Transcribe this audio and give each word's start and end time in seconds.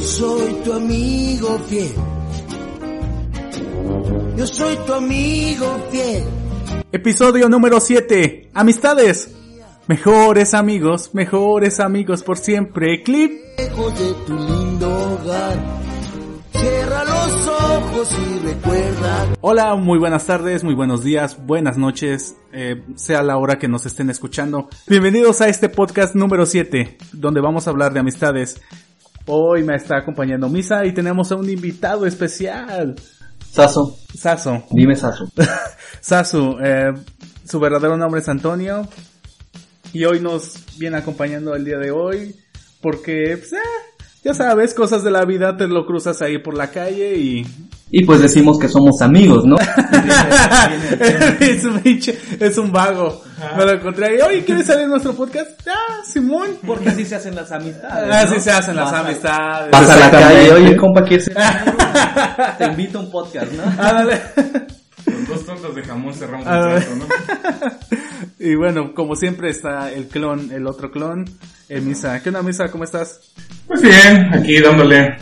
Yo 0.00 0.06
soy 0.06 0.54
tu 0.64 0.72
amigo 0.72 1.58
fiel. 1.68 1.92
Yo 4.34 4.46
soy 4.46 4.76
tu 4.86 4.94
amigo 4.94 5.86
fiel. 5.90 6.24
Episodio 6.90 7.50
número 7.50 7.80
7. 7.80 8.48
Amistades. 8.54 9.30
Mejores 9.88 10.54
amigos, 10.54 11.10
mejores 11.12 11.80
amigos 11.80 12.22
por 12.22 12.38
siempre. 12.38 13.02
Clip. 13.02 13.42
Lejos 13.58 13.98
de 13.98 14.14
tu 14.26 14.38
lindo 14.38 14.88
hogar. 14.88 15.58
Cierra 16.52 17.04
los 17.04 17.48
ojos 17.48 18.16
y 18.18 18.46
recuerda. 18.46 19.26
Hola, 19.42 19.74
muy 19.74 19.98
buenas 19.98 20.24
tardes, 20.24 20.64
muy 20.64 20.74
buenos 20.74 21.04
días, 21.04 21.44
buenas 21.44 21.76
noches, 21.76 22.36
eh, 22.52 22.82
sea 22.96 23.22
la 23.22 23.36
hora 23.36 23.58
que 23.58 23.68
nos 23.68 23.84
estén 23.84 24.08
escuchando. 24.08 24.70
Bienvenidos 24.86 25.42
a 25.42 25.48
este 25.48 25.68
podcast 25.68 26.14
número 26.14 26.46
7, 26.46 26.96
donde 27.12 27.42
vamos 27.42 27.66
a 27.66 27.70
hablar 27.70 27.92
de 27.92 28.00
amistades. 28.00 28.60
Hoy 29.32 29.62
me 29.62 29.76
está 29.76 29.98
acompañando 29.98 30.48
Misa 30.48 30.84
y 30.84 30.92
tenemos 30.92 31.30
a 31.30 31.36
un 31.36 31.48
invitado 31.48 32.04
especial. 32.04 32.96
Saso, 33.48 33.96
Saso. 34.12 34.64
dime 34.72 34.96
Saso. 34.96 35.30
Sasu, 36.00 36.56
eh, 36.60 36.92
su 37.44 37.60
verdadero 37.60 37.96
nombre 37.96 38.22
es 38.22 38.28
Antonio. 38.28 38.88
Y 39.92 40.04
hoy 40.04 40.18
nos 40.18 40.54
viene 40.78 40.96
acompañando 40.96 41.54
el 41.54 41.64
día 41.64 41.78
de 41.78 41.92
hoy. 41.92 42.34
Porque, 42.80 43.36
pues, 43.38 43.52
eh, 43.52 44.00
ya 44.24 44.34
sabes, 44.34 44.74
cosas 44.74 45.04
de 45.04 45.12
la 45.12 45.24
vida, 45.24 45.56
te 45.56 45.68
lo 45.68 45.86
cruzas 45.86 46.20
ahí 46.22 46.38
por 46.38 46.56
la 46.56 46.72
calle 46.72 47.16
y... 47.16 47.46
Y 47.92 48.04
pues 48.04 48.20
decimos 48.22 48.58
que 48.58 48.68
somos 48.68 49.00
amigos, 49.00 49.44
¿no? 49.44 49.56
es, 51.40 51.64
un 51.64 51.80
es 51.84 52.58
un 52.58 52.72
vago. 52.72 53.22
Me 53.56 53.64
lo 53.64 53.72
encontré 53.72 54.06
ahí. 54.06 54.20
Oye, 54.20 54.44
¿quieres 54.44 54.66
salir 54.66 54.84
en 54.84 54.90
nuestro 54.90 55.14
podcast? 55.14 55.50
Ah, 55.68 56.02
Simón. 56.04 56.58
Porque 56.66 56.88
así 56.90 57.04
se 57.04 57.14
hacen 57.16 57.34
las 57.34 57.50
amistades. 57.52 58.14
Así 58.14 58.34
¿no? 58.34 58.40
se 58.40 58.50
hacen 58.50 58.76
las 58.76 58.84
Vas 58.90 58.94
a- 58.94 59.06
amistades. 59.06 59.70
Vas 59.70 59.90
a 59.90 59.96
la 59.96 60.10
calle, 60.10 60.50
oye 60.52 60.76
compa, 60.76 61.02
¿quieres 61.04 61.24
ser? 61.26 61.36
Te 62.58 62.64
invito 62.66 62.98
a 62.98 63.02
un 63.02 63.10
podcast, 63.10 63.52
¿no? 63.52 63.62
Ándale. 63.64 64.20
Con 65.04 65.26
dos 65.26 65.46
tortas 65.46 65.74
de 65.74 65.82
jamón 65.82 66.14
cerramos 66.14 66.46
el 66.46 66.52
trato, 66.52 66.96
¿no? 66.96 67.06
Y 68.38 68.54
bueno, 68.54 68.92
como 68.94 69.16
siempre 69.16 69.50
está 69.50 69.90
el 69.92 70.06
clon, 70.08 70.50
el 70.52 70.66
otro 70.66 70.90
clon, 70.90 71.24
el 71.68 71.82
Misa. 71.82 72.22
¿Qué 72.22 72.30
onda, 72.30 72.42
Misa? 72.42 72.68
¿Cómo 72.70 72.84
estás? 72.84 73.20
Pues 73.66 73.82
bien, 73.82 74.32
aquí 74.34 74.58
dándole 74.60 75.16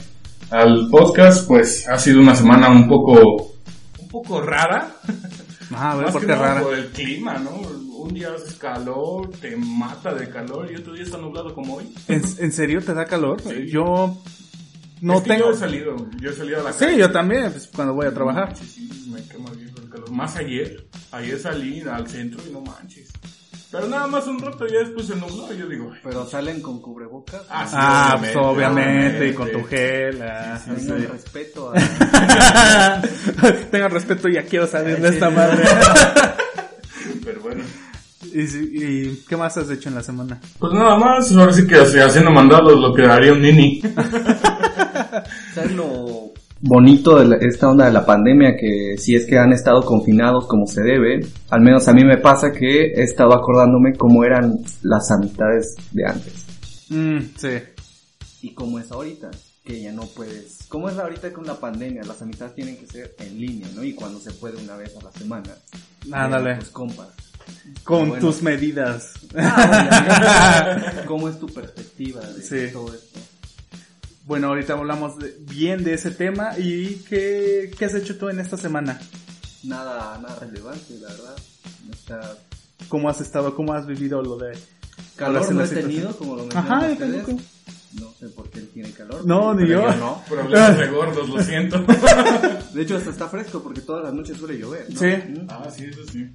al 0.50 0.88
podcast, 0.90 1.46
pues 1.48 1.88
ha 1.88 1.98
sido 1.98 2.20
una 2.20 2.34
semana 2.36 2.68
un 2.70 2.88
poco, 2.88 3.54
un 4.00 4.08
poco 4.08 4.40
rara. 4.40 4.88
Ah, 5.74 5.92
a 5.92 5.96
ver, 5.96 6.04
Más 6.06 6.12
¿por 6.12 6.20
que 6.22 6.26
qué 6.28 6.32
nada 6.32 6.48
rara? 6.48 6.60
por 6.62 6.74
el 6.74 6.86
clima, 6.88 7.38
¿no? 7.38 7.50
Un 7.98 8.14
día 8.14 8.28
hace 8.34 8.56
calor, 8.58 9.30
te 9.40 9.56
mata 9.56 10.14
de 10.14 10.28
calor 10.30 10.70
y 10.70 10.76
otro 10.76 10.92
día 10.94 11.02
está 11.02 11.18
nublado 11.18 11.52
como 11.54 11.74
hoy. 11.76 11.92
¿En, 12.06 12.22
en 12.38 12.52
serio 12.52 12.80
te 12.80 12.94
da 12.94 13.04
calor? 13.06 13.40
Sí. 13.42 13.66
Yo 13.68 14.16
no 15.00 15.14
Es 15.14 15.22
que 15.22 15.28
tengo... 15.30 15.46
Yo 15.46 15.52
he 15.52 15.56
salido, 15.58 15.96
yo 16.20 16.30
he 16.30 16.34
salido 16.34 16.60
a 16.60 16.64
la 16.64 16.72
Sí, 16.72 16.84
calle. 16.84 16.98
yo 16.98 17.10
también, 17.10 17.50
pues, 17.52 17.68
cuando 17.74 17.94
voy 17.94 18.06
a 18.06 18.14
trabajar. 18.14 18.56
Sí, 18.56 18.66
sí, 18.92 19.10
me 19.12 19.22
quema 19.24 19.50
bien 19.50 19.70
el 19.82 19.88
calor. 19.90 20.10
Más 20.10 20.36
ayer, 20.36 20.86
ayer 21.12 21.38
salí 21.40 21.80
al 21.82 22.08
centro 22.08 22.40
y 22.48 22.52
no 22.52 22.60
manches. 22.60 23.08
Pero 23.70 23.86
nada 23.86 24.06
más 24.06 24.26
un 24.26 24.38
rato 24.38 24.66
y 24.66 24.72
ya 24.72 24.78
después 24.78 25.06
se 25.06 25.14
nubló 25.16 25.52
y 25.52 25.58
yo 25.58 25.68
digo, 25.68 25.90
ay, 25.92 26.00
Pero 26.02 26.24
salen 26.26 26.62
con 26.62 26.80
cubrebocas. 26.80 27.42
ah, 27.50 27.66
sí, 27.66 27.74
Ah, 27.76 28.16
pues 28.18 28.34
obviamente, 28.36 29.28
y 29.28 29.34
con 29.34 29.50
tu 29.52 29.62
gel. 29.64 30.22
ah, 30.22 30.58
Sí, 30.64 30.70
sí. 30.80 30.86
Tengan 30.86 31.08
respeto 31.12 31.72
a... 31.74 33.02
Tengan 33.70 33.90
respeto, 33.90 34.28
ya 34.28 34.42
quiero 34.44 34.66
salir 34.66 34.98
de 35.00 35.08
esta 35.10 35.28
madre. 35.30 35.64
Pero 37.24 37.40
bueno. 37.42 37.62
¿Y, 38.34 38.46
si- 38.46 38.70
y 38.74 39.24
qué 39.28 39.36
más 39.36 39.56
has 39.56 39.70
hecho 39.70 39.88
en 39.88 39.94
la 39.96 40.02
semana? 40.02 40.40
Pues 40.58 40.72
nada 40.72 40.96
más, 40.98 41.30
ahora 41.32 41.52
sí 41.52 41.66
que 41.66 41.76
haciendo 41.76 42.30
mandados 42.30 42.78
lo 42.80 42.92
que 42.94 43.02
haría 43.04 43.32
un 43.32 43.42
nini. 43.42 43.80
¿Sabes 45.54 45.72
lo 45.72 46.32
Bonito 46.60 47.18
de 47.20 47.26
la- 47.28 47.36
esta 47.36 47.68
onda 47.70 47.86
de 47.86 47.92
la 47.92 48.04
pandemia 48.04 48.56
que 48.58 48.96
si 48.98 49.14
es 49.14 49.26
que 49.26 49.38
han 49.38 49.52
estado 49.52 49.80
confinados 49.82 50.46
como 50.48 50.66
se 50.66 50.82
debe, 50.82 51.20
al 51.50 51.60
menos 51.60 51.86
a 51.86 51.92
mí 51.92 52.02
me 52.04 52.18
pasa 52.18 52.50
que 52.50 52.86
he 52.94 53.02
estado 53.04 53.32
acordándome 53.32 53.92
cómo 53.96 54.24
eran 54.24 54.58
las 54.82 55.08
amistades 55.12 55.76
de 55.92 56.04
antes. 56.04 56.44
Mm, 56.90 57.18
sí. 57.36 57.48
y 58.42 58.54
cómo 58.54 58.78
es 58.80 58.90
ahorita? 58.90 59.30
Que 59.64 59.82
ya 59.82 59.92
no 59.92 60.02
puedes... 60.16 60.64
¿Cómo 60.68 60.88
es 60.88 60.96
ahorita 60.98 61.32
con 61.32 61.46
la 61.46 61.54
pandemia? 61.54 62.02
Las 62.04 62.22
amistades 62.22 62.54
tienen 62.54 62.76
que 62.78 62.86
ser 62.86 63.14
en 63.18 63.38
línea, 63.40 63.68
¿no? 63.76 63.84
Y 63.84 63.92
cuando 63.94 64.18
se 64.18 64.32
puede 64.32 64.56
una 64.62 64.76
vez 64.76 64.96
a 64.96 65.04
la 65.04 65.12
semana. 65.12 65.50
Ándale. 66.10 66.56
Pues 66.56 66.70
compas. 66.70 67.08
Con 67.84 68.10
bueno. 68.10 68.26
tus 68.26 68.42
medidas. 68.42 69.12
Ah. 69.36 70.92
¿Cómo 71.06 71.28
es 71.28 71.38
tu 71.38 71.46
perspectiva 71.46 72.20
de 72.20 72.42
Sí. 72.42 72.72
todo 72.72 72.92
esto? 72.94 73.20
Bueno, 74.26 74.48
ahorita 74.48 74.74
hablamos 74.74 75.18
de- 75.18 75.36
bien 75.40 75.84
de 75.84 75.94
ese 75.94 76.10
tema. 76.10 76.58
¿Y 76.58 76.96
qué, 77.08 77.70
qué 77.78 77.84
has 77.86 77.94
hecho 77.94 78.18
tú 78.18 78.28
en 78.28 78.40
esta 78.40 78.56
semana? 78.56 79.00
Nada, 79.64 80.18
nada 80.18 80.38
relevante, 80.40 80.98
la 81.00 81.08
verdad. 81.08 81.36
Está... 81.90 82.36
¿Cómo 82.88 83.08
has 83.08 83.20
estado? 83.20 83.54
¿Cómo 83.54 83.72
has 83.72 83.86
vivido 83.86 84.22
lo 84.22 84.36
de... 84.36 84.56
Calor 85.16 85.52
no 85.52 85.64
he 85.64 85.68
tenido, 85.68 86.16
como 86.16 86.36
lo 86.36 86.48
Ajá, 86.54 86.86
yo 86.86 86.92
ustedes. 86.92 87.26
tampoco. 87.26 87.42
No 87.94 88.12
sé 88.20 88.28
por 88.28 88.50
qué 88.50 88.58
él 88.60 88.68
tiene 88.72 88.90
calor. 88.92 89.24
No, 89.26 89.54
ni 89.54 89.64
pero 89.66 89.90
yo. 89.90 89.96
no. 89.96 90.22
Problemas 90.28 90.78
de 90.78 90.86
gordos, 90.88 91.28
lo 91.28 91.42
siento. 91.42 91.84
De 92.74 92.82
hecho, 92.82 92.96
hasta 92.98 93.10
está 93.10 93.28
fresco 93.28 93.62
porque 93.62 93.80
todas 93.80 94.04
las 94.04 94.12
noches 94.12 94.36
suele 94.36 94.58
llover. 94.58 94.86
¿no? 94.90 94.98
Sí. 95.00 95.06
Ah, 95.48 95.68
sí, 95.74 95.86
eso 95.90 96.02
sí. 96.12 96.28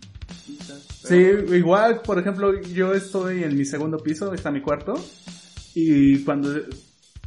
Sí, 1.07 1.15
igual, 1.55 2.01
por 2.01 2.19
ejemplo, 2.19 2.59
yo 2.61 2.93
estoy 2.93 3.43
en 3.43 3.57
mi 3.57 3.65
segundo 3.65 3.97
piso, 3.97 4.33
está 4.33 4.51
mi 4.51 4.61
cuarto, 4.61 4.93
y 5.75 6.19
cuando, 6.23 6.53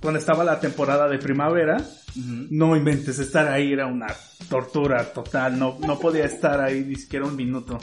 cuando 0.00 0.18
estaba 0.20 0.44
la 0.44 0.60
temporada 0.60 1.08
de 1.08 1.18
primavera, 1.18 1.76
Ujú. 2.10 2.46
no 2.50 2.76
inventes, 2.76 3.18
estar 3.18 3.48
ahí 3.48 3.72
era 3.72 3.86
una 3.86 4.06
tortura 4.48 5.12
total, 5.12 5.58
no, 5.58 5.78
no 5.80 5.98
podía 5.98 6.24
estar 6.24 6.60
ahí 6.60 6.84
ni 6.84 6.96
siquiera 6.96 7.26
un 7.26 7.36
minuto. 7.36 7.78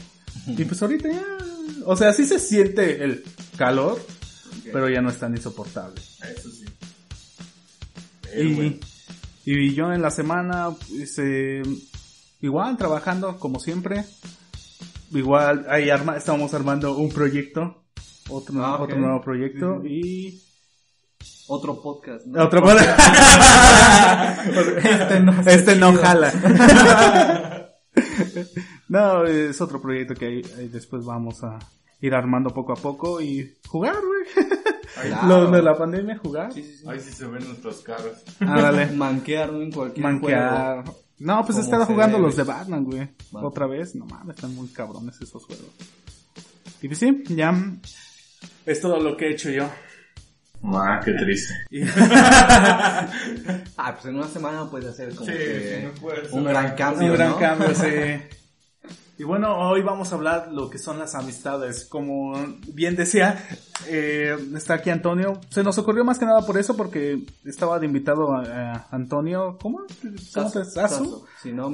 Y 0.47 0.66
pues 0.66 0.81
ahorita 0.81 1.09
ya, 1.11 1.23
o 1.85 1.95
sea, 1.95 2.11
sí 2.13 2.25
se 2.25 2.39
siente 2.39 3.03
el 3.03 3.23
calor, 3.57 4.03
pero 4.71 4.89
ya 4.89 5.01
no 5.01 5.09
es 5.09 5.19
tan 5.19 5.35
insoportable. 5.35 6.01
Eso 6.35 6.50
sí. 6.50 6.65
Pero 8.23 8.44
Y, 8.50 8.53
bueno. 8.55 8.75
y 9.45 9.73
yo 9.75 9.91
en 9.94 10.01
la 10.01 10.09
semana, 10.11 10.69
pues, 10.89 11.15
eh, 11.19 11.61
igual 12.41 12.77
trabajando 12.77 13.38
como 13.38 13.59
siempre. 13.59 14.05
Igual 15.13 15.66
ahí 15.69 15.90
arma, 15.90 16.18
estamos 16.18 16.53
armando 16.53 16.97
un 16.97 17.09
proyecto, 17.12 17.84
otro, 18.29 18.56
Ah, 18.63 18.85
nuevo 18.96 19.22
proyecto 19.22 19.84
y 19.85 20.41
Otro 21.47 21.81
podcast, 21.81 22.25
¿no? 22.25 22.44
otro 22.44 22.63
este 24.84 25.19
no, 25.19 25.41
este 25.46 25.75
no 25.75 25.94
jala. 25.94 26.31
no, 28.90 29.25
es 29.25 29.62
otro 29.62 29.81
proyecto 29.81 30.16
que 30.16 30.25
ahí, 30.25 30.41
después 30.72 31.06
vamos 31.06 31.44
a 31.44 31.59
ir 32.01 32.16
armando 32.16 32.50
poco 32.50 32.74
a 32.74 32.75
poco 32.75 33.22
y 33.22 33.53
jugar, 33.68 33.95
güey. 33.95 34.24
Claro. 35.01 35.28
Lo 35.45 35.51
de 35.51 35.62
la 35.62 35.78
pandemia, 35.78 36.18
jugar. 36.18 36.51
Sí, 36.53 36.63
sí, 36.63 36.78
sí. 36.78 36.85
ahí 36.90 37.00
sí 37.00 37.12
se 37.12 37.28
ven 37.28 37.45
nuestras 37.47 37.78
caras. 37.81 38.24
Ándale. 38.40 38.88
Manquear 38.88 39.51
¿no? 39.53 39.62
en 39.62 39.72
cualquier 39.72 40.03
Manquear. 40.03 40.84
juego. 40.84 41.02
No, 41.23 41.38
pues 41.45 41.57
he 41.57 41.61
Como 41.61 41.63
estado 41.63 41.85
se 41.85 41.94
jugando 41.94 42.17
debe. 42.17 42.28
los 42.28 42.35
de 42.35 42.44
Batman, 42.44 42.84
güey. 42.84 43.09
Otra 43.31 43.66
vez. 43.67 43.95
No 43.95 44.06
mames, 44.06 44.35
están 44.35 44.53
muy 44.56 44.67
cabrones 44.69 45.16
esos 45.22 45.45
juegos. 45.45 45.66
Y 46.81 46.88
pues 46.88 47.00
sí, 47.00 47.23
ya. 47.29 47.53
Es 48.66 48.81
todo 48.81 49.00
lo 49.00 49.16
que 49.16 49.28
he 49.28 49.31
hecho 49.31 49.50
yo. 49.50 49.69
Ah, 50.66 51.00
qué 51.03 51.12
triste. 51.13 51.53
Ah, 53.78 53.94
pues 53.94 54.06
en 54.06 54.16
una 54.16 54.28
semana 54.28 54.69
puedes 54.69 54.89
hacer 54.89 55.13
como 55.16 55.25
Sí, 55.29 55.38
que 55.38 55.79
sí, 55.81 55.85
no 55.85 55.91
puede 56.01 56.22
ser. 56.25 56.33
un 56.33 56.44
gran 56.45 56.75
cambio, 56.75 57.12
un 57.12 57.17
gran 57.17 57.29
¿no? 57.31 57.38
cambio, 57.39 57.75
sí. 57.75 57.88
Y 59.16 59.24
bueno, 59.24 59.56
hoy 59.69 59.84
vamos 59.84 60.12
a 60.12 60.16
hablar 60.16 60.50
lo 60.51 60.72
que 60.72 60.79
son 60.79 60.97
las 60.97 61.13
amistades. 61.13 61.85
Como 61.85 62.34
bien 62.74 62.96
decía, 62.96 63.47
eh, 63.88 64.35
está 64.56 64.74
aquí 64.75 64.89
Antonio. 64.89 65.39
Se 65.50 65.63
nos 65.63 65.77
ocurrió 65.77 66.04
más 66.04 66.18
que 66.18 66.25
nada 66.25 66.42
por 66.42 66.57
eso, 66.57 66.75
porque 66.75 67.24
estaba 67.45 67.77
de 67.77 67.86
invitado 67.86 68.33
a, 68.33 68.88
Antonio. 68.89 69.60
¿Cómo? 69.62 69.81
¿Cómo 70.33 70.50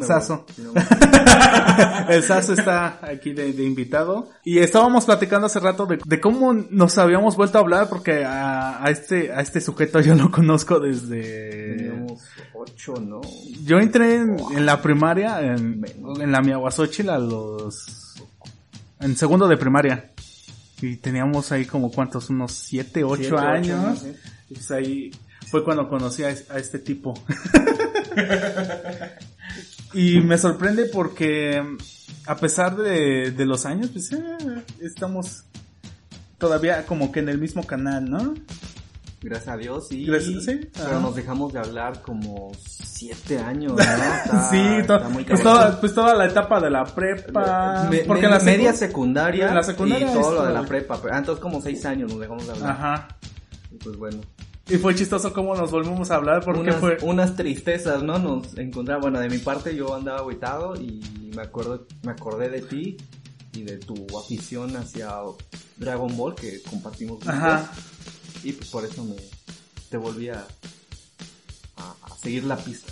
Saso. 0.03 0.45
El 2.09 2.23
Saso 2.23 2.53
está 2.53 2.99
aquí 3.01 3.31
de, 3.31 3.49
invitado. 3.63 4.29
Y 4.43 4.59
estábamos 4.59 5.05
platicando 5.05 5.47
hace 5.47 5.61
rato 5.61 5.85
de, 5.85 5.97
de, 6.03 6.19
cómo 6.19 6.53
nos 6.53 6.97
habíamos 6.97 7.37
vuelto 7.37 7.57
a 7.57 7.61
hablar, 7.61 7.87
porque 7.87 8.25
a, 8.25 8.83
a, 8.83 8.89
este, 8.89 9.31
a 9.31 9.39
este 9.39 9.61
sujeto 9.61 10.01
yo 10.01 10.13
lo 10.13 10.29
conozco 10.29 10.81
desde. 10.81 12.05
Yo 13.63 13.79
entré 13.79 14.15
en, 14.15 14.65
la 14.65 14.81
primaria, 14.81 15.41
en, 15.41 15.85
en 16.19 16.31
la 16.31 16.41
Miahuasóchil 16.41 17.09
a 17.09 17.17
los... 17.17 18.15
En 18.99 19.15
segundo 19.15 19.47
de 19.47 19.57
primaria. 19.57 20.11
Y 20.81 20.97
teníamos 20.97 21.51
ahí 21.51 21.65
como 21.65 21.91
cuántos, 21.91 22.29
unos 22.29 22.53
7, 22.53 23.03
8 23.03 23.37
años. 23.37 23.85
años 23.85 24.03
¿eh? 24.05 24.15
Pues 24.49 24.71
ahí 24.71 25.11
fue 25.49 25.63
cuando 25.63 25.87
conocí 25.87 26.23
a, 26.23 26.29
este 26.29 26.79
tipo. 26.79 27.13
y 29.93 30.21
me 30.21 30.37
sorprende 30.37 30.85
porque 30.85 31.61
a 32.25 32.35
pesar 32.37 32.75
de, 32.75 33.33
los 33.45 33.65
años, 33.65 33.89
pues 33.91 34.11
eh, 34.11 34.17
estamos 34.81 35.43
todavía 36.37 36.85
como 36.85 37.11
que 37.11 37.19
en 37.19 37.29
el 37.29 37.39
mismo 37.39 37.65
canal, 37.65 38.09
¿no? 38.09 38.35
Gracias 39.21 39.47
a 39.49 39.57
Dios, 39.57 39.87
Gracias, 39.91 40.45
sí, 40.45 40.59
pero 40.73 40.87
ajá. 40.87 40.99
nos 40.99 41.15
dejamos 41.15 41.51
de 41.53 41.59
hablar 41.59 42.01
como 42.01 42.51
siete 42.65 43.37
años, 43.39 43.73
¿no? 43.73 43.79
Está- 43.83 44.49
sí, 44.49 44.57
está 44.79 45.09
muy 45.09 45.23
pues, 45.23 45.43
toda, 45.43 45.79
pues 45.79 45.93
toda 45.93 46.15
la 46.15 46.25
etapa 46.27 46.59
de 46.59 46.69
la 46.69 46.85
prepa. 46.85 47.87
Me- 47.89 47.99
porque 47.99 48.23
me- 48.23 48.29
la 48.29 48.39
media 48.39 48.71
secu- 48.73 48.77
secundaria, 48.77 49.53
la 49.53 49.63
secundaria 49.63 50.09
y 50.09 50.13
todo 50.13 50.35
lo 50.35 50.45
de 50.45 50.53
la 50.53 50.63
prepa. 50.63 50.99
Ah, 51.11 51.17
entonces 51.19 51.41
como 51.41 51.61
seis 51.61 51.85
años 51.85 52.09
nos 52.11 52.19
dejamos 52.19 52.45
de 52.47 52.53
hablar. 52.53 52.69
Ajá. 52.71 53.07
Y 53.71 53.75
Pues 53.77 53.97
bueno. 53.97 54.21
Y 54.71 54.77
fue 54.77 54.93
chistoso 54.93 55.33
cómo 55.33 55.55
nos 55.55 55.71
volvimos 55.71 56.11
a 56.11 56.15
hablar 56.17 56.43
porque 56.45 56.59
unas, 56.61 56.75
fue... 56.75 56.97
unas 57.01 57.35
tristezas, 57.35 58.03
¿no? 58.03 58.19
Nos 58.19 58.55
encontramos, 58.55 59.01
bueno, 59.01 59.19
de 59.19 59.27
mi 59.27 59.39
parte 59.39 59.75
yo 59.75 59.95
andaba 59.95 60.19
agüitado 60.19 60.75
y 60.75 61.31
me 61.35 61.41
acuerdo, 61.41 61.87
me 62.03 62.11
acordé 62.11 62.49
de 62.49 62.61
ti 62.61 62.95
y 63.53 63.63
de 63.63 63.77
tu 63.77 63.95
afición 64.19 64.77
hacia 64.77 65.09
Dragon 65.77 66.15
Ball 66.15 66.35
que 66.35 66.61
compartimos 66.69 67.13
juntos. 67.17 67.29
Ajá. 67.33 67.71
Y 68.43 68.53
pues 68.53 68.69
por 68.69 68.85
eso 68.85 69.03
me, 69.03 69.15
te 69.89 69.97
volví 69.97 70.29
a, 70.29 70.45
a, 71.77 71.95
a 72.01 72.17
seguir 72.21 72.43
la 72.45 72.57
pista. 72.57 72.91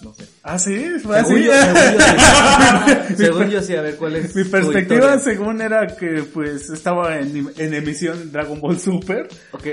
No 0.00 0.12
sé. 0.12 0.26
Ah, 0.42 0.58
sí, 0.58 0.98
fue 1.02 1.18
así. 1.18 1.34
Según 1.34 1.44
yo, 1.44 1.52
según 1.54 1.98
yo 1.98 3.06
sí. 3.08 3.14
Según 3.16 3.50
yo 3.50 3.62
sí, 3.62 3.76
a 3.76 3.82
ver 3.82 3.96
cuál 3.96 4.16
es 4.16 4.34
Mi 4.34 4.44
perspectiva 4.44 5.18
según 5.18 5.62
era 5.62 5.86
que 5.96 6.24
pues 6.24 6.68
estaba 6.68 7.18
en, 7.18 7.50
en 7.56 7.74
emisión 7.74 8.30
Dragon 8.30 8.60
Ball 8.60 8.78
Super. 8.78 9.28
Ok. 9.52 9.66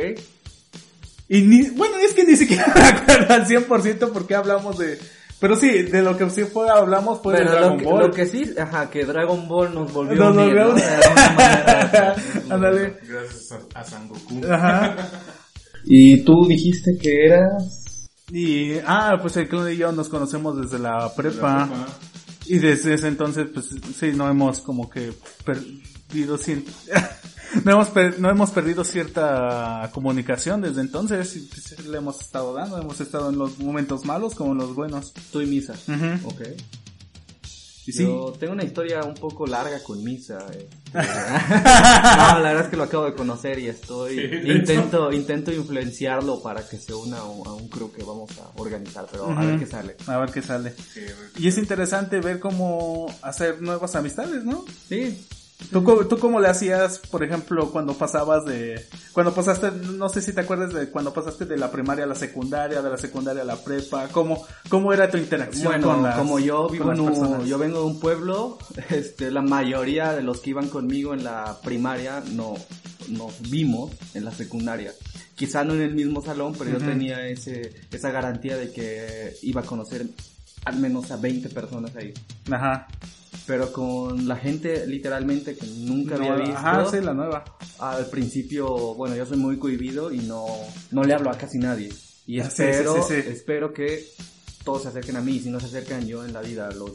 Y 1.27 1.43
ni, 1.43 1.69
bueno, 1.69 1.97
es 1.97 2.13
que 2.13 2.25
ni 2.25 2.35
siquiera 2.35 2.73
me 2.75 2.81
acuerdo 2.81 3.33
al 3.33 3.47
100% 3.47 4.11
porque 4.11 4.35
hablamos 4.35 4.77
de... 4.77 4.99
Pero 5.41 5.55
sí, 5.57 5.81
de 5.81 6.01
lo 6.03 6.15
que 6.15 6.29
sí 6.29 6.43
fue, 6.45 6.69
hablamos 6.69 7.19
fue 7.21 7.33
de 7.33 7.39
Pero 7.39 7.51
Dragon 7.51 7.71
lo 7.73 7.77
que, 7.77 7.85
Ball. 7.85 7.99
lo 8.07 8.11
que 8.11 8.25
sí, 8.27 8.53
ajá, 8.57 8.89
que 8.89 9.03
Dragon 9.05 9.47
Ball 9.47 9.73
nos 9.73 9.91
volvió 9.91 10.15
Nos 10.15 10.37
a 10.37 10.41
unir, 10.41 10.55
volvió. 10.55 10.73
De 10.75 10.81
manera. 11.25 12.15
Ándale. 12.49 12.97
Gracias 13.07 13.51
a, 13.73 13.79
a 13.79 13.83
San 13.83 14.07
Goku. 14.07 14.39
Ajá. 14.49 14.95
Y 15.83 16.21
tú 16.23 16.45
dijiste 16.47 16.95
que 17.01 17.25
eras... 17.25 18.07
Y, 18.31 18.75
ah, 18.85 19.17
pues 19.21 19.35
el 19.37 19.49
clon 19.49 19.69
y 19.73 19.75
yo 19.77 19.91
nos 19.91 20.07
conocemos 20.07 20.55
desde 20.61 20.79
la 20.79 21.11
prepa. 21.13 21.57
La 21.57 21.65
prepa. 21.65 21.85
Y 22.45 22.59
desde 22.59 22.93
ese 22.93 23.07
entonces, 23.07 23.47
pues 23.53 23.69
sí, 23.99 24.11
no 24.15 24.29
hemos 24.29 24.61
como 24.61 24.89
que 24.89 25.11
perdido 25.43 26.37
cien- 26.37 26.63
no 27.65 27.71
hemos 27.71 27.89
per- 27.89 28.19
no 28.19 28.29
hemos 28.29 28.51
perdido 28.51 28.83
cierta 28.83 29.89
comunicación 29.93 30.61
desde 30.61 30.81
entonces. 30.81 31.35
y, 31.35 31.39
pues, 31.41 31.85
le 31.85 31.97
hemos 31.97 32.19
estado 32.21 32.53
dando, 32.53 32.77
hemos 32.79 32.99
estado 33.01 33.29
en 33.29 33.37
los 33.37 33.59
momentos 33.59 34.05
malos 34.05 34.35
como 34.35 34.51
en 34.53 34.57
los 34.59 34.75
buenos. 34.75 35.13
Tú 35.31 35.41
y 35.41 35.45
Misa. 35.47 35.73
Ujú. 35.87 36.29
Ok. 36.29 36.41
Y 37.87 37.93
sí. 37.93 38.03
Yo 38.03 38.31
tengo 38.39 38.53
una 38.53 38.63
historia 38.63 39.01
un 39.03 39.15
poco 39.15 39.47
larga 39.47 39.81
con 39.83 40.03
Misa. 40.03 40.37
eh. 40.53 40.69
no, 40.93 40.99
la 41.01 42.39
verdad 42.39 42.65
es 42.65 42.67
que 42.69 42.77
lo 42.77 42.83
acabo 42.83 43.05
de 43.05 43.13
conocer 43.13 43.57
y 43.59 43.67
estoy 43.67 44.17
Sí, 44.19 44.51
intento 44.51 45.11
intento 45.11 45.51
influenciarlo 45.51 46.41
para 46.43 46.67
que 46.67 46.77
se 46.77 46.93
una 46.93 47.17
a 47.19 47.23
un, 47.23 47.67
crew 47.69 47.91
que 47.91 48.03
vamos 48.03 48.29
a 48.37 48.51
organizar, 48.59 49.07
pero 49.11 49.31
a 49.31 49.45
ver 49.45 49.57
qué 49.59 49.65
sale. 49.65 49.95
A 50.05 50.17
ver 50.17 50.31
qué 50.31 50.41
sale. 50.43 50.75
Sí, 50.93 51.01
Y 51.39 51.47
es 51.47 51.57
interesante 51.57 52.19
ver 52.21 52.39
cómo 52.39 53.07
hacer 53.23 53.61
nuevas 53.61 53.95
amistades, 53.95 54.43
¿no? 54.43 54.63
Sí. 54.87 55.25
¿Tú, 55.69 55.83
¿Tú 56.05 56.17
cómo 56.17 56.39
le 56.39 56.47
hacías, 56.47 56.97
por 56.97 57.23
ejemplo, 57.23 57.71
cuando 57.71 57.93
pasabas 57.93 58.45
de... 58.45 58.85
Cuando 59.13 59.33
pasaste, 59.33 59.71
no 59.71 60.09
sé 60.09 60.21
si 60.21 60.33
te 60.33 60.41
acuerdas 60.41 60.73
de 60.73 60.89
cuando 60.89 61.13
pasaste 61.13 61.45
de 61.45 61.57
la 61.57 61.71
primaria 61.71 62.05
a 62.05 62.07
la 62.07 62.15
secundaria, 62.15 62.81
de 62.81 62.89
la 62.89 62.97
secundaria 62.97 63.43
a 63.43 63.45
la 63.45 63.57
prepa, 63.57 64.07
¿cómo, 64.09 64.45
cómo 64.69 64.91
era 64.93 65.09
tu 65.09 65.17
interacción 65.17 65.65
Bueno, 65.65 65.87
con 65.87 66.03
las 66.03 66.17
como 66.17 66.39
yo 66.39 66.67
vivo 66.69 66.91
en 66.91 67.45
yo 67.45 67.57
vengo 67.57 67.79
de 67.79 67.85
un 67.85 67.99
pueblo, 67.99 68.57
este, 68.89 69.31
la 69.31 69.41
mayoría 69.41 70.13
de 70.13 70.23
los 70.23 70.39
que 70.39 70.51
iban 70.51 70.69
conmigo 70.69 71.13
en 71.13 71.23
la 71.23 71.57
primaria 71.63 72.23
no 72.31 72.55
nos 73.09 73.41
vimos 73.49 73.91
en 74.13 74.25
la 74.25 74.31
secundaria. 74.31 74.93
Quizá 75.35 75.63
no 75.63 75.73
en 75.73 75.81
el 75.81 75.95
mismo 75.95 76.21
salón, 76.21 76.53
pero 76.57 76.71
yo 76.71 76.77
Ujú. 76.77 76.85
tenía 76.85 77.27
ese 77.27 77.73
esa 77.91 78.11
garantía 78.11 78.57
de 78.57 78.71
que 78.71 79.33
iba 79.41 79.61
a 79.61 79.65
conocer 79.65 80.05
al 80.65 80.77
menos 80.77 81.11
a 81.11 81.17
20 81.17 81.49
personas 81.49 81.95
ahí. 81.95 82.13
Ajá. 82.49 82.87
Pero 83.47 83.71
con 83.71 84.27
la 84.27 84.35
gente 84.35 84.85
literalmente 84.87 85.55
que 85.55 85.65
nunca 85.79 86.15
había 86.15 86.31
No, 86.35 86.37
visto. 86.43 86.57
Ajá, 86.57 86.85
sí, 86.91 86.99
la 87.01 87.13
nueva. 87.13 87.43
Al 87.79 88.05
principio, 88.07 88.67
bueno, 88.95 89.15
yo 89.15 89.25
soy 89.25 89.37
muy 89.37 89.57
cohibido 89.57 90.11
y 90.11 90.19
no, 90.19 90.45
no 90.91 91.03
le 91.03 91.13
hablo 91.13 91.29
a 91.31 91.37
casi 91.37 91.57
nadie. 91.57 91.91
Y 92.27 92.39
Ah, 92.39 92.43
espero, 92.43 92.95
sí, 93.01 93.13
sí, 93.21 93.29
espero 93.29 93.73
que 93.73 94.05
todos 94.63 94.83
se 94.83 94.89
acerquen 94.89 95.15
a 95.17 95.21
mí. 95.21 95.39
Si 95.39 95.49
no 95.49 95.59
se 95.59 95.65
acercan 95.67 96.05
yo 96.05 96.23
en 96.23 96.33
la 96.33 96.41
vida, 96.41 96.69
los 96.71 96.91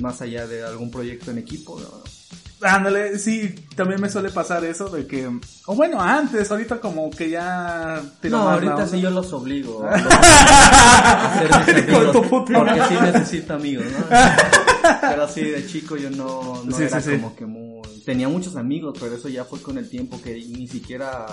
más 0.00 0.20
allá 0.20 0.46
de 0.46 0.64
algún 0.64 0.90
proyecto 0.90 1.30
en 1.30 1.38
equipo, 1.38 1.78
no. 1.80 2.02
Ándale, 2.68 3.18
sí, 3.18 3.54
también 3.76 4.00
me 4.00 4.08
suele 4.08 4.30
pasar 4.30 4.64
eso 4.64 4.88
de 4.88 5.06
que... 5.06 5.28
O 5.66 5.74
bueno, 5.74 6.00
antes, 6.00 6.50
ahorita 6.50 6.80
como 6.80 7.10
que 7.10 7.28
ya... 7.28 8.00
tiro 8.22 8.38
No, 8.38 8.48
ahorita 8.48 8.86
sí 8.88 9.00
yo 9.02 9.10
los 9.10 9.32
obligo 9.34 9.86
a, 9.86 9.96
los- 9.98 10.12
a 10.12 11.38
ser 11.38 11.76
mis 11.76 11.88
amigos, 11.88 12.26
porque 12.26 12.80
sí 12.88 12.94
necesito 13.02 13.54
amigos, 13.54 13.84
¿no? 13.92 14.16
Pero 15.10 15.28
sí, 15.28 15.42
de 15.42 15.66
chico 15.66 15.96
yo 15.96 16.10
no, 16.10 16.62
no 16.64 16.76
Sí, 16.76 16.84
era 16.84 17.00
sí, 17.00 17.10
sí. 17.10 17.16
como 17.16 17.34
que 17.36 17.46
muy... 17.46 17.82
Tenía 18.04 18.28
muchos 18.28 18.56
amigos, 18.56 18.96
pero 19.00 19.14
eso 19.14 19.28
ya 19.28 19.44
fue 19.44 19.60
con 19.60 19.78
el 19.78 19.88
tiempo 19.88 20.20
que 20.22 20.34
ni 20.34 20.68
siquiera 20.68 21.26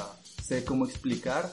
sé 0.44 0.64
cómo 0.64 0.86
explicar 0.86 1.52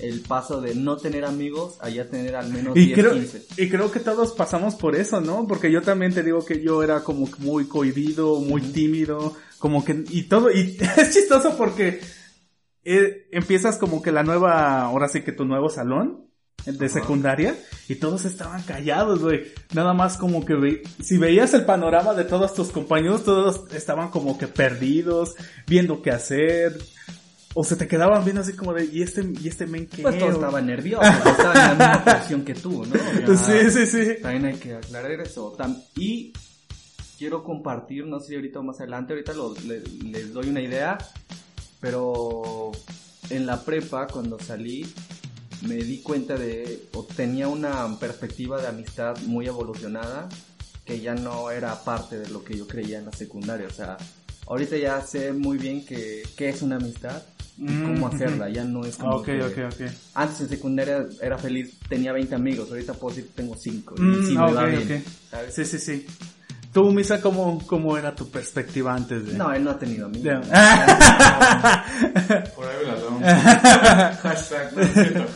el 0.00 0.20
paso 0.20 0.60
de 0.60 0.74
no 0.74 0.96
tener 0.96 1.24
amigos 1.24 1.76
a 1.80 1.88
ya 1.88 2.08
tener 2.08 2.34
al 2.34 2.48
menos 2.50 2.76
Y 2.76 2.86
10, 2.86 2.98
creo, 2.98 3.12
15. 3.12 3.42
y 3.58 3.68
creo 3.68 3.90
que 3.92 4.00
todos 4.00 4.32
pasamos 4.32 4.74
por 4.74 4.96
eso, 4.96 5.20
¿no? 5.20 5.46
Porque 5.46 5.70
yo 5.70 5.82
también 5.82 6.12
te 6.12 6.22
digo 6.22 6.44
que 6.44 6.60
yo 6.62 6.82
era 6.82 7.04
como 7.04 7.28
muy 7.38 7.66
cohibido, 7.66 8.40
muy 8.40 8.62
tímido, 8.62 9.36
como 9.58 9.84
que, 9.84 10.02
y 10.10 10.24
todo, 10.24 10.50
y 10.50 10.76
es 10.96 11.14
chistoso 11.14 11.56
porque 11.56 12.00
eh, 12.84 13.28
empiezas 13.30 13.78
como 13.78 14.02
que 14.02 14.10
la 14.10 14.24
nueva, 14.24 14.82
ahora 14.82 15.08
sí 15.08 15.22
que 15.22 15.30
tu 15.32 15.44
nuevo 15.44 15.68
salón 15.68 16.26
de 16.64 16.88
secundaria, 16.88 17.56
y 17.88 17.96
todos 17.96 18.24
estaban 18.24 18.62
callados, 18.62 19.20
güey. 19.20 19.46
Nada 19.74 19.92
más 19.94 20.16
como 20.16 20.44
que 20.44 20.54
ve- 20.54 20.82
si 21.02 21.18
veías 21.18 21.52
el 21.54 21.64
panorama 21.64 22.14
de 22.14 22.24
todos 22.24 22.54
tus 22.54 22.68
compañeros, 22.70 23.24
todos 23.24 23.62
estaban 23.74 24.10
como 24.10 24.38
que 24.38 24.46
perdidos, 24.46 25.34
viendo 25.66 26.02
qué 26.02 26.10
hacer. 26.12 26.78
O 27.54 27.64
se 27.64 27.76
te 27.76 27.86
quedaban 27.86 28.24
viendo 28.24 28.40
así 28.40 28.54
como 28.54 28.72
de, 28.72 28.84
¿y 28.86 29.02
este, 29.02 29.28
y 29.42 29.46
este 29.48 29.66
men 29.66 29.86
qué? 29.86 30.00
Pues 30.02 30.18
todos 30.18 30.34
estaban 30.36 30.66
nerviosos, 30.66 31.06
estaban 31.26 31.72
en 31.72 31.78
la 31.78 31.88
misma 31.98 32.04
posición 32.16 32.44
que 32.44 32.54
tú, 32.54 32.86
¿no? 32.86 32.94
Ya- 32.94 33.36
Sí, 33.36 33.70
sí, 33.70 33.86
sí. 33.86 34.22
También 34.22 34.44
hay 34.46 34.54
que 34.54 34.74
aclarar 34.74 35.10
eso. 35.20 35.54
Y 35.96 36.32
quiero 37.18 37.42
compartir, 37.44 38.06
no 38.06 38.20
sé 38.20 38.28
si 38.28 38.34
ahorita 38.36 38.60
o 38.60 38.62
más 38.62 38.78
adelante, 38.80 39.12
ahorita 39.12 39.34
lo- 39.34 39.54
le- 39.66 39.82
les 40.10 40.32
doy 40.32 40.48
una 40.48 40.60
idea, 40.62 40.96
pero 41.80 42.72
en 43.30 43.46
la 43.46 43.62
prepa, 43.64 44.06
cuando 44.06 44.38
salí, 44.38 44.86
me 45.62 45.76
di 45.76 46.00
cuenta 46.02 46.36
de, 46.36 46.88
o 46.94 47.04
tenía 47.04 47.48
una 47.48 47.98
perspectiva 47.98 48.60
de 48.60 48.68
amistad 48.68 49.16
muy 49.26 49.46
evolucionada, 49.46 50.28
que 50.84 51.00
ya 51.00 51.14
no 51.14 51.50
era 51.50 51.82
parte 51.84 52.18
de 52.18 52.28
lo 52.30 52.42
que 52.44 52.56
yo 52.56 52.66
creía 52.66 52.98
en 52.98 53.06
la 53.06 53.12
secundaria. 53.12 53.66
O 53.68 53.72
sea, 53.72 53.96
ahorita 54.46 54.76
ya 54.76 55.00
sé 55.02 55.32
muy 55.32 55.58
bien 55.58 55.84
que, 55.86 56.22
qué 56.36 56.48
es 56.48 56.62
una 56.62 56.76
amistad 56.76 57.22
y 57.58 57.64
Mm, 57.64 57.84
cómo 57.84 58.06
hacerla, 58.08 58.48
ya 58.48 58.64
no 58.64 58.84
es 58.84 58.96
como 58.96 59.16
Ok, 59.16 59.26
que- 59.26 59.42
ok, 59.42 59.58
ok. 59.74 59.80
antes 60.14 60.40
en 60.40 60.48
secundaria 60.48 61.06
era 61.20 61.36
feliz, 61.38 61.74
tenía 61.88 62.12
20 62.12 62.34
amigos, 62.34 62.68
ahorita 62.70 62.94
puedo 62.94 63.14
decir 63.14 63.30
que 63.30 63.36
tengo 63.42 63.54
5. 63.56 63.94
y 63.98 64.02
Mm, 64.02 64.26
sí 64.26 64.36
me 64.38 64.44
ok, 64.44 64.56
va 64.56 64.66
bien, 64.66 65.02
ok. 65.02 65.08
¿sabes? 65.30 65.54
Sí, 65.54 65.64
sí, 65.66 65.78
sí. 65.78 66.06
Tú, 66.72 66.90
Misa, 66.90 67.20
¿cómo, 67.20 67.62
cómo 67.66 67.98
era 67.98 68.14
tu 68.14 68.30
perspectiva 68.30 68.94
antes 68.94 69.26
de...? 69.26 69.34
No, 69.34 69.52
él 69.52 69.62
no 69.62 69.72
ha 69.72 69.78
tenido 69.78 70.06
amigos. 70.06 70.24
Ya. 70.24 70.40
Por 72.56 72.66
ahí 72.66 72.86
la 72.86 72.94
damos. 72.96 73.22
Hashtag, 74.22 74.72
no 74.74 74.82
es 74.82 74.92
cierto. 74.94 75.26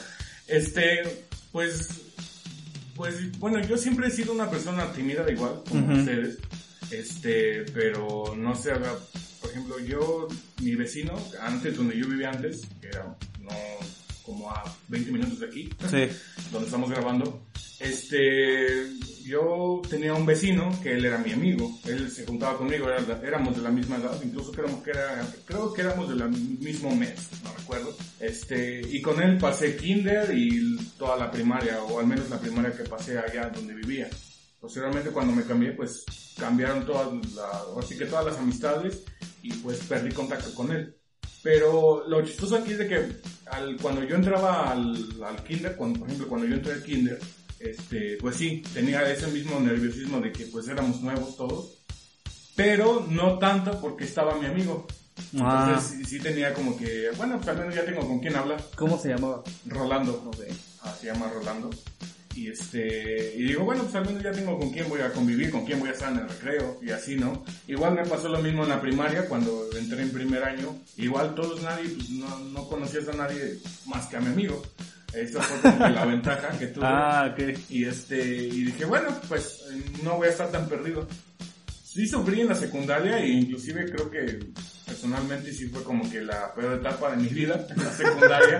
Este, 0.49 1.25
pues, 1.53 1.89
pues, 2.95 3.39
bueno, 3.39 3.61
yo 3.67 3.77
siempre 3.77 4.09
he 4.09 4.11
sido 4.11 4.33
una 4.33 4.51
persona 4.51 4.93
tímida 4.93 5.31
igual, 5.31 5.63
como 5.69 5.87
ustedes. 5.99 6.39
Este, 6.91 7.63
pero 7.75 8.35
no 8.37 8.55
sé, 8.55 8.73
haga- 8.73 8.99
por 9.41 9.51
ejemplo, 9.51 9.79
yo, 9.81 10.29
mi 10.63 10.75
vecino, 10.77 11.13
antes, 11.41 11.77
donde 11.77 11.97
yo 11.99 12.07
vivía 12.09 12.31
antes, 12.31 12.63
que 12.81 12.89
era, 12.89 13.17
no, 13.41 13.51
como 14.27 14.51
a 14.51 14.63
20 14.89 15.11
minutos 15.13 15.39
de 15.41 15.47
aquí, 15.47 15.71
Sí. 15.89 16.09
donde 16.53 16.67
estamos 16.67 16.91
grabando, 16.91 17.47
este, 17.79 18.89
yo 19.25 19.81
tenía 19.89 20.15
un 20.15 20.27
vecino 20.27 20.77
que 20.83 20.95
él 20.95 21.05
era 21.05 21.19
mi 21.19 21.33
amigo, 21.33 21.71
él 21.85 22.11
se 22.11 22.27
juntaba 22.27 22.59
conmigo, 22.59 22.89
era- 22.91 23.21
éramos 23.27 23.57
de 23.57 23.63
la 23.63 23.71
misma 23.71 23.97
edad, 23.97 24.21
incluso 24.23 24.53
creo 24.53 24.83
que, 24.83 24.91
era, 24.91 25.27
creo 25.45 25.73
que 25.73 25.83
éramos 25.83 26.09
del 26.09 26.29
mismo 26.31 26.95
mes, 26.95 27.15
no 27.45 27.53
recuerdo, 27.57 27.97
este, 28.21 28.81
y 28.81 29.01
con 29.01 29.23
él 29.23 29.39
pasé 29.39 29.77
kinder 29.77 30.37
y 30.37 30.77
toda 30.99 31.17
la 31.17 31.31
primaria, 31.31 31.83
o 31.83 32.01
al 32.01 32.07
menos 32.07 32.29
la 32.31 32.39
primaria 32.41 32.73
que 32.73 32.85
pasé 32.85 33.19
allá 33.19 33.51
donde 33.51 33.75
vivía. 33.75 34.09
Posteriormente 34.61 35.11
cuando 35.11 35.33
me 35.33 35.45
cambié, 35.45 35.73
pues 35.73 36.05
cambiaron 36.39 36.85
todas 36.85 37.09
las, 37.35 37.63
así 37.85 37.97
que 37.97 38.07
todas 38.07 38.25
las 38.27 38.37
amistades 38.39 39.03
y 39.43 39.53
pues 39.55 39.79
perdí 39.81 40.11
contacto 40.13 40.53
con 40.55 40.73
él. 40.73 40.96
Pero 41.47 42.03
lo 42.09 42.23
chistoso 42.23 42.57
aquí 42.57 42.73
es 42.73 42.79
de 42.79 42.89
que 42.89 43.07
al, 43.53 43.77
cuando 43.77 44.03
yo 44.03 44.17
entraba 44.17 44.73
al, 44.73 45.23
al 45.23 45.45
kinder, 45.45 45.77
cuando, 45.77 46.01
por 46.01 46.09
ejemplo, 46.09 46.27
cuando 46.27 46.45
yo 46.49 46.57
entré 46.57 46.73
al 46.73 46.83
kinder, 46.83 47.21
este, 47.61 48.19
pues 48.21 48.35
sí, 48.35 48.65
tenía 48.75 49.09
ese 49.09 49.29
mismo 49.29 49.61
nerviosismo 49.61 50.21
de 50.21 50.33
que 50.33 50.47
pues 50.47 50.67
éramos 50.67 51.01
nuevos 51.03 51.37
todos, 51.37 51.71
pero 52.57 53.07
no 53.09 53.39
tanto 53.39 53.81
porque 53.81 54.03
estaba 54.03 54.35
mi 54.41 54.47
amigo. 54.47 54.89
Ah. 55.39 55.69
Entonces 55.69 55.99
sí, 55.99 56.17
sí 56.17 56.19
tenía 56.19 56.53
como 56.53 56.77
que, 56.77 57.11
bueno, 57.17 57.37
pues 57.37 57.47
al 57.47 57.59
menos 57.59 57.77
ya 57.77 57.85
tengo 57.85 58.05
con 58.05 58.19
quién 58.19 58.35
hablar. 58.35 58.61
¿Cómo 58.75 58.99
se 58.99 59.11
llamaba? 59.11 59.45
Rolando. 59.67 60.21
No 60.25 60.33
sé. 60.33 60.49
Ah, 60.83 60.93
se 61.01 61.07
llama 61.07 61.31
Rolando. 61.33 61.71
Y 62.37 62.49
este, 62.49 63.35
y 63.35 63.45
digo, 63.45 63.65
bueno, 63.65 63.83
pues 63.85 63.95
al 63.95 64.05
menos 64.05 64.23
ya 64.23 64.31
tengo 64.31 64.59
con 64.59 64.71
quién 64.71 64.89
voy 64.91 65.01
a 65.01 65.11
convivir, 65.11 65.51
con 65.51 65.65
quién 65.65 65.81
voy 65.81 65.89
a 65.89 65.93
estar 65.93 66.13
en 66.13 66.19
el 66.19 66.29
recreo, 66.29 66.79
y 66.83 66.91
así, 66.91 67.17
¿no? 67.17 67.43
Igual 67.67 67.95
me 67.95 68.05
pasó 68.05 68.29
lo 68.29 68.43
mismo 68.43 68.65
en 68.65 68.69
la 68.69 68.81
primaria, 68.81 69.27
cuando 69.27 69.67
entré 69.75 70.03
en 70.03 70.11
primer 70.11 70.45
año. 70.45 70.77
Igual 70.99 71.35
todos 71.35 71.63
nadie, 71.63 71.89
pues 71.89 72.11
no, 72.11 72.39
no 72.39 72.69
conocías 72.69 73.09
a 73.09 73.15
nadie 73.15 73.59
más 73.87 74.07
que 74.07 74.19
a 74.19 74.21
mi 74.21 74.27
amigo. 74.27 74.63
Esa 75.15 75.41
fue 75.41 75.71
como 75.73 75.89
la 75.89 76.05
ventaja 76.05 76.59
que 76.59 76.67
tuve. 76.67 76.85
Ah, 76.87 77.33
ok. 77.33 77.59
Y 77.71 77.85
este, 77.85 78.23
y 78.23 78.65
dije, 78.65 78.85
bueno, 78.85 79.09
pues 79.29 79.65
no 80.03 80.17
voy 80.17 80.29
a 80.29 80.31
estar 80.31 80.51
tan 80.51 80.69
perdido. 80.69 81.09
Sí 81.85 82.07
sufrí 82.07 82.43
en 82.43 82.49
la 82.49 82.55
secundaria 82.55 83.19
e 83.19 83.29
inclusive 83.29 83.91
creo 83.91 84.11
que 84.11 84.41
personalmente 84.87 85.53
sí 85.53 85.67
fue 85.69 85.83
como 85.83 86.09
que 86.11 86.21
la 86.23 86.55
peor 86.55 86.75
etapa 86.81 87.11
de 87.11 87.17
mi 87.19 87.29
vida 87.29 87.67
en 87.69 87.85
la 87.85 87.93
secundaria 87.93 88.59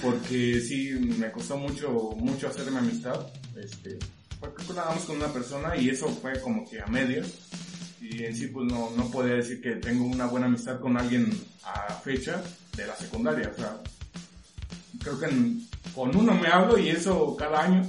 porque 0.00 0.60
sí 0.60 0.90
me 1.18 1.30
costó 1.32 1.56
mucho 1.58 1.90
mucho 2.16 2.48
hacerme 2.48 2.78
amistad. 2.78 3.26
Este 3.56 3.98
fue 4.38 4.54
creo 4.54 4.68
que 4.68 4.74
nada 4.74 4.94
con 5.06 5.16
una 5.16 5.32
persona 5.32 5.76
y 5.76 5.90
eso 5.90 6.08
fue 6.08 6.40
como 6.40 6.68
que 6.68 6.80
a 6.80 6.86
medias. 6.86 7.26
Y 8.00 8.22
en 8.24 8.34
sí 8.36 8.46
pues 8.46 8.70
no, 8.72 8.90
no 8.96 9.10
podía 9.10 9.34
decir 9.34 9.60
que 9.60 9.72
tengo 9.76 10.04
una 10.04 10.26
buena 10.26 10.46
amistad 10.46 10.78
con 10.80 10.96
alguien 10.96 11.28
a 11.64 11.92
fecha 11.94 12.42
de 12.76 12.86
la 12.86 12.94
secundaria. 12.96 13.50
O 13.54 13.58
sea 13.60 13.76
creo 15.02 15.18
que 15.18 15.26
en- 15.26 15.66
con 15.94 16.14
uno 16.16 16.32
me 16.34 16.46
hablo 16.48 16.78
y 16.78 16.90
eso 16.90 17.34
cada 17.36 17.64
año. 17.64 17.82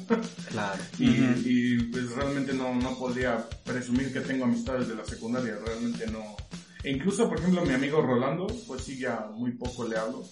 Claro. 0.49 0.81
y, 0.97 1.77
pues 1.91 2.09
realmente 2.11 2.53
no, 2.53 2.73
no 2.73 2.97
podría 2.97 3.45
presumir 3.63 4.11
que 4.11 4.21
tengo 4.21 4.45
amistades 4.45 4.87
de 4.87 4.95
la 4.95 5.05
secundaria, 5.05 5.57
realmente 5.63 6.07
no. 6.07 6.35
E 6.83 6.91
incluso, 6.91 7.27
por 7.27 7.39
ejemplo, 7.39 7.63
mi 7.65 7.73
amigo 7.73 8.01
Rolando, 8.01 8.47
pues 8.67 8.83
sí, 8.83 8.97
ya 8.97 9.29
muy 9.33 9.51
poco 9.53 9.87
le 9.87 9.97
hablo. 9.97 10.23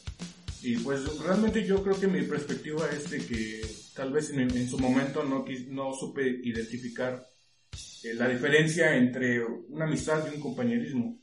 Y 0.63 0.77
pues 0.77 1.01
realmente 1.20 1.66
yo 1.66 1.84
creo 1.84 2.00
que 2.00 2.08
mi 2.08 2.22
perspectiva 2.24 2.89
es 2.89 3.10
de 3.12 3.20
que 3.25 3.62
tal 3.96 4.12
vez 4.12 4.32
en, 4.32 4.39
en 4.42 4.70
su 4.70 4.80
momento 4.80 5.24
no, 5.24 5.46
quis- 5.46 5.68
no 5.68 5.94
supe 5.94 6.27
identificar 6.44 7.25
eh, 8.04 8.13
la 8.13 8.27
diferencia 8.30 8.96
entre 8.96 9.44
una 9.44 9.86
amistad 9.86 10.24
y 10.32 10.36
un 10.36 10.42
compañerismo. 10.42 11.20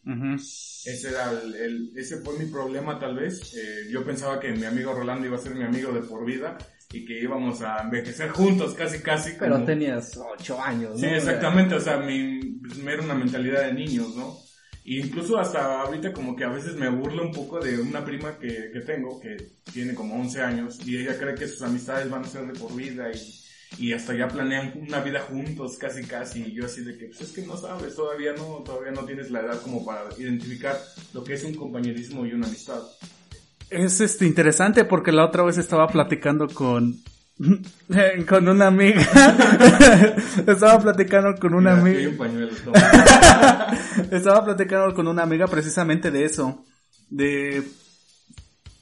Ese, 0.86 1.08
era 1.08 1.30
el, 1.32 1.54
el- 1.54 1.92
ese 1.96 2.18
fue 2.18 2.38
mi 2.38 2.44
problema 2.46 2.98
tal 2.98 3.16
vez. 3.16 3.54
Eh, 3.56 3.88
yo 3.90 4.04
pensaba 4.04 4.38
que 4.38 4.52
mi 4.52 4.66
amigo 4.66 4.92
Rolando 4.92 5.26
iba 5.26 5.36
a 5.36 5.40
ser 5.40 5.54
mi 5.54 5.64
amigo 5.64 5.90
de 5.92 6.02
por 6.02 6.24
vida 6.26 6.58
y 6.92 7.04
que 7.04 7.18
íbamos 7.20 7.60
a 7.62 7.82
envejecer 7.82 8.30
juntos 8.30 8.74
casi 8.74 9.00
casi. 9.00 9.32
Pero 9.38 9.64
tenías 9.64 10.16
ocho 10.16 10.60
años, 10.62 10.90
¿no? 10.92 10.96
Sí, 10.98 11.06
exactamente, 11.06 11.74
o 11.74 11.80
sea, 11.80 11.96
mi, 11.98 12.40
pues, 12.60 12.78
era 12.78 13.02
una 13.02 13.14
mentalidad 13.14 13.62
de 13.64 13.72
niños, 13.72 14.14
¿no? 14.14 14.38
Incluso 14.86 15.38
hasta 15.38 15.80
ahorita 15.80 16.12
como 16.12 16.36
que 16.36 16.44
a 16.44 16.50
veces 16.50 16.76
me 16.76 16.90
burlo 16.90 17.22
un 17.22 17.32
poco 17.32 17.58
de 17.58 17.80
una 17.80 18.04
prima 18.04 18.38
que, 18.38 18.70
que 18.70 18.80
tengo, 18.80 19.18
que 19.18 19.36
tiene 19.72 19.94
como 19.94 20.14
11 20.20 20.42
años, 20.42 20.86
y 20.86 20.98
ella 20.98 21.18
cree 21.18 21.34
que 21.34 21.48
sus 21.48 21.62
amistades 21.62 22.10
van 22.10 22.22
a 22.22 22.28
ser 22.28 22.46
de 22.46 22.58
por 22.58 22.74
vida 22.76 23.10
y, 23.10 23.44
y 23.82 23.92
hasta 23.94 24.14
ya 24.14 24.28
planean 24.28 24.74
una 24.76 25.00
vida 25.00 25.20
juntos, 25.20 25.78
casi 25.78 26.04
casi, 26.04 26.42
y 26.42 26.52
yo 26.52 26.66
así 26.66 26.84
de 26.84 26.98
que, 26.98 27.06
pues 27.06 27.22
es 27.22 27.32
que 27.32 27.46
no 27.46 27.56
sabes, 27.56 27.94
todavía 27.94 28.34
no, 28.34 28.62
todavía 28.62 28.92
no 28.92 29.06
tienes 29.06 29.30
la 29.30 29.40
edad 29.40 29.62
como 29.62 29.86
para 29.86 30.02
identificar 30.18 30.78
lo 31.14 31.24
que 31.24 31.32
es 31.32 31.44
un 31.44 31.54
compañerismo 31.54 32.26
y 32.26 32.34
una 32.34 32.46
amistad. 32.46 32.82
Es 33.70 34.02
este 34.02 34.26
interesante 34.26 34.84
porque 34.84 35.12
la 35.12 35.24
otra 35.24 35.44
vez 35.44 35.56
estaba 35.56 35.88
platicando 35.88 36.46
con 36.48 36.94
con 38.28 38.48
una 38.48 38.68
amiga. 38.68 39.02
estaba 40.46 40.78
platicando 40.80 41.38
con 41.38 41.54
una 41.54 41.74
Mira, 41.76 41.98
amiga. 41.98 42.10
un 42.10 42.16
pañuelo, 42.16 42.52
toma. 42.64 42.78
Estaba 44.10 44.44
platicando 44.44 44.94
con 44.94 45.08
una 45.08 45.22
amiga 45.22 45.46
precisamente 45.46 46.10
de 46.10 46.24
eso. 46.24 46.64
De 47.10 47.62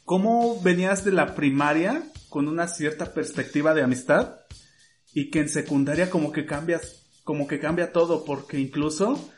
cómo 0.04 0.61
venías 0.62 1.04
de 1.04 1.12
la 1.12 1.35
primaria 1.35 2.02
con 2.28 2.49
una 2.49 2.68
cierta 2.68 3.12
perspectiva 3.12 3.75
de 3.75 3.82
amistad 3.82 4.37
y 5.14 5.30
que 5.30 5.40
en 5.40 5.49
secundaria 5.49 6.11
como 6.11 6.32
que 6.32 6.47
cambias, 6.47 7.06
como 7.25 7.47
que 7.47 7.59
cambia 7.59 7.92
todo 7.92 8.25
porque 8.25 8.59
incluso 8.59 9.30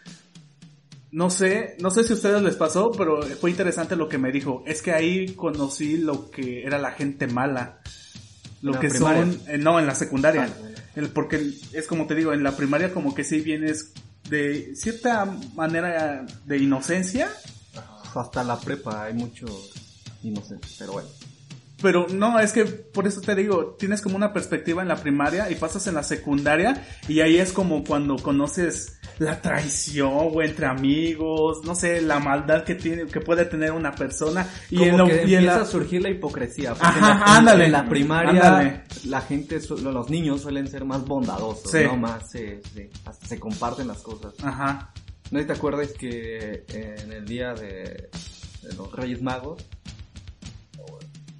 no 1.14 1.30
sé, 1.30 1.76
no 1.78 1.92
sé 1.92 2.02
si 2.02 2.12
a 2.12 2.16
ustedes 2.16 2.42
les 2.42 2.56
pasó, 2.56 2.90
pero 2.90 3.22
fue 3.22 3.50
interesante 3.50 3.94
lo 3.94 4.08
que 4.08 4.18
me 4.18 4.32
dijo. 4.32 4.64
Es 4.66 4.82
que 4.82 4.90
ahí 4.90 5.34
conocí 5.36 5.96
lo 5.96 6.28
que 6.28 6.64
era 6.64 6.76
la 6.78 6.90
gente 6.90 7.28
mala. 7.28 7.80
Lo 8.64 8.70
¿En 8.70 8.74
la 8.76 8.80
que 8.80 8.88
primaria? 8.88 9.20
son, 9.22 9.40
eh, 9.48 9.58
no, 9.58 9.78
en 9.78 9.86
la 9.86 9.94
secundaria. 9.94 10.48
Ah. 10.50 10.68
El- 10.96 11.10
porque 11.10 11.52
es 11.72 11.86
como 11.86 12.06
te 12.06 12.14
digo, 12.14 12.32
en 12.32 12.42
la 12.42 12.56
primaria 12.56 12.92
como 12.92 13.14
que 13.14 13.22
sí 13.24 13.40
vienes 13.40 13.92
de 14.28 14.74
cierta 14.74 15.26
manera 15.54 16.24
de 16.46 16.58
inocencia, 16.58 17.28
Hasta 18.14 18.42
la 18.44 18.58
prepa 18.60 19.04
hay 19.04 19.14
mucho 19.14 19.44
inocentes, 20.22 20.76
pero 20.78 20.92
bueno. 20.92 21.08
pero 21.82 22.06
no, 22.08 22.38
es 22.40 22.52
que 22.52 22.64
por 22.64 23.06
eso 23.06 23.20
te 23.20 23.34
digo, 23.34 23.76
tienes 23.78 24.00
como 24.00 24.16
una 24.16 24.32
perspectiva 24.32 24.80
en 24.82 24.88
la 24.88 24.96
primaria 24.96 25.50
y 25.50 25.56
pasas 25.56 25.86
en 25.88 25.94
la 25.94 26.02
secundaria 26.02 26.86
y 27.08 27.20
ahí 27.20 27.36
es 27.38 27.52
como 27.52 27.84
cuando 27.84 28.16
conoces 28.16 28.98
la 29.18 29.40
traición 29.40 30.10
o 30.12 30.42
entre 30.42 30.66
amigos, 30.66 31.60
no 31.64 31.74
sé, 31.74 32.00
la 32.00 32.18
maldad 32.18 32.64
que 32.64 32.74
tiene, 32.74 33.06
que 33.06 33.20
puede 33.20 33.44
tener 33.44 33.72
una 33.72 33.92
persona 33.92 34.48
y 34.70 34.76
Como 34.78 34.90
en, 34.90 34.96
lo- 34.98 35.06
que 35.06 35.16
y 35.16 35.34
empieza 35.34 35.56
la- 35.56 35.62
a 35.62 35.66
surgir 35.66 36.02
la 36.02 36.10
hipocresía. 36.10 36.70
porque 36.74 36.86
Ajá, 36.86 36.98
en 37.12 37.18
la, 37.20 37.36
ándale. 37.36 37.64
En 37.66 37.72
la 37.72 37.88
primaria, 37.88 38.30
Ándale. 38.30 38.82
la 39.06 39.20
gente, 39.20 39.60
los 39.82 40.10
niños 40.10 40.40
suelen 40.42 40.66
ser 40.68 40.84
más 40.84 41.04
bondadosos, 41.04 41.70
Sí. 41.70 41.78
¿no? 41.84 41.96
Más, 41.96 42.30
se, 42.30 42.60
se- 42.74 42.90
hasta 43.04 43.26
se 43.26 43.38
comparten 43.38 43.88
las 43.88 43.98
cosas. 44.02 44.34
Ajá. 44.42 44.92
¿No 45.30 45.44
te 45.44 45.52
acuerdas 45.52 45.88
que 45.98 46.64
en 46.68 47.12
el 47.12 47.24
día 47.24 47.54
de, 47.54 48.08
de 48.62 48.72
los 48.76 48.92
Reyes 48.92 49.22
Magos 49.22 49.64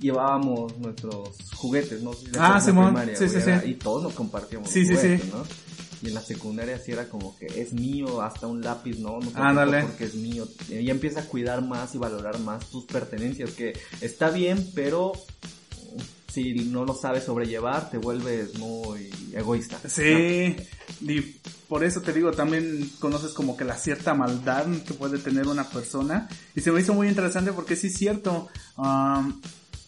llevábamos 0.00 0.76
nuestros 0.78 1.30
juguetes, 1.54 2.02
¿no? 2.02 2.12
Si 2.12 2.26
Ah, 2.38 2.60
Simón. 2.60 2.96
Sí, 3.14 3.26
güey, 3.26 3.28
sí, 3.30 3.40
sí. 3.40 3.70
Y 3.70 3.74
todos 3.74 4.02
nos 4.02 4.12
compartíamos 4.14 4.68
Sí, 4.68 4.84
sí, 4.86 4.96
sí. 4.96 5.30
¿no? 5.32 5.44
Y 6.04 6.08
en 6.08 6.14
la 6.14 6.20
secundaria 6.20 6.78
sí 6.78 6.92
era 6.92 7.08
como 7.08 7.34
que 7.38 7.46
es 7.46 7.73
mío, 7.73 8.20
hasta 8.20 8.46
un 8.46 8.61
lápiz, 8.61 8.99
¿no? 8.99 9.20
No 9.20 9.30
Ándale. 9.34 9.84
porque 9.84 10.04
es 10.04 10.14
mío. 10.14 10.46
Ya 10.68 10.92
empieza 10.92 11.20
a 11.20 11.25
cuidar 11.25 11.62
más 11.62 11.94
y 11.94 11.99
valorar 11.99 12.38
más 12.40 12.66
tus 12.66 12.84
pertenencias, 12.84 13.52
que 13.52 13.73
está 14.02 14.28
bien, 14.28 14.70
pero 14.75 15.12
si 16.30 16.52
no 16.66 16.84
lo 16.84 16.94
sabes 16.94 17.25
sobrellevar, 17.25 17.90
te 17.90 17.96
vuelves 17.96 18.58
muy 18.58 19.08
egoísta. 19.32 19.78
Sí, 19.88 20.56
y 21.00 21.20
por 21.68 21.84
eso 21.84 22.02
te 22.02 22.12
digo, 22.12 22.32
también 22.32 22.90
conoces 22.99 23.32
como 23.32 23.56
que 23.56 23.64
la 23.64 23.76
cierta 23.76 24.14
maldad 24.14 24.66
que 24.87 24.94
puede 24.94 25.18
tener 25.18 25.46
una 25.46 25.64
persona. 25.70 26.28
Y 26.54 26.61
se 26.61 26.70
me 26.70 26.80
hizo 26.80 26.92
muy 26.92 27.08
interesante 27.08 27.52
porque 27.52 27.76
sí 27.76 27.87
es 27.87 27.94
cierto. 27.94 28.49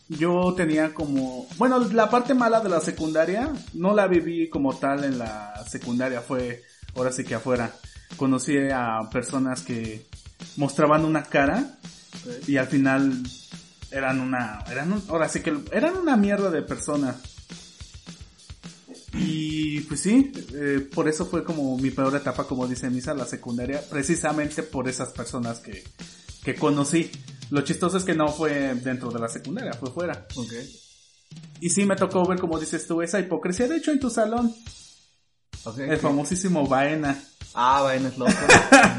Yo 0.09 0.55
tenía 0.57 0.95
como, 0.95 1.49
bueno, 1.59 1.79
la 1.81 2.09
parte 2.11 2.35
mala 2.35 2.61
de 2.61 2.69
la 2.69 2.81
secundaria 2.81 3.53
no 3.75 3.95
la 3.95 4.07
viví 4.07 4.49
como 4.49 4.77
tal 4.77 5.05
en 5.05 5.19
la 5.19 5.65
secundaria, 5.69 6.21
fue 6.21 6.63
ahora 6.95 7.13
sí 7.13 7.25
que 7.25 7.35
afuera. 7.35 7.75
Conocí 8.17 8.57
a 8.73 9.01
personas 9.13 9.63
que 9.63 10.07
mostraban 10.57 11.05
una 11.05 11.25
cara 11.25 11.79
y 12.47 12.57
al 12.57 12.67
final 12.69 13.23
eran 13.91 14.21
una, 14.21 14.63
eran 14.71 14.93
un- 14.93 15.03
ahora 15.09 15.29
sí 15.29 15.41
que 15.41 15.55
eran 15.73 15.97
una 15.97 16.17
mierda 16.17 16.51
de 16.51 16.63
personas. 16.63 17.17
Y 19.15 19.81
pues 19.83 20.01
sí, 20.01 20.31
eh, 20.55 20.87
por 20.95 21.09
eso 21.09 21.27
fue 21.27 21.43
como 21.43 21.77
mi 21.79 21.91
peor 21.91 22.15
etapa, 22.17 22.45
como 22.47 22.67
dice 22.67 22.91
Misa, 22.91 23.15
la 23.15 23.25
secundaria, 23.25 23.81
precisamente 23.89 24.63
por 24.63 24.89
esas 24.89 25.11
personas 25.11 25.59
que, 25.61 25.85
que 26.45 26.55
conocí. 26.55 27.11
Lo 27.51 27.61
chistoso 27.63 27.97
es 27.97 28.05
que 28.05 28.15
no 28.15 28.29
fue 28.29 28.75
dentro 28.75 29.11
de 29.11 29.19
la 29.21 29.29
secundaria, 29.29 29.73
fue 29.73 29.91
fuera. 29.91 30.27
Ok. 30.35 30.53
Y 31.61 31.71
sí 31.71 31.85
me 31.85 31.97
tocó 31.97 32.27
ver, 32.27 32.39
como 32.39 32.59
dices 32.59 32.87
tú, 32.87 33.03
esa 33.03 33.19
hipocresía. 33.21 33.69
De 33.69 33.77
hecho, 33.77 33.91
en 33.93 34.01
tu 34.01 34.11
salón, 34.11 34.53
Ok. 35.65 35.79
el 35.79 35.99
famosísimo 35.99 36.67
Baena. 36.67 37.17
Ah, 37.55 37.81
bueno, 37.85 38.09
es 38.09 38.19
loco. 38.19 38.33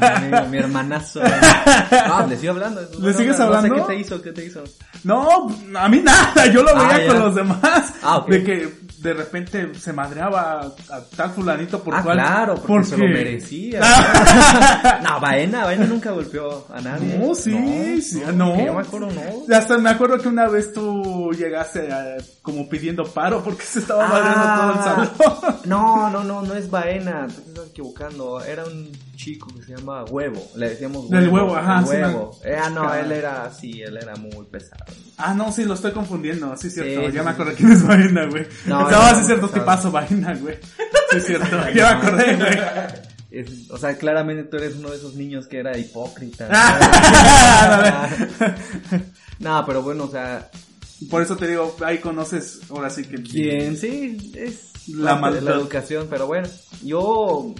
mi, 0.00 0.06
amigo, 0.06 0.48
mi 0.48 0.58
hermanazo. 0.58 1.20
Ah, 1.22 2.26
le 2.28 2.36
sigo 2.36 2.52
hablando. 2.52 2.80
¿Le 3.00 3.14
sigues 3.14 3.38
no, 3.38 3.44
hablando? 3.44 3.68
No 3.68 3.74
sé 3.76 3.80
qué 3.82 3.86
te 3.94 4.00
hizo, 4.00 4.22
qué 4.22 4.32
te 4.32 4.44
hizo. 4.46 4.64
No, 5.04 5.48
a 5.76 5.88
mí 5.88 6.00
nada, 6.02 6.46
yo 6.46 6.62
lo 6.64 6.74
veía 6.74 6.88
Ah, 6.96 6.98
ya. 7.00 7.06
con 7.06 7.18
los 7.20 7.34
demás. 7.36 7.94
Ah, 8.02 8.16
ok. 8.18 8.28
De 8.28 8.44
que 8.44 8.87
de 9.00 9.14
repente 9.14 9.74
se 9.74 9.92
madreaba 9.92 10.60
a, 10.60 10.96
a 10.96 11.04
tal 11.16 11.30
fulanito 11.30 11.82
por 11.82 11.94
ah, 11.94 12.02
cual. 12.02 12.16
claro, 12.16 12.54
porque, 12.56 12.86
se 12.88 12.96
lo 12.96 13.06
merecía. 13.06 13.80
no, 15.02 15.20
Baena, 15.20 15.64
Baena 15.64 15.86
nunca 15.86 16.10
golpeó 16.10 16.66
a 16.72 16.80
nadie. 16.80 17.16
No, 17.18 17.34
sí, 17.34 18.02
sí, 18.02 18.22
no. 18.34 18.56
que 18.56 18.66
yo 18.66 18.74
me 18.74 18.80
acuerdo, 18.80 19.08
no. 19.10 19.56
Hasta 19.56 19.78
me 19.78 19.90
acuerdo 19.90 20.18
que 20.18 20.28
una 20.28 20.48
vez 20.48 20.72
tú 20.72 21.30
llegaste 21.32 21.92
a- 21.92 22.16
como 22.42 22.68
pidiendo 22.68 23.04
paro 23.04 23.42
porque 23.42 23.62
se 23.62 23.80
estaba 23.80 24.08
madreando 24.08 24.62
todo 24.62 24.72
el 24.72 25.16
salón. 25.16 25.60
No, 25.64 26.10
no, 26.10 26.24
no, 26.24 26.42
no 26.42 26.54
es 26.54 26.70
Baena, 26.70 27.26
te 27.26 27.40
estás 27.50 27.66
equivocando. 27.68 28.42
Era 28.42 28.64
un 28.64 28.90
chico 29.18 29.48
que 29.54 29.62
se 29.62 29.76
llama 29.76 30.04
Huevo. 30.04 30.40
Le 30.54 30.70
decíamos 30.70 31.04
Huevo. 31.10 31.16
Del 31.20 31.28
Huevo, 31.28 31.56
ajá, 31.56 31.80
el 31.80 31.84
sí, 31.84 31.90
Huevo. 31.90 32.38
me- 32.44 32.50
Eh, 32.50 32.56
ah, 32.62 32.70
no, 32.70 32.94
él 32.94 33.12
era, 33.12 33.50
sí, 33.52 33.82
él 33.82 33.96
era 33.96 34.14
muy 34.16 34.46
pesado. 34.50 34.84
Ah, 35.16 35.34
no, 35.34 35.50
sí, 35.52 35.64
lo 35.64 35.74
estoy 35.74 35.92
confundiendo. 35.92 36.56
Sí, 36.56 36.68
es 36.68 36.74
cierto. 36.74 37.00
Sí, 37.08 37.12
ya 37.12 37.18
sí, 37.18 37.18
me 37.18 37.22
sí, 37.22 37.28
acordé 37.28 37.50
sí. 37.50 37.56
quién 37.58 37.72
es 37.72 37.86
Vaina, 37.86 38.26
güey. 38.30 38.46
No, 38.66 38.82
Estaba 38.88 39.10
no, 39.10 39.16
así 39.16 39.26
cierto 39.26 39.46
pesado. 39.48 39.62
tipazo 39.64 39.90
Vaina, 39.90 40.34
güey. 40.40 40.56
Sí, 41.10 41.16
es 41.16 41.26
cierto. 41.26 41.46
ya 41.74 41.96
me 41.96 42.06
acordé, 42.06 42.36
güey. 42.36 42.58
Es- 43.30 43.70
o 43.70 43.76
sea, 43.76 43.98
claramente 43.98 44.44
tú 44.44 44.56
eres 44.56 44.76
uno 44.76 44.90
de 44.90 44.96
esos 44.96 45.14
niños 45.16 45.46
que 45.48 45.58
era 45.58 45.76
hipócrita. 45.76 46.48
no, 49.40 49.64
pero 49.66 49.82
bueno, 49.82 50.04
o 50.04 50.10
sea, 50.10 50.48
Por 51.10 51.22
eso 51.22 51.36
te 51.36 51.46
digo, 51.48 51.76
ahí 51.84 51.98
conoces, 51.98 52.60
ahora 52.70 52.90
sí 52.90 53.04
que... 53.04 53.16
Bien, 53.18 53.76
sí, 53.76 54.32
es 54.34 54.88
La 54.88 55.14
la 55.14 55.20
maldad. 55.20 55.54
educación, 55.56 56.06
pero 56.10 56.26
bueno, 56.26 56.48
yo 56.82 57.54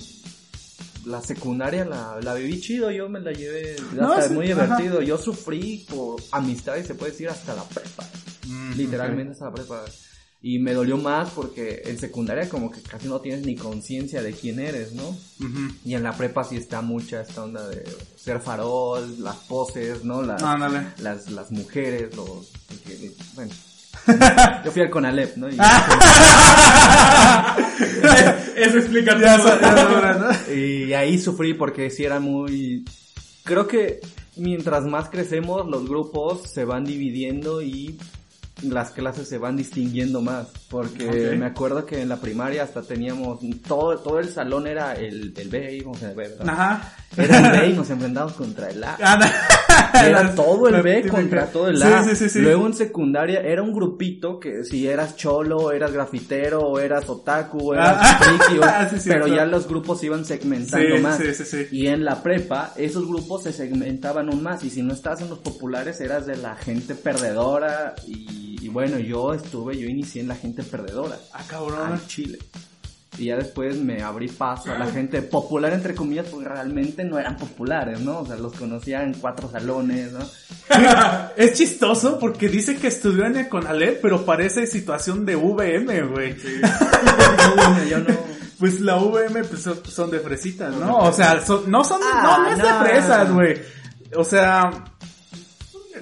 la 1.07 1.21
secundaria 1.23 1.85
la, 1.85 2.19
la 2.23 2.35
viví 2.35 2.61
chido, 2.61 2.91
yo 2.91 3.09
me 3.09 3.21
la 3.21 3.33
llevé 3.33 3.77
No, 3.95 4.13
hasta 4.13 4.29
sí, 4.29 4.35
muy 4.35 4.51
ajá. 4.51 4.63
divertido, 4.65 5.03
yo 5.03 5.19
sufrí 5.19 5.87
por 5.89 6.23
amistades, 6.33 6.87
se 6.87 6.95
puede 6.95 7.13
decir, 7.13 7.29
hasta 7.29 7.55
la 7.55 7.65
prepa, 7.65 8.07
Mm, 8.47 8.73
literalmente 8.77 9.33
hasta 9.33 9.45
la 9.47 9.53
prepa. 9.53 9.85
Y 10.41 10.59
me 10.61 10.73
dolió 10.73 10.97
más 10.97 11.31
porque 11.31 11.83
en 11.85 11.99
secundaria 11.99 12.49
como 12.49 12.71
que 12.71 12.81
casi 12.81 13.09
no 13.09 13.21
tienes 13.21 13.45
ni 13.45 13.57
conciencia 13.57 14.23
de 14.23 14.33
quién 14.33 14.61
eres, 14.61 14.93
¿no? 14.93 15.09
Ujú. 15.09 15.75
Y 15.85 15.95
en 15.95 16.03
la 16.05 16.17
prepa 16.17 16.45
sí 16.45 16.57
está 16.57 16.81
mucha 16.81 17.21
esta 17.23 17.43
onda 17.43 17.67
de 17.69 17.85
ser 18.17 18.41
farol, 18.41 19.23
las 19.23 19.37
poses, 19.37 20.05
¿no? 20.05 20.23
Las, 20.23 20.43
Ándale. 20.43 20.87
las, 21.03 21.29
las 21.31 21.51
mujeres, 21.51 22.15
los... 22.17 22.53
bueno. 23.35 23.53
Yo 24.65 24.71
fui 24.73 24.83
al 24.83 24.91
Conalep, 24.91 25.37
¿no? 25.37 25.49
Y- 25.49 25.57
Eso 28.57 28.79
explica 28.79 29.19
Ya 29.21 29.37
todo. 29.39 30.55
Y 30.55 30.93
ahí 30.93 31.19
sufrí 31.19 31.55
porque 31.55 31.91
sí 31.91 32.05
era 32.05 32.19
muy... 32.21 32.85
Creo 33.45 33.67
que 33.67 34.01
mientras 34.37 34.85
más 34.85 35.09
crecemos, 35.09 35.67
los 35.69 35.89
grupos 35.89 36.51
se 36.53 36.65
van 36.65 36.85
dividiendo 36.85 37.63
y 37.63 37.99
las 38.63 38.91
clases 38.91 39.29
se 39.29 39.39
van 39.39 39.57
distinguiendo 39.57 40.21
más. 40.21 40.49
Porque 40.69 41.37
me 41.39 41.47
acuerdo 41.47 41.87
que 41.87 42.03
en 42.03 42.09
la 42.09 42.17
primaria 42.17 42.63
hasta 42.63 42.83
teníamos... 42.83 43.41
Todo, 43.67 43.99
todo 43.99 44.19
el 44.19 44.29
salón 44.29 44.67
era 44.67 44.95
el, 44.95 45.33
el 45.37 45.49
B, 45.49 45.77
íbamos 45.77 46.03
en 46.03 46.11
el 46.11 46.17
B, 46.17 46.29
¿verdad? 46.29 46.49
Ajá. 46.49 46.95
Era 47.17 47.39
el 47.39 47.61
B 47.61 47.69
y 47.69 47.73
nos 47.73 47.89
enfrentábamos 47.91 48.35
contra 48.35 48.69
el 48.71 48.85
A. 48.85 48.97
Y 49.95 50.07
era 50.07 50.35
todo 50.35 50.69
el 50.69 50.83
B 50.83 51.09
contra 51.09 51.47
todo 51.47 51.69
el 51.69 51.83
A. 51.83 52.05
sí, 52.05 52.17
sí, 52.17 52.29
sí. 52.29 52.41
Luego 52.41 52.67
en 52.67 52.75
secundaria 52.75 53.41
era 53.41 53.63
un 53.63 53.73
grupito 53.73 54.39
que 54.39 54.65
si 54.65 54.87
eras 54.87 55.17
cholo, 55.17 55.73
eras 55.73 55.93
grafitero, 55.93 56.79
eras 56.79 57.09
otaku, 57.09 57.75
eras 57.75 57.97
Ah, 58.01 58.89
friki, 58.91 59.09
pero 59.09 59.27
ya 59.29 59.45
los 59.45 59.67
grupos 59.67 60.01
se 60.01 60.07
iban 60.07 60.25
segmentando 60.25 60.99
más. 60.99 61.21
Y 61.71 61.87
en 61.87 62.05
la 62.05 62.23
prepa, 62.23 62.73
esos 62.77 63.07
grupos 63.07 63.45
se 63.45 63.53
segmentaban 63.53 64.29
aún 64.29 64.43
más. 64.43 64.63
Y 64.65 64.71
si 64.71 64.83
no 64.83 64.93
estabas 64.93 65.21
en 65.23 65.31
los 65.31 65.39
populares, 65.39 66.01
eras 66.01 66.27
de 66.27 66.37
la 66.37 66.57
gente 66.57 66.95
perdedora. 66.95 67.95
Y, 68.07 68.48
y 68.61 68.69
bueno, 68.69 68.99
yo 68.99 69.35
estuve, 69.35 69.77
yo 69.79 69.89
inicié 69.89 70.23
en 70.23 70.29
la 70.29 70.35
gente 70.37 70.63
perdedora. 70.63 71.17
Ah, 71.33 71.43
cabrón. 71.47 71.93
Al 71.93 72.07
Chile. 72.07 72.39
Y 73.17 73.27
ya 73.27 73.37
después 73.37 73.77
me 73.79 74.01
abrí 74.03 74.29
paso 74.29 74.71
a 74.71 74.79
la 74.79 74.87
gente 74.87 75.23
popular, 75.23 75.73
entre 75.73 75.93
comillas, 75.95 76.27
porque 76.31 76.49
realmente 76.49 77.03
no 77.03 77.19
eran 77.19 77.37
populares, 77.37 77.99
¿no? 78.01 78.21
O 78.21 78.27
sea, 78.27 78.37
los 78.37 78.53
conocía 78.55 79.03
en 79.03 79.15
cuatro 79.15 79.51
salones, 79.51 80.13
¿no? 80.13 80.21
Es 81.37 81.55
chistoso 81.55 82.19
porque 82.21 82.49
dice 82.49 82.77
que 82.77 82.87
estudió 82.87 83.25
en 83.27 83.37
el 83.37 83.49
Conalep, 83.49 84.01
pero 84.03 84.25
parece 84.25 84.67
situación 84.69 85.25
de 85.25 85.35
VM, 85.35 86.03
güey. 86.03 86.37
Yo 87.89 87.99
no... 88.01 88.07
Pues 88.59 88.81
la 88.81 88.97
VM 88.97 89.45
pues, 89.45 89.63
son- 89.63 89.85
son 89.87 90.11
de 90.11 90.19
fresitas, 90.19 90.75
¿no? 90.75 90.99
O 90.99 91.13
sea, 91.13 91.41
son- 91.45 91.71
no 91.71 91.85
son, 91.85 92.01
Ah, 92.03 92.21
no, 92.23 92.43
no 92.45 92.51
es 92.51 92.59
no. 92.59 92.65
de 92.67 92.73
fresas, 92.89 93.33
güey. 93.33 93.57
O 94.17 94.25
sea, 94.25 94.71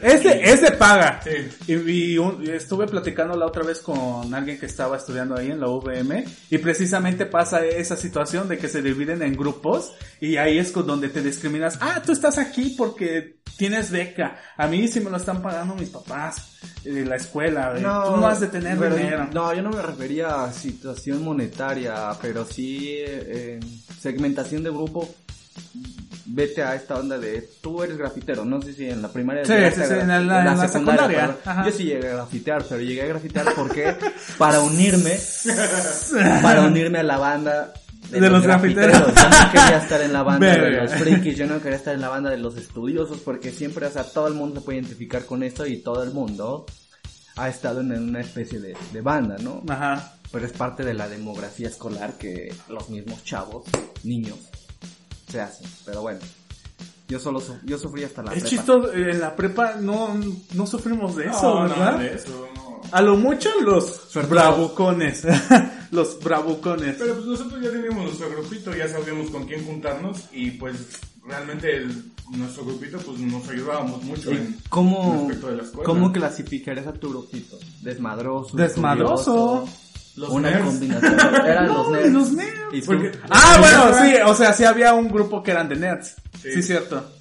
es 0.06 0.22
de, 0.24 0.40
es 0.42 0.60
de 0.62 0.70
paga. 0.72 1.20
Sí. 1.24 1.30
Y, 1.72 2.12
y 2.12 2.18
un- 2.18 2.42
y 2.44 2.50
estuve 2.50 2.86
platicando 2.86 3.36
la 3.36 3.46
otra 3.46 3.62
vez 3.62 3.80
con 3.80 4.32
alguien 4.34 4.58
que 4.58 4.66
estaba 4.66 4.96
estudiando 4.96 5.36
ahí 5.36 5.50
en 5.50 5.60
la 5.60 5.68
VM 5.68 6.24
y 6.50 6.58
precisamente 6.58 7.26
pasa 7.26 7.64
esa 7.64 7.96
situación 7.96 8.48
de 8.48 8.58
que 8.58 8.68
se 8.68 8.82
dividen 8.82 9.22
en 9.22 9.34
grupos 9.36 9.92
y 10.20 10.36
ahí 10.36 10.58
es 10.58 10.72
con 10.72 10.86
donde 10.86 11.08
te 11.08 11.22
discriminas. 11.22 11.78
Ah, 11.80 12.02
tú 12.04 12.12
estás 12.12 12.38
aquí 12.38 12.74
porque 12.78 13.36
tienes 13.56 13.90
beca. 13.90 14.36
A 14.56 14.66
mí 14.66 14.86
sí 14.88 15.00
me 15.00 15.10
lo 15.10 15.16
están 15.16 15.40
pagando 15.42 15.74
mis 15.74 15.88
papás 15.90 16.52
de 16.84 17.04
la 17.04 17.16
escuela. 17.16 17.70
güey. 17.70 17.82
tú 17.82 17.88
no 18.20 18.26
has 18.26 18.40
de 18.40 18.46
tener 18.48 18.78
pero- 18.78 18.96
dinero. 18.96 19.28
No, 19.32 19.52
yo 19.54 19.62
no 19.62 19.70
me 19.70 19.82
refería 19.82 20.44
a 20.44 20.52
situación 20.52 21.22
monetaria, 21.24 22.10
pero 22.20 22.44
sí 22.44 22.94
eh, 22.98 23.58
segmentación 24.00 24.62
de 24.62 24.70
grupo. 24.70 25.08
Vete 26.28 26.62
a 26.62 26.74
esta 26.74 26.96
onda 26.98 27.18
de 27.18 27.48
tú 27.60 27.82
eres 27.84 27.96
grafitero, 27.96 28.44
no 28.44 28.60
sé 28.60 28.72
si 28.72 28.88
en 28.90 29.00
la 29.00 29.08
primaria 29.08 29.44
Sí, 29.44 29.52
llegaste 29.52 29.76
sí, 29.76 29.82
a 29.82 29.86
sí, 29.86 29.94
gra- 29.94 30.02
en 30.02 30.08
la- 30.28 30.38
en 30.40 30.44
la 30.58 30.68
secundaria. 30.68 31.36
Yo 31.64 31.70
sí 31.72 31.84
llegué 31.84 32.08
a 32.08 32.14
grafitear, 32.14 32.64
pero 32.68 32.80
llegué 32.80 33.02
a 33.02 33.06
grafitear 33.06 33.46
porque 33.54 33.94
para 34.36 34.60
unirme 34.60 35.16
para 36.42 36.62
unirme 36.62 36.98
a 36.98 37.02
la 37.02 37.18
banda 37.18 37.72
De 38.10 38.28
los 38.30 38.42
grafiteros. 38.42 38.98
Yo 39.14 39.28
no 39.30 39.52
quería 39.52 39.78
estar 39.78 40.00
en 40.00 40.12
la 40.12 40.22
banda 40.22 40.46
de 40.46 40.70
los 40.70 40.92
frikis, 40.94 41.36
yo 41.36 41.46
no 41.46 41.60
quería 41.60 41.76
estar 41.76 41.94
en 41.94 42.00
la 42.00 42.08
banda 42.08 42.30
de 42.30 42.38
los 42.38 42.56
estudiosos 42.56 43.18
porque 43.18 43.50
siempre, 43.50 43.86
o 43.86 43.90
sea, 43.90 44.04
todo 44.04 44.28
el 44.28 44.34
mundo 44.34 44.60
se 44.60 44.64
puede 44.64 44.78
identificar 44.78 45.24
con 45.26 45.42
esto 45.42 45.66
y 45.66 45.78
todo 45.78 46.02
el 46.02 46.10
mundo 46.12 46.66
ha 47.36 47.48
estado 47.48 47.80
en 47.82 47.92
una 47.92 48.20
especie 48.20 48.60
de, 48.60 48.76
de 48.92 49.00
banda, 49.00 49.36
¿no? 49.40 49.62
Ajá. 49.68 50.14
Pero 50.32 50.46
es 50.46 50.52
parte 50.52 50.84
de 50.84 50.94
la 50.94 51.08
demografía 51.08 51.68
escolar 51.68 52.14
que 52.18 52.52
los 52.68 52.88
mismos 52.90 53.22
chavos, 53.24 53.64
niños, 54.04 54.38
se 55.28 55.40
hacen. 55.40 55.66
Pero 55.84 56.02
bueno, 56.02 56.20
yo 57.08 57.18
solo 57.20 57.40
su- 57.40 57.56
yo 57.64 57.78
sufrí 57.78 58.04
hasta 58.04 58.22
la 58.22 58.32
Es 58.32 58.42
prepa. 58.42 58.48
chistoso, 58.48 58.92
eh, 58.92 59.10
en 59.12 59.20
la 59.20 59.34
prepa 59.36 59.74
no, 59.80 60.18
no 60.54 60.66
sufrimos 60.66 61.14
de 61.16 61.26
eso, 61.26 61.54
No, 61.54 61.62
¿verdad? 61.62 61.76
nada 61.78 61.98
de 61.98 62.14
eso, 62.14 62.48
no. 62.56 62.66
A 62.92 63.00
lo 63.02 63.16
mucho 63.16 63.48
los 63.62 64.10
bravucones. 64.28 65.22
los 65.90 66.18
bravucones. 66.22 66.96
Pero 66.98 67.14
pues 67.14 67.26
nosotros 67.26 67.60
ya 67.62 67.70
teníamos 67.70 68.04
nuestro 68.04 68.30
grupito, 68.30 68.74
ya 68.74 68.88
sabíamos 68.88 69.30
con 69.30 69.44
quién 69.46 69.64
juntarnos 69.64 70.18
y 70.32 70.52
pues 70.52 70.76
realmente 71.26 71.76
el- 71.76 72.12
nuestro 72.30 72.64
grupito 72.64 72.98
pues 72.98 73.18
nos 73.20 73.48
ayudábamos 73.48 74.02
mucho 74.02 74.32
¿Y 74.32 74.36
en 74.36 74.58
¿Cómo, 74.68 75.14
respecto 75.28 75.46
de 75.48 75.56
la 75.56 75.62
escuela. 75.62 75.84
¿Cómo 75.86 76.12
clasificarías 76.12 76.86
a 76.88 76.92
tu 76.92 77.08
grupito? 77.10 77.56
Desmadroso. 77.82 78.56
Desmadroso. 78.56 79.68
Los 80.16 80.30
una 80.30 80.50
nerds. 80.50 80.64
combinación. 80.64 81.14
Eran 81.46 81.68
los 81.68 81.90
nerds. 81.92 82.12
Los 82.12 82.32
nerds. 82.32 82.86
Porque- 82.86 83.12
Ah, 83.30 83.56
bueno, 83.60 83.94
sí, 84.02 84.14
o 84.24 84.34
sea, 84.34 84.52
sí 84.52 84.64
había 84.64 84.94
un 84.94 85.08
grupo 85.08 85.42
que 85.42 85.50
eran 85.50 85.68
de 85.68 85.76
nerds. 85.76 86.14
Sí, 86.42 86.52
Sí. 86.54 86.62
cierto. 86.62 87.12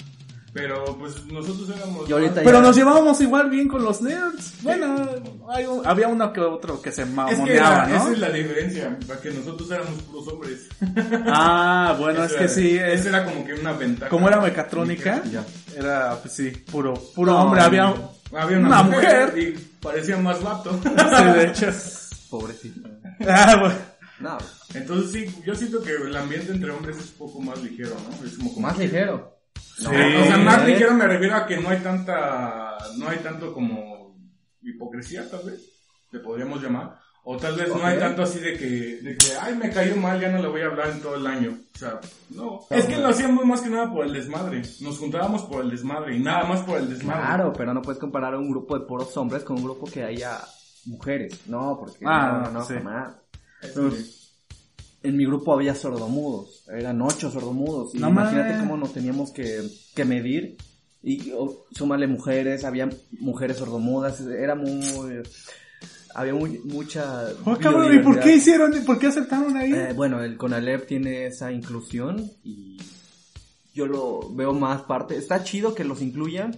Pero 0.53 0.85
pues 0.97 1.25
nosotros 1.25 1.69
éramos... 1.75 2.09
Y 2.09 2.13
ahorita 2.13 2.35
Pero 2.35 2.59
ya- 2.59 2.61
nos 2.61 2.75
llevábamos 2.77 3.19
igual 3.19 3.49
bien 3.49 3.67
con 3.67 3.83
los 3.83 4.01
nerds. 4.01 4.53
Bueno, 4.61 5.05
hay 5.49 5.65
un- 5.65 5.85
había 5.85 6.07
uno 6.07 6.31
que 6.31 6.39
otro 6.39 6.81
que 6.81 6.93
se 6.93 7.01
Es 7.01 7.07
que 7.09 7.13
mamoneaba, 7.13 7.85
era- 7.87 7.95
esa 7.97 8.05
¿no? 8.05 8.11
es 8.13 8.19
la 8.19 8.29
diferencia, 8.29 8.97
para 9.05 9.19
que 9.19 9.31
nosotros 9.31 9.69
éramos 9.69 10.01
puros 10.03 10.27
hombres. 10.29 10.59
Ah, 11.27 11.95
bueno, 11.99 12.23
Esa 12.23 12.25
es 12.25 12.31
que 12.31 12.43
era- 12.45 12.53
sí, 12.53 12.77
Esa 12.77 12.87
es, 12.93 13.05
era 13.07 13.25
como 13.25 13.45
que 13.45 13.53
una 13.55 13.73
ventaja. 13.73 14.09
como 14.09 14.29
era 14.29 14.39
mecatrónica, 14.39 15.21
Ya. 15.29 15.43
era, 15.75 16.15
pues 16.21 16.33
sí, 16.33 16.51
puro, 16.71 16.93
puro 17.13 17.33
No, 17.33 17.41
hombre, 17.43 17.59
había, 17.61 17.93
Había 18.33 18.57
una, 18.59 18.67
una 18.67 18.83
mujer, 18.83 19.25
mujer. 19.33 19.37
y 19.37 19.59
parecía 19.81 20.15
más 20.17 20.41
vato. 20.41 20.79
sí, 20.81 21.23
de 21.33 21.43
hecho. 21.47 21.67
Pobrecito. 22.39 22.89
Ah, 23.27 23.55
bueno. 23.59 23.75
No, 24.19 24.37
Entonces 24.73 25.11
sí, 25.11 25.41
yo 25.45 25.55
siento 25.55 25.81
que 25.81 25.91
el 25.91 26.15
ambiente 26.15 26.51
entre 26.51 26.71
hombres 26.71 26.97
es 26.97 27.11
un 27.11 27.17
poco 27.17 27.41
más 27.41 27.61
ligero, 27.61 27.95
¿no? 27.95 28.25
Es 28.25 28.37
como 28.37 28.59
más 28.59 28.77
ligero. 28.77 29.37
Sí. 29.77 29.85
O 29.87 30.25
sea, 30.25 30.37
más 30.37 30.63
¿eh? 30.63 30.67
ligero 30.67 30.93
me 30.93 31.07
refiero 31.07 31.35
a 31.35 31.45
que 31.45 31.57
no 31.57 31.69
hay 31.69 31.79
tanta, 31.79 32.77
no 32.97 33.09
hay 33.09 33.17
tanto 33.19 33.53
como 33.53 34.17
hipocresía, 34.61 35.29
tal 35.29 35.43
vez, 35.45 35.61
le 36.11 36.19
podríamos 36.19 36.61
llamar. 36.61 36.97
O 37.27 37.37
tal 37.37 37.55
vez 37.55 37.69
no 37.69 37.83
hay 37.83 37.97
tanto 37.97 38.21
así 38.21 38.39
de 38.39 38.55
que, 38.55 38.67
de 39.01 39.17
que, 39.17 39.33
ay, 39.41 39.55
me 39.55 39.71
cayó 39.71 39.95
mal, 39.95 40.19
ya 40.19 40.29
no 40.29 40.41
le 40.41 40.47
voy 40.47 40.61
a 40.61 40.67
hablar 40.67 40.89
en 40.89 41.01
todo 41.01 41.15
el 41.15 41.25
año. 41.25 41.57
O 41.73 41.77
sea, 41.77 41.99
no. 42.29 42.59
Es 42.69 42.85
que 42.85 42.97
lo 42.97 43.07
hacíamos 43.07 43.43
más 43.45 43.61
que 43.61 43.69
nada 43.69 43.91
por 43.91 44.05
el 44.05 44.13
desmadre. 44.13 44.61
Nos 44.81 44.99
juntábamos 44.99 45.41
por 45.43 45.63
el 45.63 45.71
desmadre 45.71 46.15
y 46.15 46.19
nada 46.19 46.43
más 46.43 46.61
por 46.61 46.77
el 46.77 46.87
desmadre. 46.87 47.21
Claro, 47.25 47.53
pero 47.53 47.73
no 47.73 47.81
puedes 47.81 47.99
comparar 47.99 48.35
a 48.35 48.37
un 48.37 48.49
grupo 48.49 48.77
de 48.77 48.85
puros 48.85 49.15
hombres 49.17 49.43
con 49.43 49.57
un 49.57 49.63
grupo 49.63 49.87
que 49.87 50.03
haya 50.03 50.39
mujeres. 50.85 51.41
No, 51.47 51.77
porque 51.79 52.05
Ah, 52.05 52.43
no, 52.45 52.59
no, 52.59 52.65
sí. 52.65 52.73
jamás. 52.75 53.15
En 55.03 55.17
mi 55.17 55.25
grupo 55.25 55.53
había 55.53 55.75
sordomudos, 55.75 56.65
eran 56.67 57.01
ocho 57.01 57.29
sordomudos. 57.29 57.93
Y 57.93 57.99
No 57.99 58.09
imagínate 58.09 58.57
cómo 58.59 58.75
nos 58.77 58.91
teníamos 58.93 59.31
que, 59.31 59.61
que 59.93 60.03
medir. 60.05 60.57
Y 61.03 61.31
o, 61.31 61.65
súmale 61.71 62.07
mujeres, 62.07 62.63
había 62.65 62.89
mujeres 63.19 63.57
sordomudas, 63.57 64.19
era 64.21 64.55
muy... 64.55 64.81
Había 66.15 66.33
muy, 66.33 66.59
mucha... 66.63 67.27
Oh, 67.43 67.57
cabrón, 67.57 67.93
¿y 67.93 67.99
por 67.99 68.19
qué 68.21 68.37
hicieron, 68.37 68.71
por 68.85 68.97
qué 68.97 69.07
aceptaron 69.07 69.57
ahí? 69.57 69.73
Eh, 69.73 69.93
bueno, 69.93 70.23
el 70.23 70.37
CONALEP 70.37 70.87
tiene 70.87 71.25
esa 71.27 71.51
inclusión 71.51 72.31
y 72.41 72.77
yo 73.73 73.85
lo 73.85 74.33
veo 74.33 74.53
más 74.53 74.83
parte. 74.83 75.17
Está 75.17 75.43
chido 75.43 75.75
que 75.75 75.83
los 75.83 76.01
incluyan, 76.01 76.55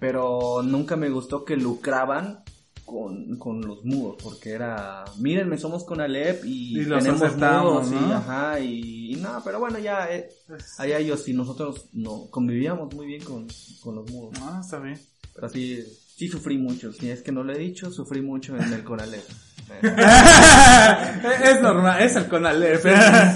pero 0.00 0.60
nunca 0.64 0.96
me 0.96 1.08
gustó 1.08 1.44
que 1.44 1.56
lucraban 1.56 2.42
con, 2.88 3.36
con 3.38 3.60
los 3.60 3.84
mudos, 3.84 4.16
porque 4.22 4.50
era, 4.50 5.04
mírenme, 5.18 5.58
somos 5.58 5.84
CONALEP 5.84 6.44
y, 6.46 6.80
Y 6.80 6.84
los 6.86 6.98
tenemos 7.04 7.22
aceptamos, 7.22 7.86
mudos 7.88 8.02
y, 8.02 8.06
¿no? 8.06 8.14
ajá, 8.16 8.60
y, 8.60 9.12
y 9.12 9.16
no, 9.16 9.42
pero 9.44 9.60
bueno, 9.60 9.78
ya, 9.78 10.08
eh, 10.10 10.30
allá 10.78 10.98
ellos 10.98 11.28
y 11.28 11.34
nosotros 11.34 11.88
no 11.92 12.26
convivíamos 12.30 12.94
muy 12.94 13.06
bien 13.06 13.22
con, 13.22 13.46
con 13.82 13.94
los 13.96 14.10
mudos. 14.10 14.38
Ah, 14.42 14.60
está 14.64 14.78
bien. 14.78 14.98
Pero 15.34 15.48
sí, 15.50 15.84
sí 16.16 16.28
sufrí 16.28 16.56
mucho, 16.56 16.92
si 16.92 17.10
es 17.10 17.22
que 17.22 17.30
no 17.30 17.44
lo 17.44 17.52
he 17.52 17.58
dicho, 17.58 17.90
sufrí 17.90 18.22
mucho 18.22 18.56
en 18.56 18.72
el 18.72 18.82
CONALEP. 18.82 19.22
es 19.82 21.60
normal, 21.60 22.02
es 22.02 22.16
el 22.16 22.26
Conalep. 22.26 22.82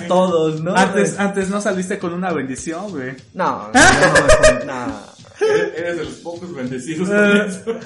Todos, 0.09 0.63
¿no? 0.63 0.75
Antes, 0.75 1.19
antes 1.19 1.51
no 1.51 1.61
saliste 1.61 1.99
con 1.99 2.15
una 2.15 2.33
bendición, 2.33 2.91
güey. 2.91 3.13
No, 3.35 3.69
no, 3.75 4.65
no, 4.65 4.87
no. 4.87 5.13
Eres, 5.47 5.79
eres 5.79 5.97
de 5.99 6.05
los 6.05 6.15
pocos 6.15 6.55
bendecidos 6.55 7.09
Eh. 7.13 7.63
con. 7.65 7.79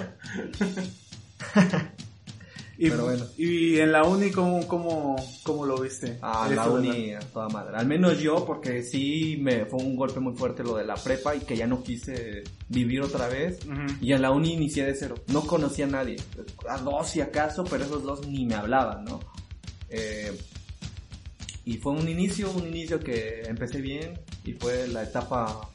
Y, 2.79 2.91
Pero 2.91 3.05
bueno. 3.05 3.25
y 3.39 3.79
en 3.79 3.91
la 3.91 4.05
uni, 4.05 4.31
¿cómo, 4.31 4.67
cómo, 4.69 5.17
cómo 5.43 5.65
lo 5.65 5.81
viste? 5.81 6.19
Ah, 6.21 6.47
la 6.55 6.69
uni 6.69 7.15
a 7.15 7.21
toda 7.21 7.49
madre. 7.49 7.75
Al 7.75 7.87
menos 7.87 8.19
yo, 8.19 8.45
porque 8.45 8.83
sí 8.83 9.39
me 9.41 9.65
fue 9.65 9.81
un 9.81 9.97
golpe 9.97 10.21
muy 10.21 10.35
fuerte 10.35 10.63
lo 10.63 10.77
de 10.77 10.85
la 10.85 10.95
prepa 10.95 11.35
y 11.35 11.41
que 11.41 11.57
ya 11.57 11.67
no 11.67 11.83
quise 11.83 12.45
vivir 12.69 13.01
otra 13.01 13.29
vez. 13.29 13.61
Y 14.03 14.13
en 14.13 14.21
la 14.21 14.31
uni 14.31 14.53
inicié 14.53 14.85
de 14.85 14.95
cero. 14.95 15.15
No 15.29 15.47
conocía 15.47 15.87
a 15.87 15.89
nadie. 15.89 16.17
A 16.69 16.77
dos 16.79 17.09
si 17.09 17.23
acaso, 17.23 17.65
pero 17.65 17.85
esos 17.85 18.03
dos 18.03 18.27
ni 18.27 18.45
me 18.45 18.57
hablaban, 18.57 19.05
¿no? 19.07 19.21
Eh, 19.89 20.37
y 21.65 21.79
fue 21.79 21.93
un 21.93 22.07
inicio, 22.07 22.51
un 22.51 22.67
inicio 22.67 23.01
que 23.01 23.41
empecé 23.47 23.81
bien 23.81 24.21
y 24.45 24.53
fue 24.53 24.87
la 24.89 25.03
etapa 25.03 25.71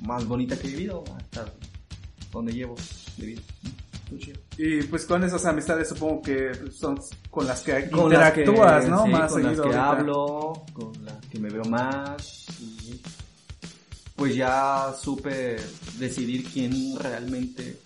más 0.00 0.26
bonita 0.26 0.58
que 0.58 0.68
he 0.68 0.70
vivido 0.70 1.04
hasta 1.14 1.44
donde 2.32 2.54
llevo 2.54 2.74
de 3.18 3.26
vida. 3.26 3.42
Chido. 4.18 4.40
Y 4.58 4.82
pues 4.84 5.04
con 5.06 5.24
esas 5.24 5.44
amistades 5.46 5.88
supongo 5.88 6.22
que 6.22 6.52
son 6.72 6.98
con 7.30 7.46
las 7.46 7.60
que 7.62 7.90
Con 7.90 8.12
las 8.12 8.32
que- 8.32 8.40
interactúas, 8.42 8.88
¿no? 8.88 9.04
sí, 9.04 9.10
Más 9.10 9.32
con 9.32 9.42
las 9.42 9.52
que 9.54 9.60
ahorita. 9.60 9.88
hablo, 9.90 10.64
con 10.72 11.04
las 11.04 11.16
que 11.26 11.38
me 11.38 11.48
veo 11.50 11.64
más. 11.64 12.46
y 12.60 13.00
pues 14.16 14.36
ya 14.36 14.94
supe 15.00 15.56
decidir 15.98 16.44
quién 16.52 16.96
realmente 16.98 17.80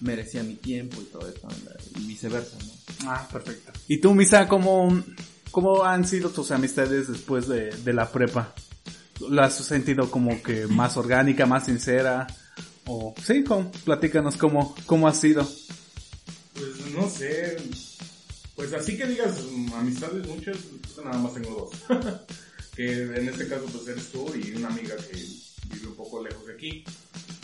merecía 0.00 0.42
mi 0.42 0.54
tiempo 0.54 1.00
y 1.00 1.04
todo 1.06 1.28
eso, 1.28 1.48
y 1.96 2.06
viceversa, 2.06 2.56
¿no? 3.04 3.10
Ah, 3.10 3.26
perfecto. 3.30 3.72
¿Y 3.88 3.98
tú, 4.00 4.14
Misa, 4.14 4.48
cómo, 4.48 5.02
cómo 5.50 5.84
han 5.84 6.06
sido 6.06 6.30
tus 6.30 6.52
amistades 6.52 7.08
después 7.08 7.48
de, 7.48 7.70
de 7.70 7.92
la 7.92 8.08
prepa? 8.10 8.54
¿La 9.28 9.44
has 9.46 9.54
sentido 9.56 10.10
como 10.10 10.42
que 10.42 10.66
más 10.68 10.96
orgánica, 10.96 11.44
más 11.44 11.66
sincera? 11.66 12.26
O 12.86 13.14
sí, 13.24 13.44
con, 13.44 13.70
platícanos 13.84 14.36
cómo, 14.36 14.74
cómo 14.86 15.08
ha 15.08 15.14
sido. 15.14 15.48
Pues 16.54 16.92
no 16.94 17.08
sé. 17.08 17.56
Pues 18.54 18.72
así 18.72 18.96
que 18.96 19.06
digas 19.06 19.36
mm, 19.50 19.72
amistades 19.74 20.26
muchas, 20.26 20.56
pues, 20.82 21.04
nada 21.04 21.18
más 21.18 21.34
tengo 21.34 21.72
dos. 21.88 21.98
que 22.76 23.02
en 23.02 23.28
este 23.28 23.48
caso 23.48 23.66
pues 23.66 23.86
eres 23.88 24.10
tú 24.10 24.32
y 24.34 24.56
una 24.56 24.68
amiga 24.68 24.96
que 24.96 25.16
vive 25.72 25.88
un 25.88 25.94
poco 25.94 26.22
lejos 26.22 26.46
de 26.46 26.52
aquí. 26.54 26.84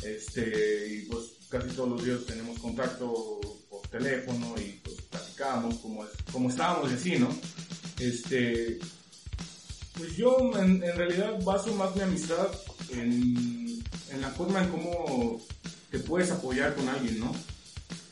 Este, 0.03 0.89
y 0.89 1.03
pues 1.07 1.33
casi 1.49 1.69
todos 1.71 1.91
los 1.91 2.05
días 2.05 2.25
tenemos 2.27 2.59
contacto 2.59 3.41
por 3.69 3.87
teléfono 3.89 4.55
y 4.59 4.81
pues 4.83 4.97
platicamos 5.03 5.77
como, 5.77 6.05
es, 6.05 6.11
como 6.33 6.49
estábamos 6.49 6.91
y 6.91 6.95
así, 6.95 7.19
¿no? 7.19 7.29
Este, 7.99 8.79
pues 10.01 10.17
yo 10.17 10.51
en, 10.59 10.83
en 10.83 10.97
realidad 10.97 11.39
baso 11.45 11.75
más 11.75 11.95
mi 11.95 12.01
amistad 12.01 12.49
en, 12.89 13.83
en 14.11 14.21
la 14.23 14.31
forma 14.31 14.63
en 14.63 14.71
cómo 14.71 15.43
te 15.91 15.99
puedes 15.99 16.31
apoyar 16.31 16.75
con 16.75 16.89
alguien, 16.89 17.21
¿no? 17.21 17.35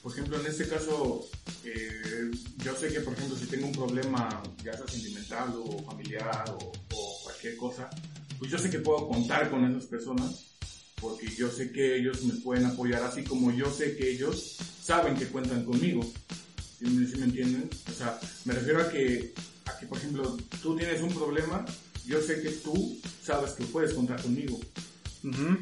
Por 0.02 0.12
ejemplo, 0.12 0.38
en 0.38 0.46
este 0.46 0.68
caso, 0.68 1.26
eh, 1.64 2.30
yo 2.58 2.76
sé 2.76 2.88
que, 2.88 3.00
por 3.00 3.14
ejemplo, 3.14 3.38
si 3.38 3.46
tengo 3.46 3.68
un 3.68 3.72
problema, 3.72 4.42
ya 4.62 4.76
sea 4.76 4.86
sentimental 4.86 5.54
o 5.56 5.82
familiar 5.84 6.44
o, 6.60 6.72
o 6.94 7.20
cualquier 7.22 7.56
cosa, 7.56 7.88
pues 8.38 8.50
yo 8.50 8.58
sé 8.58 8.68
que 8.68 8.80
puedo 8.80 9.08
contar 9.08 9.50
con 9.50 9.64
esas 9.64 9.86
personas 9.86 10.44
porque 11.00 11.26
yo 11.38 11.50
sé 11.50 11.72
que 11.72 11.96
ellos 11.96 12.22
me 12.24 12.34
pueden 12.34 12.66
apoyar 12.66 13.02
así 13.02 13.22
como 13.22 13.50
yo 13.50 13.72
sé 13.72 13.96
que 13.96 14.10
ellos 14.10 14.58
saben 14.82 15.14
que 15.14 15.26
cuentan 15.26 15.64
conmigo. 15.64 16.02
¿Sí 16.78 16.84
me, 16.84 17.06
sí 17.06 17.16
me 17.16 17.24
entienden? 17.24 17.70
O 17.90 17.92
sea, 17.94 18.20
me 18.44 18.52
refiero 18.52 18.82
a 18.82 18.90
que, 18.90 19.32
a 19.68 19.78
que, 19.78 19.86
por 19.86 19.98
ejemplo, 19.98 20.36
tú 20.62 20.76
tienes 20.76 21.00
un 21.02 21.12
problema, 21.14 21.64
yo 22.06 22.20
sé 22.22 22.40
que 22.42 22.50
tú 22.50 22.98
sabes 23.22 23.52
que 23.52 23.64
puedes 23.64 23.92
contar 23.94 24.20
conmigo. 24.22 24.58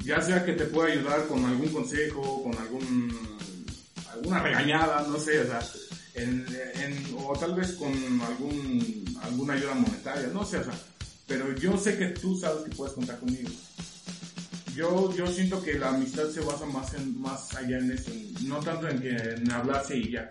Ya 0.04 0.20
sea 0.20 0.44
que 0.44 0.52
te 0.52 0.64
pueda 0.66 0.92
ayudar 0.92 1.26
con 1.26 1.44
algún 1.44 1.68
consejo, 1.68 2.42
con 2.42 2.56
algún 2.58 3.12
alguna 4.12 4.40
regañada, 4.42 5.06
no 5.08 5.18
sé, 5.18 5.40
o 5.40 5.46
sea, 5.46 5.60
en, 6.14 6.46
en- 6.74 7.16
o 7.18 7.32
tal 7.38 7.54
vez 7.54 7.72
con 7.72 7.92
algún 8.22 9.04
alguna 9.22 9.54
ayuda 9.54 9.74
monetaria, 9.74 10.28
no 10.28 10.44
sé, 10.44 10.58
o 10.58 10.64
sea, 10.64 10.74
pero 11.26 11.54
yo 11.56 11.76
sé 11.76 11.98
que 11.98 12.06
tú 12.08 12.38
sabes 12.38 12.64
que 12.64 12.76
puedes 12.76 12.94
contar 12.94 13.18
conmigo. 13.18 13.50
Yo, 14.74 15.14
yo 15.16 15.26
siento 15.26 15.62
que 15.62 15.74
la 15.78 15.88
amistad 15.88 16.28
se 16.30 16.40
basa 16.40 16.66
más 16.66 16.92
en 16.94 17.18
más 17.20 17.54
allá 17.54 17.78
en 17.78 17.90
eso, 17.92 18.10
en- 18.10 18.48
no 18.48 18.60
tanto 18.60 18.88
en 18.88 19.00
que 19.00 19.08
en 19.16 19.50
hablarse 19.50 19.96
y 19.96 20.10
ya, 20.12 20.28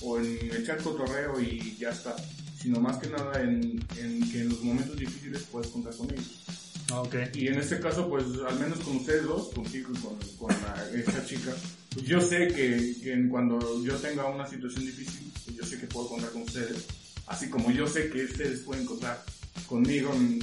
o 0.00 0.18
en 0.18 0.38
echar 0.56 0.78
cotorreo 0.82 1.40
y 1.40 1.76
ya 1.78 1.90
está, 1.90 2.14
sino 2.62 2.80
más 2.80 2.96
que 2.98 3.08
nada 3.08 3.40
en, 3.42 3.84
en 3.98 4.30
que 4.30 4.40
en 4.42 4.48
los 4.50 4.62
momentos 4.62 4.96
difíciles 4.96 5.42
puedes 5.50 5.68
contar 5.70 5.94
con 5.96 6.10
ellos. 6.10 6.44
Ok. 6.92 7.14
Y 7.34 7.48
en 7.48 7.54
este 7.58 7.80
caso, 7.80 8.08
pues 8.08 8.24
al 8.46 8.58
menos 8.58 8.78
con 8.80 8.96
ustedes 8.96 9.24
dos, 9.24 9.48
contigo 9.54 9.90
y 9.94 9.98
con, 9.98 10.16
con 10.38 10.50
la- 10.62 10.90
esta 10.94 11.24
chica, 11.24 11.52
pues 11.94 12.06
yo 12.06 12.20
sé 12.20 12.48
que, 12.48 12.94
que 13.02 13.28
cuando 13.30 13.82
yo 13.84 13.96
tenga 13.96 14.26
una 14.28 14.46
situación 14.46 14.84
difícil, 14.86 15.32
pues 15.44 15.56
yo 15.56 15.64
sé 15.64 15.78
que 15.78 15.86
puedo 15.86 16.08
contar 16.08 16.30
con 16.30 16.42
ustedes. 16.42 16.84
Así 17.26 17.48
como 17.48 17.70
yo 17.70 17.86
sé 17.86 18.10
que 18.10 18.24
ustedes 18.24 18.60
pueden 18.60 18.84
contar 18.84 19.24
conmigo 19.66 20.12
en 20.14 20.38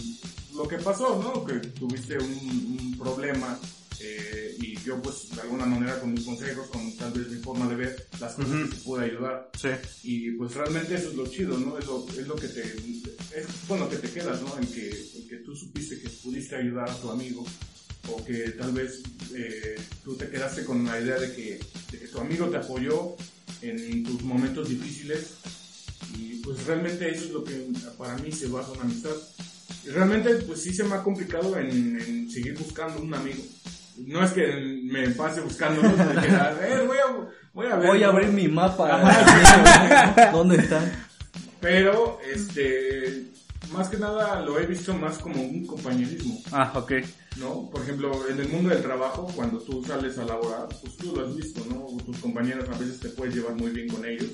lo 0.56 0.68
que 0.68 0.78
pasó, 0.78 1.22
¿no? 1.22 1.46
Que 1.46 1.54
tuviste 1.70 2.18
un, 2.18 2.78
un 2.80 2.98
problema 2.98 3.58
eh, 4.02 4.56
y 4.62 4.78
yo 4.80 5.02
pues 5.02 5.30
de 5.36 5.42
alguna 5.42 5.66
manera 5.66 6.00
con 6.00 6.14
mis 6.14 6.24
consejos, 6.26 6.68
con 6.70 6.96
tal 6.98 7.12
vez 7.12 7.28
mi 7.30 7.42
forma 7.42 7.68
de 7.68 7.76
ver 7.76 8.08
las 8.20 8.34
cosas 8.34 8.52
Ujú. 8.52 8.70
que 8.70 8.76
te 8.76 8.82
pude 8.84 9.06
ayudar. 9.06 9.52
Sí. 9.60 9.70
Y 10.04 10.32
pues 10.32 10.54
realmente 10.56 10.96
eso 10.96 11.10
es 11.10 11.16
lo 11.16 11.28
chido, 11.28 11.58
¿no? 11.58 11.78
Es 11.78 11.86
lo, 11.86 12.08
es 12.10 12.28
lo 12.28 12.36
que 12.36 12.48
te, 12.48 12.62
es 12.62 13.46
con 13.68 13.80
lo 13.80 13.90
que 13.90 13.98
te 13.98 14.10
quedas, 14.10 14.42
¿no? 14.42 14.58
En 14.58 14.68
que, 14.68 14.90
en 14.90 15.28
que 15.28 15.38
tú 15.38 15.56
supiste 15.56 16.00
que 16.00 16.10
pudiste 16.10 16.56
ayudar 16.56 16.90
a 16.90 16.96
tu 16.96 17.10
amigo 17.10 17.46
o 18.12 18.24
que 18.26 18.52
tal 18.52 18.72
vez 18.72 19.02
eh, 19.36 19.76
tú 20.04 20.16
te 20.16 20.30
quedaste 20.30 20.64
con 20.64 20.86
la 20.86 21.00
idea 21.00 21.20
de 21.20 21.36
que, 21.36 21.60
de 21.92 22.00
que 22.00 22.08
tu 22.08 22.20
amigo 22.20 22.48
te 22.50 22.58
apoyó 22.58 23.16
en 23.62 24.04
tus 24.06 24.22
momentos 24.24 24.70
difíciles 24.70 25.34
y 26.18 26.36
pues 26.38 26.66
realmente 26.66 27.10
eso 27.14 27.26
es 27.26 27.32
lo 27.32 27.44
que 27.44 27.68
para 27.98 28.18
mí 28.18 28.32
se 28.32 28.48
basa 28.48 28.72
una 28.72 28.84
amistad. 28.84 29.16
Y 29.86 29.90
realmente 29.90 30.36
pues 30.48 30.62
sí 30.62 30.74
se 30.74 30.84
me 30.84 30.96
ha 30.96 31.04
complicado 31.04 31.58
en, 31.58 32.00
en 32.00 32.32
seguir 32.32 32.58
buscando 32.58 33.02
un 33.02 33.14
amigo. 33.14 33.44
No 34.06 34.24
es 34.24 34.32
que 34.32 34.48
me 34.92 35.10
pase 35.12 35.42
buscando, 35.42 35.82
¿no? 35.82 35.90
De 35.96 36.22
que, 36.22 36.30
a 36.36 36.52
ver, 36.54 36.88
voy 36.88 36.98
a, 36.98 37.28
voy 37.54 37.68
a 37.68 37.76
ver. 37.76 37.88
Voy 37.88 38.04
a 38.04 38.08
abrir 38.10 38.30
mi 38.30 38.48
mapa. 38.48 40.30
¿Dónde 40.32 40.58
están? 40.58 40.92
Pero, 41.60 42.20
este, 42.34 43.26
más 43.74 43.90
que 43.90 43.98
nada 43.98 44.42
lo 44.42 44.60
he 44.60 44.66
visto 44.66 44.94
más 44.94 45.18
como 45.18 45.42
un 45.42 45.66
compañerismo, 45.68 46.42
Ah, 46.52 46.72
ok. 46.76 46.94
¿no? 47.38 47.70
Por 47.70 47.82
ejemplo, 47.82 48.28
en 48.30 48.40
el 48.40 48.48
mundo 48.50 48.70
del 48.70 48.82
trabajo, 48.82 49.30
cuando 49.36 49.60
tú 49.60 49.84
sales 49.84 50.18
a 50.18 50.26
laborar, 50.26 50.68
pues 50.82 50.96
tú 50.98 51.16
lo 51.16 51.26
has 51.28 51.36
visto, 51.36 51.62
¿no? 51.70 51.86
Tus 52.06 52.18
compañeros 52.20 52.68
a 52.70 52.78
veces 52.78 53.00
te 53.00 53.10
puedes 53.10 53.36
llevar 53.36 53.56
muy 53.56 53.72
bien 53.72 53.88
con 53.90 54.06
ellos 54.06 54.30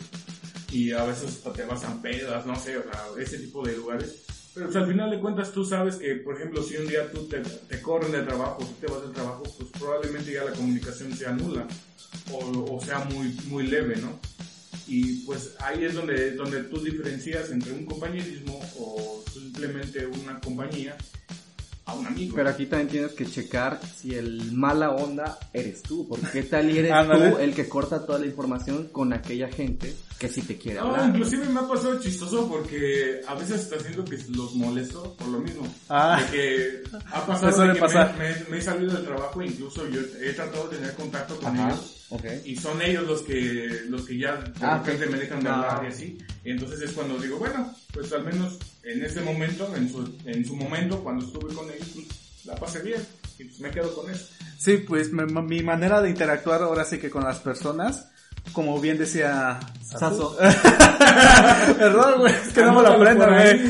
y 0.71 0.91
a 0.91 1.03
veces 1.03 1.29
hasta 1.29 1.53
te 1.53 1.63
vas 1.65 1.83
a 1.83 2.01
pedas, 2.01 2.45
no 2.45 2.55
sé, 2.55 2.77
o 2.77 2.83
sea, 2.83 3.01
ese 3.19 3.39
tipo 3.39 3.65
de 3.65 3.75
lugares. 3.77 4.23
Pero 4.55 4.67
al 4.67 4.87
final 4.87 5.11
de 5.11 5.19
cuentas 5.19 5.51
tú 5.51 5.65
sabes 5.65 5.97
que, 5.97 6.15
por 6.15 6.35
ejemplo, 6.35 6.63
si 6.63 6.77
un 6.77 6.87
día 6.87 7.11
tú 7.11 7.27
te, 7.27 7.39
te 7.39 7.81
corren 7.81 8.13
del 8.13 8.25
trabajo, 8.25 8.59
tú 8.59 8.73
te 8.79 8.87
vas 8.87 9.01
del 9.01 9.11
trabajo, 9.11 9.43
pues 9.43 9.69
probablemente 9.77 10.31
ya 10.31 10.45
la 10.45 10.53
comunicación 10.53 11.13
sea 11.13 11.33
nula 11.33 11.67
o, 12.31 12.75
o 12.75 12.81
sea 12.81 12.99
muy, 12.99 13.37
muy 13.49 13.67
leve, 13.67 13.97
¿no? 13.97 14.17
Y 14.87 15.25
pues 15.25 15.55
ahí 15.59 15.83
es 15.83 15.93
donde, 15.93 16.31
donde 16.31 16.63
tú 16.63 16.79
diferencias 16.79 17.51
entre 17.51 17.73
un 17.73 17.85
compañerismo 17.85 18.57
o 18.79 19.23
simplemente 19.33 20.05
una 20.05 20.39
compañía 20.39 20.95
a 21.85 21.93
un 21.93 22.07
amigo. 22.07 22.35
Pero 22.35 22.49
aquí 22.49 22.65
también 22.65 22.89
tienes 22.89 23.11
que 23.13 23.25
checar 23.25 23.79
si 23.95 24.15
el 24.15 24.51
mala 24.53 24.91
onda 24.91 25.37
eres 25.53 25.83
tú. 25.83 26.07
Porque 26.07 26.27
qué 26.31 26.43
tal 26.43 26.69
y 26.71 26.79
eres 26.79 26.91
tú 27.07 27.37
el 27.37 27.53
que 27.53 27.67
corta 27.69 28.05
toda 28.05 28.19
la 28.19 28.25
información 28.25 28.87
con 28.91 29.13
aquella 29.13 29.49
gente 29.49 29.93
que 30.17 30.29
sí 30.29 30.41
te 30.41 30.57
quiere 30.57 30.79
No, 30.79 30.87
hablar. 30.91 31.09
inclusive 31.09 31.45
me 31.49 31.59
ha 31.59 31.67
pasado 31.67 31.99
chistoso 31.99 32.47
porque 32.47 33.19
a 33.27 33.35
veces 33.35 33.61
está 33.61 33.75
haciendo 33.75 34.05
que 34.05 34.17
los 34.29 34.55
molesto 34.55 35.13
por 35.17 35.27
lo 35.27 35.39
mismo. 35.39 35.67
Ah. 35.89 36.21
De 36.31 36.37
que 36.37 36.83
ha 37.11 37.25
pasado 37.25 37.61
de 37.67 37.73
que 37.73 37.79
pasar. 37.79 38.15
Me, 38.17 38.29
me- 38.29 38.45
me 38.49 38.57
he 38.57 38.61
salido 38.61 38.93
del 38.93 39.05
trabajo, 39.05 39.41
incluso 39.41 39.87
yo 39.89 39.99
he 40.21 40.31
tratado 40.33 40.69
de 40.69 40.77
tener 40.77 40.93
contacto 40.95 41.35
con 41.37 41.55
Ajá. 41.57 41.69
ellos. 41.69 41.94
Ok. 42.09 42.23
Y 42.45 42.55
son 42.55 42.81
ellos 42.81 43.05
los 43.07 43.21
que, 43.23 43.81
los 43.89 44.03
que 44.05 44.17
ya 44.17 44.35
de 44.35 44.51
Ah, 44.61 44.77
repente 44.83 45.05
ok. 45.05 45.11
me 45.11 45.17
dejan 45.19 45.43
de 45.43 45.49
Ah. 45.49 45.53
hablar 45.55 45.85
y 45.85 45.87
así. 45.93 46.17
Y 46.43 46.51
entonces 46.51 46.81
es 46.81 46.91
cuando 46.91 47.17
digo, 47.17 47.37
bueno, 47.37 47.73
pues 47.93 48.11
al 48.13 48.23
menos 48.23 48.59
en 48.83 49.03
ese 49.03 49.21
momento, 49.21 49.73
en 49.75 49.89
su, 49.91 50.15
en 50.25 50.45
su 50.45 50.55
momento, 50.55 51.03
cuando 51.03 51.25
estuve 51.25 51.53
con 51.53 51.65
ellos, 51.71 51.87
pues 51.95 52.05
la 52.45 52.55
pasé 52.55 52.81
bien. 52.81 53.01
Y 53.39 53.45
pues 53.45 53.59
me 53.59 53.71
quedo 53.71 53.93
con 53.95 54.09
eso. 54.11 54.27
Sí, 54.57 54.77
pues 54.77 55.11
me- 55.11 55.25
mi 55.25 55.61
manera 55.63 56.01
de 56.01 56.09
interactuar 56.09 56.61
ahora 56.61 56.85
sí 56.85 56.99
que 56.99 57.09
con 57.09 57.23
las 57.23 57.39
personas, 57.39 58.07
como 58.53 58.79
bien 58.79 58.97
decía 58.97 59.59
Saso. 59.83 60.37
Perdón, 61.77 62.13
güey, 62.19 62.33
es 62.33 62.53
que 62.53 62.61
no 62.61 62.73
me 62.75 62.81
lo 62.83 62.87
aprendo, 62.93 63.25
güey. 63.27 63.61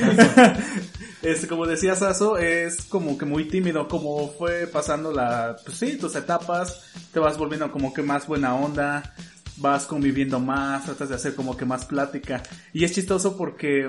Este, 1.25 1.47
como 1.47 1.65
decía 1.65 1.95
Saso, 1.95 2.37
es 2.37 2.83
como 2.83 3.17
que 3.17 3.25
muy 3.25 3.45
tímido, 3.45 3.87
como 3.87 4.29
fue 4.29 4.67
pasando 4.67 5.11
la, 5.11 5.55
pues 5.65 5.75
sí, 5.75 5.97
tus 5.97 6.15
etapas, 6.15 6.83
te 7.11 7.19
vas 7.19 7.35
volviendo 7.39 7.71
como 7.71 7.91
que 7.95 8.03
más 8.03 8.27
buena 8.27 8.53
onda, 8.53 9.15
vas 9.57 9.87
conviviendo 9.87 10.39
más, 10.39 10.85
tratas 10.85 11.09
de 11.09 11.15
hacer 11.15 11.33
como 11.33 11.57
que 11.57 11.65
más 11.65 11.85
plática. 11.85 12.43
Y 12.73 12.83
es 12.83 12.91
chistoso 12.91 13.35
porque 13.37 13.87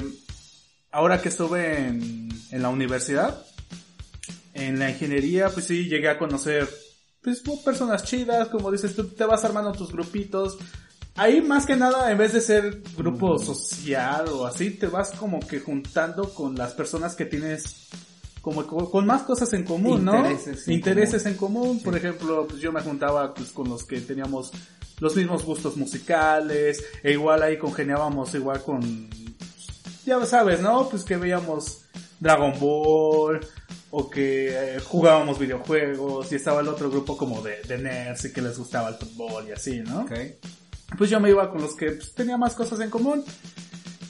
ahora 0.90 1.20
que 1.20 1.28
estuve 1.28 1.76
en, 1.76 2.30
en 2.52 2.62
la 2.62 2.70
universidad, 2.70 3.44
en 4.54 4.78
la 4.78 4.88
ingeniería, 4.88 5.50
pues 5.50 5.66
sí, 5.66 5.90
llegué 5.90 6.08
a 6.08 6.18
conocer 6.18 6.66
pues, 7.20 7.42
personas 7.62 8.04
chidas, 8.04 8.48
como 8.48 8.72
dices 8.72 8.96
tú, 8.96 9.08
te 9.08 9.26
vas 9.26 9.44
armando 9.44 9.72
tus 9.72 9.92
grupitos. 9.92 10.56
Ahí 11.16 11.40
más 11.40 11.64
que 11.64 11.76
nada, 11.76 12.10
en 12.10 12.18
vez 12.18 12.32
de 12.34 12.40
ser 12.40 12.82
grupo 12.96 13.38
social 13.38 14.28
o 14.28 14.46
así, 14.46 14.70
te 14.70 14.86
vas 14.86 15.12
como 15.12 15.40
que 15.40 15.60
juntando 15.60 16.34
con 16.34 16.54
las 16.54 16.74
personas 16.74 17.14
que 17.14 17.24
tienes 17.24 17.88
como 18.42 18.64
con, 18.64 19.06
más 19.06 19.22
cosas 19.22 19.52
en 19.54 19.64
común, 19.64 20.04
¿no? 20.04 20.14
Intereses 20.16 20.68
en 20.68 20.74
Intereses 20.74 21.26
en 21.26 21.34
común. 21.34 21.80
Por 21.80 21.96
ejemplo, 21.96 22.46
pues 22.46 22.60
yo 22.60 22.70
me 22.70 22.80
juntaba 22.80 23.34
pues 23.34 23.50
con 23.50 23.68
los 23.68 23.82
que 23.84 24.00
teníamos 24.00 24.52
los 25.00 25.16
mismos 25.16 25.44
gustos 25.44 25.76
musicales, 25.76 26.84
e 27.02 27.12
igual 27.12 27.42
ahí 27.42 27.58
congeniábamos 27.58 28.34
igual 28.34 28.62
con, 28.62 29.08
ya 30.06 30.24
sabes, 30.24 30.60
¿no? 30.60 30.88
Pues 30.88 31.02
que 31.02 31.16
veíamos 31.16 31.82
Dragon 32.20 32.52
Ball, 32.58 33.40
o 33.90 34.10
que 34.10 34.76
eh, 34.76 34.80
jugábamos 34.80 35.38
videojuegos, 35.38 36.30
y 36.32 36.36
estaba 36.36 36.60
el 36.60 36.68
otro 36.68 36.90
grupo 36.90 37.16
como 37.16 37.42
de, 37.42 37.62
de 37.62 37.78
nerds 37.78 38.26
y 38.26 38.32
que 38.32 38.42
les 38.42 38.58
gustaba 38.58 38.90
el 38.90 38.94
fútbol 38.94 39.48
y 39.48 39.52
así, 39.52 39.80
¿no? 39.80 40.02
Ok. 40.02 40.12
Pues 40.96 41.10
yo 41.10 41.20
me 41.20 41.30
iba 41.30 41.50
con 41.50 41.60
los 41.62 41.74
que 41.74 41.92
pues, 41.92 42.12
tenía 42.14 42.36
más 42.36 42.54
cosas 42.54 42.80
en 42.80 42.90
común. 42.90 43.24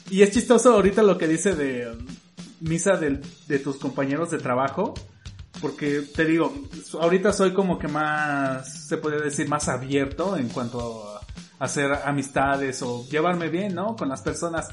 Y 0.09 0.21
es 0.21 0.31
chistoso 0.31 0.73
ahorita 0.73 1.03
lo 1.03 1.17
que 1.17 1.27
dice 1.27 1.53
de 1.55 1.91
um, 1.91 2.05
misa 2.61 2.95
del- 2.97 3.21
de 3.47 3.59
tus 3.59 3.77
compañeros 3.77 4.31
de 4.31 4.37
trabajo. 4.37 4.93
Porque 5.61 6.01
te 6.01 6.23
digo, 6.23 6.53
ahorita 7.01 7.33
soy 7.33 7.51
como 7.53 7.79
que 7.79 7.87
más, 7.87 8.87
se 8.87 8.97
podría 8.97 9.21
decir, 9.21 9.49
más 9.49 9.67
abierto 9.67 10.37
en 10.37 10.49
cuanto 10.49 11.03
a 11.03 11.21
hacer 11.65 11.91
amistades 12.05 12.83
o 12.83 13.07
llevarme 13.09 13.49
bien, 13.49 13.73
¿no? 13.73 13.95
Con 13.95 14.07
las 14.09 14.21
personas. 14.21 14.67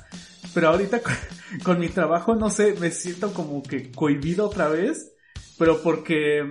Pero 0.52 0.68
ahorita 0.68 1.00
con, 1.00 1.14
con 1.64 1.80
mi 1.80 1.88
trabajo, 1.88 2.34
no 2.34 2.50
sé, 2.50 2.74
me 2.78 2.90
siento 2.90 3.32
como 3.32 3.62
que 3.62 3.90
cohibido 3.92 4.46
otra 4.46 4.68
vez. 4.68 5.12
Pero 5.58 5.82
porque 5.82 6.48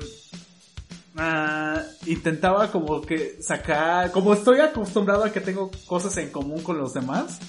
ah, 1.18 1.82
intentaba 2.06 2.72
como 2.72 3.02
que 3.02 3.38
sacar, 3.42 4.12
como 4.12 4.34
estoy 4.34 4.60
acostumbrado 4.60 5.24
a 5.26 5.32
que 5.32 5.42
tengo 5.42 5.72
cosas 5.86 6.16
en 6.18 6.30
común 6.32 6.62
con 6.64 6.78
los 6.78 6.94
demás, 6.94 7.40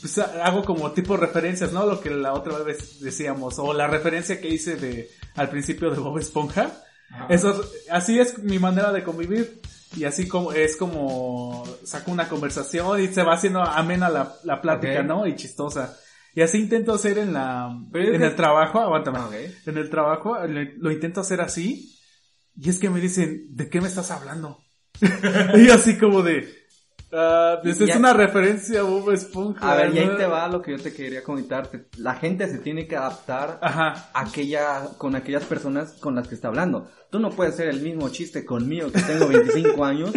pues 0.00 0.18
ha- 0.18 0.44
hago 0.44 0.64
como 0.64 0.90
tipo 0.92 1.16
referencias, 1.16 1.72
¿no? 1.72 1.86
Lo 1.86 2.00
que 2.00 2.10
la 2.10 2.32
otra 2.34 2.58
vez 2.58 3.00
decíamos, 3.00 3.58
o 3.58 3.72
la 3.72 3.86
referencia 3.86 4.40
que 4.40 4.48
hice 4.48 4.76
de 4.76 5.08
al 5.34 5.48
principio 5.50 5.90
de 5.90 5.98
Bob 5.98 6.18
Esponja. 6.18 6.70
Ajá. 7.10 7.26
Eso, 7.28 7.60
así 7.90 8.18
es 8.18 8.38
mi 8.40 8.58
manera 8.58 8.92
de 8.92 9.02
convivir. 9.04 9.60
Y 9.96 10.04
así 10.04 10.26
como, 10.28 10.52
es 10.52 10.76
como, 10.76 11.64
saco 11.84 12.10
una 12.10 12.28
conversación 12.28 13.00
y 13.00 13.06
se 13.08 13.22
va 13.22 13.34
haciendo 13.34 13.62
amena 13.62 14.10
la, 14.10 14.34
la 14.44 14.60
plática, 14.60 15.00
Ok. 15.00 15.06
¿no? 15.06 15.26
Y 15.26 15.36
chistosa. 15.36 15.96
Y 16.34 16.42
así 16.42 16.58
intento 16.58 16.92
hacer 16.92 17.16
en 17.18 17.32
la, 17.32 17.68
en 17.70 17.90
que- 17.92 18.26
el 18.26 18.36
trabajo, 18.36 18.78
aguántame. 18.80 19.18
Ah, 19.20 19.26
ok. 19.28 19.34
En 19.68 19.78
el 19.78 19.88
trabajo 19.88 20.36
lo 20.46 20.90
intento 20.90 21.20
hacer 21.22 21.40
así. 21.40 21.95
Y 22.58 22.70
es 22.70 22.78
que 22.78 22.90
me 22.90 23.00
dicen, 23.00 23.46
¿de 23.50 23.68
qué 23.68 23.80
me 23.80 23.88
estás 23.88 24.10
hablando? 24.10 24.58
y 25.54 25.68
así 25.68 25.98
como 25.98 26.22
de, 26.22 26.48
pues 27.62 27.80
es 27.80 27.88
Ya- 27.88 27.98
una 27.98 28.12
referencia 28.14 28.80
a 28.80 28.84
Bob 28.84 29.10
Esponja. 29.12 29.70
A 29.72 29.76
ver, 29.76 29.94
y 29.94 29.98
ahí 29.98 30.06
¿no? 30.06 30.16
te 30.16 30.26
va 30.26 30.48
lo 30.48 30.62
que 30.62 30.72
yo 30.72 30.82
te 30.82 30.92
quería 30.92 31.22
comentar. 31.22 31.68
Te- 31.68 31.88
La 31.98 32.14
gente 32.14 32.48
se 32.48 32.58
tiene 32.58 32.86
que 32.86 32.96
adaptar 32.96 33.58
Ajá. 33.62 34.08
a 34.14 34.20
aquella, 34.22 34.88
con 34.98 35.14
aquellas 35.14 35.44
personas 35.44 35.92
con 36.00 36.14
las 36.14 36.28
que 36.28 36.34
está 36.34 36.48
hablando. 36.48 36.90
Tú 37.10 37.18
no 37.18 37.30
puedes 37.30 37.54
hacer 37.54 37.68
el 37.68 37.82
mismo 37.82 38.08
chiste 38.08 38.44
conmigo 38.44 38.90
que 38.90 39.02
tengo 39.02 39.28
25 39.28 39.84
años 39.84 40.10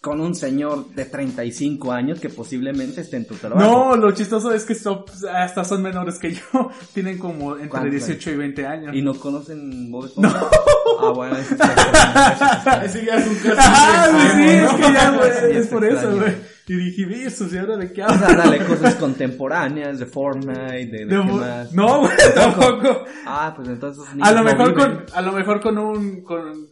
con 0.00 0.20
un 0.20 0.34
señor 0.34 0.90
de 0.94 1.04
35 1.06 1.90
años 1.92 2.20
que 2.20 2.28
posiblemente 2.28 3.00
esté 3.00 3.16
en 3.16 3.26
tu 3.26 3.34
trabajo. 3.34 3.60
No, 3.60 3.96
lo 3.96 4.12
chistoso 4.12 4.52
es 4.52 4.64
que 4.64 4.74
son, 4.76 5.04
hasta 5.34 5.64
son 5.64 5.82
menores 5.82 6.18
que 6.18 6.32
yo. 6.34 6.40
Tienen 6.94 7.18
como 7.18 7.54
entre 7.54 7.68
¿Cuántos 7.68 7.90
18 7.92 8.30
y 8.30 8.36
20 8.36 8.66
años. 8.66 8.94
¿Y 8.94 9.02
no 9.02 9.14
conocen 9.14 9.90
Bob 9.90 10.06
Esponja? 10.06 10.46
Ah, 11.00 11.10
bueno. 11.14 11.36
es- 11.36 11.52
Ese 11.52 13.04
ya 13.06 13.16
es 13.16 13.26
un 13.28 13.34
caso 13.36 13.56
Ah, 13.58 14.08
sí, 14.34 14.42
es 14.48 14.62
¿no? 14.72 14.76
que 14.78 14.82
ya, 14.92 15.10
güey, 15.10 15.30
es 15.30 15.42
es 15.56 15.66
por 15.68 15.84
eso, 15.84 16.10
güey. 16.16 16.34
Y 16.66 16.74
dije, 16.76 17.06
"Ve, 17.06 17.24
eso, 17.24 17.46
¿y 17.50 17.56
ahora 17.56 17.76
de 17.76 17.92
qué 17.92 18.02
O 18.02 18.08
sea, 18.08 18.34
dale 18.34 18.58
cosas 18.64 18.94
contemporáneas 18.96 19.98
de 20.00 20.06
Fortnite, 20.06 20.86
de, 20.86 21.06
de 21.06 21.06
De- 21.06 21.22
qué 21.22 21.32
más. 21.32 21.72
No, 21.72 22.00
güey, 22.00 22.10
tampoco. 22.34 23.04
Ah, 23.26 23.52
pues 23.54 23.68
entonces 23.68 24.02
esos 24.04 24.22
A 24.22 24.32
lo 24.32 24.38
no 24.38 24.44
mejor 24.44 24.74
viven. 24.74 24.96
con, 24.96 25.04
a 25.14 25.20
lo 25.22 25.32
mejor 25.32 25.60
con 25.60 25.78
un, 25.78 26.22
con, 26.24 26.66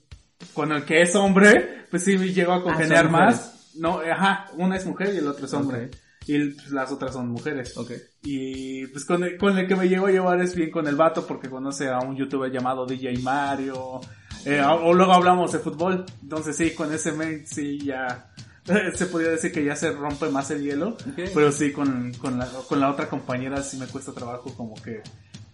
con 0.54 0.72
el 0.72 0.84
que 0.84 1.02
es 1.02 1.14
hombre, 1.16 1.84
pues 1.90 2.04
sí 2.04 2.16
llego 2.32 2.52
a 2.52 2.62
congeniar 2.62 3.06
Ah, 3.06 3.08
mujeres. 3.10 3.34
más. 3.36 3.72
No, 3.76 4.00
ajá, 4.00 4.46
una 4.56 4.76
es 4.76 4.86
mujer 4.86 5.14
y 5.14 5.18
el 5.18 5.28
otro 5.28 5.46
es 5.46 5.52
hombre. 5.54 5.90
Y 6.26 6.50
pues, 6.50 6.70
las 6.72 6.90
otras 6.90 7.12
son 7.12 7.28
mujeres. 7.28 7.76
Ok. 7.76 7.92
Y 8.22 8.86
pues 8.88 9.04
con 9.04 9.22
el, 9.22 9.36
con 9.36 9.56
el 9.58 9.68
que 9.68 9.76
me 9.76 9.88
llego 9.88 10.06
a 10.06 10.10
llevar 10.10 10.40
es 10.40 10.54
bien 10.54 10.70
con 10.70 10.86
el 10.88 10.96
vato 10.96 11.26
porque 11.26 11.48
conoce 11.48 11.88
a 11.88 12.00
un 12.00 12.16
youtuber 12.16 12.50
llamado 12.50 12.84
DJ 12.86 13.18
Mario. 13.18 14.00
Eh, 14.44 14.60
o, 14.60 14.92
luego 14.92 15.12
hablamos 15.12 15.52
de 15.52 15.58
fútbol. 15.60 16.04
Entonces 16.22 16.56
sí, 16.56 16.70
con 16.72 16.92
ese 16.92 17.12
men 17.12 17.46
sí 17.46 17.78
ya 17.78 18.32
se 18.94 19.06
podría 19.06 19.30
decir 19.30 19.52
que 19.52 19.64
ya 19.64 19.76
se 19.76 19.92
rompe 19.92 20.28
más 20.30 20.50
el 20.50 20.62
hielo. 20.62 20.96
Pero 21.14 21.52
sí, 21.52 21.70
con, 21.72 22.12
con, 22.14 22.38
la, 22.38 22.46
con 22.68 22.80
la 22.80 22.90
otra 22.90 23.08
compañera 23.08 23.62
sí 23.62 23.76
me 23.76 23.86
cuesta 23.86 24.12
trabajo 24.12 24.52
como 24.56 24.74
que 24.82 25.02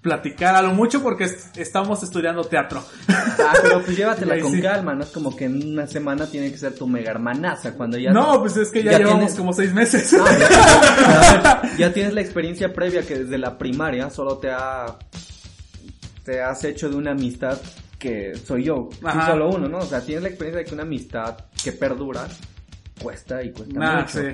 platicar 0.03 0.55
a 0.57 0.63
lo 0.63 0.75
mucho 0.75 1.01
porque 1.03 1.25
est- 1.25 1.57
estamos 1.57 2.03
estudiando 2.03 2.43
teatro. 2.45 2.85
Ah, 3.09 3.55
pero 3.63 3.83
pues 3.83 3.97
llévatela 3.97 4.39
con 4.43 4.53
sí. 4.53 4.61
calma, 4.61 4.95
no 4.95 5.05
es 5.05 5.11
como 5.11 5.35
que 5.35 5.45
en 5.47 5.73
una 5.73 5.87
semana 5.87 6.27
tiene 6.27 6.51
que 6.51 6.59
ser 6.59 6.75
tu 6.75 6.87
mega 6.89 7.13
hermanaza 7.13 7.73
cuando 7.75 7.97
ya... 7.97 8.13
no, 8.13 8.41
pues 8.41 8.57
es 8.57 8.71
que 8.71 8.83
ya, 8.83 8.93
ya 8.93 8.99
llevamos 8.99 9.21
tienes- 9.31 9.37
como 9.39 9.53
seis 9.53 9.73
meses. 9.73 10.13
Ah, 10.15 10.27
ya, 10.39 11.51
a 11.51 11.61
ver, 11.63 11.77
ya 11.79 11.93
tienes 11.93 12.13
la 12.15 12.21
experiencia 12.21 12.73
previa 12.73 13.03
que 13.07 13.21
desde 13.21 13.39
la 13.39 13.57
primaria 13.57 14.11
solo 14.11 14.39
te 14.39 14.51
ha... 14.51 14.87
Te 16.25 16.41
has 16.41 16.63
hecho 16.65 16.89
de 16.89 16.97
una 16.97 17.13
amistad 17.13 17.59
que 17.99 18.33
soy 18.37 18.65
yo, 18.65 18.89
Ajá. 19.05 19.29
solo 19.29 19.51
uno, 19.51 19.69
¿no? 19.69 19.79
O 19.79 19.87
sea, 19.87 20.01
tienes 20.01 20.23
la 20.23 20.29
experiencia 20.29 20.59
de 20.61 20.65
que 20.67 20.75
una 20.75 20.83
amistad 20.85 21.37
que 21.63 21.73
perdura 21.73 22.27
cuesta 23.01 23.43
y 23.43 23.51
cuesta 23.53 23.75
Nah, 23.79 24.01
mucho. 24.03 24.21
sí. 24.21 24.27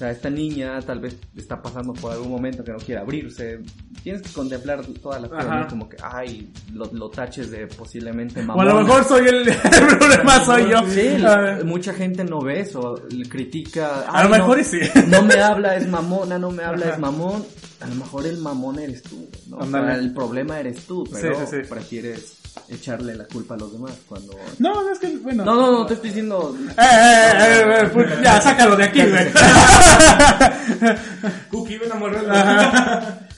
O 0.00 0.02
sea, 0.02 0.12
esta 0.12 0.30
niña 0.30 0.80
tal 0.80 0.98
vez 0.98 1.14
está 1.36 1.60
pasando 1.60 1.92
por 1.92 2.10
algún 2.12 2.30
momento 2.30 2.64
que 2.64 2.72
no 2.72 2.78
quiere 2.78 3.02
abrirse. 3.02 3.60
Tienes 4.02 4.22
que 4.22 4.30
contemplar 4.32 4.82
todas 5.02 5.20
las 5.20 5.30
cosas. 5.30 5.66
Como 5.68 5.90
que, 5.90 5.98
ay, 6.02 6.50
lo, 6.72 6.86
lo 6.94 7.10
taches 7.10 7.50
de 7.50 7.66
posiblemente 7.66 8.40
O 8.40 8.42
a 8.44 8.46
mamona. 8.46 8.72
lo 8.72 8.80
mejor 8.80 9.04
soy 9.04 9.28
el, 9.28 9.46
el 9.48 9.98
problema 9.98 10.42
soy 10.46 10.70
yo. 10.70 10.78
Sí, 10.88 11.22
Ah, 11.22 11.58
mucha 11.66 11.92
gente 11.92 12.24
no 12.24 12.40
ve 12.40 12.60
eso, 12.60 12.94
critica. 13.28 14.00
A 14.08 14.24
lo 14.24 14.32
"Ay, 14.32 14.40
mejor 14.40 14.56
no, 14.56 14.64
sí. 14.64 14.78
No 15.08 15.22
me 15.22 15.34
habla, 15.34 15.76
es 15.76 15.86
mamona, 15.86 16.38
no 16.38 16.50
me 16.50 16.62
habla, 16.64 16.86
Ajá. 16.86 16.94
es 16.94 16.98
mamón. 17.00 17.44
A 17.80 17.86
lo 17.86 17.94
mejor 17.96 18.26
el 18.26 18.38
mamón 18.38 18.78
eres 18.78 19.02
tú, 19.02 19.28
¿no? 19.48 19.58
O 19.58 19.66
sea, 19.66 19.96
el 19.96 20.14
problema 20.14 20.58
eres 20.60 20.86
tú, 20.86 21.04
pero 21.12 21.34
Sí, 21.34 21.46
sí, 21.50 21.56
sí. 21.62 21.68
prefieres 21.68 22.38
echarle 22.68 23.14
la 23.14 23.24
culpa 23.24 23.54
a 23.54 23.58
los 23.58 23.72
demás 23.72 23.92
cuando... 24.08 24.32
No, 24.58 24.82
no, 24.82 24.92
es 24.92 24.98
que, 24.98 25.16
bueno. 25.18 25.44
No, 25.44 25.54
no, 25.54 25.70
no, 25.72 25.86
te 25.86 25.94
estoy 25.94 26.10
diciendo... 26.10 26.56
Eh, 26.70 26.74
eh, 26.78 27.32
eh, 27.38 27.82
eh, 27.82 27.90
pues, 27.92 28.08
ya, 28.22 28.40
sácalo 28.40 28.76
de 28.76 28.84
aquí, 28.84 29.02
güey. 29.02 29.30
Cookie, 31.50 31.78
ven 31.78 31.92
a 31.92 31.96
morderla. 31.96 33.28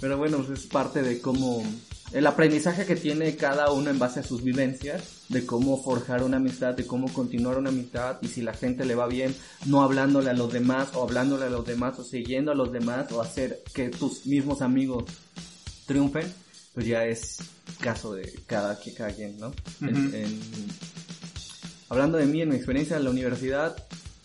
Pero 0.00 0.18
bueno, 0.18 0.38
pues 0.38 0.60
es 0.60 0.66
parte 0.66 1.02
de 1.02 1.20
cómo... 1.20 1.62
El 2.12 2.26
aprendizaje 2.26 2.86
que 2.86 2.96
tiene 2.96 3.36
cada 3.36 3.70
uno 3.70 3.88
en 3.88 4.00
base 4.00 4.18
a 4.18 4.24
sus 4.24 4.42
vivencias, 4.42 5.26
de 5.28 5.46
cómo 5.46 5.80
forjar 5.80 6.24
una 6.24 6.38
amistad, 6.38 6.74
de 6.74 6.84
cómo 6.84 7.12
continuar 7.12 7.56
una 7.56 7.68
amistad, 7.68 8.16
y 8.20 8.26
si 8.26 8.42
la 8.42 8.52
gente 8.52 8.84
le 8.84 8.96
va 8.96 9.06
bien, 9.06 9.32
no 9.66 9.82
hablándole 9.82 10.30
a 10.30 10.34
los 10.34 10.52
demás, 10.52 10.88
o 10.94 11.04
hablándole 11.04 11.44
a 11.44 11.50
los 11.50 11.64
demás, 11.64 12.00
o 12.00 12.04
siguiendo 12.04 12.50
a 12.50 12.56
los 12.56 12.72
demás, 12.72 13.12
o 13.12 13.22
hacer 13.22 13.62
que 13.72 13.90
tus 13.90 14.26
mismos 14.26 14.60
amigos 14.60 15.04
triunfen, 15.86 16.34
pues 16.80 16.88
ya 16.88 17.04
es 17.04 17.36
caso 17.78 18.14
de 18.14 18.22
cada, 18.46 18.78
cada 18.96 19.12
quien, 19.12 19.36
¿no? 19.36 19.52
En- 20.14 20.40
hablando 21.90 22.16
de 22.16 22.24
mí, 22.24 22.40
en 22.40 22.48
mi 22.48 22.56
experiencia 22.56 22.96
en 22.96 23.04
la 23.04 23.10
universidad, 23.10 23.76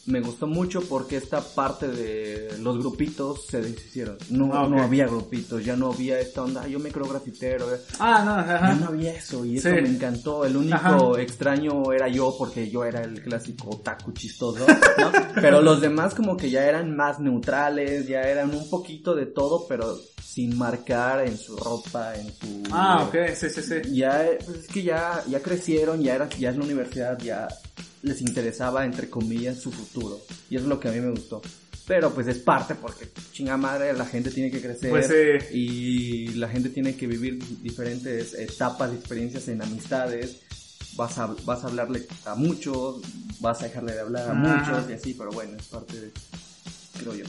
me 0.08 0.22
gustó 0.22 0.46
mucho 0.48 0.82
porque 0.82 1.18
esta 1.18 1.42
parte 1.42 1.88
de 1.88 2.58
los 2.60 2.78
grupitos 2.78 3.46
se 3.48 3.62
deshicieron. 3.62 4.18
No, 4.30 4.52
Ah, 4.54 4.68
no 4.70 4.82
había 4.84 5.08
grupitos, 5.08 5.66
ya 5.66 5.76
no 5.76 5.92
había 5.92 6.20
esta 6.20 6.44
onda, 6.44 6.62
"Ah, 6.64 6.68
yo 6.68 6.80
me 6.80 6.92
creo 6.92 7.08
grafitero. 7.08 7.74
eh". 7.74 7.80
Ah, 8.00 8.22
no, 8.24 8.36
Ya 8.46 8.56
ajá. 8.56 8.74
no 8.76 8.86
había 8.88 9.14
eso 9.14 9.44
y 9.46 9.58
eso 9.58 9.70
Sí. 9.70 9.76
me 9.82 9.90
encantó. 9.90 10.46
El 10.46 10.58
único 10.58 10.76
Ajá. 10.76 11.22
extraño 11.22 11.92
era 11.92 12.08
yo 12.08 12.36
porque 12.38 12.70
yo 12.70 12.86
era 12.86 13.02
el 13.02 13.22
clásico 13.24 13.70
otaku 13.72 14.12
chistoso, 14.12 14.66
¿no? 14.68 15.12
Pero 15.42 15.62
los 15.62 15.82
demás 15.82 16.14
como 16.14 16.38
que 16.38 16.50
ya 16.52 16.66
eran 16.66 16.96
más 16.96 17.20
neutrales, 17.20 18.08
ya 18.08 18.22
eran 18.22 18.54
un 18.54 18.70
poquito 18.70 19.16
de 19.16 19.26
todo, 19.26 19.66
pero 19.68 19.98
sin 20.24 20.58
marcar 20.58 21.26
en 21.26 21.38
su 21.38 21.56
ropa, 21.56 22.14
en 22.16 22.28
su... 22.34 22.64
Ah, 22.72 23.06
ok, 23.08 23.34
sí, 23.36 23.50
sí, 23.50 23.62
sí. 23.62 23.76
Ya, 23.96 24.28
pues 24.46 24.58
es 24.60 24.68
que 24.68 24.84
ya, 24.84 25.24
ya 25.28 25.40
crecieron, 25.42 26.02
ya 26.02 26.16
era, 26.16 26.30
ya 26.30 26.50
en 26.50 26.60
la 26.60 26.66
universidad, 26.66 27.18
ya 27.20 27.48
les 28.06 28.22
interesaba, 28.22 28.86
entre 28.86 29.10
comillas, 29.10 29.60
su 29.60 29.72
futuro. 29.72 30.20
Y 30.50 30.56
eso 30.56 30.66
es 30.66 30.70
lo 30.70 30.80
que 30.80 30.88
a 30.90 30.92
mí 30.92 31.00
me 31.00 31.12
gustó. 31.12 31.42
Pero 31.88 32.12
pues 32.14 32.26
es 32.28 32.40
parte 32.40 32.74
porque 32.74 33.08
chinga 33.32 33.58
madre, 33.58 33.94
la 33.94 34.06
gente 34.08 34.32
tiene 34.32 34.50
que 34.50 34.60
crecer 34.60 34.90
Pues 34.90 35.06
sí. 35.08 35.56
y 35.56 36.28
la 36.30 36.48
gente 36.50 36.70
tiene 36.70 36.96
que 36.96 37.06
vivir 37.06 37.38
diferentes 37.62 38.34
etapas 38.34 38.92
experiencias 38.94 39.48
en 39.50 39.62
amistades. 39.62 40.38
vas 40.98 41.18
a, 41.20 41.28
vas 41.46 41.64
a 41.64 41.68
hablarle 41.68 42.08
a 42.26 42.36
muchos, 42.36 43.02
vas 43.42 43.62
a 43.62 43.66
dejarle 43.66 43.94
de 43.94 44.00
hablar 44.00 44.30
a 44.30 44.32
Ah. 44.32 44.34
muchos 44.34 44.90
y 44.90 44.94
así, 44.94 45.14
pero 45.14 45.30
bueno, 45.32 45.58
es 45.58 45.66
parte 45.68 46.00
de, 46.00 46.12
creo 47.00 47.14
yo. 47.16 47.26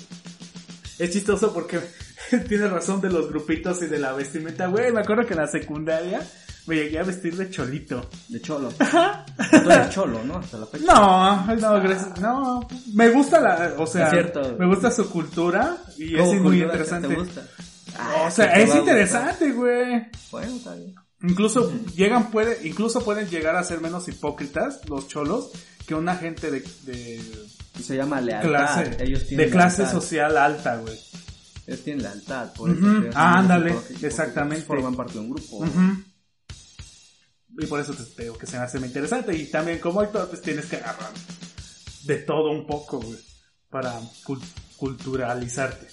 Es 0.99 1.11
chistoso 1.11 1.53
porque 1.53 1.81
tienes 2.49 2.71
razón 2.71 3.01
de 3.01 3.11
los 3.11 3.29
grupitos 3.29 3.83
y 3.83 3.87
de 3.87 3.99
la 3.99 4.13
vestimenta. 4.15 4.69
Güey, 4.69 4.93
me 4.93 5.01
acuerdo 5.01 5.27
que 5.27 5.35
en 5.35 5.41
la 5.41 5.49
secundaria 5.49 6.27
me 6.67 6.75
llegué 6.77 6.99
a 6.99 7.03
vestir 7.05 7.37
de 7.37 7.51
cholito. 7.51 8.09
De 8.29 8.41
cholo. 8.41 8.69
Tú 8.79 9.71
eres 9.71 9.91
cholo, 9.91 10.23
¿no? 10.25 10.39
Hasta 10.39 10.59
la 10.59 10.67
fecha. 10.67 10.85
No, 10.87 11.55
no, 11.57 11.81
gracias- 11.81 12.21
no. 12.21 12.67
Me 12.95 13.09
gusta 13.11 13.41
la, 13.41 13.75
o 13.79 13.87
sea, 13.87 14.07
Es 14.07 14.11
cierto. 14.13 14.57
me 14.59 14.67
gusta 14.67 14.91
su 14.91 15.09
cultura 15.11 15.77
y 15.97 16.17
¿Cómo 16.17 16.33
es 16.35 16.41
muy 16.41 16.63
interesante. 16.63 17.09
¿Te 17.09 17.15
gusta? 17.15 17.43
O 18.27 18.31
sea, 18.31 18.53
que 18.53 18.59
te 18.59 18.63
es 18.65 18.75
interesante, 18.75 19.53
güey. 19.53 20.07
Bueno, 20.31 20.57
está 20.57 20.75
bien. 20.75 20.95
Incluso 21.23 21.73
llegan, 21.95 22.31
puede, 22.31 22.67
incluso 22.69 23.03
pueden 23.03 23.27
llegar 23.29 23.57
a 23.57 23.65
ser 23.65 23.81
menos 23.81 24.07
hipócritas 24.09 24.81
los 24.89 25.09
cholos 25.09 25.51
que 25.87 25.95
una 25.95 26.15
gente 26.17 26.51
de, 26.51 26.61
de 26.83 27.21
Se 27.83 27.97
llama 27.97 28.21
lealtad. 28.21 28.49
clase, 28.49 28.97
Ellos 29.03 29.25
tienen 29.27 29.47
de 29.47 29.53
clase 29.53 29.83
lealtad. 29.83 30.01
social 30.01 30.37
alta, 30.37 30.77
güey. 30.77 30.99
Ellos 31.67 31.81
tienen 31.83 32.03
lealtad, 32.03 32.53
por 32.53 32.71
eso. 32.71 32.81
Ah, 33.15 33.39
ándale, 33.39 33.75
exactamente. 34.03 34.65
Forman 34.67 34.95
parte 34.95 35.15
de 35.15 35.21
un 35.21 35.31
grupo. 35.31 35.57
Ujú. 35.59 36.03
Y 37.59 37.67
por 37.67 37.81
eso 37.81 37.95
te 37.95 38.23
digo 38.25 38.37
que 38.37 38.47
se 38.47 38.59
me 38.59 38.65
hace 38.65 38.79
muy 38.79 38.89
interesante. 38.89 39.35
Y 39.37 39.47
también 39.51 39.79
como 39.79 40.01
actor, 40.01 40.29
pues 40.29 40.43
tienes 40.43 40.67
que 40.67 40.77
agarrar 40.77 41.11
de 42.05 42.17
todo 42.19 42.51
un 42.51 42.67
poco, 42.67 43.01
güey, 43.01 43.19
para 43.71 43.99
cul- 44.25 44.43
culturalizarte. 44.77 45.87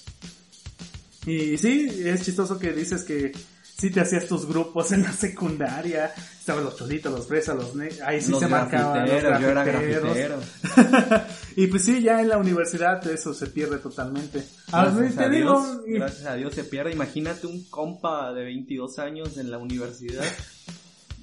Y 1.25 1.57
sí, 1.57 1.87
es 2.05 2.21
chistoso 2.23 2.59
que 2.59 2.73
dices 2.73 3.03
que 3.03 3.31
sí 3.77 3.89
te 3.89 4.01
hacías 4.01 4.27
tus 4.27 4.45
grupos 4.45 4.91
en 4.91 5.03
la 5.03 5.13
secundaria. 5.13 6.13
Estaban 6.37 6.65
los 6.65 6.75
cholitos, 6.77 7.11
los 7.13 7.25
fresas, 7.27 7.55
los 7.55 7.73
ne 7.75 7.89
ahí 8.05 8.21
sí 8.21 8.31
los 8.31 8.41
se 8.41 8.47
marcaban 8.47 9.07
los 9.07 9.21
grafiteros, 9.23 9.41
yo 9.41 9.49
era 9.49 9.63
grafitero. 9.63 10.41
y 11.55 11.67
pues 11.67 11.83
sí, 11.85 12.01
ya 12.01 12.19
en 12.19 12.27
la 12.27 12.37
universidad 12.37 13.05
eso 13.07 13.33
se 13.33 13.47
pierde 13.47 13.77
totalmente. 13.77 14.43
A 14.73 14.85
mí 14.87 14.97
Gracias 14.97 15.15
te 15.15 15.23
a, 15.23 15.29
digo, 15.29 15.63
Dios, 15.65 15.81
y- 15.87 15.93
gracias 15.93 16.25
a 16.25 16.33
Dios 16.35 16.53
se 16.53 16.65
pierde. 16.65 16.91
Imagínate 16.91 17.47
un 17.47 17.63
compa 17.69 18.33
de 18.33 18.43
22 18.43 18.99
años 18.99 19.37
en 19.37 19.49
la 19.49 19.57
universidad. 19.57 20.25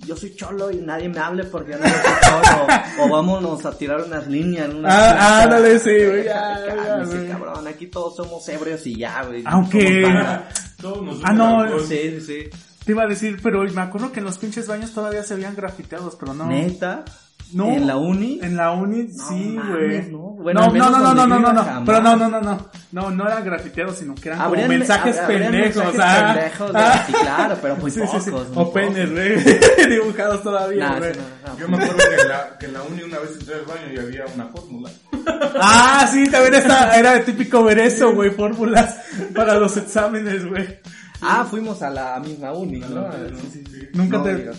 Yo 0.06 0.16
soy 0.16 0.34
cholo 0.34 0.70
y 0.70 0.76
nadie 0.76 1.08
me 1.08 1.18
hable 1.18 1.44
porque 1.44 1.72
yo 1.72 1.78
no 1.78 1.84
soy 1.84 2.00
cholo. 2.22 2.66
o 3.00 3.08
vámonos 3.08 3.64
a 3.66 3.76
tirar 3.76 4.02
unas 4.02 4.26
líneas. 4.26 4.68
en 4.70 4.76
una 4.76 4.88
Ah, 4.90 5.42
ándale, 5.42 5.78
sí, 5.78 5.90
güey, 5.90 6.24
Cálmese, 6.26 7.28
cabrón, 7.28 7.66
aquí 7.68 7.86
todos 7.86 8.16
somos 8.16 8.48
ebrios 8.48 8.86
y 8.86 8.96
ya, 8.96 9.22
güey. 9.24 9.42
Aunque-. 9.46 10.06
Todos 10.80 11.02
nos 11.02 11.20
Ah, 11.22 11.32
no, 11.34 11.78
sí, 11.80 12.20
sí. 12.22 12.48
Te 12.84 12.92
iba 12.92 13.02
a 13.02 13.06
decir, 13.06 13.38
pero 13.42 13.62
me 13.64 13.82
acuerdo 13.82 14.10
que 14.12 14.20
en 14.20 14.24
los 14.24 14.38
pinches 14.38 14.66
baños 14.66 14.92
todavía 14.92 15.22
se 15.22 15.34
habían 15.34 15.54
grafiteados, 15.54 16.16
pero 16.18 16.32
no. 16.32 16.46
Neta. 16.46 17.04
No. 17.52 17.66
¿En 17.68 17.86
la 17.86 17.96
uni? 17.96 18.38
En 18.42 18.56
la 18.56 18.70
uni, 18.72 19.08
No 19.12 19.28
sí, 19.28 19.58
güey. 19.68 20.02
¿no? 20.10 20.18
No, 20.18 20.42
Bueno, 20.42 20.60
no, 20.72 20.90
no, 20.90 21.14
no, 21.26 21.26
no, 21.26 21.52
no. 21.52 21.82
Pero 21.84 22.00
no, 22.00 22.16
no, 22.16 22.28
no, 22.28 22.40
no. 22.40 22.68
No, 22.92 23.10
no 23.10 23.26
eran 23.26 23.44
grafiteados, 23.44 23.98
sino 23.98 24.14
que 24.16 24.30
eran 24.30 24.50
como 24.50 24.66
mensajes 24.66 25.16
pendejos. 25.18 25.84
mensajes 25.84 26.00
ah, 26.02 26.34
pendejos, 26.34 26.70
ah. 26.74 27.04
sí, 27.06 27.12
claro, 27.12 27.58
pero 27.62 27.76
muy 27.76 27.90
Sí, 27.90 28.00
sí, 28.00 28.20
sí. 28.20 28.30
pocos, 28.30 28.48
muy 28.48 28.64
O 28.64 28.72
penes, 28.72 29.10
güey. 29.12 29.88
Dibujados 29.90 30.42
todavía, 30.42 30.88
Nah, 30.88 30.98
güey. 30.98 31.10
eso 31.10 31.20
no, 31.20 31.52
no. 31.52 31.58
Yo 31.58 31.68
me 31.68 31.76
acuerdo 31.76 31.96
que 31.98 32.22
en, 32.22 32.28
la, 32.28 32.58
que 32.58 32.66
en 32.66 32.72
la 32.72 32.82
uni 32.82 33.02
una 33.02 33.18
vez 33.20 33.30
entré 33.38 33.54
al 33.54 33.64
baño 33.64 33.92
y 33.94 33.98
había 33.98 34.24
una 34.34 34.46
fórmula. 34.46 34.90
Ah, 35.62 36.08
sí, 36.10 36.28
también 36.30 36.54
está, 36.54 36.98
era 36.98 37.22
típico 37.22 37.62
ver 37.62 37.78
eso, 37.80 38.12
güey. 38.14 38.30
Fórmulas 38.30 38.96
para 39.34 39.54
los 39.58 39.76
exámenes, 39.76 40.46
güey. 40.46 40.78
Ah, 41.20 41.46
fuimos 41.48 41.82
a 41.82 41.90
la 41.90 42.18
misma 42.18 42.52
uni, 42.52 42.78
¿no? 42.80 43.06
Sí, 43.40 43.50
sí, 43.52 43.64
sí. 43.70 43.88
Nunca 43.92 44.22
te. 44.22 44.50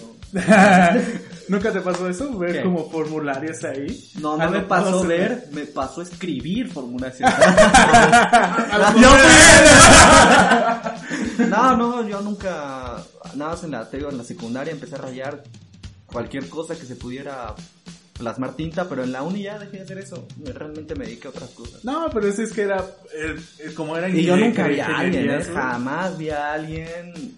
¿Nunca 1.51 1.71
te 1.73 1.81
pasó 1.81 2.07
eso? 2.07 2.37
Ver 2.37 2.53
¿Qué? 2.53 2.63
como 2.63 2.89
formularios 2.89 3.61
ahí. 3.65 4.09
No, 4.21 4.37
no 4.37 4.43
Ah, 4.43 4.47
me 4.49 4.61
pasó 4.61 5.03
ver, 5.03 5.47
me 5.51 5.65
pasó 5.65 6.01
escribir 6.01 6.71
formulaciones. 6.71 7.35
Yo 9.01 9.09
no, 11.49 11.75
no, 11.75 12.07
yo 12.07 12.21
nunca, 12.21 13.03
nada 13.35 13.51
más 13.51 13.63
en 13.63 13.71
la, 13.71 13.89
te 13.89 13.97
digo, 13.97 14.09
en 14.09 14.17
la 14.17 14.23
secundaria 14.23 14.71
empecé 14.71 14.95
a 14.95 14.99
rayar 14.99 15.43
cualquier 16.05 16.47
cosa 16.47 16.75
que 16.75 16.85
se 16.85 16.95
pudiera 16.95 17.53
plasmar 18.17 18.53
tinta, 18.53 18.87
pero 18.87 19.03
en 19.03 19.11
la 19.11 19.23
uni 19.23 19.43
ya 19.43 19.57
dejé 19.59 19.77
de 19.77 19.83
hacer 19.83 19.97
eso. 19.97 20.27
Realmente 20.43 20.95
me 20.95 21.05
dediqué 21.05 21.27
a 21.27 21.31
otras 21.31 21.49
cosas. 21.49 21.83
No, 21.83 22.07
pero 22.13 22.27
eso 22.27 22.43
es 22.43 22.53
que 22.53 22.61
era, 22.61 22.85
eh, 23.13 23.73
como 23.75 23.97
era 23.97 24.07
Y 24.09 24.23
yo 24.23 24.37
nunca 24.37 24.67
vi 24.67 24.79
a 24.79 24.85
alguien, 24.99 25.29
¿eh? 25.31 25.43
jamás 25.43 26.17
vi 26.17 26.29
a 26.29 26.53
alguien, 26.53 27.37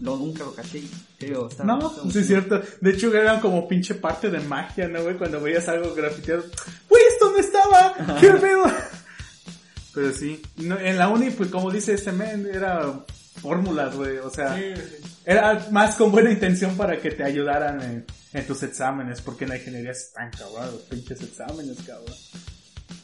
no, 0.00 0.16
nunca 0.16 0.44
lo 0.44 0.54
caché. 0.54 0.82
Creo, 1.18 1.48
No, 1.64 1.92
sí 2.10 2.18
es 2.20 2.26
cierto. 2.26 2.60
De 2.80 2.90
hecho, 2.90 3.14
eran 3.14 3.40
como 3.40 3.66
pinche 3.68 3.94
parte 3.94 4.30
de 4.30 4.40
magia, 4.40 4.88
¿no, 4.88 5.02
güey? 5.02 5.16
Cuando 5.16 5.40
veías 5.40 5.68
algo 5.68 5.94
grafiteado. 5.94 6.44
¡Güey, 6.88 7.02
esto 7.12 7.30
no 7.30 7.38
estaba! 7.38 8.18
¡Qué 8.20 8.30
pedo! 8.32 8.64
Pero 9.94 10.12
sí. 10.12 10.42
No, 10.56 10.78
en 10.78 10.98
la 10.98 11.08
uni, 11.08 11.30
pues 11.30 11.50
como 11.50 11.70
dice 11.70 11.94
este 11.94 12.12
men, 12.12 12.46
era 12.52 13.00
fórmulas, 13.40 13.94
güey. 13.96 14.18
O 14.18 14.30
sea, 14.30 14.54
Sí, 14.56 14.62
sí. 14.76 14.96
era 15.24 15.66
más 15.70 15.94
con 15.96 16.12
buena 16.12 16.30
intención 16.30 16.76
para 16.76 17.00
que 17.00 17.10
te 17.12 17.24
ayudaran 17.24 17.80
en, 17.82 18.04
en 18.32 18.46
tus 18.46 18.62
exámenes. 18.62 19.20
Porque 19.22 19.44
en 19.44 19.50
la 19.50 19.56
ingeniería 19.58 19.92
están 19.92 20.30
cabrón, 20.30 20.66
los 20.72 20.82
pinches 20.82 21.20
exámenes, 21.22 21.78
cabrón. 21.86 22.14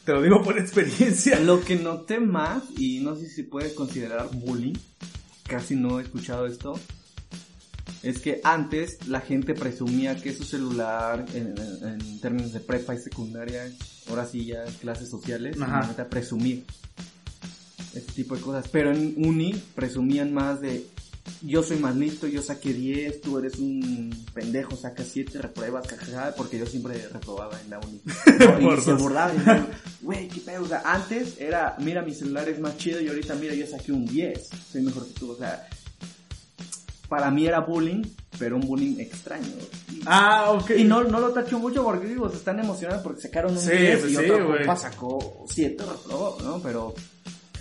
Te 0.05 0.11
lo 0.11 0.21
digo 0.21 0.43
por 0.43 0.57
experiencia. 0.59 1.39
Lo 1.39 1.61
que 1.61 1.77
noté 1.77 2.19
más, 2.19 2.61
y 2.77 2.99
no 2.99 3.15
sé 3.15 3.27
si 3.27 3.35
se 3.37 3.43
puede 3.45 3.73
considerar 3.73 4.29
bullying, 4.31 4.75
casi 5.47 5.75
no 5.75 5.99
he 5.99 6.03
escuchado 6.03 6.45
esto, 6.47 6.79
es 8.01 8.19
que 8.19 8.41
antes 8.43 9.07
la 9.07 9.21
gente 9.21 9.53
presumía 9.53 10.15
que 10.15 10.33
su 10.33 10.43
celular, 10.43 11.25
en, 11.33 11.55
en- 11.57 12.01
en 12.01 12.19
términos 12.21 12.51
de 12.53 12.59
prepa 12.59 12.95
y 12.95 12.99
secundaria, 12.99 13.69
ahora 14.09 14.25
sí 14.25 14.45
ya 14.45 14.65
clases 14.81 15.09
sociales, 15.09 15.57
Ajá. 15.61 15.93
presumir 16.09 16.65
este 17.93 18.11
tipo 18.13 18.35
de 18.35 18.41
cosas. 18.41 18.67
Pero 18.69 18.91
en 18.91 19.13
uni 19.17 19.53
presumían 19.75 20.33
más 20.33 20.59
de 20.61 20.85
yo 21.41 21.63
soy 21.63 21.77
más 21.77 21.95
listo, 21.95 22.27
yo 22.27 22.41
saqué 22.41 22.73
10, 22.73 23.21
tú 23.21 23.37
eres 23.37 23.59
un 23.59 24.15
pendejo, 24.33 24.75
sacas 24.75 25.07
7, 25.11 25.41
repruebas, 25.41 25.85
porque 26.37 26.57
yo 26.57 26.65
siempre 26.65 27.07
reprobaba 27.11 27.59
en 27.61 27.69
la 27.69 27.79
uni. 27.79 28.01
Y 28.79 28.81
se 28.81 28.93
burlaban, 28.93 29.35
y 29.37 30.05
güey, 30.05 30.27
qué 30.27 30.39
pedo, 30.41 30.63
o 30.63 30.67
sea, 30.67 30.81
antes 30.85 31.39
era, 31.39 31.75
mira, 31.79 32.01
mi 32.01 32.13
celular 32.13 32.47
es 32.49 32.59
más 32.59 32.77
chido 32.77 33.01
y 33.01 33.07
ahorita, 33.07 33.35
mira, 33.35 33.53
yo 33.53 33.67
saqué 33.67 33.91
un 33.91 34.05
10, 34.05 34.49
soy 34.71 34.81
mejor 34.81 35.05
que 35.07 35.19
tú, 35.19 35.31
o 35.31 35.35
sea, 35.35 35.67
para 37.13 37.29
mí 37.29 37.45
era 37.45 37.59
bullying, 37.59 38.01
pero 38.39 38.55
un 38.55 38.65
bullying 38.65 38.99
extraño. 38.99 39.45
Ah, 40.05 40.51
ok. 40.51 40.71
Y 40.77 40.83
no, 40.83 41.03
no 41.03 41.19
lo 41.19 41.29
tacho 41.29 41.59
mucho 41.59 41.83
porque 41.83 42.07
digo, 42.07 42.29
se 42.29 42.37
están 42.37 42.59
emocionados 42.59 43.03
porque 43.03 43.21
sacaron 43.21 43.51
un 43.51 43.59
Sí, 43.59 43.69
10 43.69 43.99
pues 43.99 44.11
y 44.11 44.15
sí, 44.15 44.31
otro 44.31 44.47
compa 44.47 44.75
sacó 44.75 45.45
7, 45.47 45.83
reprobó, 45.83 46.37
¿no? 46.41 46.59
Pero, 46.61 46.95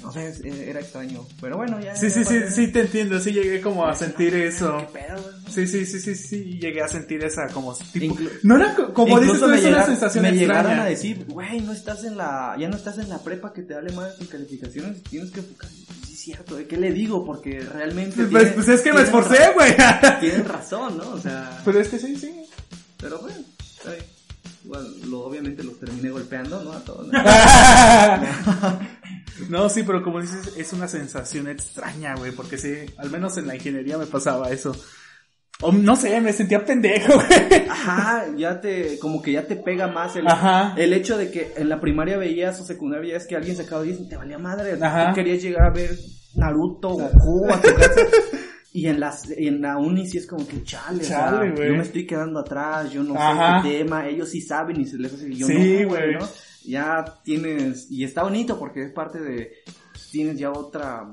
no 0.02 0.12
sé, 0.12 0.28
es- 0.28 0.44
era 0.44 0.80
extraño. 0.80 1.24
Pero 1.40 1.56
bueno, 1.56 1.80
ya. 1.80 1.94
Sí, 1.96 2.08
ya 2.08 2.14
sí, 2.14 2.24
sí, 2.24 2.40
sí 2.50 2.66
te 2.68 2.80
entiendo. 2.80 3.18
Sí 3.20 3.32
llegué 3.32 3.60
como 3.60 3.86
a 3.86 3.94
sentir 3.94 4.32
¿Qué 4.32 4.48
eso. 4.48 4.86
pedo, 4.92 5.22
güey? 5.22 5.34
Sí, 5.54 5.66
sí, 5.66 5.86
sí, 5.86 6.00
sí, 6.00 6.14
sí, 6.14 6.58
llegué 6.60 6.82
a 6.82 6.88
sentir 6.88 7.24
esa 7.24 7.46
como 7.48 7.74
tipo... 7.74 8.14
Inclu- 8.14 8.30
no 8.42 8.56
era 8.56 8.74
co- 8.74 8.92
como 8.92 9.20
dices 9.20 9.38
tú, 9.40 9.46
me, 9.48 9.58
es 9.58 9.64
una 9.64 9.84
sensación 9.86 10.22
me 10.22 10.30
extraña. 10.30 10.62
llegaron 10.62 10.80
a 10.80 10.84
decir, 10.86 11.24
güey, 11.28 11.60
no 11.60 11.72
estás 11.72 12.04
en 12.04 12.16
la, 12.16 12.56
ya 12.58 12.68
no 12.68 12.76
estás 12.76 12.98
en 12.98 13.08
la 13.08 13.18
prepa 13.18 13.52
que 13.52 13.62
te 13.62 13.74
vale 13.74 13.92
más 13.92 14.16
tus 14.16 14.28
calificaciones, 14.28 15.02
tienes 15.04 15.30
que 15.30 15.40
enfocar. 15.40 15.68
Sí, 15.70 16.12
es 16.14 16.20
cierto, 16.20 16.56
¿de 16.56 16.66
qué 16.66 16.76
le 16.76 16.92
digo? 16.92 17.24
Porque 17.24 17.60
realmente. 17.60 18.16
Pues, 18.24 18.28
tiene- 18.30 18.50
pues 18.54 18.68
es 18.68 18.80
que 18.80 18.92
me 18.92 19.02
esforcé, 19.02 19.38
güey. 19.54 19.74
Tienen 20.20 20.44
razón, 20.44 20.96
¿no? 20.98 21.10
O 21.10 21.18
sea, 21.20 21.60
Pero 21.64 21.80
es 21.80 21.88
que 21.88 21.98
sí, 21.98 22.16
sí. 22.16 22.32
pero 22.98 23.18
bueno, 23.18 23.38
está 23.76 23.90
bien. 23.90 24.04
Igual, 24.64 24.86
lo, 25.10 25.20
obviamente 25.24 25.64
los 25.64 25.78
terminé 25.80 26.10
golpeando, 26.10 26.62
¿no? 26.62 26.72
A 26.72 26.78
todos. 26.84 27.08
¿no? 27.08 27.18
No, 29.48 29.68
sí, 29.68 29.82
pero 29.82 30.02
como 30.02 30.20
dices, 30.20 30.54
es 30.56 30.72
una 30.72 30.88
sensación 30.88 31.48
extraña, 31.48 32.14
güey, 32.16 32.32
porque 32.32 32.58
sí, 32.58 32.74
al 32.98 33.10
menos 33.10 33.36
en 33.38 33.46
la 33.46 33.54
ingeniería 33.56 33.98
me 33.98 34.06
pasaba 34.06 34.50
eso. 34.50 34.74
O 35.60 35.70
no 35.70 35.94
sé, 35.96 36.20
me 36.20 36.32
sentía 36.32 36.64
pendejo, 36.64 37.14
güey. 37.14 37.68
Ajá, 37.68 38.26
ya 38.36 38.60
te, 38.60 38.98
como 38.98 39.22
que 39.22 39.32
ya 39.32 39.46
te 39.46 39.56
pega 39.56 39.86
más 39.88 40.16
el, 40.16 40.26
Ajá. 40.26 40.74
el 40.76 40.92
hecho 40.92 41.16
de 41.16 41.30
que 41.30 41.52
en 41.56 41.68
la 41.68 41.80
primaria 41.80 42.16
veías 42.18 42.58
o 42.60 42.64
secundaria 42.64 43.16
es 43.16 43.26
que 43.26 43.36
alguien 43.36 43.56
sacaba 43.56 43.82
10 43.82 44.00
y 44.00 44.08
te 44.08 44.16
valía 44.16 44.38
madre. 44.38 44.76
Ajá. 44.80 45.10
Tú 45.10 45.14
querías 45.16 45.40
llegar 45.42 45.66
a 45.66 45.70
ver 45.70 45.96
Naruto, 46.34 46.88
Goku 46.90 47.46
a 47.52 47.60
tu 47.60 47.74
casa. 47.74 47.90
Y 48.74 48.86
en, 48.86 49.00
las, 49.00 49.28
en 49.28 49.60
la 49.60 49.76
uni 49.76 50.06
sí 50.08 50.16
es 50.16 50.26
como 50.26 50.48
que 50.48 50.62
chale, 50.62 51.02
o 51.02 51.04
sea, 51.06 51.26
Chale, 51.26 51.50
güey. 51.50 51.68
yo 51.68 51.74
me 51.74 51.82
estoy 51.82 52.06
quedando 52.06 52.40
atrás, 52.40 52.90
yo 52.90 53.02
no 53.02 53.14
Ajá. 53.14 53.60
sé 53.62 53.68
qué 53.68 53.78
tema, 53.80 54.08
ellos 54.08 54.30
sí 54.30 54.40
saben 54.40 54.80
y 54.80 54.86
se 54.86 54.96
les 54.96 55.12
hace 55.12 55.26
que 55.28 55.34
yo 55.34 55.46
Sí, 55.46 55.80
no, 55.82 55.88
güey. 55.90 56.14
¿no? 56.14 56.26
Ya 56.64 57.04
tienes, 57.24 57.90
y 57.90 58.04
está 58.04 58.22
bonito 58.22 58.58
porque 58.58 58.84
es 58.84 58.92
parte 58.92 59.20
de, 59.20 59.52
tienes 60.10 60.38
ya 60.38 60.50
otra 60.50 61.10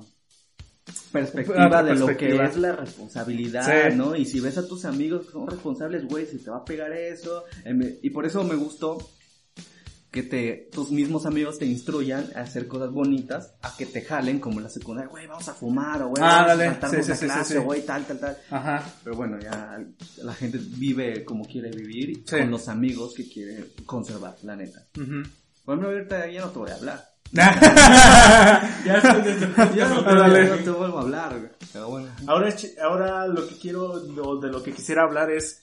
perspectiva 1.12 1.68
Otra 1.68 1.84
de 1.84 1.96
lo 1.96 2.08
que 2.18 2.44
es 2.44 2.58
la 2.58 2.72
responsabilidad, 2.76 3.90
Sí. 3.90 3.96
¿no? 3.96 4.16
Y 4.16 4.26
si 4.26 4.40
ves 4.40 4.58
a 4.58 4.68
tus 4.68 4.86
amigos 4.86 5.26
que 5.28 5.32
son 5.34 5.48
responsables, 5.48 6.06
güey, 6.08 6.26
se 6.26 6.40
te 6.40 6.50
va 6.50 6.58
a 6.58 6.66
pegar 6.66 6.92
eso. 6.94 7.44
Vez- 7.66 8.00
Y 8.02 8.10
por 8.10 8.26
eso 8.26 8.44
me 8.44 8.56
gustó 8.56 8.98
que 10.12 10.24
te, 10.24 10.70
tus 10.72 10.90
mismos 10.90 11.28
amigos 11.28 11.60
te 11.60 11.68
instruyan 11.68 12.32
a 12.36 12.40
hacer 12.42 12.68
cosas 12.68 12.92
bonitas, 12.92 13.54
a 13.62 13.78
que 13.78 13.86
te 13.86 14.02
jalen 14.02 14.40
como 14.40 14.58
en 14.58 14.64
la 14.64 14.70
secundaria, 14.72 15.08
güey, 15.08 15.28
vamos 15.28 15.48
a 15.48 15.54
fumar, 15.54 16.02
o 16.02 16.08
güey, 16.10 16.24
Ah, 16.24 16.28
vamos 16.42 16.48
dale. 16.48 16.66
a 16.66 16.72
saltarnos 16.72 16.98
Sí, 16.98 17.04
sí, 17.04 17.10
la 17.12 17.16
sí, 17.16 17.20
sí, 17.28 17.32
clase, 17.32 17.54
sí. 17.54 17.60
o 17.60 17.64
güey, 17.64 17.86
tal, 17.86 18.06
tal, 18.08 18.20
tal. 18.20 18.38
Ajá. 18.50 18.94
Pero 19.04 19.16
bueno, 19.16 19.40
ya 19.40 19.80
la 20.24 20.34
gente 20.34 20.60
vive 20.60 21.24
como 21.24 21.46
quiere 21.46 21.70
vivir, 21.70 22.24
con 22.28 22.50
los 22.50 22.68
amigos 22.70 23.14
que 23.14 23.30
quiere 23.30 23.66
conservar, 23.86 24.36
la 24.42 24.56
neta. 24.56 24.88
Bueno, 25.70 25.88
ahorita 25.88 26.26
ya 26.32 26.42
no 26.42 26.48
te 26.50 26.58
voy 26.58 26.72
a 26.72 26.76
hablar. 26.76 27.06
Ya 27.32 27.54
Ya 28.86 28.98
no, 29.04 29.22
te 29.22 29.76
ya 29.78 29.88
no 29.88 30.04
te 30.64 30.70
vuelvo 30.72 30.98
a 30.98 31.02
hablar, 31.02 31.38
güey. 31.38 31.52
Pero 31.72 31.90
bueno. 31.90 32.08
Ahora, 32.26 32.50
ahora 32.82 33.28
lo 33.28 33.48
que 33.48 33.56
quiero, 33.60 33.98
lo- 33.98 34.38
de 34.38 34.48
lo 34.50 34.64
que 34.64 34.74
quisiera 34.74 35.04
hablar 35.04 35.30
es 35.30 35.62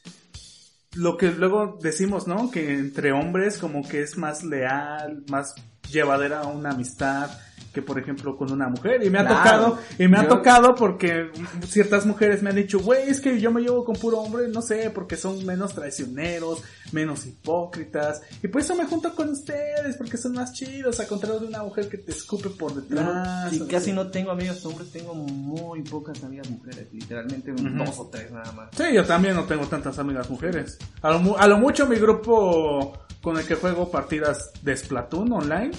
lo 0.94 1.16
que 1.16 1.32
luego 1.32 1.80
decimos, 1.82 2.28
¿no? 2.28 2.52
Que 2.52 2.74
entre 2.74 3.10
hombres 3.10 3.58
como 3.58 3.82
que 3.82 4.02
es 4.02 4.16
más 4.16 4.44
leal, 4.44 5.24
más 5.28 5.56
llevadera 5.90 6.42
una 6.44 6.70
amistad 6.70 7.28
que 7.76 7.82
por 7.82 7.98
ejemplo 7.98 8.38
con 8.38 8.50
una 8.50 8.70
mujer 8.70 9.04
y 9.04 9.10
me 9.10 9.18
ha 9.18 9.28
tocado 9.28 9.78
y 9.98 10.08
me 10.08 10.16
ha 10.16 10.26
tocado 10.26 10.74
porque 10.74 11.30
ciertas 11.68 12.06
mujeres 12.06 12.42
me 12.42 12.48
han 12.48 12.56
dicho 12.56 12.80
güey 12.80 13.06
es 13.10 13.20
que 13.20 13.38
yo 13.38 13.50
me 13.52 13.60
llevo 13.60 13.84
con 13.84 13.96
puro 13.96 14.16
hombre 14.20 14.48
no 14.48 14.62
sé 14.62 14.88
porque 14.88 15.14
son 15.18 15.44
menos 15.44 15.74
traicioneros 15.74 16.62
menos 16.92 17.26
hipócritas 17.26 18.22
y 18.42 18.48
por 18.48 18.62
eso 18.62 18.74
me 18.74 18.86
junto 18.86 19.14
con 19.14 19.28
ustedes 19.28 19.94
porque 19.98 20.16
son 20.16 20.32
más 20.32 20.54
chidos 20.54 21.00
a 21.00 21.06
contrario 21.06 21.38
de 21.38 21.48
una 21.48 21.62
mujer 21.62 21.90
que 21.90 21.98
te 21.98 22.12
escupe 22.12 22.48
por 22.48 22.74
detrás 22.74 23.50
sí, 23.50 23.60
o 23.60 23.68
casi 23.68 23.92
no 23.92 24.10
tengo 24.10 24.30
amigas 24.30 24.64
hombres, 24.64 24.90
tengo 24.90 25.14
muy 25.14 25.82
pocas 25.82 26.24
amigas 26.24 26.48
mujeres, 26.48 26.86
literalmente 26.92 27.52
dos 27.52 27.98
o 27.98 28.06
tres 28.10 28.30
nada 28.30 28.50
más. 28.52 28.68
Sí, 28.74 28.84
yo 28.94 29.04
también 29.04 29.34
no 29.36 29.44
tengo 29.44 29.66
tantas 29.66 29.98
amigas 29.98 30.30
mujeres. 30.30 30.78
A 31.02 31.10
lo, 31.10 31.18
mu- 31.18 31.36
a 31.36 31.46
lo 31.46 31.58
mucho 31.58 31.86
mi 31.86 31.96
grupo 31.96 32.92
con 33.26 33.36
el 33.38 33.44
que 33.44 33.56
juego 33.56 33.90
partidas 33.90 34.52
de 34.62 34.76
Splatoon 34.76 35.32
online 35.32 35.72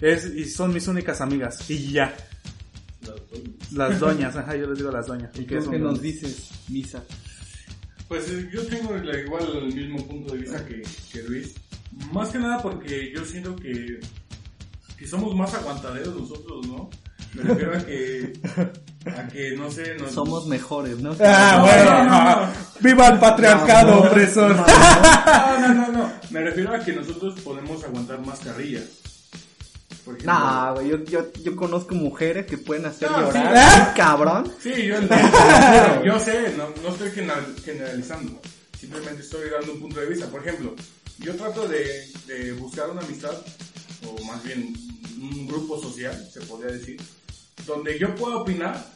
es 0.00 0.26
y 0.34 0.44
son 0.46 0.74
mis 0.74 0.88
únicas 0.88 1.20
amigas 1.20 1.70
y 1.70 1.92
ya. 1.92 2.12
Las 3.70 4.00
doñas, 4.00 4.34
ajá, 4.34 4.56
yo 4.56 4.66
les 4.66 4.78
digo 4.78 4.90
las 4.90 5.06
doñas. 5.06 5.30
¿Y 5.38 5.44
qué 5.44 5.62
son 5.62 5.70
que 5.70 5.78
nos 5.78 6.00
doñas. 6.00 6.02
dices, 6.02 6.50
Misa? 6.70 7.04
Pues 8.08 8.28
eh, 8.30 8.50
yo 8.52 8.66
tengo 8.66 8.96
la- 8.96 9.16
igual 9.16 9.44
el 9.58 9.72
mismo 9.72 10.04
punto 10.08 10.32
de 10.34 10.40
vista 10.40 10.66
que, 10.66 10.82
que 11.12 11.22
Luis. 11.22 11.54
Más 12.12 12.30
que 12.30 12.38
nada 12.40 12.60
porque 12.60 13.12
yo 13.14 13.24
siento 13.24 13.54
que, 13.54 14.00
que 14.98 15.06
somos 15.06 15.36
más 15.36 15.54
aguantaderos 15.54 16.16
nosotros, 16.20 16.66
¿no? 16.66 16.90
Me 17.34 17.42
refiero 17.44 17.76
a 17.78 17.86
que, 17.86 18.32
a 19.06 19.26
que 19.28 19.56
no 19.56 19.70
sé, 19.70 19.94
nos... 19.96 20.12
Somos 20.12 20.46
mejores, 20.46 20.98
¿no? 20.98 21.14
Ah, 21.20 21.54
No, 21.58 21.64
bueno, 21.64 22.04
no, 22.04 22.24
no, 22.46 22.52
viva 22.80 23.08
el 23.08 23.18
patriarcado, 23.18 23.90
No, 23.96 24.04
no, 24.04 24.10
opresor. 24.10 24.56
No, 24.66 25.58
no, 25.58 25.74
no, 25.74 25.88
no. 25.92 26.12
Me 26.30 26.40
refiero 26.40 26.74
a 26.74 26.78
que 26.80 26.92
nosotros 26.92 27.40
podemos 27.40 27.82
aguantar 27.84 28.20
más 28.24 28.38
carrillas. 28.40 28.84
Nah, 30.24 30.72
güey, 30.72 30.88
yo, 30.88 31.04
yo, 31.04 31.32
yo 31.44 31.54
conozco 31.54 31.94
mujeres 31.94 32.46
que 32.46 32.58
pueden 32.58 32.86
hacer 32.86 33.08
No, 33.10 33.18
sí. 33.30 33.38
llorar. 33.38 33.88
un 33.88 33.94
cabrón. 33.94 34.52
Sí, 34.60 34.86
yo 34.86 34.96
entiendo. 34.96 36.04
yo 36.04 36.18
sé, 36.18 36.54
no, 36.56 36.68
no 36.82 36.88
estoy 36.88 37.10
general- 37.12 37.54
generalizando. 37.64 38.40
Simplemente 38.78 39.22
estoy 39.22 39.48
dando 39.50 39.74
un 39.74 39.80
punto 39.80 40.00
de 40.00 40.06
vista. 40.06 40.26
Por 40.26 40.40
ejemplo, 40.46 40.74
yo 41.18 41.36
trato 41.36 41.68
de, 41.68 42.08
de 42.26 42.52
buscar 42.52 42.90
una 42.90 43.00
amistad, 43.02 43.30
o 44.04 44.24
más 44.24 44.42
bien 44.42 44.72
un 45.20 45.46
grupo 45.46 45.80
social, 45.80 46.28
se 46.32 46.40
podría 46.40 46.72
decir, 46.72 47.00
donde 47.66 47.98
yo 47.98 48.14
pueda 48.14 48.36
opinar 48.36 48.92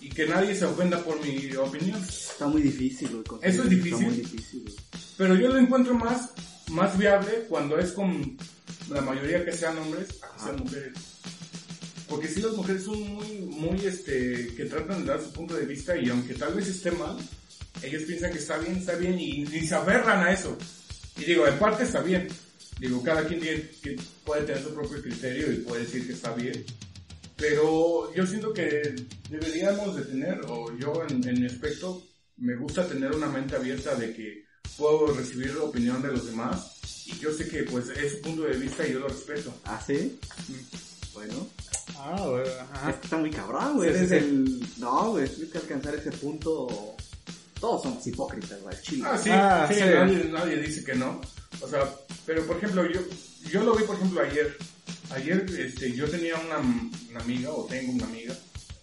y 0.00 0.08
que 0.08 0.26
nadie 0.26 0.54
se 0.54 0.64
ofenda 0.64 1.02
por 1.02 1.20
mi 1.24 1.54
opinión. 1.56 2.02
Está 2.02 2.46
muy 2.46 2.62
difícil, 2.62 3.08
güey. 3.10 3.40
¿Eso 3.42 3.62
es 3.62 3.70
difícil? 3.70 3.94
Está 3.94 4.06
muy 4.06 4.16
difícil, 4.16 4.62
güey. 4.62 4.74
Pero 5.16 5.34
yo 5.36 5.48
lo 5.48 5.58
encuentro 5.58 5.94
más, 5.94 6.30
más 6.70 6.98
viable 6.98 7.46
cuando 7.48 7.78
es 7.78 7.92
con 7.92 8.36
la 8.90 9.00
mayoría 9.00 9.44
que 9.44 9.52
sean 9.52 9.78
hombres 9.78 10.18
a 10.22 10.34
que 10.34 10.42
sean 10.42 10.56
mujeres. 10.56 10.92
Porque 12.08 12.28
si 12.28 12.42
las 12.42 12.52
mujeres 12.52 12.84
son 12.84 13.00
muy, 13.00 13.38
muy, 13.40 13.86
este, 13.86 14.54
que 14.54 14.66
tratan 14.66 15.02
de 15.02 15.12
dar 15.12 15.22
su 15.22 15.32
punto 15.32 15.54
de 15.54 15.64
vista 15.64 15.96
y 15.96 16.10
aunque 16.10 16.34
tal 16.34 16.54
vez 16.54 16.68
esté 16.68 16.90
mal, 16.90 17.16
ellos 17.82 18.02
piensan 18.02 18.32
que 18.32 18.38
está 18.38 18.58
bien, 18.58 18.76
está 18.76 18.96
bien 18.96 19.18
y, 19.18 19.42
y 19.42 19.66
se 19.66 19.74
aferran 19.74 20.26
a 20.26 20.32
eso. 20.32 20.56
Y 21.16 21.24
digo, 21.24 21.46
en 21.46 21.58
parte 21.58 21.84
está 21.84 22.02
bien. 22.02 22.28
Digo, 22.78 23.02
cada 23.02 23.26
quien 23.26 23.40
tiene, 23.40 23.68
puede 24.24 24.42
tener 24.42 24.62
su 24.62 24.74
propio 24.74 25.00
criterio 25.00 25.52
y 25.52 25.56
puede 25.58 25.84
decir 25.84 26.06
que 26.06 26.12
está 26.12 26.34
bien. 26.34 26.64
Pero 27.42 28.14
yo 28.14 28.24
siento 28.24 28.52
que 28.52 28.94
deberíamos 29.28 29.96
de 29.96 30.02
tener, 30.02 30.40
o 30.46 30.72
yo 30.78 31.02
en, 31.08 31.26
en 31.28 31.40
mi 31.40 31.46
aspecto, 31.46 32.00
me 32.36 32.54
gusta 32.54 32.86
tener 32.86 33.10
una 33.16 33.26
mente 33.26 33.56
abierta 33.56 33.96
de 33.96 34.14
que 34.14 34.44
puedo 34.76 35.08
recibir 35.12 35.52
la 35.56 35.64
opinión 35.64 36.00
de 36.00 36.12
los 36.12 36.26
demás 36.26 36.78
y 37.04 37.18
yo 37.18 37.32
sé 37.32 37.48
que 37.48 37.64
pues 37.64 37.88
es 37.88 38.12
su 38.12 38.20
punto 38.20 38.42
de 38.42 38.56
vista 38.56 38.86
y 38.86 38.92
yo 38.92 39.00
lo 39.00 39.08
respeto. 39.08 39.52
¿Ah, 39.64 39.82
sí? 39.84 40.20
Bueno. 41.14 41.48
Ah, 41.98 42.24
güey, 42.28 42.44
ajá. 42.60 42.90
Es 42.90 42.96
que 42.98 43.04
está 43.06 43.16
muy 43.16 43.30
cabrón, 43.30 43.74
güey. 43.74 43.90
Sí, 43.90 44.04
Ese 44.04 44.20
sí, 44.20 44.24
el... 44.24 44.66
No, 44.78 45.10
güey, 45.10 45.28
tienes 45.28 45.50
que 45.50 45.58
alcanzar 45.58 45.94
ese 45.96 46.12
punto... 46.12 46.94
Todos 47.58 47.82
somos 47.82 48.06
hipócritas, 48.06 48.60
güey, 48.62 48.76
chile. 48.82 49.04
Ah, 49.04 49.18
sí, 49.18 49.30
Ah, 49.32 49.66
sí, 49.68 49.74
sí. 49.74 49.80
Nadie, 49.80 50.24
nadie 50.30 50.56
dice 50.58 50.84
que 50.84 50.94
no. 50.94 51.20
O 51.60 51.68
sea, 51.68 51.92
pero 52.24 52.46
por 52.46 52.56
ejemplo, 52.58 52.88
yo, 52.88 53.00
yo 53.50 53.64
lo 53.64 53.74
vi 53.74 53.82
por 53.82 53.96
ejemplo 53.96 54.20
ayer. 54.20 54.56
Ayer 55.10 55.44
este, 55.58 55.92
yo 55.92 56.08
tenía 56.08 56.34
una, 56.36 56.58
una 57.10 57.20
amiga, 57.20 57.50
o 57.50 57.64
tengo 57.66 57.92
una 57.92 58.06
amiga, 58.06 58.34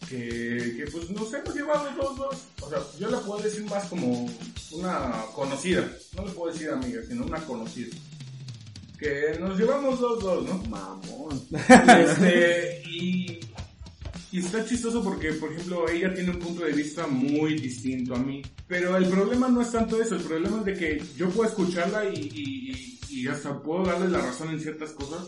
que, 0.07 0.75
que 0.77 0.85
pues 0.91 1.09
nos 1.09 1.33
hemos 1.33 1.55
llevado 1.55 1.89
dos, 1.97 2.17
dos. 2.17 2.35
O 2.61 2.69
sea, 2.69 2.79
yo 2.99 3.09
la 3.09 3.19
puedo 3.21 3.41
decir 3.41 3.63
más 3.65 3.85
como 3.87 4.29
una 4.71 5.23
conocida. 5.33 5.89
No 6.15 6.25
le 6.25 6.31
puedo 6.31 6.51
decir 6.53 6.69
amiga, 6.69 7.01
sino 7.07 7.25
una 7.25 7.39
conocida. 7.45 7.95
Que 8.99 9.37
nos 9.39 9.57
llevamos 9.57 9.99
dos, 9.99 10.21
dos, 10.21 10.45
¿no? 10.45 10.57
Mamón. 10.69 11.41
Este, 11.51 12.81
y, 12.89 13.39
y 14.31 14.39
está 14.39 14.65
chistoso 14.65 15.01
porque, 15.03 15.31
por 15.33 15.51
ejemplo, 15.53 15.87
ella 15.89 16.13
tiene 16.13 16.31
un 16.31 16.39
punto 16.39 16.63
de 16.65 16.73
vista 16.73 17.07
muy 17.07 17.55
distinto 17.59 18.13
a 18.15 18.19
mí. 18.19 18.41
Pero 18.67 18.95
el 18.97 19.07
problema 19.07 19.47
no 19.47 19.61
es 19.61 19.71
tanto 19.71 19.99
eso, 20.01 20.15
el 20.15 20.21
problema 20.21 20.59
es 20.59 20.65
de 20.65 20.73
que 20.75 21.03
yo 21.17 21.29
puedo 21.29 21.49
escucharla 21.49 22.05
y, 22.09 22.13
y, 22.17 22.71
y- 22.71 22.99
y 23.21 23.27
hasta 23.27 23.57
puedo 23.61 23.83
darle 23.85 24.07
la 24.09 24.19
razón 24.21 24.49
en 24.51 24.59
ciertas 24.59 24.91
cosas. 24.91 25.27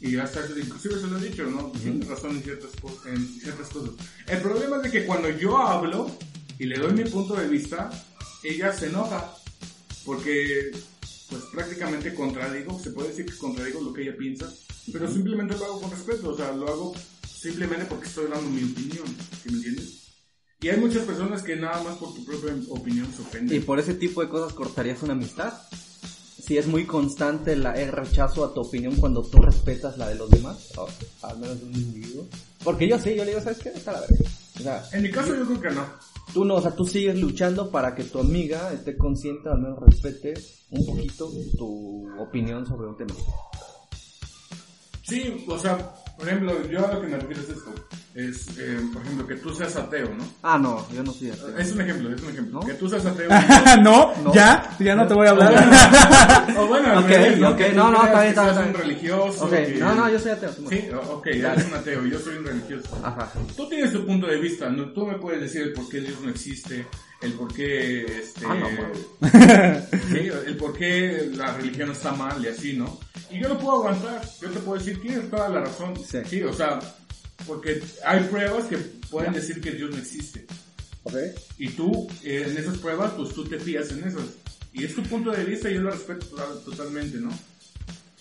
Y 0.00 0.16
hasta, 0.16 0.40
inclusive 0.56 1.00
se 1.00 1.06
lo 1.08 1.18
he 1.18 1.28
dicho, 1.28 1.44
¿no? 1.44 1.72
Tiene 1.72 2.04
razón 2.06 2.36
en 2.36 2.42
ciertas, 2.42 2.70
en 3.06 3.26
ciertas 3.40 3.68
cosas. 3.68 3.90
El 4.26 4.40
problema 4.40 4.76
es 4.76 4.82
de 4.84 4.90
que 4.92 5.06
cuando 5.06 5.28
yo 5.30 5.58
hablo 5.58 6.10
y 6.58 6.66
le 6.66 6.78
doy 6.78 6.92
mi 6.92 7.04
punto 7.04 7.34
de 7.34 7.48
vista, 7.48 7.90
ella 8.44 8.72
se 8.72 8.86
enoja. 8.86 9.34
Porque, 10.04 10.70
pues 11.28 11.42
prácticamente 11.52 12.14
contradigo, 12.14 12.78
se 12.80 12.90
puede 12.92 13.08
decir 13.08 13.26
que 13.26 13.36
contradigo 13.36 13.80
lo 13.82 13.92
que 13.92 14.02
ella 14.02 14.16
piensa, 14.16 14.50
pero 14.92 15.10
simplemente 15.12 15.56
lo 15.58 15.64
hago 15.66 15.80
con 15.82 15.90
respeto, 15.90 16.30
o 16.30 16.36
sea, 16.36 16.52
lo 16.52 16.66
hago 16.68 16.94
simplemente 17.28 17.84
porque 17.86 18.06
estoy 18.08 18.26
dando 18.30 18.48
mi 18.48 18.62
opinión, 18.70 19.04
¿sí 19.42 19.50
me 19.50 19.56
entiendes? 19.56 19.94
Y 20.60 20.68
hay 20.68 20.78
muchas 20.78 21.04
personas 21.04 21.42
que 21.42 21.56
nada 21.56 21.82
más 21.84 21.96
por 21.98 22.14
tu 22.14 22.24
propia 22.24 22.54
opinión 22.70 23.06
se 23.14 23.22
Y 23.22 23.24
ofenden. 23.26 23.64
por 23.64 23.78
ese 23.78 23.94
tipo 23.94 24.22
de 24.22 24.28
cosas 24.28 24.52
cortarías 24.54 25.02
una 25.02 25.12
amistad. 25.12 25.52
Si 26.48 26.56
es 26.56 26.66
muy 26.66 26.86
constante 26.86 27.54
la, 27.56 27.74
el 27.78 27.92
rechazo 27.92 28.42
a 28.42 28.54
tu 28.54 28.62
opinión 28.62 28.96
cuando 28.96 29.22
tú 29.22 29.36
respetas 29.38 29.98
la 29.98 30.08
de 30.08 30.14
los 30.14 30.30
demás, 30.30 30.72
o 30.78 30.88
al 31.22 31.38
menos 31.38 31.60
de 31.60 31.66
un 31.66 31.74
individuo. 31.74 32.26
Porque 32.64 32.88
yo 32.88 32.98
sí, 32.98 33.14
yo 33.14 33.22
le 33.24 33.32
digo, 33.32 33.42
¿sabes 33.42 33.58
qué? 33.58 33.68
Está 33.68 33.92
la 33.92 34.00
verga. 34.00 34.16
O 34.56 34.62
sea, 34.62 34.82
En 34.92 35.02
mi 35.02 35.10
caso 35.10 35.34
yo 35.36 35.44
creo 35.46 35.60
que 35.60 35.70
no. 35.72 35.84
tú 36.32 36.46
no, 36.46 36.54
o 36.54 36.62
sea, 36.62 36.70
tú 36.74 36.86
sigues 36.86 37.18
luchando 37.20 37.70
para 37.70 37.94
que 37.94 38.04
tu 38.04 38.18
amiga 38.18 38.72
esté 38.72 38.96
consciente, 38.96 39.48
al 39.50 39.58
menos 39.58 39.78
respete 39.78 40.32
un 40.70 40.86
poquito 40.86 41.30
tu 41.58 42.08
opinión 42.18 42.66
sobre 42.66 42.88
un 42.88 42.96
tema. 42.96 43.14
Sí, 45.02 45.44
o 45.48 45.58
sea, 45.58 45.94
por 46.18 46.28
ejemplo, 46.28 46.68
yo 46.68 46.84
a 46.86 46.92
lo 46.94 47.00
que 47.00 47.06
me 47.06 47.16
refiero 47.18 47.42
es 47.42 47.48
esto. 47.50 47.74
Es, 48.14 48.48
eh, 48.58 48.80
por 48.92 49.02
ejemplo, 49.02 49.26
que 49.28 49.36
tú 49.36 49.54
seas 49.54 49.76
ateo, 49.76 50.08
¿no? 50.12 50.24
Ah, 50.42 50.58
no, 50.58 50.84
yo 50.92 51.04
no 51.04 51.12
soy 51.12 51.30
ateo. 51.30 51.56
Es 51.56 51.70
un 51.70 51.80
ejemplo, 51.82 52.12
es 52.12 52.20
un 52.20 52.30
ejemplo. 52.30 52.60
¿No? 52.60 52.66
Que 52.66 52.74
tú 52.74 52.88
seas 52.88 53.06
ateo. 53.06 53.28
no, 53.82 54.12
No. 54.24 54.34
ya, 54.34 54.76
ya 54.80 54.96
no 54.96 55.06
te 55.06 55.14
voy 55.14 55.28
a 55.28 55.30
hablar. 55.30 55.54
o 56.58 56.66
bueno, 56.66 56.88
al 56.92 56.98
Ok, 57.04 57.08
revés, 57.10 57.38
¿no? 57.38 57.50
ok, 57.50 57.56
Que 57.56 57.64
tú 57.70 57.76
no, 57.76 57.90
no, 57.92 58.04
está 58.04 58.18
bien, 58.20 58.28
está 58.30 58.44
seas 58.44 58.56
bien, 58.58 58.68
un 58.68 58.74
religioso. 58.74 59.44
Ok, 59.44 59.50
que- 59.52 59.76
no, 59.78 59.94
no, 59.94 60.10
yo 60.10 60.18
soy 60.18 60.30
ateo. 60.32 60.50
Sí, 60.68 60.88
o- 60.92 61.12
ok, 61.14 61.26
eres 61.28 61.66
un 61.66 61.74
ateo, 61.74 62.06
yo 62.06 62.18
soy 62.18 62.36
un 62.38 62.44
religioso. 62.46 62.88
Ajá. 63.04 63.30
Tú 63.56 63.68
tienes 63.68 63.92
tu 63.92 64.04
punto 64.04 64.26
de 64.26 64.38
vista, 64.40 64.68
¿no? 64.68 64.92
Tú 64.92 65.06
me 65.06 65.14
puedes 65.18 65.40
decir 65.40 65.72
por 65.74 65.88
qué 65.88 66.00
Dios 66.00 66.20
no 66.20 66.30
existe, 66.30 66.86
el 67.22 67.32
por 67.32 67.52
qué, 67.52 68.02
este... 68.20 68.44
Ah, 68.46 68.54
no, 68.54 69.28
sí, 70.08 70.30
el 70.46 70.56
por 70.56 70.76
qué 70.76 71.30
la 71.34 71.52
religión 71.56 71.90
está 71.90 72.12
mal 72.12 72.42
y 72.44 72.48
así, 72.48 72.74
¿no? 72.74 72.98
Y 73.30 73.40
yo 73.40 73.48
lo 73.48 73.58
puedo 73.58 73.76
aguantar, 73.78 74.22
yo 74.40 74.50
te 74.50 74.60
puedo 74.60 74.78
decir, 74.78 75.00
tienes 75.00 75.28
toda 75.30 75.48
la 75.48 75.60
razón. 75.62 75.94
Sí. 76.28 76.42
o 76.42 76.52
sea, 76.52 76.78
porque 77.46 77.82
hay 78.04 78.24
pruebas 78.24 78.64
que 78.64 78.76
pueden 79.10 79.32
decir 79.32 79.60
que 79.60 79.72
Dios 79.72 79.90
no 79.90 79.98
existe. 79.98 80.46
Ok. 81.02 81.14
Y 81.58 81.68
tú, 81.70 82.08
eh, 82.22 82.44
en 82.48 82.56
esas 82.56 82.78
pruebas, 82.78 83.12
pues 83.16 83.30
tú 83.34 83.44
te 83.44 83.58
fías 83.58 83.90
en 83.92 84.04
esas. 84.04 84.22
Y 84.72 84.84
es 84.84 84.94
tu 84.94 85.02
punto 85.02 85.30
de 85.32 85.44
vista 85.44 85.70
y 85.70 85.74
yo 85.74 85.80
lo 85.82 85.90
respeto 85.90 86.26
to- 86.26 86.58
totalmente, 86.70 87.18
¿no? 87.18 87.30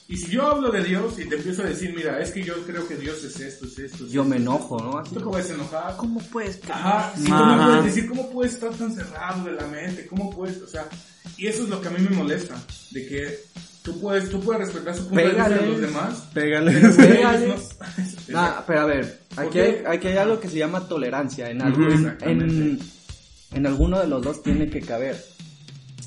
Y 0.10 0.16
si 0.16 0.32
yo 0.32 0.47
hablo 0.47 0.72
de 0.72 0.84
Dios 0.84 1.20
y 1.20 1.26
te 1.26 1.36
empiezo 1.36 1.64
a 1.64 1.66
decir, 1.66 1.93
mira, 1.93 2.20
es 2.22 2.32
que 2.32 2.41
yo 2.41 2.53
creo 2.66 2.88
que 2.88 2.95
Dios 2.95 3.22
es 3.26 3.39
esto, 3.41 3.66
es 3.66 3.78
esto, 3.78 4.05
es 4.05 4.12
Yo 4.12 4.22
esto, 4.22 4.30
me 4.30 4.38
enojo, 4.38 4.80
¿no? 4.80 4.97
Así 4.99 5.14
Tú 5.14 5.20
te 5.20 5.26
puedes 5.26 5.49
enojar. 5.49 5.97
¿Cómo 5.97 6.20
puedes 6.32 6.60
Ajá, 6.70 7.12
si 7.18 7.26
tú 7.26 7.34
me 7.34 7.58
puedes 7.66 7.84
decir 7.86 8.08
cómo 8.08 8.30
puedes 8.32 8.53
estar 8.53 8.70
tan 8.72 8.95
cerrado 8.95 9.43
de 9.45 9.51
la 9.51 9.68
mente, 9.68 10.05
cómo 10.08 10.30
puedes, 10.30 10.62
o 10.62 10.68
sea, 10.68 10.86
y 11.38 11.47
eso 11.47 11.64
es 11.64 11.70
lo 11.70 11.82
que 11.82 11.89
a 11.89 11.91
mí 11.91 11.97
me 12.10 12.16
molesta, 12.16 12.55
de 12.91 13.05
que 13.05 13.39
tú 13.84 13.99
puedes, 13.99 14.30
tú 14.30 14.39
puedes 14.39 14.62
respetar 14.68 14.95
su 14.95 15.08
punto 15.10 15.16
de 15.24 15.28
vista 15.28 15.49
de 15.49 15.55
Pégales. 15.55 15.72
los 15.74 15.82
demás. 15.82 16.24
Pégales. 16.34 17.78
no- 18.30 18.39
Ah, 18.39 18.64
pero 18.66 18.80
a 18.82 18.86
ver, 18.86 19.22
aquí 19.36 19.60
hay, 19.60 19.84
aquí 19.86 20.08
hay 20.08 20.18
algo 20.18 20.39
que 20.39 20.47
se 20.47 20.58
llama 20.58 20.88
tolerancia. 20.88 21.49
En, 21.49 21.62
algo, 21.62 21.86
Ujú. 21.86 22.08
en, 22.22 22.80
en 23.51 23.66
alguno 23.68 23.99
de 23.99 24.08
los 24.08 24.22
dos 24.22 24.41
tiene 24.41 24.70
que 24.70 24.80
caber. 24.82 25.22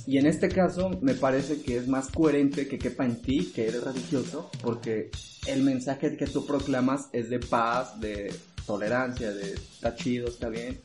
Y 0.06 0.18
en 0.18 0.26
este 0.26 0.48
caso 0.48 0.90
me 1.02 1.14
parece 1.14 1.60
que 1.62 1.76
es 1.76 1.86
más 1.88 2.08
coherente 2.08 2.66
que 2.68 2.78
quepa 2.78 3.04
en 3.04 3.20
ti, 3.22 3.52
que 3.54 3.66
eres 3.68 3.82
religioso, 3.82 4.50
porque 4.62 5.10
el 5.46 5.62
mensaje 5.62 6.16
que 6.16 6.26
tú 6.26 6.46
proclamas 6.46 7.06
es 7.12 7.30
de 7.30 7.38
paz, 7.38 8.00
de 8.00 8.34
tolerancia, 8.66 9.30
de 9.32 9.52
está 9.52 9.94
chido, 9.94 10.28
está 10.28 10.48
bien. 10.48 10.78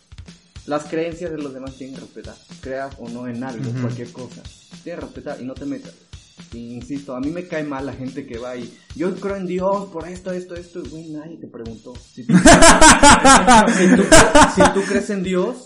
Las 0.66 0.86
creencias 0.86 1.32
de 1.32 1.38
los 1.38 1.54
demás 1.54 1.76
tienen 1.76 1.96
que 1.96 2.02
respetar, 2.02 2.36
creas 2.62 2.96
o 3.00 3.08
no 3.10 3.28
en 3.28 3.44
algo, 3.44 3.70
Ujú. 3.70 3.82
cualquier 3.82 4.12
cosa. 4.12 4.42
Tienes 4.84 5.00
que 5.00 5.06
respetar 5.06 5.42
y 5.42 5.46
no 5.46 5.54
te 5.54 5.66
metas. 5.66 5.94
Insisto, 6.54 7.16
a 7.16 7.20
mí 7.22 7.30
me 7.30 7.48
cae 7.48 7.64
mal 7.64 7.86
la 7.86 7.94
gente 7.94 8.26
que 8.26 8.38
va 8.38 8.56
y 8.58 8.72
yo 8.96 9.14
creo 9.16 9.38
en 9.38 9.46
Dios 9.48 9.90
por 9.92 10.08
esto, 10.08 10.32
esto, 10.32 10.56
esto, 10.56 10.84
güey, 10.90 11.10
nadie 11.10 11.38
te 11.38 11.48
preguntó. 11.48 11.94
Si 12.14 12.24
tú, 12.26 12.34
si 13.78 13.96
tú- 13.96 14.04
si 14.56 14.62
tú 14.74 14.82
crees 14.88 15.10
en 15.12 15.24
Dios, 15.24 15.58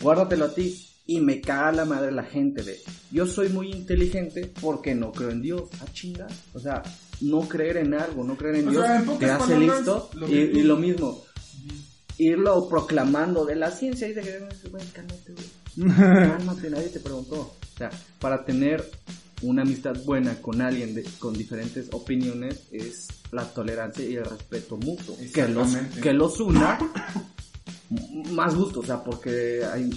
guárdatelo 0.00 0.44
a 0.46 0.54
ti. 0.54 0.88
Y 1.12 1.20
me 1.20 1.40
caga 1.40 1.72
la 1.72 1.84
madre 1.84 2.10
la 2.12 2.22
gente 2.24 2.62
de, 2.62 2.78
yo 3.10 3.26
soy 3.26 3.48
muy 3.50 3.70
inteligente 3.70 4.50
porque 4.60 4.94
no 4.94 5.12
creo 5.12 5.30
en 5.30 5.42
Dios. 5.42 5.64
Ah, 5.80 5.86
chinga. 5.92 6.26
O 6.54 6.58
sea, 6.58 6.82
no 7.20 7.40
creer 7.48 7.76
en 7.78 7.94
algo, 7.94 8.24
no 8.24 8.36
creer 8.36 8.56
en 8.56 8.68
O 8.68 8.70
Dios, 8.70 8.84
sea, 8.86 8.98
en 8.98 9.04
pocas 9.04 9.18
te 9.38 9.44
hace 9.44 9.58
listo. 9.58 10.10
lo 10.14 10.28
y, 10.28 10.62
lo 10.62 10.76
mismo, 10.76 11.22
irlo 12.18 12.68
proclamando 12.68 13.44
de 13.44 13.56
la 13.56 13.70
ciencia 13.70 14.08
y 14.08 14.12
de 14.14 14.22
que, 14.22 14.38
güey, 14.70 14.84
cálmate, 14.92 15.32
güey. 15.32 15.46
Cálmate, 15.96 16.70
nadie 16.70 16.88
te 16.88 17.00
preguntó. 17.00 17.40
O 17.40 17.78
sea, 17.78 17.90
para 18.18 18.44
tener 18.44 18.84
una 19.42 19.62
amistad 19.62 19.94
buena 20.04 20.34
con 20.40 20.60
alguien 20.60 20.94
de- 20.94 21.04
con 21.18 21.32
diferentes 21.34 21.88
opiniones 21.92 22.68
es 22.70 23.08
la 23.32 23.44
tolerancia 23.52 24.04
y 24.04 24.16
el 24.16 24.24
respeto 24.24 24.76
mutuo. 24.76 25.16
Que 25.34 25.48
los, 25.48 25.74
que 26.02 26.12
los 26.12 26.38
una 26.40 26.78
más 28.30 28.54
gustos, 28.54 28.84
o 28.84 28.86
sea, 28.86 29.02
porque 29.02 29.62
hay 29.64 29.90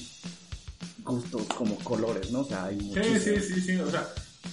gustos 1.06 1.43
como 1.58 1.76
colores, 1.80 2.32
¿no? 2.32 2.41
O 2.41 2.45
sea, 2.45 2.66
hay 2.66 2.80
Sí, 2.80 2.86
muchísimos. 2.88 3.22
sí, 3.45 3.53
sí, 3.53 3.62
sí, 3.62 3.76
o 3.78 3.89
sea, 3.89 4.08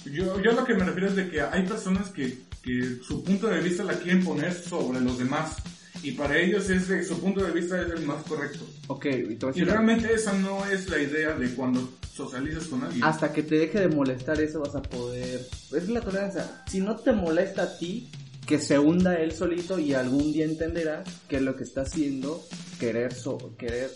yo, 0.05 0.41
yo 0.41 0.51
lo 0.53 0.63
que 0.65 0.73
me 0.75 0.85
refiero 0.85 1.07
es 1.09 1.15
de 1.15 1.29
que 1.29 1.41
hay 1.41 1.63
personas 1.67 2.09
que, 2.09 2.37
que 2.61 2.97
su 3.05 3.23
punto 3.23 3.47
de 3.47 3.59
vista 3.61 3.83
la 3.83 3.93
quieren 3.99 4.23
poner 4.23 4.53
sobre 4.53 5.01
los 5.01 5.17
demás 5.17 5.53
y 6.01 6.11
para 6.11 6.37
ellos 6.37 6.69
es 6.69 6.87
de, 6.87 7.03
su 7.03 7.19
punto 7.19 7.43
de 7.43 7.51
vista 7.51 7.81
es 7.81 7.89
el 7.91 8.05
más 8.05 8.23
correcto. 8.23 8.65
Ok, 8.87 9.05
y 9.05 9.35
te 9.35 9.45
voy 9.45 9.53
a 9.55 9.57
Y 9.57 9.61
algo. 9.61 9.71
realmente 9.73 10.13
esa 10.13 10.33
no 10.33 10.65
es 10.65 10.89
la 10.89 10.99
idea 10.99 11.33
de 11.33 11.49
cuando 11.53 11.89
socializas 12.13 12.65
con 12.65 12.83
alguien. 12.83 13.03
Hasta 13.03 13.31
que 13.31 13.41
te 13.43 13.55
deje 13.55 13.79
de 13.79 13.87
molestar 13.87 14.39
eso 14.41 14.59
vas 14.59 14.75
a 14.75 14.81
poder... 14.81 15.47
Es 15.75 15.89
la 15.89 16.01
tolerancia. 16.01 16.63
Si 16.69 16.79
no 16.81 16.95
te 16.97 17.11
molesta 17.13 17.63
a 17.63 17.77
ti, 17.77 18.09
que 18.45 18.59
se 18.59 18.77
hunda 18.77 19.15
él 19.15 19.31
solito 19.31 19.79
y 19.79 19.93
algún 19.93 20.33
día 20.33 20.45
entenderá 20.45 21.03
que 21.29 21.39
lo 21.39 21.55
que 21.55 21.63
está 21.63 21.81
haciendo, 21.83 22.43
querer, 22.79 23.13
so- 23.13 23.55
querer 23.57 23.91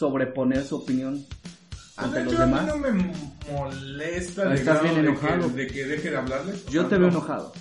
sobreponer 0.00 0.64
su 0.64 0.76
opinión 0.76 1.24
ante 1.96 2.18
de 2.20 2.24
los 2.24 2.32
hecho, 2.34 2.42
a 2.42 2.46
mí 2.46 2.52
demás. 2.54 2.66
no 2.66 2.76
me 2.78 2.92
molesta 3.52 4.48
de, 4.48 4.54
Estás 4.56 4.82
bien 4.82 4.94
de 4.94 5.00
enojado. 5.02 5.48
que, 5.54 5.54
de 5.54 5.66
que 5.68 5.84
deje 5.84 6.10
de 6.10 6.16
hablarles. 6.16 6.66
Yo 6.66 6.86
te 6.86 6.94
no. 6.96 7.00
veo 7.02 7.08
enojado. 7.10 7.52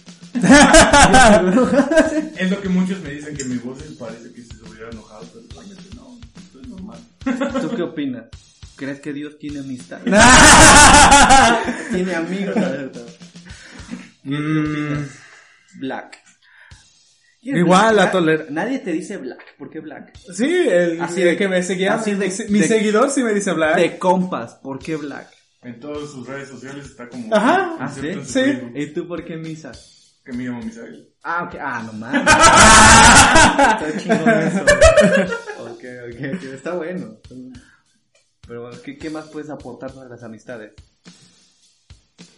Es 2.37 2.49
lo 2.51 2.61
que 2.61 2.69
muchos 2.69 2.99
me 3.01 3.09
dicen 3.11 3.35
que 3.35 3.43
mi 3.45 3.57
voz 3.57 3.79
parece 3.99 4.31
que 4.31 4.41
si 4.41 4.47
se 4.49 4.63
hubiera 4.63 4.89
enojado, 4.89 5.25
pero 5.33 5.45
realmente 5.53 5.83
no, 5.95 6.17
esto 6.41 6.61
es 6.61 6.67
normal. 6.67 6.99
¿Tú 7.61 7.75
qué 7.75 7.81
opinas? 7.83 8.23
¿Crees 8.77 9.01
que 9.01 9.11
Dios 9.11 9.37
tiene 9.37 9.59
amistad? 9.59 9.99
tiene 11.91 12.15
amigos. 12.15 12.55
A 12.55 12.69
ver, 12.69 12.91
Mm, 14.23 15.05
Black. 15.79 16.18
Igual, 17.41 17.95
la 17.95 18.01
Black? 18.03 18.11
toler- 18.11 18.47
Nadie 18.51 18.79
te 18.79 18.91
dice 18.91 19.17
black. 19.17 19.55
¿Por 19.57 19.69
qué 19.69 19.79
black? 19.79 20.13
sí, 20.17 20.45
el, 20.67 21.01
Así 21.01 21.21
el 21.21 21.29
de- 21.29 21.37
que 21.37 21.47
me 21.47 21.63
seguía, 21.63 21.93
así 21.95 22.13
de- 22.13 22.27
mi, 22.27 22.53
mi 22.53 22.59
de- 22.59 22.67
seguidor 22.67 23.09
sí 23.11 23.23
me 23.23 23.33
dice 23.33 23.49
hablar. 23.51 23.75
De 23.77 23.97
compas. 23.97 24.55
¿Por 24.55 24.79
qué 24.79 24.95
black? 24.97 25.27
En 25.61 25.79
todas 25.79 26.09
sus 26.11 26.25
redes 26.27 26.49
sociales 26.49 26.85
está 26.85 27.07
como... 27.09 27.33
Ajá. 27.35 27.75
¿Ah, 27.79 27.85
inserto 27.95 28.23
sí? 28.25 28.41
¿Y 28.75 28.87
tú 28.93 29.07
por 29.07 29.23
qué 29.25 29.35
misa? 29.37 29.71
Que 30.25 30.31
me 30.33 30.43
llamo 30.45 30.61
Misael. 30.61 31.09
Ah, 31.23 31.43
ok. 31.45 31.55
Ah, 31.59 31.83
no 31.85 31.93
mames. 31.93 32.21
Está 33.81 33.97
chingón 33.97 34.29
eso. 34.29 34.63
ok, 35.63 35.83
ok. 36.35 36.43
Está 36.53 36.73
bueno. 36.75 37.17
Pero, 38.47 38.69
¿qué, 38.83 38.97
qué 38.97 39.09
más 39.09 39.25
puedes 39.27 39.49
aportar 39.49 39.91
sobre 39.91 40.09
las 40.09 40.23
amistades? 40.23 40.73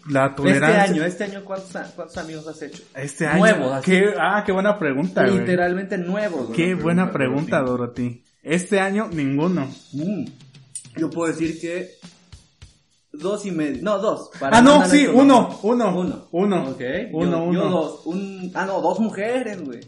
La 0.09 0.35
Este 0.35 0.65
año, 0.65 1.03
este 1.03 1.23
año, 1.25 1.43
¿cuántos, 1.45 2.17
amigos 2.17 2.47
has 2.47 2.61
hecho? 2.61 2.81
Este 2.95 3.27
año. 3.27 3.39
Nuevos. 3.39 3.83
Qué, 3.83 4.13
ah, 4.19 4.43
qué 4.43 4.51
buena 4.51 4.79
pregunta, 4.79 5.23
güey. 5.25 5.39
Literalmente 5.39 5.97
nuevos. 5.97 6.49
Qué 6.55 6.73
buena 6.73 7.11
pregunta, 7.11 7.61
Dorothy. 7.61 8.23
Este 8.41 8.79
año, 8.79 9.09
ninguno. 9.11 9.67
Mm. 9.93 10.25
Yo 10.97 11.09
puedo 11.09 11.31
decir 11.31 11.59
que 11.61 11.99
dos 13.11 13.45
y 13.45 13.51
medio. 13.51 13.83
No, 13.83 13.99
dos. 13.99 14.31
para 14.39 14.57
Ah, 14.57 14.61
no, 14.61 14.85
sí, 14.87 15.05
uno, 15.05 15.59
uno. 15.61 15.95
Uno. 15.95 16.27
Uno. 16.31 16.69
Ok. 16.71 16.81
Uno, 17.11 17.31
yo, 17.31 17.43
uno. 17.43 17.53
Yo 17.53 17.69
dos. 17.69 18.05
Un, 18.05 18.51
ah, 18.55 18.65
no, 18.65 18.81
dos 18.81 18.99
mujeres, 18.99 19.61
güey. 19.63 19.81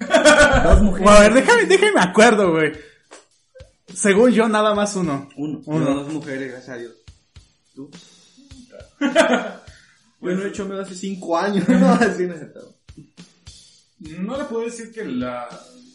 dos 0.64 0.82
mujeres. 0.82 1.10
A 1.10 1.20
ver, 1.20 1.34
déjame, 1.34 1.66
déjame 1.66 2.00
acuerdo, 2.00 2.50
güey. 2.50 2.72
Según 3.94 4.32
yo, 4.32 4.48
nada 4.48 4.74
más 4.74 4.96
uno. 4.96 5.28
Uno. 5.36 5.60
Uno. 5.66 5.86
Yo 5.86 5.94
dos 5.94 6.12
mujeres, 6.12 6.50
gracias 6.50 6.76
a 6.76 6.78
Dios. 6.78 6.92
¿Tú? 7.74 7.88
Yo 9.00 10.30
no 10.36 10.44
he 10.44 10.48
hecho 10.48 10.66
medio 10.66 10.82
hace 10.82 10.94
cinco 10.94 11.38
años. 11.38 11.66
No, 11.68 11.92
así 12.00 12.24
le 14.36 14.44
puedo 14.44 14.64
decir 14.64 14.92
que 14.92 15.04
la 15.04 15.48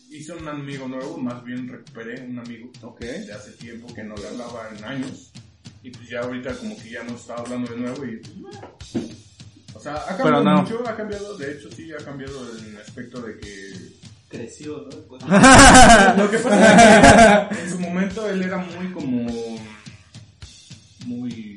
hice 0.09 0.33
un 0.33 0.47
amigo 0.47 0.87
nuevo, 0.87 1.17
más 1.17 1.43
bien 1.43 1.67
recuperé 1.67 2.21
un 2.21 2.39
amigo 2.39 2.71
de 3.25 3.33
hace 3.33 3.51
tiempo 3.51 3.93
que 3.93 4.03
no 4.03 4.15
le 4.15 4.27
hablaba 4.27 4.69
en 4.75 4.83
años. 4.83 5.31
Y 5.83 5.91
pues 5.91 6.09
ya 6.09 6.21
ahorita 6.21 6.53
como 6.55 6.75
que 6.77 6.89
ya 6.89 7.03
no 7.03 7.15
está 7.15 7.35
hablando 7.35 7.71
de 7.71 7.77
nuevo 7.79 8.05
y 8.05 8.17
pues. 8.17 9.05
O 9.75 9.79
sea, 9.79 9.95
ha 9.95 10.15
cambiado 10.17 10.43
no. 10.43 10.61
mucho, 10.61 10.87
ha 10.87 10.95
cambiado, 10.95 11.37
de 11.37 11.51
hecho 11.51 11.69
sí 11.71 11.91
ha 11.91 12.03
cambiado 12.03 12.57
en 12.57 12.65
el 12.65 12.77
aspecto 12.77 13.21
de 13.21 13.37
que... 13.37 13.73
Creció, 14.29 14.77
¿no? 14.77 14.89
Después- 14.89 15.21
Lo 16.17 16.31
que 16.31 16.37
pasa 16.39 17.49
es 17.51 17.57
que 17.57 17.63
en 17.65 17.69
su 17.71 17.79
momento 17.79 18.27
él 18.29 18.41
era 18.41 18.57
muy 18.57 18.91
como... 18.93 19.59
Muy... 21.05 21.54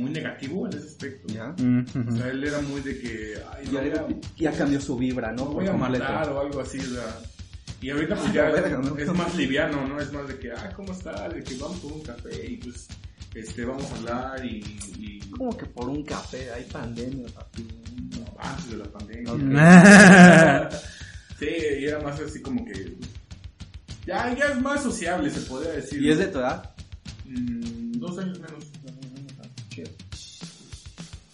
Muy 0.00 0.10
negativo 0.10 0.66
en 0.66 0.72
ese 0.76 0.86
aspecto. 0.88 1.32
Ya. 1.32 1.48
Mm, 1.58 1.84
O 2.08 2.16
sea, 2.16 2.28
él 2.28 2.44
era 2.44 2.60
muy 2.60 2.80
de 2.80 2.98
que... 2.98 3.34
Ay, 3.52 3.66
Ya, 3.72 3.82
no, 3.82 4.06
voy 4.06 4.14
a- 4.14 4.20
ya 4.36 4.52
cambió 4.52 4.80
su 4.80 4.96
vibra, 4.96 5.32
¿no? 5.32 5.44
no 5.44 5.50
voy 5.52 5.66
a 5.66 5.72
matar 5.72 6.28
o 6.30 6.40
algo 6.40 6.60
así, 6.60 6.78
o 6.78 6.82
sea. 6.82 7.18
Y 7.82 7.88
ahorita 7.90 8.14
pues 8.14 8.32
ya 8.34 8.50
verga, 8.50 8.78
¿no? 8.78 8.96
es 8.98 9.08
más 9.14 9.34
liviano, 9.36 9.86
¿no? 9.88 9.98
Es 10.00 10.12
más 10.12 10.28
de 10.28 10.38
que, 10.38 10.52
ah, 10.52 10.70
¿cómo 10.76 10.92
está? 10.92 11.28
De 11.30 11.42
que 11.42 11.54
vamos 11.56 11.78
por 11.80 11.92
un 11.92 12.02
café 12.02 12.46
y 12.46 12.56
pues, 12.58 12.86
este, 13.34 13.64
vamos 13.64 13.90
a 13.90 13.96
hablar 13.96 14.44
y, 14.44 14.58
y 14.98 15.20
Como 15.30 15.56
que 15.56 15.64
por 15.66 15.88
un 15.88 16.02
café, 16.04 16.50
hay 16.52 16.64
pandemia, 16.64 17.26
papi. 17.34 17.66
antes 18.38 18.70
de 18.70 18.76
la 18.76 18.84
pandemia. 18.84 20.68
Sí, 21.38 21.46
y 21.80 21.84
era 21.86 21.98
más 22.00 22.20
así 22.20 22.42
como 22.42 22.62
que, 22.66 22.98
ya, 24.06 24.34
ya 24.36 24.44
es 24.48 24.60
más 24.60 24.82
sociable, 24.82 25.30
se 25.30 25.40
podría 25.40 25.72
decir. 25.72 26.02
¿Y 26.02 26.10
es 26.10 26.18
de 26.18 26.26
tu 26.26 26.38
edad? 26.38 26.70
Mm, 27.24 27.92
dos 27.98 28.18
años 28.18 28.38
menos. 28.40 28.64
Chido. 29.70 29.90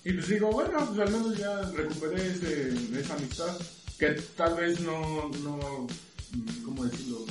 Y 0.04 0.12
pues 0.12 0.28
digo, 0.28 0.52
bueno, 0.52 0.86
pues 0.86 1.00
al 1.00 1.10
menos 1.10 1.36
ya 1.36 1.62
recuperé 1.74 2.28
ese, 2.28 2.72
esa 2.98 3.14
amistad 3.14 3.56
que 3.98 4.10
tal 4.36 4.54
vez 4.54 4.78
no, 4.80 5.28
no, 5.42 5.86
mm, 6.32 6.64
¿cómo 6.64 6.84
decirlo? 6.84 7.24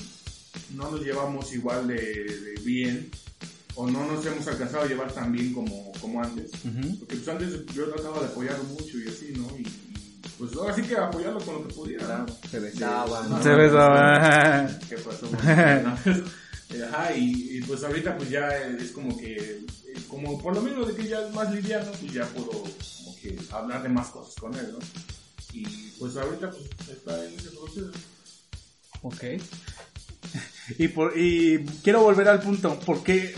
No 0.76 0.92
nos 0.92 1.02
llevamos 1.02 1.54
igual 1.54 1.88
de, 1.88 1.96
de 1.96 2.62
bien 2.66 3.10
o 3.76 3.88
no 3.90 4.06
nos 4.06 4.26
hemos 4.26 4.48
alcanzado 4.48 4.84
a 4.84 4.88
llevar 4.88 5.12
tan 5.12 5.32
bien 5.32 5.54
como, 5.54 5.92
como 6.02 6.22
antes. 6.22 6.52
Porque 7.00 7.16
pues 7.16 7.28
antes 7.28 7.66
yo 7.74 7.90
trataba 7.90 8.20
de 8.20 8.26
apoyarlo 8.28 8.64
mucho 8.66 8.98
y 8.98 9.08
así, 9.08 9.34
¿no? 9.36 9.48
Y, 9.58 9.62
y, 9.62 10.30
pues 10.38 10.54
ahora 10.56 10.74
sí 10.74 10.82
que 10.82 10.98
apoyarlo 10.98 11.40
con 11.40 11.56
lo 11.56 11.68
que 11.68 11.74
pudiera. 11.74 12.20
¿no? 12.20 12.50
Se 12.50 12.60
besaban. 12.60 13.38
Sí. 13.38 13.44
Se 13.44 13.50
besaba. 13.50 14.68
¿Qué 14.90 14.98
pasó? 14.98 15.30
Bueno, 16.70 16.86
Ajá, 16.86 17.16
y, 17.16 17.58
y 17.58 17.62
pues 17.62 17.84
ahorita 17.84 18.18
pues 18.18 18.30
ya 18.30 18.50
es 18.50 18.92
como 18.92 19.18
que, 19.18 19.36
eh, 19.36 19.66
como 20.08 20.42
por 20.42 20.56
lo 20.56 20.62
menos 20.62 20.88
de 20.88 20.96
que 20.96 21.08
ya 21.08 21.22
es 21.22 21.34
más 21.34 21.52
liviano, 21.54 21.92
pues 21.92 22.12
ya 22.12 22.26
puedo 22.26 22.50
como 22.50 23.16
que 23.22 23.38
hablar 23.52 23.84
de 23.84 23.90
más 23.90 24.08
cosas 24.08 24.36
con 24.36 24.54
él, 24.56 24.72
¿no? 24.72 24.80
Y 25.54 25.66
pues 26.00 26.18
ahorita 26.18 26.50
pues 26.50 26.90
está 26.90 27.26
en 27.26 27.34
ese 27.34 27.50
proceso. 27.52 27.92
Ok. 29.02 29.24
Y, 30.80 30.88
por, 30.88 31.16
y 31.16 31.64
quiero 31.84 32.02
volver 32.02 32.28
al 32.28 32.42
punto, 32.42 32.80
porque 32.88 33.36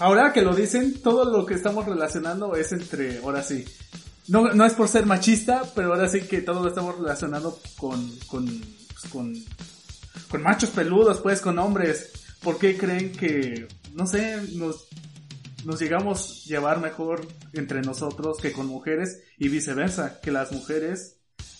ahora 0.00 0.34
que 0.34 0.42
lo 0.42 0.54
dicen, 0.54 1.00
todo 1.00 1.24
lo 1.24 1.46
que 1.46 1.54
estamos 1.54 1.86
relacionando 1.86 2.54
es 2.56 2.72
entre, 2.72 3.20
ahora 3.20 3.42
sí, 3.42 3.64
no, 4.28 4.52
no 4.52 4.66
es 4.66 4.74
por 4.74 4.88
ser 4.88 5.06
machista, 5.06 5.62
pero 5.74 5.94
ahora 5.94 6.08
sí 6.08 6.20
que 6.22 6.42
todo 6.42 6.62
lo 6.62 6.68
estamos 6.68 6.98
relacionando 6.98 7.58
con, 7.78 8.14
con, 8.26 8.46
pues, 8.46 9.10
con, 9.10 9.34
con 10.28 10.42
machos 10.42 10.70
peludos, 10.70 11.20
pues, 11.20 11.40
con 11.40 11.58
hombres. 11.58 12.10
¿Por 12.42 12.58
qué 12.58 12.76
creen 12.76 13.12
que, 13.12 13.66
no 13.94 14.06
sé, 14.06 14.40
nos, 14.54 14.86
nos 15.64 15.80
llegamos 15.80 16.42
a 16.44 16.48
llevar 16.48 16.80
mejor 16.80 17.26
entre 17.52 17.80
nosotros 17.82 18.38
que 18.40 18.52
con 18.52 18.66
mujeres 18.66 19.20
y 19.38 19.48
viceversa, 19.48 20.20
que 20.20 20.30
las 20.30 20.52
mujeres 20.52 21.16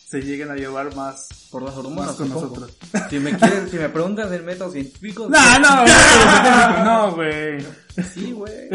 se 0.09 0.23
lleguen 0.23 0.51
a 0.51 0.55
llevar 0.57 0.95
más, 0.97 1.29
Por 1.51 1.63
las 1.63 1.75
hormonas. 1.77 2.15
con 2.17 2.29
nosotros. 2.31 2.71
Si 3.11 3.19
me 3.19 3.37
quieren, 3.37 3.69
si 3.71 3.77
me 3.77 3.89
preguntas 3.91 4.31
del 4.31 4.43
método 4.45 4.73
científico, 4.73 5.29
No, 5.29 5.59
no, 5.59 5.83
güey. 5.83 6.85
no, 6.85 7.15
güey. 7.15 7.67
sí, 8.15 8.33
güey. 8.33 8.69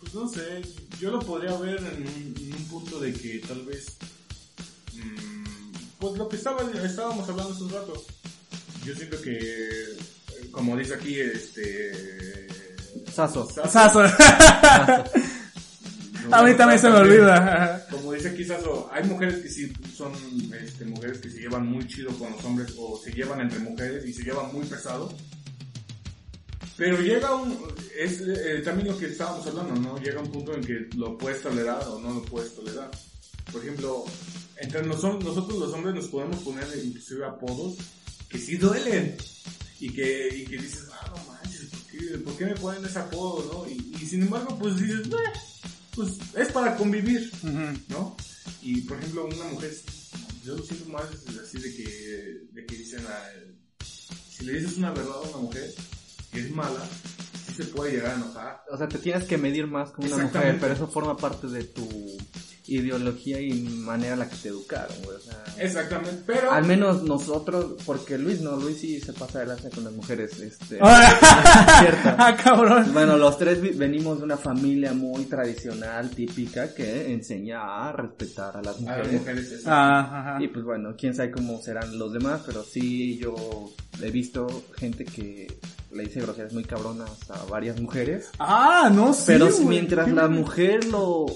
Pues 0.00 0.14
no 0.14 0.28
sé, 0.28 0.62
yo 1.00 1.10
lo 1.10 1.20
podría 1.20 1.56
ver 1.58 1.78
en 1.78 2.02
un, 2.02 2.34
en 2.40 2.54
un 2.54 2.64
punto 2.64 2.98
de 2.98 3.12
que 3.12 3.40
tal 3.46 3.62
vez, 3.64 3.96
mm, 4.94 5.72
pues 6.00 6.14
lo 6.16 6.28
que 6.28 6.36
estaba, 6.36 6.62
estábamos 6.82 7.28
hablando 7.28 7.52
hace 7.52 7.62
un 7.62 7.70
rato, 7.70 8.04
yo 8.84 8.94
siento 8.94 9.20
que, 9.22 9.96
como 10.50 10.76
dice 10.76 10.94
aquí, 10.94 11.18
este... 11.20 12.46
Saso. 13.12 13.48
Saso. 13.68 14.00
A 16.30 16.42
mí 16.42 16.54
también 16.54 16.78
se 16.78 16.90
me 16.90 16.96
olvida. 16.96 17.86
Como 17.90 18.12
dice 18.12 18.28
aquí 18.28 18.44
Saso, 18.44 18.88
hay 18.92 19.02
mujeres 19.04 19.36
que 19.36 19.48
sí 19.48 19.72
son 19.96 20.12
este, 20.62 20.84
mujeres 20.84 21.18
que 21.18 21.30
se 21.30 21.38
llevan 21.40 21.66
muy 21.66 21.86
chido 21.86 22.10
con 22.18 22.32
los 22.32 22.44
hombres 22.44 22.74
o 22.76 23.00
se 23.02 23.12
llevan 23.12 23.40
entre 23.40 23.58
mujeres 23.60 24.04
y 24.04 24.12
se 24.12 24.24
llevan 24.24 24.52
muy 24.52 24.66
pesado. 24.66 25.10
Pero 26.76 27.00
llega 27.00 27.34
un, 27.34 27.56
es 27.98 28.20
eh, 28.20 28.60
también 28.64 28.88
lo 28.88 28.98
que 28.98 29.06
estábamos 29.06 29.46
hablando, 29.46 29.74
¿no? 29.80 29.98
Llega 29.98 30.20
un 30.20 30.30
punto 30.30 30.54
en 30.54 30.60
que 30.62 30.88
lo 30.96 31.16
puedes 31.16 31.42
tolerar 31.42 31.82
o 31.88 31.98
no 31.98 32.12
lo 32.14 32.22
puedes 32.22 32.54
tolerar. 32.54 32.90
Por 33.50 33.62
ejemplo, 33.62 34.04
entre 34.58 34.82
noso- 34.84 35.18
nosotros 35.22 35.58
los 35.58 35.72
hombres 35.72 35.94
nos 35.94 36.08
podemos 36.08 36.36
poner 36.42 36.66
inclusive 36.84 37.24
apodos 37.24 37.76
que 38.28 38.38
sí 38.38 38.56
duelen. 38.56 39.16
Y 39.80 39.90
que, 39.92 40.28
y 40.36 40.44
que 40.44 40.56
dices, 40.58 40.86
ah, 40.92 41.12
no 41.14 41.32
manches, 41.32 41.66
¿por 41.66 41.80
qué, 41.86 42.18
por 42.18 42.36
qué 42.36 42.46
me 42.46 42.54
ponen 42.56 42.84
ese 42.84 42.98
apodo, 42.98 43.64
no? 43.64 43.70
Y, 43.70 43.94
y 44.02 44.06
sin 44.06 44.22
embargo, 44.22 44.58
pues 44.58 44.76
dices, 44.76 45.06
"Eh, 45.06 45.38
pues 45.94 46.10
es 46.36 46.48
para 46.52 46.76
convivir. 46.76 47.30
¿no? 47.88 48.16
Y 48.62 48.80
por 48.82 48.98
ejemplo, 48.98 49.26
una 49.26 49.44
mujer, 49.44 49.72
yo 50.44 50.56
lo 50.56 50.62
siento 50.64 50.88
más 50.90 51.04
así 51.44 51.58
de 51.58 51.74
que, 51.74 52.40
de 52.52 52.66
que 52.66 52.76
dicen, 52.76 53.04
ah, 53.08 53.24
si 54.36 54.44
le 54.44 54.54
dices 54.60 54.76
una 54.78 54.90
verdad 54.90 55.14
a 55.16 55.28
una 55.28 55.38
mujer 55.38 55.72
que 56.32 56.40
es 56.40 56.50
mala, 56.50 56.88
sí 57.46 57.54
se 57.54 57.64
puede 57.66 57.92
llegar 57.92 58.12
a 58.12 58.14
enojar. 58.16 58.62
O 58.70 58.76
sea, 58.76 58.88
te 58.88 58.98
tienes 58.98 59.24
que 59.24 59.38
medir 59.38 59.66
más 59.66 59.90
con 59.90 60.04
una 60.06 60.16
mujer, 60.24 60.58
pero 60.60 60.74
eso 60.74 60.88
forma 60.88 61.16
parte 61.16 61.46
de 61.48 61.64
tu 61.64 61.88
ideología 62.68 63.40
y 63.40 63.52
manera 63.62 64.12
en 64.14 64.18
la 64.20 64.28
que 64.28 64.36
te 64.36 64.48
educaron, 64.48 64.96
güey. 65.04 65.16
O 65.16 65.20
sea, 65.20 65.42
Exactamente, 65.58 66.22
pero... 66.26 66.50
al 66.52 66.64
menos 66.64 67.02
nosotros, 67.02 67.74
porque 67.84 68.18
Luis 68.18 68.40
no, 68.40 68.56
Luis 68.56 68.78
sí 68.80 69.00
se 69.00 69.12
pasa 69.12 69.40
de 69.40 69.46
lanza 69.46 69.70
con 69.70 69.84
las 69.84 69.92
mujeres, 69.92 70.38
este. 70.40 70.78
cierto. 70.78 72.08
ah, 72.18 72.36
cabrón. 72.42 72.90
Bueno, 72.92 73.16
los 73.16 73.38
tres 73.38 73.60
vi- 73.60 73.70
venimos 73.70 74.18
de 74.18 74.24
una 74.24 74.36
familia 74.36 74.92
muy 74.92 75.24
tradicional, 75.24 76.10
típica, 76.10 76.74
que 76.74 77.12
enseña 77.12 77.88
a 77.88 77.92
respetar 77.92 78.56
a 78.56 78.62
las 78.62 78.76
A 78.76 78.80
las 78.80 78.80
mujeres. 78.80 79.12
mujeres 79.12 79.52
es 79.52 79.66
Ah, 79.66 80.00
ajá. 80.34 80.42
Y 80.44 80.48
pues 80.48 80.64
bueno, 80.64 80.94
quién 80.98 81.14
sabe 81.14 81.30
cómo 81.30 81.60
serán 81.60 81.98
los 81.98 82.12
demás, 82.12 82.42
pero 82.46 82.62
sí 82.62 83.18
yo 83.18 83.70
he 84.02 84.10
visto 84.10 84.46
gente 84.76 85.04
que 85.04 85.46
le 85.90 86.04
dice 86.04 86.20
groserías 86.20 86.52
muy 86.52 86.64
cabronas 86.64 87.30
a 87.30 87.44
varias 87.44 87.80
mujeres. 87.80 88.30
Ah, 88.38 88.90
no 88.92 89.12
sé. 89.12 89.32
Pero 89.32 89.50
güey. 89.50 89.64
mientras 89.64 90.10
la 90.10 90.28
mujer 90.28 90.84
lo, 90.86 91.26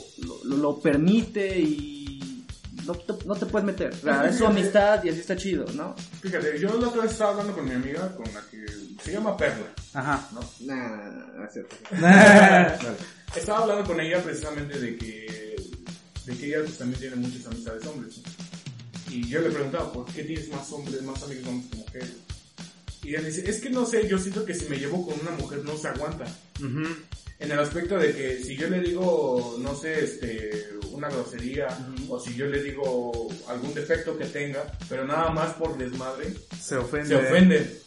lo, 0.45 0.57
lo 0.57 0.81
permite 0.81 1.59
y 1.59 2.45
no 2.87 2.95
te, 2.95 3.27
no 3.27 3.35
te 3.35 3.47
puedes 3.47 3.67
meter. 3.67 3.93
O 3.93 3.97
sea, 3.97 4.29
es 4.29 4.37
su 4.37 4.47
amistad 4.47 5.03
y 5.05 5.09
así 5.09 5.21
está 5.21 5.37
chido, 5.37 5.67
¿no? 5.75 5.95
Fíjate, 6.21 6.59
yo 6.59 6.79
la 6.79 6.89
otra 6.89 7.03
vez 7.03 7.13
estaba 7.13 7.31
hablando 7.31 7.55
con 7.55 7.65
mi 7.65 7.75
amiga, 7.75 8.15
con 8.17 8.27
la 8.35 8.43
que 8.51 8.67
se 9.03 9.13
llama 9.13 9.37
Perla, 9.37 9.73
Ajá. 9.95 10.29
¿no? 10.33 10.41
Nah, 10.61 11.11
no 11.37 11.45
es 11.45 11.53
cierto. 11.53 11.77
Estaba 13.37 13.61
hablando 13.61 13.85
con 13.85 13.99
ella 14.01 14.23
precisamente 14.23 14.79
de 14.79 14.97
que, 14.99 15.57
de 16.27 16.37
que 16.37 16.47
ella 16.47 16.59
pues, 16.65 16.77
también 16.79 17.01
tiene 17.01 17.17
muchas 17.17 17.47
amistades 17.47 17.87
hombres. 17.87 18.19
¿no? 18.19 19.15
Y 19.15 19.29
yo 19.29 19.41
le 19.41 19.51
preguntaba, 19.51 19.93
¿por 19.93 20.07
qué 20.07 20.25
tienes 20.25 20.49
más 20.51 20.71
hombres, 20.73 21.03
más 21.03 21.23
amigos 21.23 21.47
hombres 21.47 21.71
que 21.71 21.77
mujeres? 21.79 22.13
Y 23.03 23.11
ella 23.11 23.21
dice, 23.23 23.49
es 23.49 23.61
que 23.61 23.71
no 23.71 23.85
sé, 23.85 24.07
yo 24.09 24.19
siento 24.19 24.45
que 24.45 24.55
si 24.55 24.67
me 24.69 24.79
llevo 24.79 25.05
con 25.05 25.19
una 25.21 25.33
mujer 25.33 25.65
no 25.65 25.77
se 25.77 25.89
aguanta. 25.89 26.25
En 26.61 27.51
el 27.51 27.59
aspecto 27.59 27.99
de 27.99 28.15
que 28.15 28.39
si 28.45 28.57
yo 28.57 28.69
le 28.69 28.81
digo, 28.81 29.57
no 29.61 29.75
sé, 29.75 30.05
este, 30.05 30.69
una 30.93 31.09
grosería, 31.09 31.67
o 32.09 32.21
si 32.21 32.35
yo 32.35 32.47
le 32.47 32.63
digo 32.63 33.29
algún 33.49 33.75
defecto 33.75 34.17
que 34.17 34.27
tenga, 34.27 34.63
pero 34.89 35.05
nada 35.05 35.31
más 35.31 35.55
por 35.55 35.77
desmadre, 35.77 36.33
Se 36.61 36.77
ofende. 36.77 37.09
se 37.09 37.17
ofende. 37.17 37.81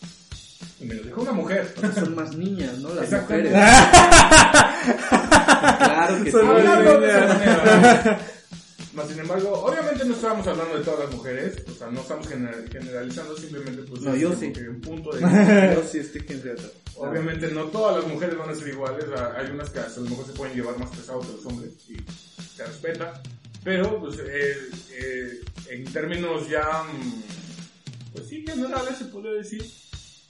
Y 0.82 0.86
me 0.86 0.96
lo 0.96 1.04
dijo 1.04 1.22
una 1.22 1.32
mujer. 1.32 1.74
Son 1.96 2.14
más 2.16 2.36
niñas, 2.36 2.78
¿no? 2.80 2.94
Las 2.94 3.10
mujeres. 3.10 3.54
claro 5.80 6.24
que 6.24 6.32
sí. 6.32 6.38
Más 8.96 9.10
sin 9.10 9.20
embargo, 9.20 9.52
obviamente 9.52 10.06
no 10.06 10.16
estábamos 10.16 10.48
hablando 10.48 10.78
de 10.78 10.84
todas 10.86 11.02
las 11.02 11.14
mujeres, 11.14 11.58
o 11.70 11.74
sea, 11.74 11.88
no 11.92 12.00
estamos 12.00 12.28
gener- 12.30 12.72
generalizando, 12.72 13.36
simplemente 13.38 13.82
pues 13.84 14.02
No, 14.02 14.16
yo 14.16 14.34
sí. 14.34 14.54
un 14.70 14.80
punto 14.80 15.12
de 15.12 15.22
Yo 15.76 15.84
sí 15.86 15.98
estoy 16.00 16.22
generando. 16.22 16.72
Obviamente 16.96 17.52
no 17.52 17.66
todas 17.66 17.98
las 18.02 18.08
mujeres 18.12 18.38
van 18.38 18.50
a 18.52 18.56
ser 18.56 18.70
iguales, 18.70 19.04
hay 19.36 19.52
unas 19.52 19.70
que 19.70 19.80
a 19.80 19.88
lo 19.98 20.02
mejor 20.04 20.26
se 20.26 20.32
pueden 20.32 20.56
llevar 20.56 20.80
más 20.80 20.90
pesados 20.92 21.26
que 21.26 21.34
los 21.34 21.46
hombres 21.46 21.74
y 21.90 21.98
se 22.56 22.66
respeta, 22.66 23.22
pero 23.66 24.00
pues 24.00 24.18
eh, 24.20 24.56
eh, 24.94 25.42
en 25.72 25.84
términos 25.92 26.48
ya, 26.50 26.84
mm, 26.84 27.24
pues 28.14 28.28
sí, 28.30 28.46
generales 28.48 28.98
se 28.98 29.06
puede 29.06 29.36
decir, 29.40 29.70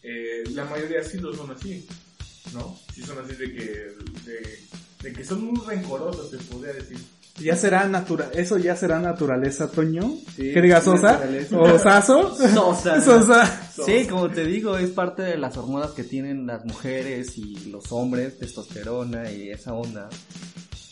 eh, 0.02 0.44
la 0.54 0.66
mayoría 0.66 1.04
sí 1.04 1.20
lo 1.20 1.36
son 1.36 1.52
así, 1.52 1.86
¿no? 2.52 2.80
Sí 2.96 3.04
son 3.04 3.20
así 3.24 3.36
de 3.36 3.54
que, 3.54 3.92
de, 4.26 4.60
de 5.04 5.14
que 5.14 5.24
son 5.24 5.44
muy 5.46 5.64
rencorosos, 5.68 6.32
se 6.32 6.38
podría 6.38 6.74
decir. 6.74 6.98
Ya 7.38 7.56
será 7.58 7.86
natural, 7.88 8.30
eso 8.34 8.58
ya 8.58 8.76
será 8.78 9.00
naturaleza, 9.00 9.70
Toño. 9.70 10.14
Sí, 10.36 10.54
que 10.54 10.62
diga 10.62 10.80
sí, 10.80 10.86
Sosa 10.86 11.14
naturaleza. 11.14 11.60
o 11.60 11.80
Saso. 11.80 12.36
Sosa. 12.54 13.02
Sosa. 13.02 13.70
Sí, 13.86 14.08
como 14.08 14.30
te 14.30 14.46
digo, 14.46 14.78
es 14.78 14.90
parte 14.92 15.22
de 15.22 15.38
las 15.38 15.58
hormonas 15.58 15.92
que 15.92 16.06
tienen 16.06 16.48
las 16.48 16.64
mujeres 16.64 17.38
y 17.38 17.70
los 17.72 17.92
hombres, 17.92 18.40
testosterona 18.40 19.30
y 19.32 19.50
esa 19.50 19.74
onda. 19.74 20.10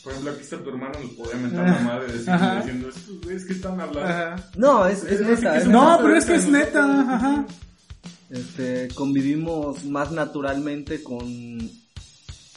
Por 0.02 0.12
ejemplo, 0.12 0.32
aquí 0.32 0.42
está 0.42 0.58
tu 0.62 0.68
hermano, 0.68 0.98
nos 1.00 1.12
podría 1.12 1.36
mentar 1.40 1.64
la 1.66 1.78
madre 1.80 2.12
diciendo, 2.12 2.88
estos 2.90 3.20
güeyes 3.22 3.44
que 3.46 3.52
están 3.54 3.80
hablando. 3.80 4.02
Ajá. 4.06 4.36
No, 4.54 4.86
es, 4.86 5.02
es 5.04 5.12
Es 5.12 5.20
neta. 5.22 5.56
es 5.56 5.62
es 5.62 5.68
No, 5.68 5.98
pero 6.02 6.14
es 6.14 6.24
que 6.26 6.34
es 6.34 6.46
neta, 6.46 7.00
ajá. 7.14 7.46
Este, 8.28 8.88
convivimos 8.94 9.82
más 9.86 10.10
naturalmente 10.12 11.02
con, 11.02 11.58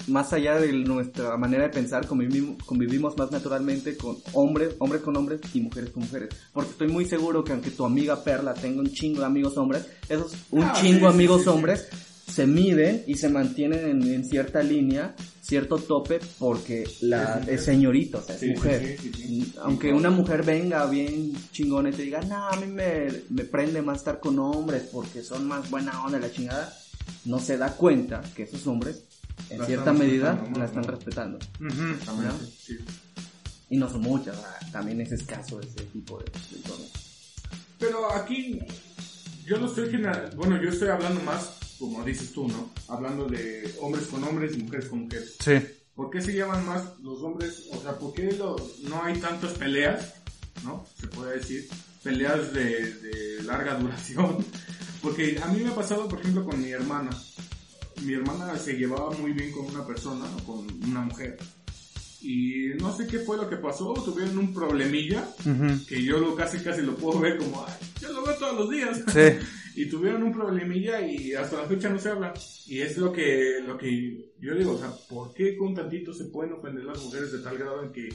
más 0.07 0.33
allá 0.33 0.59
de 0.59 0.71
nuestra 0.73 1.37
manera 1.37 1.63
de 1.63 1.69
pensar, 1.69 2.07
convivimos, 2.07 2.63
convivimos 2.63 3.17
más 3.17 3.31
naturalmente 3.31 3.97
con 3.97 4.17
hombres, 4.33 4.75
hombres 4.79 5.01
con 5.01 5.15
hombres 5.17 5.41
y 5.53 5.61
mujeres 5.61 5.91
con 5.91 6.03
mujeres. 6.03 6.29
Porque 6.53 6.71
estoy 6.71 6.87
muy 6.87 7.05
seguro 7.05 7.43
que 7.43 7.53
aunque 7.53 7.71
tu 7.71 7.85
amiga 7.85 8.23
Perla 8.23 8.53
tenga 8.53 8.79
un 8.81 8.91
chingo 8.91 9.19
de 9.19 9.25
amigos 9.25 9.57
hombres, 9.57 9.85
esos 10.09 10.33
un 10.51 10.63
Ah, 10.63 10.73
chingo 10.79 11.09
sí, 11.09 11.15
amigos 11.15 11.43
sí, 11.43 11.49
hombres 11.49 11.87
se 12.27 12.45
miden 12.45 13.03
y 13.07 13.15
se 13.15 13.29
mantienen 13.29 13.87
en, 13.89 14.13
en 14.13 14.25
cierta 14.25 14.61
línea, 14.61 15.15
cierto 15.41 15.77
tope, 15.77 16.19
porque 16.37 16.83
la 17.01 17.39
Es 17.47 17.47
es 17.47 17.63
señorita, 17.63 18.17
o 18.17 18.21
sea, 18.21 18.35
es 18.35 18.43
mujer. 18.43 18.97
Aunque 19.61 19.93
una 19.93 20.09
mujer 20.09 20.43
venga 20.43 20.85
bien 20.87 21.33
chingona 21.51 21.89
y 21.89 21.93
te 21.93 22.03
diga, 22.03 22.21
no, 22.21 22.49
a 22.49 22.55
mí 22.57 22.67
me, 22.67 23.07
me 23.29 23.43
prende 23.45 23.81
más 23.81 23.99
estar 23.99 24.19
con 24.19 24.37
hombres 24.39 24.83
porque 24.91 25.23
son 25.23 25.47
más 25.47 25.69
buena 25.69 26.03
onda 26.05 26.19
la 26.19 26.31
chingada, 26.31 26.71
no 27.25 27.39
se 27.39 27.57
da 27.57 27.71
cuenta 27.71 28.21
que 28.35 28.43
esos 28.43 28.67
hombres, 28.67 29.03
en 29.49 29.59
La 29.59 29.65
cierta 29.65 29.93
medida, 29.93 30.41
la 30.55 30.65
están 30.65 30.83
¿no? 30.83 30.91
respetando. 30.91 31.39
Y 33.69 33.77
no 33.77 33.89
son 33.89 34.01
muchas, 34.01 34.37
también 34.71 35.01
es 35.01 35.11
escaso 35.11 35.59
ese 35.59 35.83
tipo 35.85 36.17
de, 36.19 36.25
de. 36.25 36.61
Pero 37.79 38.11
aquí 38.13 38.59
yo 39.45 39.57
no 39.59 39.67
estoy 39.67 39.89
general, 39.89 40.31
bueno, 40.35 40.61
yo 40.61 40.69
estoy 40.69 40.87
hablando 40.89 41.21
más, 41.23 41.49
como 41.77 42.03
dices 42.03 42.31
tú, 42.31 42.47
¿no? 42.47 42.69
Hablando 42.87 43.25
de 43.25 43.73
hombres 43.81 44.07
con 44.07 44.23
hombres 44.23 44.55
y 44.55 44.63
mujeres 44.63 44.87
con 44.87 44.99
mujeres. 45.03 45.35
Sí. 45.43 45.53
¿Por 45.95 46.09
qué 46.11 46.21
se 46.21 46.31
llevan 46.31 46.65
más 46.65 46.83
los 47.01 47.21
hombres? 47.21 47.65
O 47.73 47.81
sea, 47.81 47.93
¿por 47.97 48.13
qué 48.13 48.31
lo- 48.33 48.55
no 48.83 49.03
hay 49.03 49.19
tantas 49.19 49.53
peleas? 49.53 50.13
¿No? 50.63 50.85
Se 50.99 51.07
puede 51.07 51.37
decir. 51.39 51.67
Peleas 52.03 52.53
de, 52.53 52.93
de 52.93 53.43
larga 53.43 53.75
duración. 53.79 54.45
Porque 55.01 55.39
a 55.43 55.47
mí 55.47 55.59
me 55.61 55.69
ha 55.71 55.75
pasado, 55.75 56.07
por 56.07 56.19
ejemplo, 56.19 56.45
con 56.45 56.61
mi 56.61 56.69
hermana. 56.69 57.09
Mi 58.03 58.13
hermana 58.13 58.57
se 58.57 58.73
llevaba 58.73 59.11
muy 59.11 59.31
bien 59.33 59.51
con 59.51 59.65
una 59.65 59.85
persona, 59.85 60.25
o 60.37 60.43
con 60.45 60.83
una 60.89 61.01
mujer. 61.01 61.37
Y 62.21 62.69
no 62.79 62.95
sé 62.95 63.05
qué 63.07 63.19
fue 63.19 63.37
lo 63.37 63.49
que 63.49 63.57
pasó, 63.57 63.93
tuvieron 63.93 64.37
un 64.37 64.53
problemilla 64.53 65.27
Ujú. 65.41 65.85
que 65.87 66.03
yo 66.03 66.17
lo 66.17 66.35
casi 66.35 66.59
casi 66.59 66.81
lo 66.81 66.95
puedo 66.95 67.19
ver 67.19 67.37
como, 67.37 67.63
ay, 67.67 67.73
yo 68.01 68.11
lo 68.11 68.23
veo 68.25 68.35
todos 68.35 68.55
los 68.55 68.69
días. 68.69 69.03
Sí. 69.07 69.45
y 69.81 69.85
tuvieron 69.87 70.23
un 70.23 70.33
problemilla 70.33 70.99
y 71.01 71.33
hasta 71.33 71.57
la 71.61 71.67
fecha 71.67 71.89
no 71.89 71.99
se 71.99 72.09
habla. 72.09 72.33
Y 72.65 72.81
es 72.81 72.97
lo 72.97 73.11
que, 73.13 73.59
lo 73.65 73.77
que 73.77 74.33
yo 74.39 74.55
digo, 74.55 74.71
o 74.73 74.79
sea, 74.79 74.91
¿por 75.07 75.33
qué 75.33 75.55
con 75.55 75.75
tantito 75.75 76.13
se 76.13 76.25
pueden 76.25 76.53
ofender 76.53 76.83
las 76.85 77.01
mujeres 77.03 77.31
de 77.31 77.39
tal 77.39 77.57
grado 77.57 77.83
en 77.83 77.91
que 77.91 78.09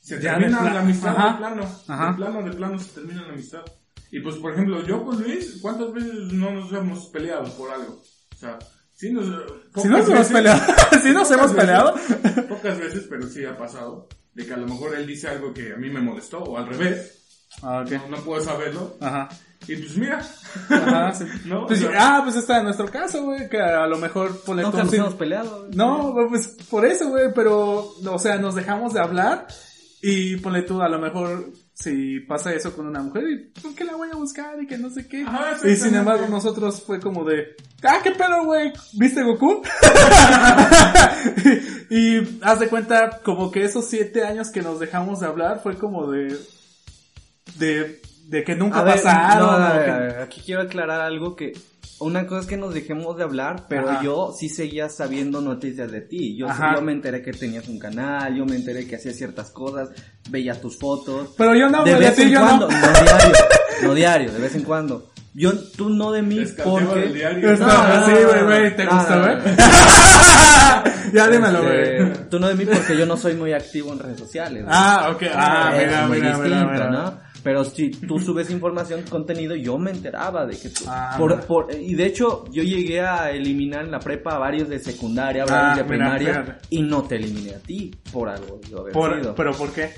se 0.00 0.20
Ya 0.20 0.36
termina 0.38 0.62
la 0.62 0.80
amistad 0.80 1.16
Ajá. 1.16 1.32
de 1.32 1.38
plano? 1.38 1.80
Ajá. 1.86 2.10
De 2.10 2.16
plano, 2.16 2.42
de 2.42 2.56
plano 2.56 2.78
se 2.80 2.90
termina 3.00 3.22
la 3.22 3.32
amistad. 3.32 3.62
Y 4.10 4.20
pues, 4.20 4.36
por 4.36 4.52
ejemplo, 4.52 4.84
yo 4.84 5.04
con 5.04 5.22
Luis, 5.22 5.58
¿cuántas 5.62 5.92
veces 5.92 6.32
no 6.32 6.50
nos 6.50 6.72
hemos 6.72 7.06
peleado 7.06 7.44
por 7.56 7.70
algo? 7.70 8.02
O 8.32 8.36
sea, 8.36 8.58
Sí, 8.98 9.12
nos, 9.12 9.26
Si 9.26 9.30
pocas 9.72 9.90
nos 9.90 10.00
hemos 10.08 10.08
veces- 10.08 10.32
peleado. 10.32 10.60
Si 11.02 11.10
nos 11.12 11.30
hemos 11.30 11.52
peleado. 11.52 11.94
veces- 11.94 12.44
Pocas 12.48 12.78
veces, 12.78 13.06
pero 13.08 13.26
sí 13.28 13.44
ha 13.44 13.56
pasado. 13.56 14.08
De 14.34 14.44
que 14.44 14.52
a 14.54 14.56
lo 14.56 14.66
mejor 14.66 14.96
él 14.96 15.06
dice 15.06 15.28
algo 15.28 15.54
que 15.54 15.72
a 15.72 15.76
mí 15.76 15.88
me 15.88 16.00
molestó, 16.00 16.38
o 16.42 16.58
al 16.58 16.66
revés. 16.66 17.14
Ah, 17.62 17.82
ok. 17.84 17.92
No, 17.92 18.16
no 18.16 18.16
puedo 18.24 18.42
saberlo. 18.44 18.96
Ajá. 19.00 19.28
Y 19.68 19.76
pues 19.76 19.96
mira. 19.96 20.18
Ajá, 20.68 21.12
sí. 21.14 21.24
¿No? 21.44 21.66
Pues, 21.66 21.82
O 21.84 21.88
sea- 21.90 22.16
ah, 22.18 22.20
pues 22.24 22.36
está 22.36 22.58
en 22.58 22.64
nuestro 22.64 22.88
caso, 22.90 23.22
güey, 23.24 23.48
que 23.48 23.60
a 23.60 23.86
lo 23.86 23.98
mejor 23.98 24.40
ponle 24.42 24.62
Nunca 24.62 24.72
como 24.78 24.84
nos 24.84 24.90
si- 24.92 24.96
hemos 24.98 25.14
peleado. 25.14 25.68
No, 25.72 26.14
pues 26.28 26.56
por 26.68 26.84
eso, 26.84 27.08
güey, 27.08 27.32
pero, 27.32 27.92
o 28.04 28.18
sea, 28.18 28.36
nos 28.38 28.54
dejamos 28.56 28.94
de 28.94 29.00
hablar 29.00 29.46
y 30.02 30.36
ponle 30.38 30.62
tú, 30.62 30.80
a 30.82 30.88
lo 30.88 30.98
mejor, 30.98 31.52
si 31.80 32.18
pasa 32.20 32.52
eso 32.52 32.74
con 32.74 32.86
una 32.88 33.00
mujer, 33.02 33.24
y 33.30 33.36
¿por 33.60 33.72
qué 33.74 33.84
la 33.84 33.94
voy 33.94 34.08
a 34.12 34.16
buscar? 34.16 34.60
Y 34.60 34.66
que 34.66 34.76
no 34.78 34.90
sé 34.90 35.06
qué. 35.06 35.22
Ajá, 35.22 35.56
y 35.64 35.76
sin 35.76 35.94
embargo, 35.94 36.26
nosotros 36.28 36.82
fue 36.84 36.98
como 37.00 37.24
de, 37.24 37.54
ah, 37.84 38.00
qué 38.02 38.10
pedo, 38.10 38.44
güey, 38.44 38.72
¿viste 38.94 39.22
Goku? 39.22 39.62
y 41.90 42.38
haz 42.42 42.60
de 42.60 42.68
cuenta, 42.68 43.20
como 43.22 43.50
que 43.50 43.64
esos 43.64 43.86
siete 43.86 44.24
años 44.24 44.50
que 44.50 44.62
nos 44.62 44.80
dejamos 44.80 45.20
de 45.20 45.26
hablar 45.26 45.60
fue 45.62 45.76
como 45.76 46.10
de, 46.10 46.36
de, 47.56 48.00
de 48.26 48.44
que 48.44 48.54
nunca 48.54 48.80
A 48.80 48.84
ver, 48.84 48.94
pasaron. 49.02 49.46
no, 49.46 49.52
a 49.52 49.70
o 49.70 49.74
ver, 49.76 49.84
que- 49.84 49.90
a 49.90 49.98
ver, 49.98 50.18
aquí 50.20 50.42
quiero 50.44 50.62
aclarar 50.62 51.00
algo 51.00 51.36
que 51.36 51.52
una 52.00 52.26
cosa 52.26 52.42
es 52.42 52.46
que 52.46 52.56
nos 52.56 52.74
dejemos 52.74 53.16
de 53.16 53.24
hablar, 53.24 53.66
pero 53.68 53.88
Ajá. 53.88 54.02
yo 54.02 54.32
sí 54.36 54.48
seguía 54.48 54.88
sabiendo 54.88 55.40
noticias 55.40 55.90
de 55.90 56.00
ti. 56.00 56.36
Yo, 56.36 56.46
yo 56.74 56.82
me 56.82 56.92
enteré 56.92 57.22
que 57.22 57.32
tenías 57.32 57.68
un 57.68 57.78
canal, 57.78 58.34
yo 58.36 58.44
me 58.44 58.56
enteré 58.56 58.86
que 58.86 58.96
hacías 58.96 59.16
ciertas 59.16 59.50
cosas, 59.50 59.90
veía 60.30 60.60
tus 60.60 60.78
fotos. 60.78 61.34
Pero 61.36 61.54
yo 61.54 61.68
no, 61.68 61.84
de 61.84 61.94
vez 61.94 62.14
ti 62.14 62.22
en 62.22 62.30
yo 62.30 62.40
cuando, 62.40 62.68
no. 62.68 62.80
no. 62.80 62.92
diario, 62.92 63.32
no 63.82 63.94
diario, 63.94 64.32
de 64.32 64.38
vez 64.38 64.54
en 64.54 64.62
cuando. 64.62 65.10
Yo, 65.38 65.52
tú 65.76 65.88
no 65.90 66.10
de 66.12 66.22
mí 66.22 66.40
porque... 66.64 67.04
el 67.04 67.14
diario. 67.14 67.56
No, 67.56 67.66
no, 67.66 68.06
sí, 68.06 68.12
güey, 68.12 68.44
güey, 68.44 68.76
¿te 68.76 68.84
no, 68.84 68.94
gusta, 68.96 69.18
güey? 69.20 69.36
no. 69.36 71.12
ya 71.14 71.28
dímelo, 71.28 71.62
güey. 71.62 71.80
Este, 71.80 72.24
tú 72.30 72.38
no 72.40 72.48
de 72.48 72.54
mí 72.54 72.64
porque 72.66 72.96
yo 72.96 73.06
no 73.06 73.16
soy 73.16 73.34
muy 73.34 73.52
activo 73.52 73.92
en 73.92 74.00
redes 74.00 74.18
sociales. 74.18 74.64
güey. 74.64 74.74
Ah, 74.76 75.10
ok. 75.14 75.22
Ah, 75.34 75.72
Es 75.76 75.86
mira, 75.86 76.06
muy 76.08 76.20
mira, 76.20 76.36
mira, 76.38 76.44
distinto, 76.58 76.72
mira. 76.72 76.90
¿no? 76.90 77.28
Pero 77.44 77.62
si 77.64 77.90
tú 77.90 78.18
subes 78.18 78.50
información, 78.50 79.02
contenido, 79.08 79.54
yo 79.54 79.78
me 79.78 79.92
enteraba 79.92 80.44
de 80.44 80.58
que 80.58 80.70
tú... 80.70 80.84
Ah, 80.88 81.14
por- 81.16 81.30
mira. 81.36 81.46
por- 81.46 81.72
y 81.72 81.94
de 81.94 82.04
hecho, 82.06 82.44
yo 82.50 82.62
llegué 82.64 83.00
a 83.00 83.30
eliminar 83.30 83.84
en 83.84 83.92
la 83.92 84.00
prepa 84.00 84.34
a 84.34 84.38
varios 84.38 84.68
de 84.68 84.80
secundaria, 84.80 85.44
varios 85.44 85.62
Ah, 85.62 85.68
de 85.76 85.84
mira, 85.84 85.86
primaria, 85.86 86.28
fíjate. 86.44 86.66
y 86.70 86.82
no 86.82 87.02
te 87.04 87.14
eliminé 87.14 87.54
a 87.54 87.58
ti 87.60 87.92
por 88.12 88.28
algo 88.28 88.60
de 88.68 88.76
haber 88.78 88.92
Por- 88.92 89.20
sido. 89.20 89.34
pero 89.36 89.52
¿por 89.52 89.70
qué? 89.72 89.88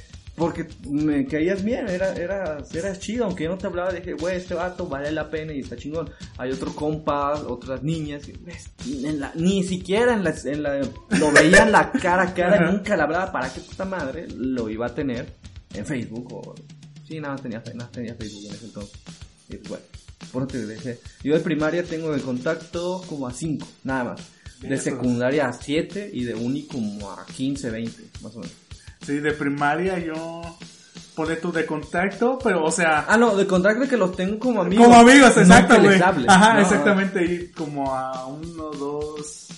Porque 0.40 0.66
me 0.88 1.26
caías 1.26 1.62
bien, 1.62 1.86
era, 1.86 2.14
era, 2.14 2.58
eras 2.72 2.98
chido, 2.98 3.26
aunque 3.26 3.44
yo 3.44 3.50
no 3.50 3.58
te 3.58 3.66
hablaba, 3.66 3.92
dije, 3.92 4.14
güey, 4.14 4.36
este 4.38 4.54
vato 4.54 4.86
vale 4.88 5.12
la 5.12 5.28
pena 5.28 5.52
y 5.52 5.60
está 5.60 5.76
chingón. 5.76 6.08
Hay 6.38 6.50
otro 6.50 6.74
compa, 6.74 7.34
otras 7.46 7.82
niñas, 7.82 8.24
que, 8.24 8.32
ves, 8.40 8.70
en 8.86 9.20
la- 9.20 9.32
ni 9.34 9.62
siquiera 9.62 10.14
en 10.14 10.24
la, 10.24 10.34
en 10.44 10.62
la, 10.62 10.80
lo 11.18 11.30
veían 11.30 11.70
la 11.70 11.92
cara 11.92 12.22
a 12.22 12.34
cara, 12.34 12.70
nunca 12.72 12.96
le 12.96 13.02
hablaba, 13.02 13.30
¿para 13.30 13.52
qué 13.52 13.60
puta 13.60 13.84
madre 13.84 14.26
lo 14.34 14.70
iba 14.70 14.86
a 14.86 14.94
tener 14.94 15.26
en 15.74 15.84
Facebook? 15.84 16.32
O, 16.32 16.54
sí, 17.06 17.20
nada, 17.20 17.34
más 17.34 17.42
tenía, 17.42 17.62
nada 17.74 17.90
tenía 17.92 18.14
Facebook 18.14 18.46
en 18.48 18.54
ese 18.54 18.64
entonces. 18.64 18.98
Y 19.50 19.56
bueno, 19.68 19.84
por 20.32 20.42
eso 20.44 20.52
te 20.52 20.66
dejé. 20.66 20.98
Yo 21.22 21.34
de 21.34 21.40
primaria 21.40 21.82
tengo 21.84 22.12
de 22.12 22.22
contacto 22.22 23.02
como 23.06 23.28
a 23.28 23.32
5, 23.34 23.68
nada 23.84 24.04
más. 24.04 24.20
De 24.62 24.76
secundaria 24.78 25.48
a 25.48 25.52
7 25.52 26.10
y 26.12 26.24
de 26.24 26.34
uni 26.34 26.62
como 26.64 27.10
a 27.10 27.26
15, 27.26 27.70
20, 27.70 28.02
más 28.22 28.34
o 28.36 28.40
menos. 28.40 28.54
Sí, 29.04 29.18
de 29.18 29.32
primaria 29.32 29.98
yo 29.98 30.42
pone 31.14 31.36
tú 31.36 31.52
de 31.52 31.66
contacto, 31.66 32.38
pero 32.42 32.64
o 32.64 32.70
sea, 32.70 33.04
Ah, 33.08 33.16
no, 33.16 33.34
de 33.36 33.46
contacto 33.46 33.88
que 33.88 33.96
los 33.96 34.14
tengo 34.16 34.38
como 34.38 34.60
amigos. 34.62 34.86
como 34.86 34.98
amigos, 34.98 35.34
no 35.36 35.42
exacto, 35.42 35.74
que 35.74 35.80
les 35.80 35.90
güey. 35.90 36.02
hable. 36.02 36.26
Ajá, 36.28 36.54
No, 36.54 36.60
exactamente, 36.60 37.24
y 37.24 37.48
como 37.52 37.94
a 37.94 38.26
uno, 38.26 38.70
dos, 38.70 39.48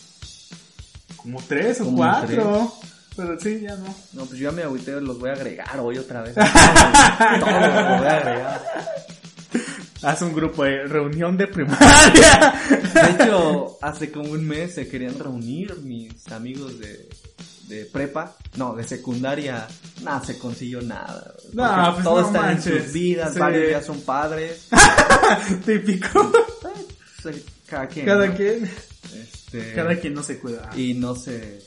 como 1.16 1.40
tres 1.47 1.80
o 1.80 1.84
Como 1.84 1.97
cuatro. 1.99 2.72
Pero 3.14 3.38
sí, 3.38 3.61
ya 3.61 3.76
no. 3.76 3.95
No, 4.14 4.24
pues 4.24 4.38
yo 4.40 4.49
ya 4.51 4.57
me 4.57 4.62
agüité, 4.62 4.99
los 5.01 5.18
voy 5.18 5.28
a 5.30 5.34
agregar 5.34 5.78
hoy 5.80 5.99
otra 5.99 6.22
vez. 6.22 6.34
Todos 7.40 7.53
los 7.53 7.99
voy 7.99 8.07
a 8.09 8.16
agregar. 8.16 8.62
Haz 10.03 10.22
un 10.22 10.34
grupo 10.34 10.64
de 10.64 10.84
reunión 10.86 11.36
de 11.36 11.47
primaria. 11.47 12.55
De 12.95 13.24
hecho, 13.24 13.76
hace 13.82 14.11
como 14.11 14.30
un 14.32 14.47
mes 14.49 14.74
se 14.74 14.88
querían 14.88 15.18
reunir 15.18 15.76
mis 15.82 16.26
amigos 16.32 16.78
de, 16.80 17.09
de 17.72 17.84
prepa. 17.86 18.36
No, 18.56 18.74
de 18.74 18.84
secundaria. 18.84 19.66
Nada, 20.02 20.24
se 20.24 20.38
consiguió 20.38 20.82
nada. 20.82 21.32
Porque 21.54 21.92
pues 21.94 22.04
todos 22.04 22.20
no 22.22 22.26
están 22.38 22.50
en 22.50 22.62
sus 22.62 22.92
vidas, 22.92 23.32
Sí. 23.34 23.38
varios 23.38 23.70
ya 23.70 23.82
son 23.82 24.00
padres. 24.02 24.68
Típico. 25.66 26.32
Pues, 27.22 27.36
Cada 27.66 27.86
quien. 27.88 28.06
Cada 28.06 28.26
¿no? 28.26 28.34
quien, 28.36 28.70
Este, 29.14 29.72
cada 29.74 29.96
quien 29.96 30.14
no 30.14 30.22
se 30.22 30.38
cuida. 30.38 30.70
Y 30.76 30.94
no 30.94 31.14
se... 31.14 31.62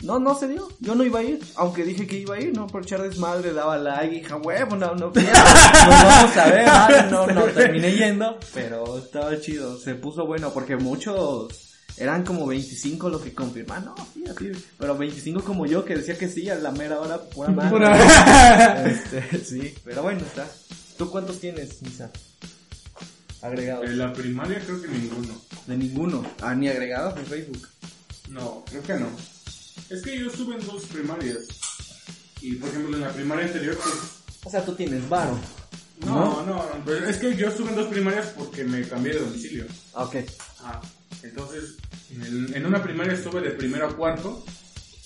No, 0.00 0.20
no 0.20 0.36
se 0.38 0.46
dio. 0.46 0.68
Yo 0.78 0.94
no 0.94 1.02
iba 1.02 1.18
a 1.18 1.22
ir. 1.24 1.40
Aunque 1.56 1.82
dije 1.84 2.06
que 2.06 2.18
iba 2.18 2.36
a 2.36 2.40
ir, 2.40 2.54
¿no? 2.54 2.68
Por 2.68 2.82
echar 2.84 3.02
desmadre, 3.02 3.52
daba 3.52 3.76
like, 3.78 4.14
hija, 4.14 4.36
huevo, 4.36 4.76
no, 4.76 4.94
no 4.94 5.12
quiero. 5.12 5.32
Vamos 5.88 6.36
a 6.36 6.46
ver, 6.50 6.66
¿vale? 6.66 7.02
No, 7.10 7.26
no, 7.26 7.42
terminé 7.46 7.92
yendo. 7.96 8.38
Pero 8.54 8.98
estaba 8.98 9.40
chido. 9.40 9.76
Se 9.76 9.96
puso 9.96 10.24
bueno 10.24 10.52
porque 10.52 10.76
muchos... 10.76 11.48
Eran 11.98 12.24
como 12.24 12.46
25 12.46 13.08
los 13.08 13.22
que 13.22 13.34
confirman. 13.34 13.84
No, 13.86 13.94
sí, 14.14 14.24
así. 14.28 14.52
Pero 14.78 14.96
25 14.96 15.42
como 15.42 15.66
yo 15.66 15.84
que 15.84 15.96
decía 15.96 16.16
que 16.16 16.28
sí 16.28 16.48
a 16.48 16.54
la 16.54 16.70
mera 16.70 17.00
hora, 17.00 17.20
pura 17.28 17.50
madre. 17.50 17.70
Pura- 17.70 18.86
Este, 18.90 19.38
sí, 19.44 19.74
pero 19.84 20.02
bueno, 20.02 20.20
está. 20.20 20.46
¿Tú 20.96 21.10
cuántos 21.10 21.40
tienes, 21.40 21.82
Misa? 21.82 22.10
Agregados. 23.42 23.84
En 23.86 23.98
la 23.98 24.12
primaria 24.12 24.60
creo 24.64 24.80
que 24.82 24.88
ninguno. 24.88 25.40
De 25.66 25.76
ninguno. 25.76 26.24
Ah, 26.40 26.54
ni 26.54 26.68
agregados 26.68 27.16
en 27.18 27.26
Facebook. 27.26 27.68
No, 28.30 28.64
creo 28.68 28.82
que 28.82 28.94
no. 28.94 29.08
Es 29.90 30.02
que 30.02 30.18
yo 30.18 30.26
estuve 30.28 30.56
en 30.56 30.66
dos 30.66 30.84
primarias. 30.86 31.38
Y 32.40 32.54
por 32.56 32.68
ejemplo 32.68 32.96
en 32.96 33.02
la 33.02 33.10
primaria 33.12 33.46
anterior, 33.46 33.76
pues. 33.76 33.94
O 34.44 34.50
sea, 34.50 34.64
tú 34.64 34.74
tienes 34.74 35.08
varo. 35.08 35.38
No, 36.04 36.44
no, 36.44 36.54
no, 36.54 36.64
pero 36.84 37.08
es 37.08 37.16
que 37.16 37.34
yo 37.36 37.48
estuve 37.48 37.70
en 37.70 37.76
dos 37.76 37.88
primarias 37.88 38.26
porque 38.36 38.62
me 38.64 38.86
cambié 38.86 39.14
de 39.14 39.20
domicilio. 39.20 39.66
Ah, 39.94 40.04
Ok. 40.04 40.16
Ah, 40.62 40.80
entonces, 41.22 41.74
en, 42.10 42.54
en 42.54 42.66
una 42.66 42.82
primaria 42.82 43.14
estuve 43.14 43.40
de 43.42 43.50
primero 43.50 43.86
a 43.88 43.96
cuarto 43.96 44.44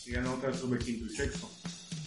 y 0.07 0.14
en 0.14 0.26
otra 0.26 0.50
estuve 0.50 0.78
quinto 0.78 1.07
y 1.12 1.16
sexto. 1.16 1.50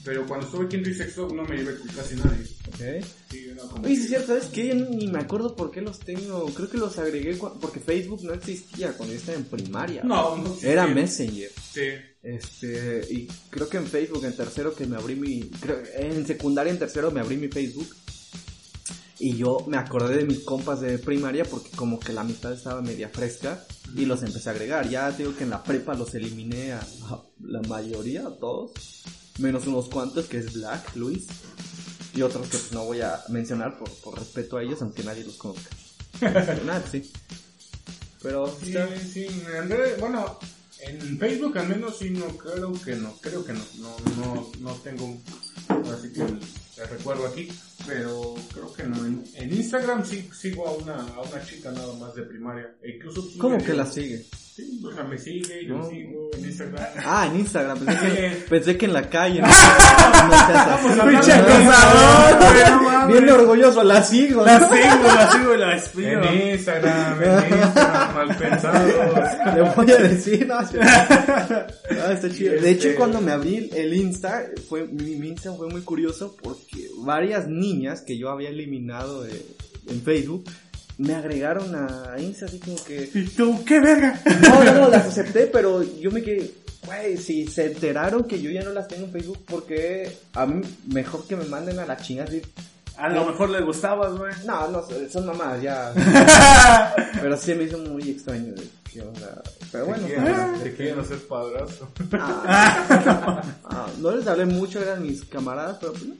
Pero 0.03 0.27
cuando 0.27 0.45
estuve 0.45 0.67
quinto 0.67 0.89
y 0.89 0.93
sexto 0.93 1.27
no 1.33 1.43
me 1.45 1.57
llevé 1.57 1.77
con 1.79 1.87
casi 1.87 2.15
nadie. 2.15 2.45
Ok. 2.67 3.05
Sí, 3.31 3.47
era 3.49 3.61
como 3.63 3.83
Oye, 3.85 3.95
sí 3.95 3.95
que- 3.95 4.01
es 4.03 4.07
cierto, 4.09 4.27
¿sabes 4.27 4.45
qué? 4.53 4.67
Yo 4.67 4.75
ni 4.75 5.07
me 5.07 5.19
acuerdo 5.19 5.55
por 5.55 5.71
qué 5.71 5.81
los 5.81 5.99
tengo. 5.99 6.45
Creo 6.53 6.69
que 6.69 6.77
los 6.77 6.97
agregué 6.99 7.35
porque 7.35 7.79
Facebook 7.79 8.23
no 8.23 8.33
existía 8.33 8.93
cuando 8.93 9.13
yo 9.15 9.19
estaba 9.19 9.37
en 9.39 9.45
primaria. 9.45 10.03
No, 10.03 10.35
no 10.37 10.43
existía. 10.45 10.71
Era 10.73 10.87
Messenger. 10.87 11.51
Sí. 11.73 11.81
Este, 12.21 13.05
y 13.11 13.27
creo 13.49 13.67
que 13.69 13.77
en 13.77 13.87
Facebook, 13.87 14.25
en 14.25 14.35
tercero 14.35 14.75
que 14.75 14.85
me 14.85 14.95
abrí 14.97 15.15
mi, 15.15 15.41
creo, 15.59 15.81
en 15.95 16.25
secundaria 16.25 16.71
en 16.71 16.79
tercero 16.79 17.09
me 17.11 17.19
abrí 17.21 17.37
mi 17.37 17.47
Facebook. 17.47 17.87
Y 19.25 19.37
yo 19.37 19.63
me 19.67 19.77
acordé 19.77 20.17
de 20.17 20.23
mis 20.25 20.41
compas 20.41 20.81
de 20.81 20.99
primaria 20.99 21.45
porque 21.45 21.71
como 21.71 21.99
que 21.99 22.13
la 22.13 22.21
amistad 22.21 22.53
estaba 22.53 22.79
media 22.83 23.09
fresca 23.09 23.65
y 23.95 24.05
los 24.05 24.21
empecé 24.21 24.49
a 24.49 24.51
agregar. 24.51 24.87
Ya 24.87 25.09
digo 25.09 25.35
que 25.35 25.45
en 25.45 25.49
la 25.49 25.63
prepa 25.63 25.95
los 25.95 26.13
eliminé 26.13 26.73
a, 26.73 26.79
a 27.09 27.23
la 27.41 27.59
mayoría, 27.63 28.27
a 28.27 28.35
todos. 28.35 28.71
Menos 29.39 29.65
unos 29.65 29.89
cuantos 29.89 30.25
que 30.25 30.37
es 30.37 30.53
Black, 30.53 30.95
Luis. 30.95 31.25
Y 32.13 32.21
otros 32.21 32.43
que 32.49 32.57
pues, 32.59 32.71
no 32.71 32.85
voy 32.85 33.01
a 33.01 33.19
mencionar 33.29 33.79
por, 33.79 33.89
por 34.03 34.19
respeto 34.19 34.57
a 34.57 34.61
ellos, 34.63 34.79
aunque 34.83 35.03
nadie 35.03 35.23
los 35.23 35.37
conozca. 35.37 35.71
Nada, 36.63 36.83
sí. 36.91 37.11
Pero 38.21 38.47
Sí, 38.61 38.67
está- 38.77 38.89
sí, 39.11 39.27
bueno, 39.99 40.37
en 40.81 41.17
Facebook 41.17 41.57
al 41.57 41.67
menos 41.69 41.97
sí, 41.97 42.11
no 42.11 42.27
creo 42.37 42.73
que 42.79 42.95
no, 42.95 43.11
creo 43.21 43.43
que 43.43 43.53
no, 43.53 43.61
no, 43.79 43.95
no, 44.17 44.51
no 44.59 44.71
tengo, 44.83 45.17
así 45.91 46.13
que 46.13 46.25
el 46.77 46.89
recuerdo 46.89 47.27
aquí, 47.27 47.47
pero 47.87 48.35
creo 48.53 48.73
que 48.73 48.83
no, 48.83 49.05
en, 49.05 49.23
en 49.35 49.53
Instagram 49.53 50.05
sí 50.05 50.29
sigo 50.33 50.67
a 50.67 50.73
una, 50.73 50.95
a 50.95 51.21
una 51.21 51.45
chica 51.45 51.71
nada 51.71 51.93
más 51.93 52.15
de 52.15 52.23
primaria, 52.23 52.75
e 52.81 52.91
incluso 52.91 53.27
¿Cómo 53.37 53.57
que 53.63 53.73
la 53.73 53.85
sigue? 53.85 54.25
Sí, 54.55 54.81
o 54.85 54.91
sea, 54.93 55.03
me 55.03 55.17
sigue, 55.17 55.65
yo 55.65 55.77
No. 55.79 55.89
sigo 55.89 56.29
en 56.37 56.45
Instagram. 56.45 56.85
Ah, 57.05 57.27
en 57.29 57.39
Instagram. 57.41 57.77
Pensé 57.79 58.07
que, 58.15 58.29
pensé 58.49 58.77
que 58.77 58.85
en 58.85 58.93
la 58.93 59.09
calle. 59.09 59.41
No, 60.25 61.11
no 61.11 61.23
seas 61.23 61.39
acosador. 61.41 63.11
Bien 63.11 63.29
orgulloso, 63.29 63.83
la 63.83 64.01
sigo. 64.01 64.45
La 64.45 64.59
sigo, 64.59 65.03
la 65.03 65.31
sigo 65.31 65.53
y 65.53 65.57
la 65.57 65.69
despido. 65.75 66.23
En 66.23 66.51
Instagram, 66.53 67.21
en 67.23 67.53
Instagram, 67.63 68.15
mal 68.15 68.37
pensados. 68.39 68.91
Le 69.55 69.61
voy 69.61 69.91
a 69.91 69.97
decir, 69.97 70.47
no, 70.47 70.59
está 72.11 72.29
chido. 72.29 72.53
De 72.53 72.69
hecho, 72.71 72.87
Este- 72.87 72.95
cuando 72.95 73.19
me 73.21 73.31
abrí 73.33 73.69
el 73.75 73.93
Insta, 73.93 74.45
fue, 74.69 74.85
mi, 74.87 75.15
mi 75.17 75.27
Insta 75.29 75.51
fue 75.53 75.67
muy 75.69 75.81
curioso 75.81 76.35
porque 76.41 76.87
varias 76.99 77.47
niñas 77.47 78.01
que 78.01 78.17
yo 78.17 78.29
había 78.29 78.49
eliminado 78.49 79.23
de- 79.23 79.45
en 79.87 80.01
Facebook 80.01 80.45
me 80.97 81.13
agregaron 81.13 81.75
a 81.75 82.15
Insta 82.19 82.45
así 82.45 82.59
como 82.59 82.81
que... 82.83 83.09
¿Y 83.13 83.27
tú 83.27 83.63
qué 83.65 83.79
verga? 83.79 84.19
No, 84.41 84.63
no, 84.63 84.73
no, 84.73 84.89
las 84.89 85.05
acepté, 85.07 85.47
pero 85.47 85.83
yo 85.83 86.11
me 86.11 86.21
quedé, 86.21 86.51
güey, 86.85 87.17
si 87.17 87.47
se 87.47 87.65
enteraron 87.65 88.23
que 88.23 88.41
yo 88.41 88.49
ya 88.49 88.63
no 88.63 88.71
las 88.71 88.87
tengo 88.87 89.05
en 89.05 89.11
Facebook, 89.11 89.39
porque 89.45 90.17
a 90.33 90.45
mí 90.45 90.61
mejor 90.87 91.27
que 91.27 91.35
me 91.35 91.45
manden 91.45 91.79
a 91.79 91.85
la 91.85 91.97
chingada 91.97 92.29
así, 92.29 92.41
A 92.97 93.09
lo 93.09 93.25
mejor 93.25 93.49
le 93.49 93.61
gustabas, 93.61 94.17
güey. 94.17 94.33
No, 94.45 94.69
no, 94.69 94.83
son 95.11 95.25
mamás, 95.25 95.61
ya. 95.61 95.93
Pero 97.21 97.37
sí 97.37 97.53
me 97.55 97.65
hizo 97.65 97.77
muy 97.77 98.09
extraño. 98.09 98.53
Pero 99.71 99.85
bueno, 99.87 100.05
Te 100.07 100.13
pues, 100.15 100.23
quieren- 100.25 100.63
te 100.63 100.73
quieren 100.75 100.99
hacer 100.99 101.17
padrastro. 101.27 101.87
ah, 102.13 103.41
ah, 103.65 103.87
no 103.99 104.15
les 104.15 104.25
hablé 104.27 104.45
mucho, 104.45 104.81
eran 104.81 105.03
mis 105.03 105.23
camaradas, 105.25 105.77
pero 105.79 105.93
pues, 105.93 106.05
no, 106.05 106.15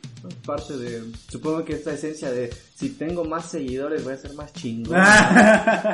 parte 0.46 0.78
de. 0.78 1.04
Supongo 1.30 1.64
que 1.64 1.74
esta 1.74 1.94
esencia 1.94 2.32
de 2.32 2.54
si 2.76 2.90
tengo 2.90 3.24
más 3.24 3.50
seguidores 3.52 4.04
voy 4.04 4.14
a 4.14 4.18
ser 4.18 4.34
más 4.34 4.52
chingón. 4.54 4.98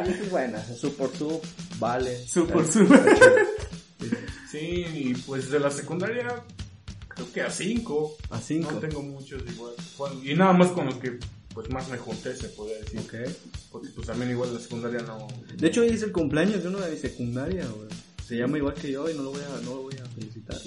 y 0.06 0.12
pues 0.12 0.32
bueno, 0.32 0.58
su 0.80 0.94
por 0.96 1.16
su, 1.16 1.40
vale. 1.80 2.26
Su 2.28 2.48
por 2.48 2.66
su. 2.68 2.86
Sí, 4.52 4.60
y 4.94 5.14
pues 5.26 5.50
de 5.50 5.60
la 5.60 5.72
secundaria, 5.72 6.28
creo 7.08 7.32
que 7.32 7.42
a 7.42 7.50
cinco. 7.50 8.16
A 8.30 8.40
cinco. 8.40 8.72
No 8.74 8.80
tengo 8.80 9.02
muchos 9.02 9.42
igual. 9.50 9.74
Bueno, 9.98 10.22
y 10.24 10.34
nada 10.34 10.54
más 10.54 10.70
con 10.70 10.88
los 10.88 10.96
que 10.96 11.20
pues 11.54 11.70
más 11.70 11.88
me 11.90 11.98
junté, 11.98 12.36
se 12.36 12.50
podría 12.50 12.78
decir. 12.78 13.00
Ok. 13.00 13.14
Porque 13.72 13.90
pues 13.96 14.08
también 14.08 14.32
igual 14.32 14.54
la 14.54 14.60
secundaria 14.60 15.02
no... 15.02 15.28
De 15.56 15.68
hecho, 15.68 15.82
hoy 15.82 15.90
es 15.90 16.04
el 16.04 16.12
cumpleaños 16.12 16.64
de 16.64 16.70
uno 16.70 16.80
de 16.80 16.92
mi 16.92 16.98
secundaria, 16.98 17.66
güey. 17.66 17.90
Se 18.26 18.38
llama 18.38 18.58
igual 18.58 18.74
que 18.76 18.92
yo 18.92 19.10
y 19.10 19.14
no 19.14 19.24
lo 19.24 19.32
voy 19.32 19.42
a, 19.42 19.62
no 19.64 19.76
lo 19.76 19.82
voy 19.84 19.96
a 19.96 20.06
felicitar. 20.06 20.58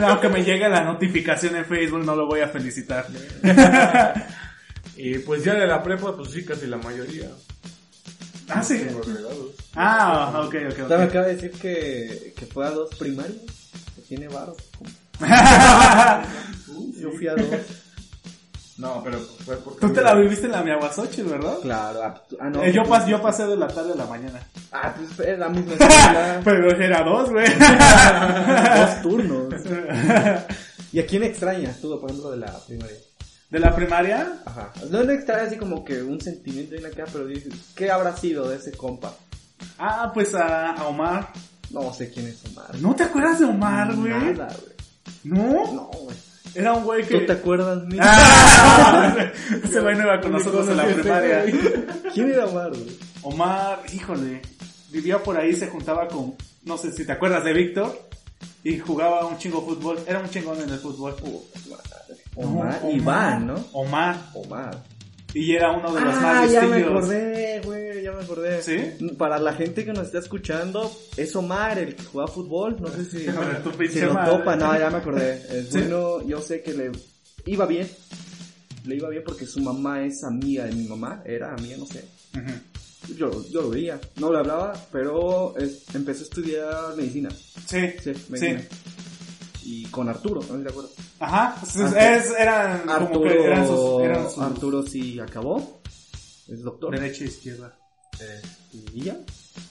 Aunque 0.02 0.28
me 0.28 0.42
llegue 0.42 0.68
la 0.68 0.82
notificación 0.82 1.54
en 1.54 1.64
Facebook, 1.64 2.04
no 2.04 2.16
lo 2.16 2.26
voy 2.26 2.40
a 2.40 2.48
felicitar. 2.48 3.06
Y 4.96 5.18
pues 5.18 5.44
ya 5.44 5.54
de 5.54 5.66
la 5.66 5.82
prepa, 5.82 6.16
pues 6.16 6.30
sí, 6.30 6.44
casi 6.44 6.66
la 6.66 6.78
mayoría. 6.78 7.30
Ah, 8.48 8.62
sí. 8.62 8.78
Tengo 8.78 9.02
regalos. 9.02 9.50
Ah, 9.74 10.42
ok, 10.46 10.54
ok, 10.70 10.84
O 10.84 10.88
sea, 10.88 10.98
me 10.98 11.04
acaba 11.04 11.26
de 11.26 11.34
decir 11.34 11.50
que, 11.50 12.32
que 12.34 12.46
fue 12.46 12.66
a 12.66 12.70
dos 12.70 12.94
primarias. 12.94 13.42
Que 13.94 14.02
tiene 14.02 14.28
varo. 14.28 14.56
Yo 16.98 17.10
fui 17.10 17.28
a 17.28 17.34
dos. 17.34 17.46
No, 18.78 19.00
pero 19.02 19.18
fue 19.18 19.56
porque... 19.56 19.80
Tú 19.80 19.92
te 19.92 20.02
la 20.02 20.14
viviste 20.14 20.46
en 20.46 20.52
la 20.52 20.62
Miahuasochi, 20.62 21.22
¿verdad? 21.22 21.56
Claro. 21.62 22.02
Ah, 22.04 22.22
ah, 22.40 22.50
no. 22.50 22.62
Eh, 22.62 22.72
yo, 22.72 22.82
pas- 22.84 23.06
yo 23.06 23.22
pasé 23.22 23.46
de 23.46 23.56
la 23.56 23.68
tarde 23.68 23.92
a 23.92 23.96
la 23.96 24.04
mañana. 24.06 24.38
Ah, 24.70 24.94
pues 24.94 25.28
es 25.28 25.38
la 25.38 25.48
misma 25.48 25.72
escuela. 25.78 26.40
Pero 26.44 26.70
era 26.82 27.02
dos, 27.02 27.30
güey. 27.30 27.46
dos 28.76 29.02
turnos. 29.02 29.54
¿Y 30.92 31.00
a 31.00 31.06
quién 31.06 31.22
extrañas 31.24 31.80
tú, 31.80 31.98
por 32.00 32.10
ejemplo, 32.10 32.30
de 32.32 32.36
la 32.38 32.52
primaria? 32.66 32.96
¿De 33.50 33.58
la 33.60 33.74
primaria? 33.74 34.32
Ajá. 34.44 34.72
No 34.90 35.02
le 35.02 35.14
extrañas 35.14 35.46
así 35.48 35.56
como 35.56 35.84
que 35.84 36.02
un 36.02 36.20
sentimiento 36.20 36.74
de 36.74 36.86
acá, 36.86 37.04
pero 37.12 37.26
dices, 37.26 37.52
¿qué 37.74 37.90
habrá 37.90 38.16
sido 38.16 38.48
de 38.48 38.56
ese 38.56 38.72
compa? 38.72 39.12
Ah, 39.78 40.10
pues 40.12 40.34
a, 40.34 40.72
a 40.72 40.86
Omar. 40.86 41.28
No 41.70 41.92
sé 41.92 42.10
quién 42.10 42.26
es 42.26 42.42
Omar. 42.50 42.74
¿No 42.80 42.94
te 42.94 43.04
acuerdas 43.04 43.38
de 43.40 43.46
Omar, 43.46 43.94
güey? 43.94 44.10
Nada, 44.12 44.48
güey. 44.60 44.74
¿No? 45.24 45.72
No, 45.72 45.86
güey. 46.02 46.16
Era 46.56 46.72
un 46.72 46.84
güey 46.84 47.04
que... 47.06 47.18
¿Tú 47.20 47.26
te 47.26 47.32
acuerdas, 47.32 47.84
mío? 47.84 48.00
Ah, 48.02 49.14
Ese 49.64 49.80
güey 49.80 49.94
no 49.96 50.04
iba 50.04 50.20
con 50.20 50.32
nosotros 50.32 50.68
en 50.68 50.76
la 50.76 50.86
primaria. 50.86 51.44
¿Quién 52.14 52.30
era 52.30 52.46
Omar, 52.46 52.70
güey? 52.70 52.96
Omar, 53.22 53.82
híjole, 53.92 54.40
vivía 54.90 55.22
por 55.22 55.36
ahí, 55.36 55.54
se 55.54 55.66
juntaba 55.68 56.08
con, 56.08 56.34
no 56.64 56.78
sé 56.78 56.92
si 56.92 57.04
te 57.04 57.12
acuerdas 57.12 57.44
de 57.44 57.52
Víctor, 57.52 58.08
y 58.64 58.78
jugaba 58.78 59.26
un 59.26 59.36
chingo 59.38 59.62
fútbol, 59.64 59.98
era 60.06 60.20
un 60.20 60.30
chingón 60.30 60.60
en 60.60 60.70
el 60.70 60.78
fútbol. 60.78 61.14
Omar, 62.36 62.80
No, 62.82 62.90
Iván, 62.90 63.46
¿no? 63.46 63.64
Omar, 63.72 64.16
Omar. 64.34 64.82
Y 65.38 65.52
era 65.54 65.72
uno 65.72 65.92
de 65.94 66.00
los 66.00 66.14
Ah, 66.14 66.20
más 66.20 66.52
ya 66.52 66.62
me 66.62 66.76
acordé, 66.82 67.60
güey, 67.64 68.02
ya 68.02 68.12
me 68.12 68.22
acordé. 68.24 68.62
¿Sí? 68.62 68.78
Para 69.18 69.38
la 69.38 69.52
gente 69.54 69.84
que 69.84 69.92
nos 69.92 70.06
está 70.06 70.18
escuchando, 70.18 70.90
es 71.16 71.34
Omar, 71.36 71.78
el 71.78 71.94
que 71.94 72.04
juega 72.04 72.26
fútbol, 72.28 72.76
no 72.80 72.88
sé 72.88 73.04
si, 73.04 73.18
si 73.92 74.00
lo 74.00 74.24
topa, 74.24 74.56
no, 74.56 74.78
ya 74.78 74.90
me 74.90 74.96
acordé. 74.98 75.34
Es 75.50 75.68
¿Sí? 75.70 75.78
bueno, 75.78 76.22
yo 76.26 76.40
sé 76.40 76.62
que 76.62 76.72
le 76.74 76.90
iba 77.44 77.66
bien, 77.66 77.88
le 78.86 78.96
iba 78.96 79.08
bien 79.08 79.22
porque 79.24 79.46
su 79.46 79.60
mamá 79.60 80.02
es 80.04 80.24
amiga 80.24 80.64
de 80.64 80.72
mi 80.72 80.86
mamá, 80.86 81.22
era 81.24 81.52
amiga, 81.52 81.76
no 81.78 81.86
sé. 81.86 82.04
Ujú. 82.34 83.14
Yo, 83.16 83.48
yo 83.50 83.62
lo 83.62 83.70
veía, 83.70 84.00
no 84.16 84.32
le 84.32 84.38
hablaba, 84.38 84.72
pero 84.90 85.56
es- 85.58 85.84
empezó 85.94 86.20
a 86.20 86.24
estudiar 86.24 86.96
medicina, 86.96 87.28
Sí, 87.30 87.80
sí, 88.02 88.12
medicina. 88.28 88.60
sí. 88.62 88.66
Y 89.68 89.84
con 89.86 90.08
Arturo, 90.08 90.40
¿no 90.48 90.58
de 90.58 90.68
acuerdo? 90.70 90.90
Ajá, 91.18 91.56
es, 91.62 92.30
eran 92.38 92.80
como 92.82 92.92
Arturo, 92.92 93.20
que 93.30 93.44
eran 93.44 93.66
sus, 93.66 94.00
eran 94.02 94.30
sus 94.30 94.38
Arturo 94.42 94.82
sí 94.84 95.18
acabó, 95.18 95.80
es 96.48 96.62
doctor. 96.62 96.92
derecha 96.92 97.24
e 97.24 97.26
izquierda. 97.26 97.76
Y 98.72 99.02
ya. 99.02 99.16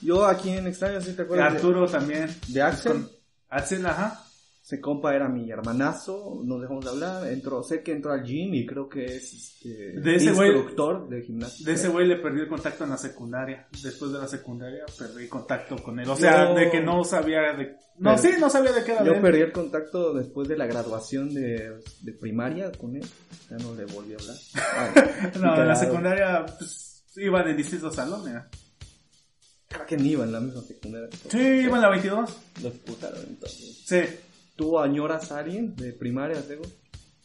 Yo 0.01 0.25
aquí 0.25 0.49
en 0.49 0.67
Extraño, 0.67 0.99
¿sí 0.99 1.13
te 1.13 1.21
acuerdas? 1.21 1.53
de- 1.53 1.57
Arturo 1.59 1.87
también. 1.87 2.35
De 2.49 2.61
Axel. 2.61 2.91
Con- 2.91 3.11
Axel, 3.49 3.85
ajá. 3.85 4.24
Ese 4.66 4.82
compa 4.82 5.13
era 5.13 5.30
mi 5.30 5.51
hermanazo, 5.51 6.41
nos 6.43 6.59
dejamos 6.59 6.84
de 6.84 6.89
hablar, 6.89 7.28
entró, 7.28 7.61
sé 7.61 7.84
que 7.84 7.91
entró 7.91 8.11
al 8.13 8.24
gym 8.24 8.51
y 8.55 8.66
creo 8.66 8.89
que 8.89 9.05
es 9.05 9.32
este, 9.32 9.91
De 10.01 10.16
ese 10.16 10.34
güey- 10.34 10.53
instructor 10.55 11.07
de 11.07 11.22
gimnasio. 11.22 11.63
De 11.68 11.74
ese 11.74 11.88
güey 11.89 12.07
le 12.07 12.16
perdí 12.16 12.39
el 12.41 12.47
contacto 12.47 12.84
en 12.84 12.89
la 12.89 12.97
secundaria. 12.97 13.68
Después 13.84 14.11
de 14.11 14.18
la 14.18 14.28
secundaria 14.28 14.84
perdí 14.97 15.28
contacto 15.28 15.76
con 15.84 15.99
él. 15.99 16.09
O 16.09 16.16
sea, 16.16 16.47
Yo- 16.49 16.55
de 16.55 16.72
que 16.72 16.82
no 16.82 17.03
sabía 17.03 17.53
de... 17.55 17.76
No, 17.99 18.18
sí, 18.18 18.30
no 18.39 18.49
sabía 18.49 18.72
de 18.72 18.84
qué 18.84 18.93
era 18.93 19.03
de 19.03 19.13
Yo 19.13 19.22
perdí 19.22 19.41
el 19.41 19.51
contacto 19.51 20.16
después 20.16 20.47
de 20.47 20.57
la 20.57 20.66
graduación 20.66 21.32
de, 21.32 21.80
de 22.01 22.11
primaria 22.13 22.72
con 22.72 22.95
él, 22.95 23.05
ya 23.51 23.57
no 23.57 23.76
le 23.76 23.86
volví 23.86 24.13
a 24.13 24.18
hablar. 24.18 25.32
No, 25.39 25.61
en 25.61 25.68
la 25.68 25.76
secundaria 25.76 26.43
pues, 26.57 27.03
iban 27.18 27.47
en 27.49 27.55
distintos 27.57 27.93
salones. 27.93 28.34
Creo 29.68 29.86
que 29.86 29.95
ni 29.95 30.09
iba 30.09 30.24
en 30.24 30.32
la 30.32 30.39
misma 30.39 30.61
secundaria. 30.63 31.09
Sí, 31.30 31.38
iban 31.38 31.76
en 31.76 31.82
la 31.82 31.89
22. 31.89 32.38
Lo 32.63 32.70
expulsaron 32.70 33.20
entonces. 33.28 33.84
Sí. 33.86 33.99
¿Tú 34.55 34.79
añoras 34.79 35.31
a 35.31 35.39
alguien 35.39 35.75
de 35.75 35.91
primaria, 35.93 36.41
Tego? 36.41 36.63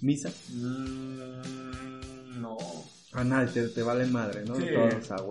¿Misa? 0.00 0.30
Mm, 0.52 2.40
no. 2.40 2.56
A 3.12 3.24
nadie, 3.24 3.48
te, 3.52 3.68
te 3.68 3.82
vale 3.82 4.06
madre, 4.06 4.44
¿no? 4.46 4.54
Sí, 4.54 4.66
Todos 4.72 5.10
a 5.10 5.18
sí, 5.18 5.24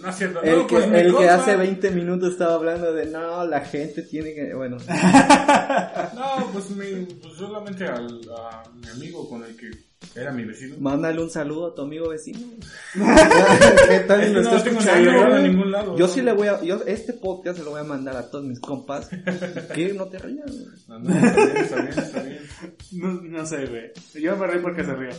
no 0.00 0.08
es 0.08 0.16
cierto. 0.16 0.40
El, 0.40 0.58
No, 0.58 0.66
que, 0.68 0.76
pues 0.76 0.92
el 0.92 1.16
que 1.16 1.28
hace 1.28 1.56
20 1.56 1.90
minutos 1.90 2.32
estaba 2.32 2.54
hablando 2.54 2.92
de 2.92 3.06
no, 3.06 3.44
la 3.44 3.60
gente 3.62 4.02
tiene 4.02 4.34
que. 4.34 4.54
Bueno, 4.54 4.76
No, 6.14 6.50
pues, 6.52 6.70
mi, 6.70 7.06
pues 7.06 7.34
solamente 7.34 7.86
al, 7.86 8.20
a 8.30 8.62
mi 8.72 8.88
amigo 8.88 9.28
con 9.28 9.42
el 9.44 9.56
que 9.56 9.68
era 10.14 10.32
mi 10.32 10.44
vecino. 10.44 10.76
mándale 10.78 11.20
un 11.22 11.30
saludo 11.30 11.68
a 11.68 11.74
tu 11.74 11.82
amigo 11.82 12.08
vecino. 12.08 12.38
¿Qué 12.94 14.00
tal 14.06 14.32
lo 14.32 14.42
no 14.42 14.56
está 14.56 14.68
escuchando? 14.70 15.38
ningún 15.40 15.70
lado. 15.72 15.96
Yo 15.96 16.06
¿no? 16.06 16.12
sí 16.12 16.22
le 16.22 16.32
voy 16.32 16.48
a. 16.48 16.62
Yo 16.62 16.80
este 16.86 17.12
podcast 17.12 17.58
se 17.58 17.64
lo 17.64 17.70
voy 17.70 17.80
a 17.80 17.84
mandar 17.84 18.16
a 18.16 18.30
todos 18.30 18.44
mis 18.44 18.60
compas. 18.60 19.08
Que 19.74 19.92
no 19.94 20.06
te 20.06 20.18
rías. 20.18 20.46
güey. 20.50 20.66
No, 20.88 20.98
no, 20.98 21.10
está 21.14 21.36
bien, 21.36 21.56
está 21.56 21.76
bien, 21.82 21.98
está 21.98 22.22
bien. 22.22 22.38
No, 22.92 23.12
no 23.22 23.46
sé, 23.46 23.66
güey. 23.66 23.92
Yo 24.22 24.36
me 24.36 24.46
reí 24.46 24.60
porque 24.60 24.84
se 24.84 24.94
rió. 24.94 25.10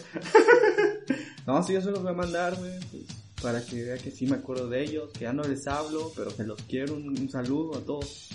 No, 1.45 1.63
sí, 1.63 1.73
yo 1.73 1.81
se 1.81 1.91
los 1.91 2.01
voy 2.01 2.11
a 2.11 2.15
mandar, 2.15 2.55
güey. 2.55 2.71
pues, 2.91 3.03
para 3.41 3.63
que 3.65 3.83
vea 3.83 3.97
que 3.97 4.11
sí 4.11 4.25
me 4.27 4.35
acuerdo 4.37 4.67
de 4.69 4.81
ellos. 4.83 5.11
Que 5.13 5.21
ya 5.25 5.33
no 5.33 5.43
les 5.43 5.67
hablo, 5.67 6.11
pero 6.15 6.35
que 6.35 6.43
los 6.43 6.61
quiero. 6.63 6.95
Un, 6.95 7.09
un 7.19 7.29
saludo 7.29 7.77
a 7.77 7.81
todos. 7.81 8.29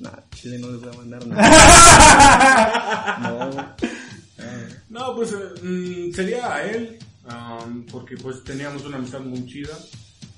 Nah, 0.00 0.10
chile 0.34 0.58
no 0.58 0.70
les 0.70 0.80
voy 0.80 0.90
a 0.92 0.96
mandar 0.96 1.26
nada. 1.26 3.18
No. 3.22 3.74
No, 4.88 5.14
pues 5.14 5.32
eh, 5.32 5.60
mm, 5.62 6.12
sería 6.12 6.54
a 6.54 6.64
él, 6.64 6.98
porque 7.90 8.16
pues 8.16 8.42
teníamos 8.44 8.84
una 8.84 8.96
amistad 8.96 9.20
muy 9.20 9.46
chida 9.46 9.76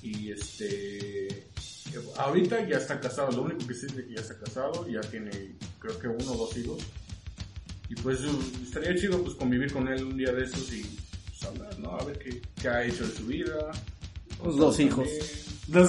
y 0.01 0.31
este 0.31 1.47
ahorita 2.17 2.67
ya 2.67 2.77
está 2.77 2.99
casado, 2.99 3.31
lo 3.31 3.43
único 3.43 3.65
que 3.65 3.73
sé 3.73 3.87
es 3.87 3.95
de 3.95 4.05
que 4.05 4.13
ya 4.15 4.21
está 4.21 4.37
casado, 4.37 4.87
ya 4.87 5.01
tiene 5.01 5.55
creo 5.79 5.97
que 5.99 6.07
uno 6.07 6.33
o 6.33 6.37
dos 6.37 6.57
hijos 6.57 6.83
y 7.89 7.95
pues 7.95 8.21
uh, 8.21 8.41
estaría 8.63 8.95
chido 8.95 9.21
pues 9.23 9.35
convivir 9.35 9.71
con 9.71 9.87
él 9.87 10.03
un 10.03 10.17
día 10.17 10.31
de 10.31 10.43
esos 10.43 10.71
y 10.73 10.83
pues, 11.27 11.43
hablar, 11.45 11.79
¿no? 11.79 11.91
A 11.91 12.03
ver 12.03 12.19
qué, 12.19 12.41
qué 12.61 12.67
ha 12.67 12.83
hecho 12.83 13.07
de 13.07 13.15
su 13.15 13.25
vida. 13.25 13.71
Pues 14.43 14.57
dos 14.57 14.79
hijos. 14.79 15.07
Sé. 15.07 15.23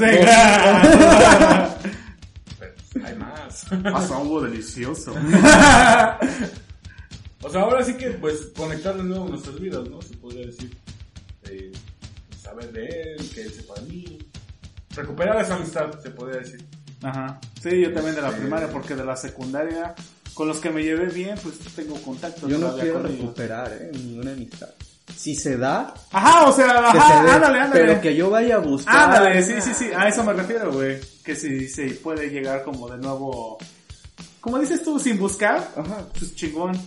pero, 2.58 2.74
pues, 2.92 3.04
hay 3.04 3.16
más. 3.16 3.66
Pasó 3.82 4.16
algo 4.16 4.42
delicioso. 4.42 5.12
O 7.42 7.50
sea, 7.50 7.62
ahora 7.62 7.84
sí 7.84 7.94
que, 7.94 8.10
pues, 8.10 8.50
conectar 8.56 8.96
de 8.96 9.04
nuevo 9.04 9.28
nuestras 9.28 9.60
vidas, 9.60 9.88
¿no? 9.88 10.02
Se 10.02 10.16
podría 10.16 10.46
decir. 10.46 10.76
Eh, 11.44 11.72
saber 12.42 12.72
de 12.72 12.86
él, 12.86 13.30
que 13.32 13.42
él 13.42 13.52
sepa 13.52 13.74
de 13.74 13.82
mí. 13.82 14.18
Recuperar 14.94 15.40
esa 15.40 15.54
amistad, 15.54 16.00
se 16.02 16.10
podría 16.10 16.40
decir. 16.40 16.64
Ajá. 17.02 17.38
Sí, 17.62 17.80
yo 17.80 17.92
también 17.92 18.16
de 18.16 18.22
la 18.22 18.30
primaria, 18.30 18.68
porque 18.70 18.94
de 18.94 19.04
la 19.04 19.16
secundaria, 19.16 19.94
con 20.34 20.48
los 20.48 20.58
que 20.58 20.70
me 20.70 20.82
llevé 20.82 21.06
bien, 21.06 21.36
pues 21.42 21.58
tengo 21.76 21.94
contacto. 22.02 22.48
Yo 22.48 22.58
no 22.58 22.74
quiero 22.76 23.02
recuperar, 23.02 23.72
eh, 23.72 23.90
ninguna 23.92 24.32
amistad. 24.32 24.70
Si 25.16 25.34
se 25.34 25.56
da, 25.56 25.94
Ajá, 26.12 26.46
o 26.48 26.52
sea, 26.52 26.70
ajá, 26.70 27.24
se 27.24 27.30
ándale, 27.30 27.60
ándale. 27.60 27.84
Pero 27.86 28.00
que 28.00 28.14
yo 28.14 28.30
vaya 28.30 28.56
a 28.56 28.58
buscar. 28.58 29.04
Ándale, 29.04 29.42
sí, 29.42 29.54
sí, 29.60 29.72
sí, 29.74 29.90
a 29.96 30.06
eso 30.06 30.22
me 30.22 30.32
refiero, 30.32 30.72
güey. 30.72 31.00
Que 31.24 31.34
si 31.34 31.68
se 31.68 31.90
puede 31.90 32.28
llegar 32.28 32.62
como 32.62 32.88
de 32.88 32.98
nuevo, 32.98 33.58
como 34.40 34.58
dices 34.58 34.82
tú, 34.82 34.98
sin 34.98 35.18
buscar, 35.18 35.56
Ajá. 35.76 36.06
pues 36.16 36.34
chingón. 36.34 36.78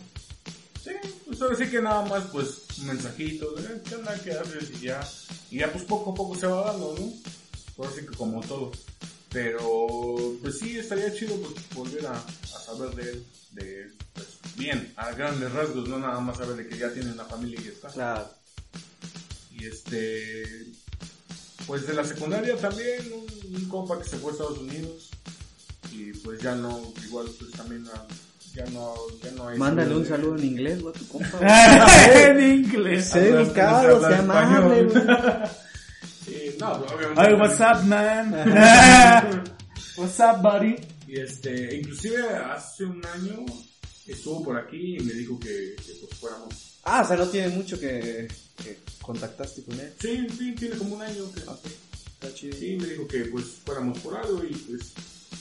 Sí, 0.84 0.92
pues 1.28 1.42
ahora 1.42 1.56
sí 1.56 1.68
que 1.70 1.82
nada 1.82 2.04
más, 2.06 2.24
pues, 2.32 2.62
un 2.80 2.88
mensajito, 2.88 3.52
de, 3.54 3.64
"Eh, 3.76 3.82
¿qué 3.88 3.96
onda? 3.96 4.20
¿Qué 4.24 4.32
haces? 4.32 4.72
Y 4.82 4.86
ya. 4.88 5.08
Y 5.52 5.60
ya, 5.60 5.72
pues, 5.72 5.84
poco 5.84 6.12
a 6.12 6.16
poco 6.16 6.36
se 6.36 6.48
va 6.48 6.72
dando, 6.72 6.96
¿no? 7.00 7.14
Ahora 7.78 7.92
sí 7.96 8.02
que 8.06 8.16
como 8.16 8.42
todo. 8.42 8.72
Pero, 9.32 9.88
pues 10.42 10.60
sí, 10.60 10.78
estaría 10.78 11.14
chido, 11.14 11.36
pues, 11.38 11.54
volver 11.76 12.06
a, 12.08 12.14
a 12.18 12.60
saber 12.60 12.96
de 12.96 13.12
él, 13.12 13.26
de 13.52 13.82
él, 13.84 13.94
pues, 14.14 14.28
bien, 14.56 14.92
a 14.98 15.12
grandes 15.12 15.52
rasgos, 15.52 15.88
no 15.88 16.00
nada 16.00 16.20
más 16.20 16.38
saber 16.38 16.56
de 16.58 16.68
que 16.68 16.78
ya 16.78 16.92
tiene 16.92 17.12
una 17.12 17.26
familia 17.26 17.60
y 17.62 17.66
ya 17.66 17.72
está. 17.72 17.88
Claro. 17.90 18.30
Y 19.52 19.66
este, 19.66 20.66
pues 21.68 21.86
de 21.88 21.94
la 21.94 22.04
secundaria 22.04 22.58
también, 22.58 23.12
un, 23.14 23.56
un 23.56 23.70
compa 23.70 24.02
que 24.02 24.10
se 24.10 24.18
fue 24.18 24.32
a 24.32 24.34
Estados 24.34 24.58
Unidos. 24.58 25.10
Y 25.92 26.12
pues 26.14 26.42
ya 26.42 26.56
no, 26.56 26.92
igual 27.06 27.28
pues 27.38 27.52
también 27.52 27.86
ah, 27.94 28.06
ya 28.54 28.66
no, 28.66 28.95
ya 29.24 29.32
no 29.32 29.47
hay. 29.47 29.58
Mándale 29.58 29.95
un 29.95 30.06
saludo 30.06 30.38
en 30.38 30.45
inglés, 30.45 30.82
güey, 30.82 30.93
a 30.95 30.99
tu 30.99 31.08
compa. 31.08 31.88
en 32.30 32.60
inglés. 32.60 33.06
Sé 33.06 33.30
educado, 33.30 34.08
sé 34.08 34.16
amable, 34.16 34.84
güey. 34.84 35.06
Sí, 36.26 36.56
no, 36.60 36.80
pues, 36.80 36.91
obviamente. 36.91 37.22
Ay, 37.22 37.34
what's 37.34 37.60
up, 37.60 37.84
man? 37.88 38.32
what's 39.97 40.20
up, 40.20 40.41
buddy? 40.41 40.76
Y 41.08 41.20
este, 41.20 41.78
inclusive 41.78 42.24
hace 42.30 42.86
un 42.86 43.04
año 43.06 43.45
estuvo 44.06 44.43
por 44.43 44.58
aquí 44.58 44.97
y 44.97 44.99
me 44.99 45.14
dijo 45.14 45.39
que, 45.39 45.76
que 45.76 45.93
pues 45.99 46.20
fuéramos. 46.20 46.80
Ah, 46.84 47.02
o 47.04 47.08
sea, 47.08 47.18
no 47.18 47.26
tiene 47.28 47.49
mucho 47.49 47.80
que, 47.80 48.28
que 48.64 48.80
contactaste 49.02 49.64
con 49.64 49.80
él. 49.80 49.93
Sí, 49.99 50.28
sí, 50.38 50.54
tiene 50.54 50.78
como 50.78 50.95
un 50.95 51.02
año 51.02 51.24
que. 51.34 51.39
Está 51.41 52.34
chido. 52.36 52.56
Sí, 52.56 52.78
me 52.80 52.88
dijo 52.88 53.08
que 53.08 53.26
pues 53.26 53.45
fuéramos 53.66 53.97
por 53.99 54.16
algo 54.16 54.43
y 54.43 54.54
pues 54.54 54.93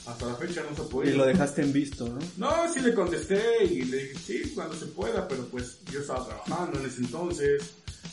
hasta 0.07 0.27
la 0.27 0.35
fecha 0.37 0.63
no 0.69 0.75
se 0.77 0.83
ha 0.83 1.11
Y 1.11 1.13
lo 1.17 1.27
dejaste 1.27 1.63
en 1.63 1.73
visto, 1.73 2.09
¿no? 2.09 2.19
No, 2.37 2.73
sí 2.73 2.81
le 2.81 2.95
contesté 2.95 3.65
y 3.65 3.83
le 3.83 3.97
dije 3.99 4.19
sí, 4.27 4.53
cuando 4.55 4.77
se 4.77 4.87
pueda, 4.87 5.27
pero 5.29 5.45
pues 5.47 5.79
yo 5.93 6.01
estaba 6.01 6.27
trabajando 6.27 6.81
en 6.81 6.87
ese 6.87 7.01
entonces 7.01 7.63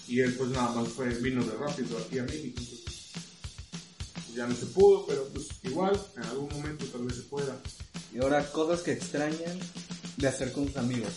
y 0.08 0.20
él 0.22 0.34
pues 0.34 0.50
nada 0.52 0.72
más 0.72 0.88
fue, 0.90 1.10
vino 1.16 1.44
de 1.44 1.56
rápido 1.58 1.98
aquí 1.98 2.20
a 2.20 2.24
México. 2.24 2.60
entonces, 2.60 2.84
pues, 4.14 4.36
ya 4.36 4.48
no 4.48 4.56
se 4.56 4.66
pudo, 4.68 5.06
pero 5.06 5.24
pues 5.34 5.48
igual, 5.64 6.00
en 6.16 6.24
algún 6.24 6.50
momento 6.50 6.86
tal 6.86 7.04
vez 7.04 7.16
se 7.16 7.24
pueda. 7.24 7.56
Y 8.14 8.20
ahora, 8.20 8.46
cosas 8.52 8.82
que 8.82 8.94
extrañan 8.94 9.60
de 10.18 10.28
hacer 10.28 10.52
con 10.52 10.66
tus 10.68 10.78
amigos. 10.78 11.12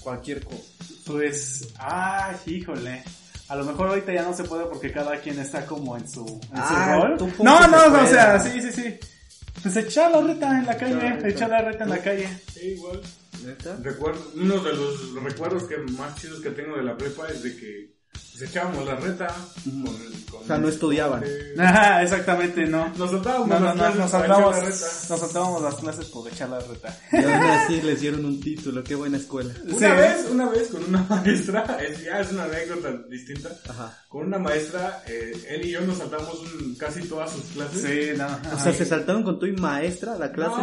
Cualquier 0.00 0.44
cosa. 0.44 0.62
Pues, 1.06 1.68
ay, 1.78 2.36
híjole. 2.46 3.02
A 3.48 3.56
lo 3.56 3.64
mejor 3.64 3.88
ahorita 3.88 4.12
ya 4.12 4.22
no 4.22 4.36
se 4.36 4.44
puede 4.44 4.66
porque 4.66 4.92
cada 4.92 5.18
quien 5.20 5.38
está 5.38 5.64
como 5.64 5.96
en 5.96 6.08
su, 6.08 6.26
en 6.26 6.58
Ah, 6.58 6.98
su 7.18 7.24
rol. 7.24 7.32
No, 7.42 7.66
no, 7.66 8.02
o 8.02 8.06
sea, 8.06 8.38
sí, 8.40 8.60
sí, 8.60 8.70
sí. 8.72 8.98
Pues 9.62 9.76
echar 9.76 10.10
la 10.12 10.20
reta 10.20 10.58
en 10.58 10.66
la 10.66 10.76
calle, 10.76 11.28
Echar 11.28 11.50
la 11.50 11.62
reta. 11.62 11.84
en 11.84 11.90
la 11.90 11.98
calle. 11.98 12.28
Sí, 12.52 12.66
igual. 12.72 13.00
¿Neta? 13.44 13.76
Recuerdo, 13.82 14.32
uno 14.34 14.58
de 14.62 14.72
los 14.74 15.14
recuerdos 15.22 15.64
que 15.64 15.76
más 15.92 16.16
chidos 16.20 16.40
que 16.40 16.50
tengo 16.50 16.76
de 16.76 16.82
la 16.82 16.96
prepa 16.96 17.28
es 17.28 17.42
de 17.42 17.56
que 17.56 17.94
pues, 18.38 18.50
echábamos 18.50 18.86
la 18.86 18.94
reta 18.96 19.26
con, 19.64 19.86
el- 19.86 20.24
con 20.30 20.42
O 20.42 20.46
sea, 20.46 20.58
no 20.58 20.68
estudiaban. 20.68 21.22
eh, 21.24 21.54
Ajá, 21.58 22.02
exactamente, 22.02 22.66
no. 22.66 22.88
Nos 22.96 23.10
saltábamos 23.10 23.48
No, 23.48 23.58
no, 23.60 23.66
las 23.66 23.74
no, 23.76 23.80
clases 23.82 23.98
nos 24.00 24.10
para 24.10 24.24
echar 24.24 24.36
saltábamos, 24.36 24.56
la 24.56 24.60
reta. 24.70 24.86
nos 25.10 25.20
saltábamos 25.20 25.62
las 25.62 25.74
clases 25.74 26.04
por 26.06 26.28
echar 26.28 26.48
la 26.50 26.60
reta. 26.60 26.96
Y 27.12 27.16
aún 27.16 27.32
así 27.50 27.82
les 27.82 28.00
dieron 28.00 28.24
un 28.24 28.40
título. 28.40 28.82
Qué 28.84 28.94
buena 28.94 29.16
escuela. 29.18 29.52
Una 29.64 29.74
Sí. 29.78 29.84
vez, 29.84 30.26
una 30.30 30.48
vez 30.48 30.68
con 30.68 30.84
una 30.84 31.02
maestra, 31.08 31.78
es, 31.80 32.04
ya 32.04 32.20
es 32.20 32.32
una 32.32 32.44
anécdota 32.44 32.90
distinta. 33.10 33.48
Ajá. 33.68 33.98
Con 34.08 34.26
una 34.26 34.38
maestra, 34.38 35.02
eh, 35.06 35.32
él 35.50 35.66
y 35.66 35.70
yo 35.72 35.80
nos 35.82 35.98
saltamos 35.98 36.38
un- 36.40 36.74
casi 36.76 37.02
todas 37.08 37.30
sus 37.30 37.42
clases. 37.52 37.82
Sí, 37.82 38.16
no. 38.18 38.26
O 38.54 38.58
sea, 38.58 38.72
se 38.72 38.84
saltaron 38.86 39.22
con 39.22 39.38
tu 39.38 39.44
y 39.46 39.52
maestra 39.52 40.16
la 40.16 40.32
clase. 40.32 40.56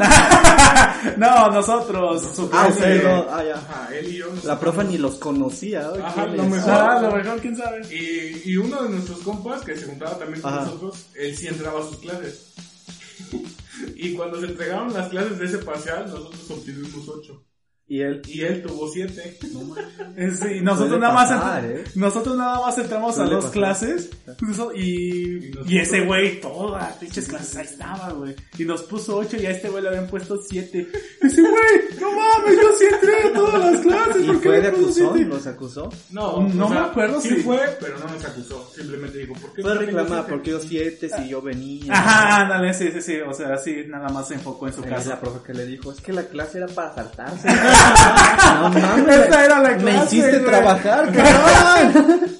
No, 1.17 1.49
nosotros. 1.51 2.23
su 2.35 2.49
Ah, 2.51 2.67
ustedes 2.69 3.03
no. 3.03 3.25
Ah, 3.29 3.43
ya. 3.43 3.55
Ajá, 3.55 3.89
él 3.93 4.07
y 4.13 4.17
yo 4.17 4.27
nos 4.33 4.43
La 4.45 4.59
profa 4.59 4.83
ni 4.83 4.97
los 4.97 5.15
conocía. 5.15 5.81
¿eh? 5.81 6.01
Ajá, 6.03 6.25
¿Quién 6.25 6.37
lo 6.37 6.43
mejor. 6.45 6.71
Ah, 6.71 6.99
lo 7.01 7.11
mejor, 7.11 7.39
quién 7.41 7.55
sabe. 7.55 7.64
Y, 7.91 8.49
y 8.51 8.57
uno 8.57 8.83
de 8.83 8.89
nuestros 8.89 9.19
compas 9.19 9.63
que 9.63 9.75
se 9.75 9.85
juntaba 9.85 10.17
también 10.17 10.41
con 10.41 10.53
Ajá. 10.53 10.65
nosotros, 10.65 11.07
él 11.15 11.35
sí 11.35 11.47
entraba 11.47 11.81
a 11.81 11.87
sus 11.87 11.97
clases. 11.97 12.53
y 13.95 14.13
cuando 14.13 14.39
se 14.39 14.47
entregaron 14.47 14.93
las 14.93 15.09
clases 15.09 15.39
de 15.39 15.45
ese 15.45 15.57
parcial, 15.59 16.05
nosotros 16.09 16.49
obtuvimos 16.51 17.07
8. 17.07 17.43
Y 17.87 18.01
él. 18.01 18.21
Y 18.27 18.41
él 18.41 18.63
tuvo 18.63 18.87
7. 18.91 19.37
Eh, 20.17 20.31
Sí, 20.41 20.59
nosotros 20.61 20.99
nada 20.99 21.13
más 21.13 21.29
pasar, 21.29 21.63
entra- 21.65 21.81
¿eh? 21.81 21.83
nosotros 21.95 22.35
nada 22.37 22.59
más 22.61 22.77
entramos 22.79 23.19
a 23.19 23.25
dos 23.25 23.35
pasar. 23.45 23.51
clases 23.51 24.09
eso- 24.49 24.71
y, 24.73 25.51
Y 25.67 25.75
y, 25.75 25.77
ese 25.77 26.01
güey 26.01 26.39
todas 26.41 26.81
las 26.81 26.93
pinches 26.97 27.27
clases 27.27 27.55
ahí 27.57 27.65
estaba, 27.65 28.09
güey. 28.13 28.35
Y 28.57 28.65
nos 28.65 28.81
puso 28.83 29.17
ocho 29.17 29.37
y 29.37 29.45
a 29.45 29.51
este 29.51 29.69
güey 29.69 29.83
le 29.83 29.89
habían 29.89 30.07
puesto 30.07 30.37
siete. 30.41 30.87
Dice, 31.21 31.41
güey, 31.41 31.99
no 32.01 32.11
mames, 32.11 32.55
yo 32.61 32.69
sí 32.79 32.85
entré 32.91 33.23
a 33.29 33.33
todas 33.33 33.71
las 33.73 33.81
clases. 33.81 34.23
¿Y 34.23 34.27
¿por 34.27 34.41
qué 34.41 34.47
fue 34.49 34.61
de 34.61 34.91
siete?" 34.93 35.19
¿Los 35.25 35.45
acusó? 35.47 35.89
No, 36.11 36.41
No 36.47 36.65
o 36.65 36.69
sea, 36.69 36.79
me 36.81 36.85
acuerdo 36.87 37.21
sí 37.21 37.29
si- 37.29 37.35
fue, 37.43 37.59
pero 37.79 37.99
no 37.99 38.07
nos 38.07 38.25
acusó. 38.25 38.71
Simplemente 38.75 39.17
dijo, 39.19 39.33
¿por 39.33 39.53
qué 39.53 39.61
no 39.61 39.67
tengo 39.69 39.81
reclamar 39.81 40.07
siete? 40.23 40.29
porque 40.31 40.49
yo 40.51 40.59
siete 40.59 41.09
si 41.09 41.27
yo 41.29 41.41
venía. 41.41 41.93
Ajá, 41.93 42.41
ándale, 42.41 42.73
sí, 42.73 42.89
sí, 42.93 43.01
sí. 43.01 43.17
O 43.19 43.33
sea, 43.33 43.57
sí, 43.57 43.83
nada 43.87 44.09
más 44.09 44.27
se 44.29 44.33
enfocó 44.35 44.67
en 44.67 44.73
su 44.73 44.81
casa. 44.81 45.09
la 45.11 45.19
profe 45.19 45.39
que 45.45 45.53
le 45.53 45.65
dijo, 45.67 45.91
es 45.91 46.01
que 46.01 46.13
la 46.13 46.23
clase 46.23 46.57
era 46.57 46.67
para 46.67 46.95
saltarse. 46.95 47.47
no 48.61 48.69
mames. 48.69 49.17
Esa 49.27 49.45
era 49.45 49.59
la 49.59 49.69
Me 49.69 49.77
clase, 49.77 50.05
hiciste 50.17 50.31
güey. 50.39 50.45
trabajar, 50.45 51.11
cabrón. 51.11 52.35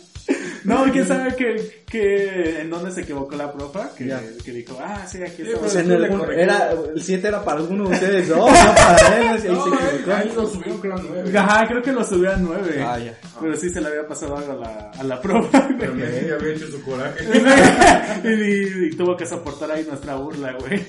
No, 0.64 0.84
quién 0.92 1.08
sabe 1.08 1.36
que, 1.36 1.84
que 1.86 2.62
en 2.62 2.72
dónde 2.72 2.90
se 2.92 3.02
equivocó 3.02 3.36
la 3.36 3.54
profa, 3.54 3.92
que, 3.96 4.12
que 4.44 4.52
dijo, 4.52 4.80
ah, 4.84 5.06
sí, 5.08 5.22
aquí 5.22 5.44
está. 5.44 5.60
Corrigió. 5.60 6.32
era, 6.42 6.72
el 6.96 7.00
7 7.04 7.28
era 7.28 7.44
para 7.46 7.60
alguno 7.60 7.88
de 7.88 7.94
ustedes, 7.94 8.30
no, 8.30 8.38
no 8.38 8.46
para 8.48 9.18
él, 9.20 9.28
ahí 9.28 9.42
se 9.42 9.50
No, 9.50 9.60
equivocó. 9.68 10.12
a 10.12 10.22
él 10.24 10.32
lo 10.36 10.48
subieron 10.48 10.78
creo 10.80 10.96
a 10.96 11.02
9. 11.08 11.38
Ajá, 11.38 11.68
creo 11.68 11.82
que 11.84 11.92
lo 11.92 12.04
subió 12.04 12.32
a 12.34 12.38
nueve. 12.38 12.84
Ah, 12.84 12.98
ya. 12.98 13.14
Pero 13.40 13.56
sí 13.56 13.70
se 13.70 13.80
le 13.80 13.90
había 13.90 14.08
pasado 14.08 14.38
algo 14.38 14.54
a 14.54 14.56
la, 14.56 14.92
a 15.00 15.04
la 15.04 15.22
profa, 15.22 15.68
Pero 15.80 15.94
güey. 15.94 16.04
me 16.26 16.34
había 16.34 16.54
hecho 16.56 16.66
su 16.72 16.82
coraje. 16.82 17.24
y, 18.24 18.28
y- 18.28 18.86
y 18.88 18.90
tuvo 18.98 19.16
que 19.16 19.28
soportar 19.28 19.70
ahí 19.72 19.86
nuestra 19.88 20.16
burla, 20.16 20.54
güey. 20.60 20.84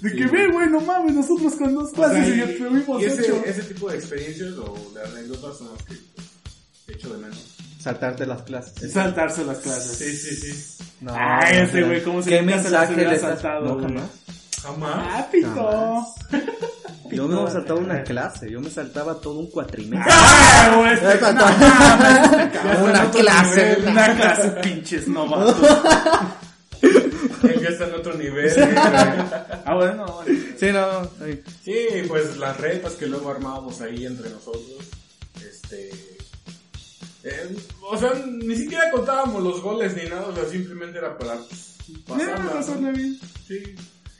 De 0.00 0.12
que 0.16 0.26
ve, 0.26 0.48
güey, 0.50 0.68
no 0.68 0.80
mames, 0.80 1.12
nosotros 1.14 1.54
con 1.54 1.74
dos 1.74 1.90
O 1.92 1.94
sea, 1.96 2.08
clases 2.08 2.28
y, 2.28 2.32
y- 2.32 2.36
ya 2.38 2.46
tuvimos 2.68 3.02
ese, 3.02 3.42
ese 3.46 3.62
tipo 3.64 3.90
de 3.90 3.96
experiencias 3.96 4.52
o 4.54 4.92
de 4.94 5.02
anécdotas 5.02 5.58
son 5.58 5.68
las 5.74 5.82
que 5.84 5.94
pues, 6.14 6.26
echo 6.96 7.10
de 7.10 7.18
menos. 7.18 7.38
Saltarte 7.80 8.26
las 8.26 8.42
clases. 8.42 8.92
Saltarse 8.92 9.44
las 9.44 9.58
clases. 9.58 9.96
Sí, 9.98 10.16
sí, 10.16 10.36
sí. 10.36 10.84
No, 11.00 11.12
Ay, 11.16 11.56
no, 11.56 11.62
ese 11.64 11.80
no. 11.80 11.86
güey, 11.88 12.02
¿cómo 12.04 12.22
se 12.22 12.28
¿Qué 12.30 12.42
mensaje 12.42 12.94
le 13.06 13.18
saltado, 13.18 13.74
No, 13.76 13.80
jamás. 13.82 14.04
Jamás. 14.62 14.90
Ah, 14.96 15.28
pito. 15.32 16.06
Yo 17.10 17.26
me 17.26 17.50
saltaba 17.50 17.80
una 17.80 18.02
clase, 18.04 18.50
yo 18.50 18.60
me 18.60 18.70
saltaba 18.70 19.14
todo 19.20 19.38
un 19.40 19.50
cuatrimestre. 19.50 20.12
Ah, 20.14 20.74
güey, 20.78 20.92
este- 20.94 21.20
no 22.76 22.84
una 22.84 23.10
clase. 23.10 23.76
nivel. 23.78 23.88
Una 23.92 24.14
clase 24.16 24.48
pinches 24.62 25.08
novatos. 25.08 25.56
Él 27.42 27.60
ya 27.62 27.68
está 27.68 27.88
en 27.88 27.94
otro 27.94 28.14
nivel. 28.14 28.50
Ah, 29.64 29.74
bueno, 29.76 30.20
Sí, 30.58 30.66
no. 30.72 31.10
ay. 31.20 31.42
Sí, 31.64 31.74
pues 32.08 32.36
las 32.36 32.56
retas 32.58 32.94
que 32.94 33.06
luego 33.06 33.30
armábamos 33.30 33.80
ahí 33.80 34.06
entre 34.06 34.30
nosotros. 34.30 34.78
Este. 35.36 35.90
eh, 37.24 37.56
o 37.82 37.96
sea, 37.98 38.12
ni 38.26 38.56
siquiera 38.56 38.90
contábamos 38.90 39.42
los 39.42 39.60
goles 39.62 39.96
ni 39.96 40.08
nada, 40.08 40.26
o 40.26 40.34
sea, 40.34 40.44
simplemente 40.48 40.98
era 40.98 41.16
para 41.18 41.36
Ya, 42.18 42.36
¿no? 42.38 42.92
bien. 42.92 43.18
Sí. 43.46 43.62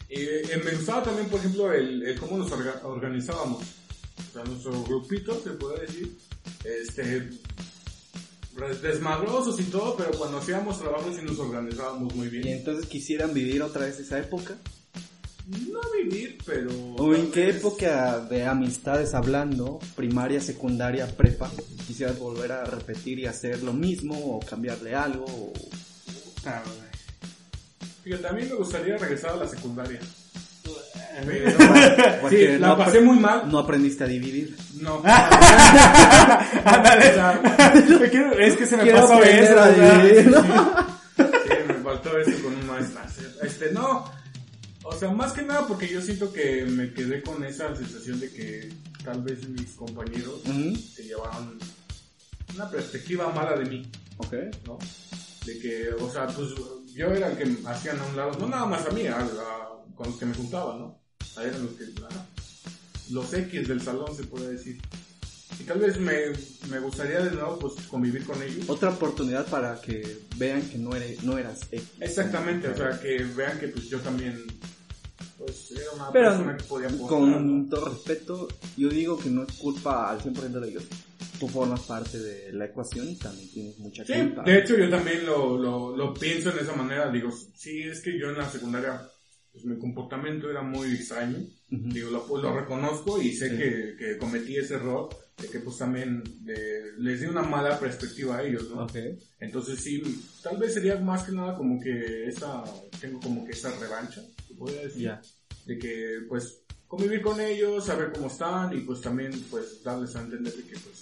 Y 0.08 0.20
eh, 0.22 0.60
me 0.64 0.72
gustaba 0.72 1.02
también, 1.04 1.28
por 1.28 1.38
ejemplo, 1.40 1.72
el, 1.72 2.02
el 2.02 2.18
cómo 2.18 2.36
nos 2.38 2.50
orga- 2.50 2.80
organizábamos. 2.82 3.62
O 3.62 4.32
sea, 4.32 4.44
nuestro 4.44 4.82
grupito, 4.84 5.40
se 5.42 5.50
puede 5.50 5.86
decir. 5.86 6.16
Este. 6.64 7.28
Re- 8.60 8.76
Desmadrosos 8.76 9.58
y 9.60 9.64
todo, 9.64 9.96
pero 9.96 10.10
cuando 10.12 10.38
hacíamos 10.38 10.78
trabajos 10.80 11.16
sí 11.16 11.22
nos 11.24 11.38
organizábamos 11.38 12.14
muy 12.14 12.26
Y 12.28 12.30
bien. 12.30 12.48
entonces 12.48 12.86
quisieran 12.86 13.32
vivir 13.34 13.62
otra 13.62 13.86
vez 13.86 13.98
esa 13.98 14.18
época. 14.18 14.56
No 15.68 15.80
vivir, 16.00 16.38
pero. 16.46 16.70
¿O 16.96 17.12
en 17.14 17.32
qué 17.32 17.46
vez- 17.46 17.56
época 17.56 18.20
de 18.20 18.44
amistades 18.46 19.14
hablando, 19.14 19.80
primaria, 19.96 20.40
secundaria, 20.40 21.06
prepa, 21.16 21.50
quisieras 21.86 22.18
volver 22.20 22.52
a 22.52 22.64
repetir 22.64 23.18
y 23.18 23.26
hacer 23.26 23.62
lo 23.64 23.72
mismo 23.72 24.14
o 24.36 24.40
cambiarle 24.40 24.94
algo? 24.94 25.24
o- 25.26 25.52
Ah. 26.44 26.62
Fíjate, 28.04 28.28
a 28.28 28.32
mí 28.32 28.42
me 28.44 28.54
gustaría 28.54 28.96
regresar 28.96 29.32
a 29.32 29.36
la 29.36 29.48
secundaria. 29.48 30.00
Porque 32.20 32.52
sí, 32.54 32.58
la 32.58 32.68
no 32.68 32.78
pasé 32.78 33.00
muy 33.00 33.18
mal. 33.18 33.50
No 33.50 33.58
aprendiste 33.58 34.04
a 34.04 34.06
dividir. 34.06 34.56
No. 34.80 35.02
Ándale. 36.64 37.10
O 37.10 37.14
sea, 37.14 37.40
Es 38.40 38.56
que 38.56 38.66
se 38.66 38.76
me 38.76 38.82
Quiero 38.84 39.00
pasó 39.08 39.22
eso. 39.22 39.60
a. 39.60 39.68
Sí, 41.16 41.54
me 41.68 41.74
faltó 41.74 42.18
eso 42.18 42.42
con 42.42 42.54
un 42.56 42.66
maestro. 42.66 43.00
Este, 43.42 43.70
no. 43.72 44.04
O 44.82 44.92
sea, 44.98 45.10
más 45.10 45.32
que 45.32 45.42
nada 45.42 45.66
porque 45.66 45.86
yo 45.88 46.00
siento 46.00 46.32
que 46.32 46.64
me 46.64 46.92
quedé 46.92 47.22
con 47.22 47.44
esa 47.44 47.74
sensación 47.76 48.18
de 48.18 48.30
que 48.32 48.72
tal 49.04 49.22
vez 49.22 49.46
mis 49.48 49.70
compañeros 49.72 50.40
Ujú. 50.46 50.74
se 50.76 51.04
llevaban 51.04 51.58
una 52.54 52.68
perspectiva 52.70 53.30
mala 53.32 53.56
de 53.56 53.64
mí, 53.66 53.90
Ok. 54.16 54.34
¿no? 54.66 54.78
De 55.46 55.58
que, 55.60 55.90
o 56.00 56.10
sea, 56.10 56.26
pues 56.26 56.48
yo 56.94 57.06
era 57.06 57.28
el 57.28 57.36
que 57.36 57.56
hacían 57.68 57.98
a 58.00 58.04
un 58.06 58.16
lado, 58.16 58.32
no 58.40 58.48
nada 58.48 58.66
más 58.66 58.84
a 58.86 58.90
mí, 58.90 59.06
a, 59.06 59.18
a- 59.20 59.68
con 59.94 60.08
los 60.08 60.16
que 60.18 60.26
me 60.26 60.34
juntaba, 60.34 60.76
¿no? 60.76 60.99
Eran 61.44 61.62
los 61.64 61.72
que, 61.72 61.84
ah, 62.02 62.26
los 63.10 63.32
X 63.34 63.68
del 63.68 63.80
salón 63.82 64.14
se 64.16 64.24
puede 64.24 64.52
decir. 64.52 64.80
Y 65.58 65.64
tal 65.64 65.78
vez 65.80 65.98
me, 65.98 66.14
me 66.70 66.78
gustaría 66.78 67.20
de 67.22 67.32
nuevo 67.32 67.58
pues 67.58 67.74
convivir 67.88 68.24
con 68.24 68.42
ellos. 68.42 68.68
Otra 68.68 68.90
oportunidad 68.90 69.46
para 69.48 69.78
que 69.80 70.18
vean 70.36 70.62
que 70.62 70.78
no, 70.78 70.94
eres, 70.96 71.22
no 71.22 71.36
eras 71.36 71.60
X. 71.70 71.82
Exactamente, 72.00 72.68
o 72.68 72.76
sea, 72.76 72.98
que 72.98 73.24
vean 73.36 73.58
que 73.58 73.68
pues 73.68 73.88
yo 73.90 73.98
también 74.00 74.42
pues 75.36 75.70
era 75.72 75.90
una 75.94 76.12
Pero 76.12 76.30
persona 76.30 76.56
que 76.56 76.64
podía 76.64 76.86
aportar, 76.88 77.08
con 77.08 77.62
¿no? 77.64 77.68
todo 77.70 77.88
respeto, 77.90 78.48
yo 78.76 78.88
digo 78.88 79.18
que 79.18 79.28
no 79.30 79.42
es 79.42 79.52
culpa 79.56 80.10
al 80.10 80.20
100% 80.20 80.60
de 80.60 80.68
ellos. 80.68 80.84
tú 81.38 81.48
formas 81.48 81.80
parte 81.80 82.18
de 82.18 82.52
la 82.52 82.66
ecuación 82.66 83.08
y 83.08 83.16
también 83.16 83.48
tienes 83.50 83.78
mucha 83.78 84.04
Sí, 84.04 84.12
culpa. 84.12 84.42
de 84.44 84.58
hecho 84.58 84.76
yo 84.76 84.88
también 84.90 85.24
lo, 85.26 85.56
lo, 85.58 85.96
lo 85.96 86.14
pienso 86.14 86.50
en 86.50 86.58
esa 86.58 86.74
manera. 86.74 87.10
Digo, 87.10 87.30
sí, 87.54 87.82
es 87.82 88.00
que 88.02 88.18
yo 88.18 88.28
en 88.30 88.36
la 88.38 88.48
secundaria, 88.50 89.00
pues 89.52 89.64
mi 89.64 89.78
comportamiento 89.78 90.50
era 90.50 90.62
muy 90.62 90.94
extraño. 90.94 91.38
Digo, 91.68 92.10
lo, 92.10 92.26
pues, 92.26 92.42
lo 92.42 92.58
reconozco 92.58 93.20
y 93.20 93.32
sé 93.32 93.56
que, 93.56 93.96
que 93.96 94.18
cometí 94.18 94.56
ese 94.56 94.74
error 94.74 95.08
de 95.40 95.48
que 95.48 95.60
pues 95.60 95.78
también 95.78 96.22
les 96.98 97.20
di 97.20 97.26
una 97.26 97.42
mala 97.42 97.78
perspectiva 97.78 98.38
a 98.38 98.42
ellos, 98.42 98.70
¿no? 98.70 98.86
Entonces 99.40 99.80
sí, 99.80 100.02
tal 100.42 100.58
vez 100.58 100.74
sería 100.74 100.98
más 100.98 101.24
que 101.24 101.32
nada 101.32 101.56
como 101.56 101.80
que 101.80 102.26
esta, 102.26 102.62
tengo 103.00 103.20
como 103.20 103.44
que 103.44 103.52
esa 103.52 103.76
revancha, 103.78 104.22
se 104.46 104.54
podría 104.54 104.82
decir. 104.82 105.02
De 105.66 105.78
que 105.78 106.20
pues 106.28 106.62
convivir 106.86 107.22
con 107.22 107.40
ellos, 107.40 107.86
saber 107.86 108.12
cómo 108.12 108.26
están 108.26 108.76
y 108.76 108.80
pues 108.80 109.00
también 109.00 109.32
pues 109.50 109.82
darles 109.82 110.14
a 110.16 110.22
entender 110.22 110.52
de 110.52 110.62
que 110.64 110.78
pues, 110.78 111.00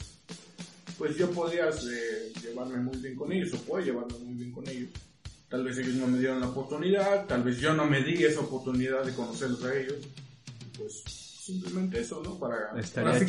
pues 0.98 1.16
yo 1.16 1.30
podría 1.30 1.68
eh, 1.68 2.32
llevarme 2.42 2.76
muy 2.78 2.96
bien 2.98 3.16
con 3.16 3.32
ellos 3.32 3.54
o 3.54 3.58
puedo 3.58 3.84
llevarme 3.84 4.18
muy 4.18 4.34
bien 4.34 4.52
con 4.52 4.68
ellos. 4.68 4.90
Tal 5.48 5.64
vez 5.64 5.78
ellos 5.78 5.94
no 5.94 6.06
me 6.06 6.18
dieron 6.18 6.40
la 6.40 6.48
oportunidad, 6.48 7.26
tal 7.26 7.42
vez 7.42 7.58
yo 7.58 7.72
no 7.72 7.86
me 7.86 8.02
di 8.02 8.22
esa 8.22 8.40
oportunidad 8.40 9.02
de 9.04 9.14
conocerlos 9.14 9.64
a 9.64 9.74
ellos. 9.74 9.96
Pues 10.76 11.02
simplemente 11.04 12.00
eso, 12.00 12.22
¿no? 12.22 12.38
Para, 12.38 12.74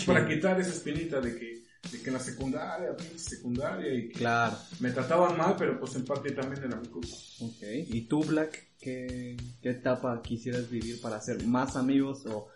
para, 0.05 0.28
quitar 0.28 0.59
esa 0.59 0.72
espinita 0.72 1.22
de 1.22 1.38
que, 1.39 1.63
de 1.89 2.01
que 2.01 2.07
en 2.07 2.13
la 2.13 2.20
secundaria, 2.20 2.95
secundaria 3.15 3.93
y 3.93 4.09
que 4.09 4.20
Claro. 4.20 4.57
me 4.82 4.91
trataban 4.91 5.38
mal, 5.38 5.55
pero 5.57 5.80
pues 5.80 5.95
en 5.95 6.03
parte 6.03 6.32
también 6.32 6.61
era 6.63 6.76
mi 6.76 6.88
culpa. 6.89 7.15
Ok. 7.39 7.63
¿Y 7.88 8.01
tú, 8.01 8.24
Black, 8.26 8.67
qué, 8.80 9.38
qué 9.61 9.70
etapa 9.70 10.22
quisieras 10.22 10.70
vivir 10.70 10.99
para 10.99 11.15
hacer 11.15 11.41
más 11.45 11.78
amigos 11.78 12.26
o, 12.26 12.49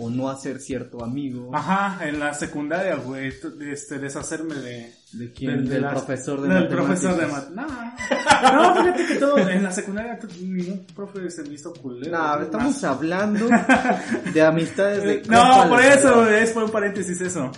o 0.00 0.10
no 0.10 0.28
hacer 0.28 0.60
cierto 0.60 1.02
amigo? 1.04 1.50
Ajá, 1.54 2.06
en 2.06 2.18
la 2.20 2.34
secundaria, 2.34 2.96
güey, 2.96 3.32
este, 3.70 3.98
deshacerme 3.98 4.54
de... 4.56 4.94
¿De 5.12 5.32
quién? 5.32 5.52
del- 5.56 5.64
de 5.68 5.74
Del 5.76 5.82
las- 5.82 5.92
profesor 5.94 6.42
de 6.42 6.48
del 6.48 6.64
matemáticas. 6.64 6.86
profesor 7.14 7.20
de 7.20 7.26
mat- 7.26 7.48
No, 7.50 8.52
no, 8.74 8.82
fíjate 8.82 9.06
que 9.06 9.14
todo, 9.14 9.38
en 9.38 9.62
la 9.62 9.70
secundaria 9.72 10.18
ningún 10.40 10.84
profe 10.94 11.30
se 11.30 11.42
me 11.44 11.54
hizo 11.54 11.72
culero. 11.72 12.16
No, 12.16 12.42
estamos 12.42 12.84
hablando 12.84 13.46
de 14.34 14.42
amistades 14.42 15.02
de... 15.02 15.22
No, 15.28 15.66
por 15.68 15.80
de 15.80 15.94
eso, 15.94 16.28
es 16.28 16.52
fue 16.52 16.64
un 16.64 16.70
paréntesis 16.70 17.20
eso. 17.22 17.50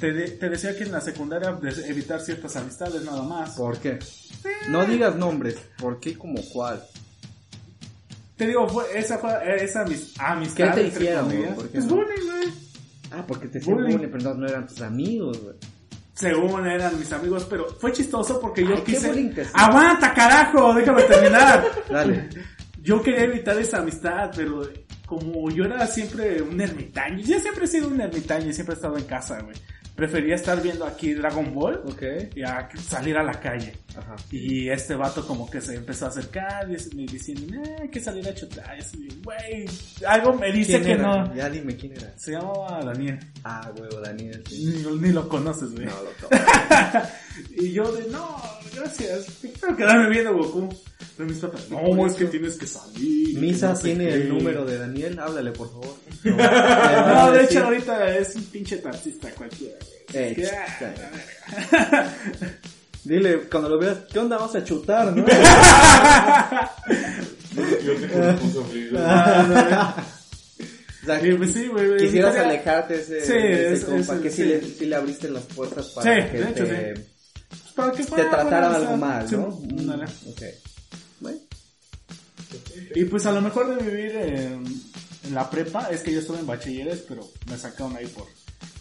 Te, 0.00 0.12
de- 0.12 0.30
te 0.30 0.48
decía 0.48 0.76
que 0.76 0.84
en 0.84 0.92
la 0.92 1.00
secundaria 1.00 1.52
des- 1.52 1.86
evitar 1.88 2.20
ciertas 2.20 2.54
amistades 2.56 3.02
nada 3.02 3.22
más. 3.22 3.50
¿Por 3.56 3.78
qué? 3.78 3.98
No 4.68 4.84
digas 4.86 5.16
nombres. 5.16 5.56
¿Por 5.78 5.98
qué 6.00 6.16
como 6.16 6.40
cuál? 6.52 6.82
Te 8.38 8.46
digo, 8.46 8.66
fue, 8.68 8.84
esa 8.98 9.18
fue 9.18 9.30
esa 9.62 9.84
amis- 9.84 10.14
amistad. 10.18 10.74
¿Qué 10.74 10.80
te 10.80 10.86
hicieron, 10.88 11.26
güey? 11.26 11.54
¿Por 11.54 11.64
qué 11.68 11.72
Pues 11.72 11.84
no? 11.84 11.96
bullying, 11.96 12.26
güey. 12.26 12.48
Ah, 13.10 13.24
porque 13.26 13.48
te 13.48 13.58
hacían 13.58 13.76
Bullying. 13.76 13.98
pero 14.12 14.34
no, 14.34 14.46
eran 14.46 14.66
tus 14.66 14.80
amigos, 14.80 15.42
güey. 15.42 15.54
Según 16.14 16.66
eran 16.66 16.98
mis 16.98 17.12
amigos, 17.12 17.46
pero 17.48 17.66
fue 17.80 17.92
chistoso 17.92 18.40
porque 18.40 18.62
yo 18.64 18.74
Ay, 18.74 18.82
¿qué 18.84 18.92
quise... 18.92 19.32
¡Aguanta, 19.54 20.12
carajo! 20.14 20.74
Déjame 20.74 21.02
terminar. 21.02 21.64
Dale. 21.90 22.28
Yo 22.82 23.00
quería 23.02 23.24
evitar 23.24 23.56
esa 23.58 23.78
amistad, 23.78 24.30
pero 24.34 24.62
como 25.06 25.50
yo 25.50 25.64
era 25.64 25.86
siempre 25.86 26.42
un 26.42 26.60
ermitaño, 26.60 27.18
yo 27.24 27.38
siempre 27.40 27.64
he 27.64 27.68
sido 27.68 27.88
un 27.88 28.00
ermitaño 28.00 28.48
y 28.50 28.52
siempre 28.52 28.74
he 28.74 28.76
estado 28.76 28.96
en 28.98 29.04
casa, 29.04 29.40
güey. 29.42 29.56
Prefería 29.98 30.36
estar 30.36 30.62
viendo 30.62 30.86
aquí 30.86 31.12
Dragon 31.12 31.52
Ball 31.52 31.82
y 32.36 32.42
a 32.44 32.68
salir 32.80 33.16
a 33.16 33.24
la 33.24 33.32
calle. 33.40 33.72
Ajá. 33.96 34.14
Y 34.30 34.68
este 34.68 34.94
vato 34.94 35.26
como 35.26 35.50
que 35.50 35.60
se 35.60 35.74
empezó 35.74 36.04
a 36.04 36.08
acercar 36.10 36.68
y 36.70 36.94
me 36.94 37.02
diciendo, 37.04 37.56
"Eh, 37.64 37.76
hay 37.82 37.88
que 37.88 37.98
salir 37.98 38.28
a 38.28 38.32
chutar. 38.32 38.78
Y 38.78 39.08
güey, 39.24 39.66
algo 40.06 40.34
me 40.34 40.52
dice 40.52 40.74
¿Quién 40.74 40.84
que 40.84 40.92
era? 40.92 41.02
no. 41.24 41.34
Ya 41.34 41.50
dime 41.50 41.76
quién 41.76 41.94
era. 41.94 42.12
Se 42.16 42.30
llamaba 42.30 42.80
Daniel. 42.84 43.18
Ah, 43.42 43.72
huevo, 43.76 44.00
Daniel. 44.00 44.40
sí. 44.48 44.66
Ni, 44.86 44.98
ni 45.00 45.12
lo 45.12 45.28
conoces, 45.28 45.72
güey. 45.72 45.86
No, 45.86 45.94
lo 46.04 46.10
tomo. 46.28 46.30
Y 47.56 47.72
yo 47.72 47.90
de, 47.92 48.06
no, 48.10 48.36
gracias. 48.74 49.26
Quiero 49.40 49.76
quedarme 49.76 50.10
viendo 50.10 50.32
Goku. 50.36 50.68
Pero 51.18 51.28
mis 51.30 51.38
papás, 51.40 51.68
no, 51.68 52.06
es 52.06 52.14
que 52.14 52.24
tienes 52.26 52.54
que 52.56 52.66
salir. 52.66 53.36
Misa 53.38 53.70
no 53.70 53.76
sé 53.76 53.82
tiene 53.82 54.06
qué". 54.06 54.14
el 54.14 54.28
número 54.28 54.64
de 54.64 54.78
Daniel, 54.78 55.18
háblale 55.18 55.50
por 55.50 55.68
favor. 55.68 55.94
No, 56.24 57.32
de 57.36 57.42
hecho 57.44 57.64
ahorita 57.64 58.16
es 58.16 58.36
un 58.36 58.44
pinche 58.44 58.76
taxista 58.78 59.28
cualquiera. 59.32 59.78
Eh, 60.14 60.32
Que, 60.36 60.46
ah. 60.46 62.08
Dile, 63.04 63.40
cuando 63.50 63.68
lo 63.70 63.78
veas, 63.78 63.98
¿qué 64.12 64.18
onda? 64.20 64.36
Vamos 64.38 64.54
a 64.54 64.62
chutar, 64.64 65.14
¿no? 65.16 65.24
Yo 67.84 67.94
tengo 67.96 68.20
responsabilidad. 68.22 69.94
O 71.02 71.06
sea, 71.06 71.26
Y, 71.26 71.32
pues, 71.34 71.52
sí, 71.52 71.66
güey, 71.68 71.86
güey, 71.88 72.00
quisieras 72.00 72.34
estaría- 72.34 72.52
alejarte 72.54 72.94
ese, 73.00 73.24
Sí, 73.24 73.32
ese 73.32 73.72
es- 73.72 73.84
compa, 73.84 74.14
es- 74.16 74.20
que 74.20 74.30
sí, 74.30 74.36
sí. 74.42 74.44
le, 74.48 74.60
sí 74.60 74.86
le 74.86 74.96
abriste 74.96 75.28
las 75.30 75.42
puertas 75.44 75.86
para 75.88 76.14
Sí, 76.22 76.30
que 76.30 76.38
de 76.38 76.50
hecho, 76.50 76.64
te, 76.64 76.96
sí. 76.96 77.02
Para 77.74 77.92
que 77.92 78.04
te 78.04 78.10
trataran 78.24 78.74
algo 78.74 78.96
mal, 78.96 79.26
¿no? 79.30 79.52
Sí, 79.52 79.68
Mm, 79.74 79.78
ándale. 79.80 80.04
ok. 80.04 80.42
Bueno, 80.42 80.67
Y 82.94 83.04
pues 83.04 83.26
a 83.26 83.32
lo 83.32 83.40
mejor 83.40 83.74
de 83.76 83.82
vivir 83.90 84.12
en, 84.16 84.64
en 85.24 85.34
la 85.34 85.48
prepa, 85.50 85.88
es 85.90 86.00
que 86.02 86.12
yo 86.12 86.20
estuve 86.20 86.38
en 86.40 86.46
bachilleres, 86.46 87.04
pero 87.08 87.28
me 87.50 87.56
sacaron 87.58 87.96
ahí 87.96 88.06
por 88.06 88.26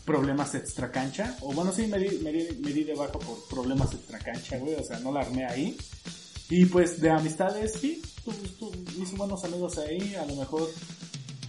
problemas 0.06 0.56
extra 0.56 0.92
cancha. 0.92 1.36
O 1.42 1.54
bueno, 1.54 1.72
sí, 1.72 1.88
me 1.88 2.00
di, 2.00 2.18
me 2.20 2.32
di, 2.32 2.48
me 2.62 2.72
di 2.72 2.84
de 2.84 2.96
bajo 2.96 3.20
por 3.20 3.48
problemas 3.50 3.94
extra 3.94 4.20
cancha, 4.20 4.58
güey. 4.58 4.76
O 4.76 4.84
sea, 4.84 5.00
no 5.00 5.12
la 5.12 5.22
armé 5.22 5.46
ahí. 5.46 5.78
Y 6.50 6.66
pues 6.66 7.02
de 7.02 7.10
amistades, 7.10 7.74
sí, 7.80 8.02
tu- 8.24 8.32
tu- 8.32 8.72
hice 9.02 9.16
buenos 9.18 9.44
amigos 9.44 9.78
ahí. 9.80 10.16
A 10.16 10.26
lo 10.26 10.36
mejor 10.36 10.70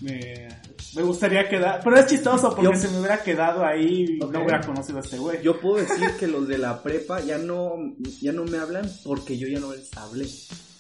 me, 0.00 0.48
me 0.96 1.02
gustaría 1.02 1.48
quedar. 1.48 1.80
Pero 1.84 1.96
es 1.98 2.06
chistoso 2.06 2.50
porque 2.56 2.64
Yo- 2.76 2.80
si 2.80 2.88
me 2.88 2.98
hubiera 2.98 3.22
quedado 3.22 3.64
ahí, 3.64 4.18
Ok. 4.20 4.32
no 4.32 4.40
hubiera 4.42 4.60
conocido 4.60 4.98
a 4.98 5.02
este 5.02 5.18
güey. 5.18 5.40
yo 5.42 5.60
puedo 5.60 5.76
decir 5.76 6.10
que 6.18 6.26
los 6.26 6.48
de 6.48 6.58
la 6.58 6.82
prepa 6.82 7.20
ya 7.20 7.38
no, 7.38 7.74
ya 8.20 8.32
no 8.32 8.44
me 8.44 8.58
hablan 8.58 8.90
porque 9.04 9.38
yo 9.38 9.46
ya 9.46 9.60
no 9.60 9.72
les 9.72 9.88
hablé. 9.96 10.28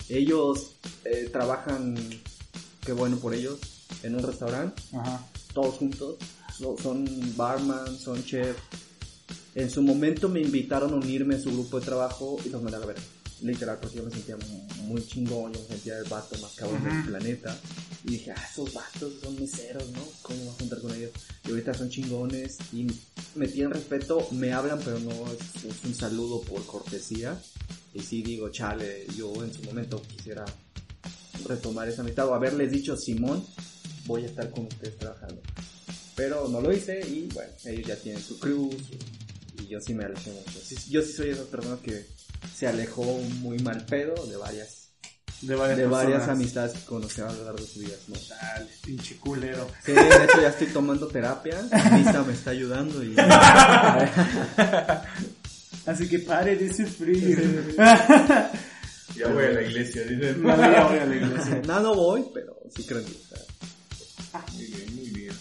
Ellos 0.08 0.72
eh, 1.04 1.28
trabajan, 1.32 1.96
qué 2.84 2.92
bueno 2.92 3.18
por 3.18 3.34
ellos, 3.34 3.58
en 4.02 4.14
un 4.16 4.22
restaurante. 4.22 4.80
Ajá. 4.92 5.24
todos 5.52 5.74
juntos. 5.76 6.16
So- 6.56 6.76
Son 6.82 7.04
barman, 7.36 7.98
son 7.98 8.24
chef. 8.24 8.56
En 9.54 9.70
su 9.70 9.82
momento 9.82 10.28
me 10.28 10.40
invitaron 10.40 10.92
a 10.92 10.96
unirme 10.96 11.34
a 11.36 11.40
su 11.40 11.50
grupo 11.50 11.80
de 11.80 11.86
trabajo 11.86 12.36
y 12.44 12.48
los 12.48 12.62
mandé 12.62 12.76
a 12.76 12.80
la 12.80 12.86
verga. 12.86 13.02
Literal, 13.42 13.78
porque 13.80 13.96
yo 13.98 14.02
me 14.04 14.10
sentía 14.10 14.36
mu- 14.36 14.84
muy 14.84 15.04
chingón, 15.06 15.52
yo 15.52 15.60
me 15.60 15.66
sentía 15.68 15.98
el 15.98 16.04
vato 16.08 16.36
más 16.38 16.52
cabrón 16.52 16.82
del 16.84 17.04
planeta. 17.04 17.56
Y 18.04 18.10
dije, 18.12 18.32
ah, 18.36 18.46
esos 18.50 18.72
vatos 18.74 19.12
son 19.22 19.38
meseros, 19.40 19.84
¿no? 19.90 20.02
¿Cómo 20.22 20.38
voy 20.40 20.48
a 20.48 20.58
juntar 20.58 20.80
con 20.80 20.94
ellos? 20.94 21.10
Y 21.44 21.50
ahorita 21.50 21.74
son 21.74 21.88
chingones 21.90 22.56
y 22.72 22.86
me 23.34 23.48
tienen 23.48 23.72
respeto, 23.72 24.26
me 24.32 24.52
hablan, 24.52 24.80
pero 24.84 24.98
no 25.00 25.10
es, 25.32 25.64
es 25.64 25.84
un 25.84 25.94
saludo 25.94 26.40
por 26.42 26.64
cortesía. 26.66 27.40
Y 27.94 28.00
sí 28.00 28.22
digo, 28.22 28.48
chale, 28.50 29.06
yo 29.16 29.32
en 29.42 29.52
su 29.52 29.62
momento 29.62 30.00
quisiera 30.02 30.44
retomar 31.46 31.88
esa 31.88 32.02
amistad 32.02 32.26
o 32.28 32.34
haberles 32.34 32.70
dicho, 32.70 32.96
Simón, 32.96 33.44
voy 34.06 34.24
a 34.24 34.26
estar 34.26 34.50
con 34.50 34.66
ustedes 34.66 34.96
trabajando. 34.98 35.40
Pero 36.14 36.48
no 36.48 36.60
lo 36.60 36.72
hice 36.72 37.00
y 37.00 37.28
bueno, 37.32 37.52
ellos 37.64 37.86
ya 37.86 37.96
tienen 37.96 38.22
su 38.22 38.38
cruz 38.38 38.74
y 39.60 39.66
yo 39.68 39.80
sí 39.80 39.94
me 39.94 40.04
alejé 40.04 40.30
mucho. 40.32 40.58
Yo 40.90 41.02
sí 41.02 41.12
soy 41.12 41.30
esa 41.30 41.44
persona 41.44 41.78
que 41.82 42.06
se 42.54 42.66
alejó 42.66 43.04
muy 43.40 43.58
mal 43.60 43.84
pedo 43.86 44.26
de 44.26 44.36
varias, 44.36 44.90
De 45.42 45.54
varias, 45.54 45.78
de 45.78 45.86
varias 45.86 46.18
personas. 46.18 46.36
amistades 46.36 46.72
que 46.72 46.84
conoció 46.86 47.28
a 47.28 47.32
lo 47.32 47.44
largo 47.44 47.60
de 47.60 47.66
su 47.66 47.78
vida. 47.80 47.94
¿no? 48.08 48.16
Dale, 48.28 48.68
pinche 48.84 49.16
culero. 49.16 49.68
Sí, 49.84 49.92
de 49.92 50.24
hecho 50.24 50.40
ya 50.42 50.48
estoy 50.48 50.66
tomando 50.68 51.06
terapia, 51.06 51.62
Misa 51.92 52.22
me 52.24 52.32
está 52.32 52.50
ayudando 52.50 53.02
y... 53.04 53.14
Así 55.88 56.06
que 56.06 56.18
pare 56.18 56.54
de 56.54 56.72
sufrir. 56.72 57.74
Ya 59.16 59.28
voy 59.28 59.44
a 59.44 59.50
la 59.50 59.62
iglesia, 59.62 60.02
dice. 60.04 60.34
No, 60.38 60.54
ya 60.54 60.86
voy 60.86 60.98
a 60.98 61.06
la 61.06 61.16
iglesia. 61.16 61.62
no, 61.66 61.80
no 61.80 61.94
voy, 61.94 62.24
pero 62.34 62.58
sí 62.76 62.84
creo 62.84 63.02
que... 63.04 63.12
Muy 64.54 64.66
bien, 64.66 64.96
muy 64.96 65.10
bien. 65.10 65.34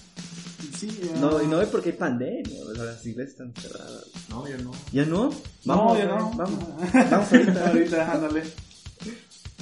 Sí, 0.78 0.99
ya. 1.03 1.19
No, 1.19 1.44
y 1.44 1.48
no 1.48 1.61
es 1.61 1.68
porque 1.68 1.90
hay 1.90 1.98
pandemia, 1.98 2.64
o 2.64 2.74
sea, 2.74 2.86
las 2.86 3.06
iglesias 3.06 3.32
están 3.32 3.53
cerradas. 3.53 4.06
No, 4.30 4.48
ya 4.48 4.57
no. 4.57 4.72
¿Ya 4.94 5.06
no? 5.06 5.30
No, 5.65 5.98
ya 5.98 6.06
no. 6.06 6.32
Vamos, 6.32 6.64
vamos 6.94 7.34
ahorita. 7.34 7.68
ahorita, 7.68 8.11
ándale. 8.14 8.44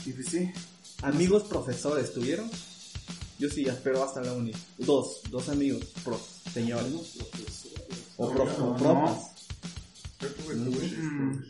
Y 0.05 0.11
pues 0.11 0.27
sí. 0.27 0.51
Amigos 1.01 1.43
profesores, 1.43 2.13
¿tuvieron? 2.13 2.49
Yo 3.39 3.49
sí, 3.49 3.65
espero 3.65 4.03
hasta 4.03 4.21
la 4.21 4.33
uni. 4.33 4.51
Dos, 4.77 5.21
dos 5.31 5.49
amigos, 5.49 5.83
prof, 6.03 6.21
señores. 6.53 6.93
O 8.17 8.29
prof, 8.29 8.59
o. 8.59 9.34
Yo 10.25 10.33
tuve. 10.55 10.85
Mm. 10.97 11.43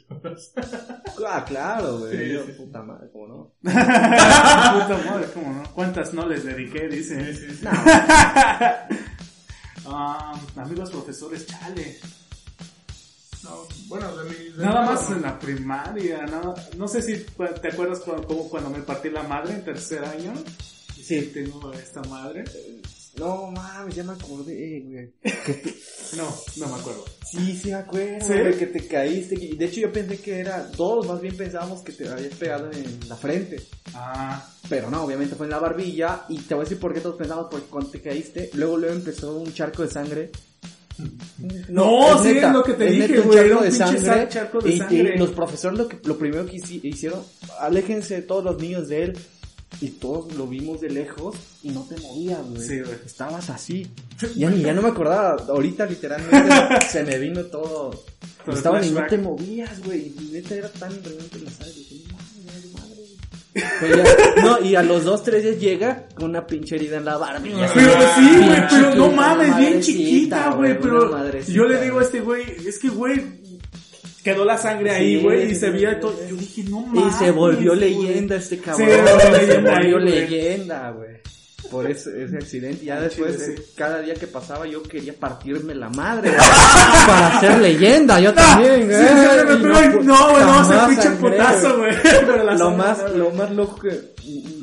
Ah, 1.28 1.46
claro, 1.48 2.00
güey. 2.00 2.18
Sí, 2.28 2.34
Yo, 2.34 2.42
sí, 2.46 2.52
sí. 2.52 2.58
puta 2.58 2.82
madre, 2.84 3.10
¿cómo 3.12 3.28
no? 3.28 3.54
Puta 3.62 5.02
madre, 5.06 5.28
¿cómo 5.34 5.54
no? 5.54 5.64
¿Cuántas 5.74 6.14
no 6.14 6.28
les 6.28 6.44
dediqué? 6.44 6.88
Dice. 6.88 7.34
Sí, 7.34 7.48
sí, 7.48 7.56
sí. 7.58 7.66
Ah, 9.88 10.34
amigos 10.56 10.90
profesores, 10.90 11.46
chale. 11.46 12.00
No, 13.44 13.52
bueno, 13.88 14.16
de 14.18 14.30
mi. 14.32 14.36
de 14.58 14.66
Nada 14.66 14.82
mi- 14.82 14.88
más 14.88 15.12
en 15.12 15.22
la 15.22 15.38
primaria, 15.38 16.26
no, 16.26 16.56
no 16.76 16.88
sé 16.88 17.04
si 17.04 17.24
te 17.62 17.68
acuerdas 17.68 18.00
cu- 18.00 18.24
como 18.24 18.50
cuando 18.50 18.72
me 18.72 18.80
partí 18.80 19.12
la 19.12 19.22
madre 19.22 19.54
en 19.54 19.64
tercer 19.64 20.04
año. 20.04 20.34
Sí, 21.00 21.30
tengo 21.32 21.72
esta 21.74 22.02
madre. 22.10 22.46
No 23.18 23.50
mames, 23.52 23.96
ya 23.96 24.04
me 24.04 24.14
acordé, 24.14 24.82
güey. 24.86 25.10
No, 26.18 26.28
no 26.58 26.68
me 26.68 26.76
acuerdo. 26.80 27.06
Sí, 27.30 27.56
sí 27.58 27.70
me 27.70 27.76
acuerdo, 27.76 28.26
¿Sí? 28.26 28.34
güey, 28.40 28.58
que 28.58 28.68
te 28.68 28.88
caíste. 28.88 29.36
y 29.36 29.56
De 29.56 29.66
hecho, 29.66 29.80
yo 29.82 29.92
pensé 29.92 30.18
que 30.20 30.40
era 30.40 30.64
dos, 30.76 31.08
más 31.08 31.22
bien 31.22 31.36
pensábamos 31.38 31.82
que 31.82 31.94
te 31.94 32.08
habías 32.10 32.34
pegado 32.36 32.70
en 32.72 33.00
la 33.10 33.16
frente. 33.16 33.62
Ah, 33.94 34.46
Pero 34.70 34.90
no, 34.90 35.04
obviamente 35.04 35.36
fue 35.36 35.46
en 35.46 35.52
la 35.52 35.60
barbilla. 35.60 36.26
Y 36.30 36.40
te 36.40 36.54
voy 36.56 36.64
a 36.64 36.66
decir 36.66 36.80
por 36.80 36.94
qué 36.94 37.00
todos 37.00 37.16
pensamos, 37.16 37.48
porque 37.50 37.68
cuando 37.68 37.90
te 37.90 38.02
caíste, 38.02 38.50
luego 38.54 38.78
luego 38.78 38.96
empezó 38.96 39.36
un 39.38 39.54
charco 39.54 39.84
de 39.84 39.90
sangre. 39.90 40.32
No, 41.68 42.24
sí, 42.24 42.30
es 42.38 42.52
lo 42.54 42.64
que 42.64 42.74
te 42.74 42.86
dije, 42.86 43.20
güey, 43.20 43.38
charco 43.50 43.64
de 43.64 43.72
sangre. 43.72 44.28
charco 44.30 44.60
de 44.62 44.70
y, 44.70 44.74
y 44.76 44.78
sangre. 44.78 45.18
los 45.18 45.32
profesores 45.32 45.78
lo, 45.78 45.88
que, 45.90 46.00
lo 46.06 46.18
primero 46.18 46.46
que 46.46 46.54
hici- 46.58 46.80
hicieron, 46.84 47.22
aléjense 47.60 48.16
de 48.16 48.22
todos 48.22 48.44
los 48.46 48.62
niños 48.62 48.88
de 48.88 49.04
él. 49.04 49.18
Y 49.82 49.88
todos 49.90 50.34
lo 50.36 50.48
vimos 50.48 50.80
de 50.82 50.90
lejos 50.90 51.36
y 51.64 51.70
no 51.70 51.82
te 51.84 52.00
movías, 52.02 52.40
güey. 52.50 52.68
Sí, 52.68 52.80
güey. 52.80 52.96
Estabas 53.06 53.50
así. 53.50 53.88
Ya, 54.36 54.50
ni, 54.50 54.62
ya 54.62 54.74
no 54.74 54.82
me 54.82 54.90
acordaba. 54.90 55.36
Ahorita 55.50 55.86
literalmente 55.86 56.86
se 56.90 57.04
me 57.04 57.18
vino 57.20 57.44
todo. 57.46 58.04
El 58.48 58.54
Estaban 58.54 58.84
y 58.84 58.92
no 58.92 59.06
te 59.08 59.18
movías, 59.18 59.84
güey. 59.84 60.14
Y 60.20 60.30
neta 60.32 60.56
era 60.56 60.70
tan 60.70 60.92
impresionante 60.94 61.40
la 61.40 61.52
sangre. 61.52 61.74
Dije, 61.74 62.04
madre, 62.74 62.96
güey. 62.96 63.64
Pero 63.82 63.98
ya- 63.98 64.44
no, 64.44 64.62
y 64.66 64.76
a 64.76 64.84
los 64.84 65.04
dos, 65.04 65.24
tres 65.24 65.44
días 65.44 65.60
llega 65.60 66.08
con 66.16 66.30
una 66.30 66.46
pinche 66.48 66.76
herida 66.76 66.98
en 66.98 67.06
la 67.06 67.18
barbilla. 67.18 67.70
Pero 67.74 67.92
sí, 68.16 68.36
güey, 68.46 68.68
pero 68.70 68.96
no 68.96 69.12
mames, 69.12 69.58
bien 69.58 69.82
chiquita, 69.82 70.52
güey, 70.52 70.80
pero 70.80 71.10
yo 71.48 71.66
le 71.66 71.82
digo 71.82 72.00
a 72.00 72.04
este 72.04 72.20
güey, 72.22 72.44
es 72.68 72.78
que 72.80 72.90
güey, 72.90 73.22
quedó 74.26 74.44
la 74.44 74.58
sangre 74.58 74.90
ahí, 74.92 75.18
Sí, 75.20 75.24
güey, 75.24 75.52
y 75.52 75.56
se 75.56 75.70
veía 75.70 76.00
todo, 76.00 76.20
yo 76.28 76.36
dije, 76.36 76.64
no 76.68 76.84
Y 76.94 76.98
mames. 77.00 77.16
se 77.18 77.30
volvió 77.32 77.76
leyenda 77.76 78.36
este 78.38 78.58
cabrón. 78.58 78.90
Se 78.90 78.98
volvió 78.98 79.30
leyenda 79.32 79.72
Se 79.72 79.78
volvió 79.78 80.00
güey. 80.02 80.10
leyenda, 80.20 80.90
güey. 80.92 81.16
Por 81.72 81.90
ese, 81.90 82.24
ese 82.24 82.38
accidente. 82.38 82.86
Ya 82.86 82.98
Al 82.98 83.04
después, 83.06 83.34
chile, 83.38 83.56
sí. 83.58 83.64
cada 83.76 84.00
día 84.02 84.14
que 84.16 84.28
pasaba, 84.28 84.68
yo 84.68 84.82
quería 84.84 85.14
partirme 85.14 85.74
la 85.76 85.90
madre. 85.90 86.32
para 87.08 87.40
ser 87.40 87.60
leyenda, 87.60 88.20
yo 88.20 88.34
también, 88.34 88.82
Sí, 88.82 88.86
güey. 88.88 89.04
Y 89.04 89.90
pegó- 89.92 90.04
no, 90.04 90.30
güey, 90.32 90.44
no, 90.44 90.62
ese 90.62 90.88
pinche 90.96 91.10
putazo, 91.20 91.78
güey. 91.78 91.96
Lo 92.58 92.72
más, 92.72 93.12
lo 93.16 93.30
más 93.32 93.52
loco 93.52 93.80
que, 93.80 94.00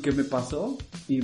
que 0.02 0.12
me 0.12 0.24
pasó, 0.24 0.76
y 1.08 1.20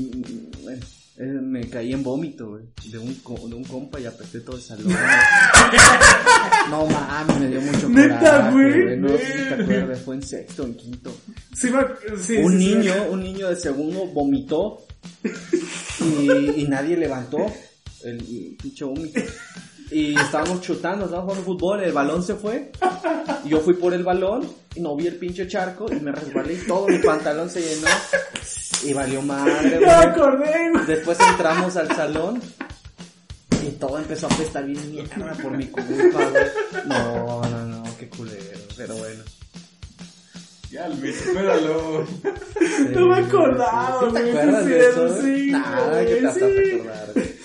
bueno, 0.62 0.81
eh, 1.20 1.24
me 1.24 1.68
caí 1.68 1.92
en 1.92 2.02
vómito, 2.02 2.50
güey, 2.50 2.64
de 2.90 2.98
un, 2.98 3.12
co- 3.16 3.48
de 3.48 3.54
un 3.54 3.64
compa 3.64 3.98
y 4.00 4.06
apesté 4.06 4.40
todo 4.40 4.56
el 4.56 4.62
salón. 4.62 4.86
no 6.70 6.86
mames, 6.86 7.40
me 7.40 7.48
dio 7.48 7.60
mucho 7.60 7.88
Neta, 7.88 8.18
coraje, 8.18 8.52
güey. 8.82 8.96
No 8.98 9.08
sé 9.08 9.24
si 9.26 9.48
te 9.48 9.54
acuerdas, 9.62 10.00
fue 10.02 10.14
en 10.16 10.22
sexto, 10.22 10.64
en 10.64 10.74
quinto. 10.74 11.16
Sí, 11.54 11.70
me- 11.70 12.18
sí, 12.18 12.36
un 12.36 12.58
sí, 12.58 12.74
niño, 12.74 12.92
un 13.10 13.22
niño 13.22 13.48
de 13.48 13.56
segundo 13.56 14.06
vomitó 14.06 14.86
y, 15.24 16.62
y 16.62 16.68
nadie 16.68 16.96
levantó 16.96 17.38
el 18.04 18.56
pinche 18.62 18.84
vómito. 18.84 19.20
Y 19.90 20.19
estábamos 20.19 20.60
chutando, 20.60 21.06
estábamos 21.06 21.32
jugando 21.35 21.52
fútbol, 21.52 21.82
el 21.82 21.93
balón 21.93 22.23
se 22.23 22.35
fue. 22.35 22.70
Y 23.44 23.48
yo 23.51 23.60
fui 23.60 23.74
por 23.74 23.94
el 23.94 24.05
balón 24.05 24.47
y 24.74 24.81
no 24.81 24.94
vi 24.97 25.06
el 25.06 25.16
pinche 25.16 25.47
charco 25.48 25.86
y 25.90 25.97
me 26.01 26.12
resbalé 26.12 26.55
y 26.55 26.66
todo 26.66 26.86
mi 26.89 26.98
pantalón 26.98 27.48
se 27.48 27.60
llenó. 27.62 27.89
Y 28.85 28.93
valió 28.93 29.23
madre, 29.23 29.52
Ya 29.70 29.78
me 29.81 29.86
güey. 29.86 29.90
acordé, 29.90 30.70
güey. 30.73 30.86
Después 30.86 31.19
entramos 31.20 31.77
al 31.77 31.89
salón 31.97 32.40
y 33.66 33.70
todo 33.73 33.98
empezó 33.98 34.27
a 34.28 34.35
apestar 34.35 34.65
bien 34.66 34.90
mierda 34.93 35.32
por 35.43 35.56
mi 35.56 35.66
culpa, 35.69 35.86
güey. 36.31 36.44
No, 36.86 37.43
no, 37.48 37.65
no, 37.65 37.82
qué 37.98 38.09
culero, 38.09 38.60
pero 38.77 38.94
bueno. 38.97 39.24
Ya, 40.70 40.86
Luis, 40.89 41.16
espéralo. 41.16 42.05
No 42.90 43.06
me 43.09 43.16
acordaba, 43.16 44.01
¿Sí 44.01 44.12
¿Te 44.15 44.20
güey, 44.20 44.31
acuerdas 44.36 44.65
sí, 44.65 44.70
de 44.70 44.89
eso? 44.90 45.09
sí, 45.15 45.20
güey? 45.23 45.47
Nada, 45.51 45.90
güey, 45.90 46.06
que 46.06 46.15
te 46.15 46.23
vas 46.27 46.36
a 46.36 46.39
sí. 46.40 46.44
acordar, 46.74 47.09
güey. 47.15 47.39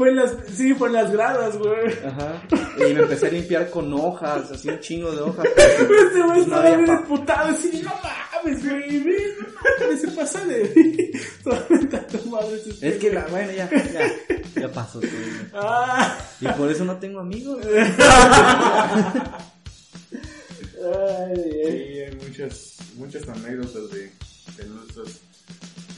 Fue 0.00 0.08
en 0.08 0.16
las, 0.16 0.32
sí, 0.56 0.72
fue 0.72 0.88
en 0.88 0.94
las 0.94 1.12
gradas, 1.12 1.58
güey. 1.58 1.92
Ajá. 2.06 2.42
Y 2.78 2.94
me 2.94 3.00
empecé 3.00 3.26
a 3.26 3.30
limpiar 3.32 3.68
con 3.68 3.92
hojas, 3.92 4.50
así 4.50 4.70
un 4.70 4.80
chingo 4.80 5.12
de 5.12 5.20
hojas. 5.20 5.44
Este 5.58 5.84
güey 6.22 6.38
No 6.38 6.42
estaba 6.42 6.74
bien 6.74 6.86
disputado, 6.86 7.50
así, 7.50 7.82
no 7.84 7.92
mames, 8.02 8.64
güey, 8.66 9.02
no 9.38 9.46
mames, 9.82 10.00
se 10.00 10.08
pasa 10.08 10.42
de 10.46 11.12
Solamente 11.44 12.00
Es 12.80 12.96
que 12.96 13.12
la, 13.12 13.26
bueno, 13.26 13.52
ya, 13.52 13.68
ya, 13.92 14.10
ya 14.58 14.72
pasó 14.72 15.00
güey. 15.00 15.12
Ah, 15.52 16.16
Y 16.40 16.48
por 16.48 16.70
eso 16.70 16.86
no 16.86 16.96
tengo 16.96 17.20
amigos. 17.20 17.58
ay, 17.66 17.92
Sí, 21.36 21.60
ay. 21.66 21.98
hay 22.04 22.18
muchas, 22.26 22.76
muchas 22.96 23.28
anécdotas 23.28 23.90
de, 23.90 24.10
de 24.56 24.64
nuestros... 24.66 25.20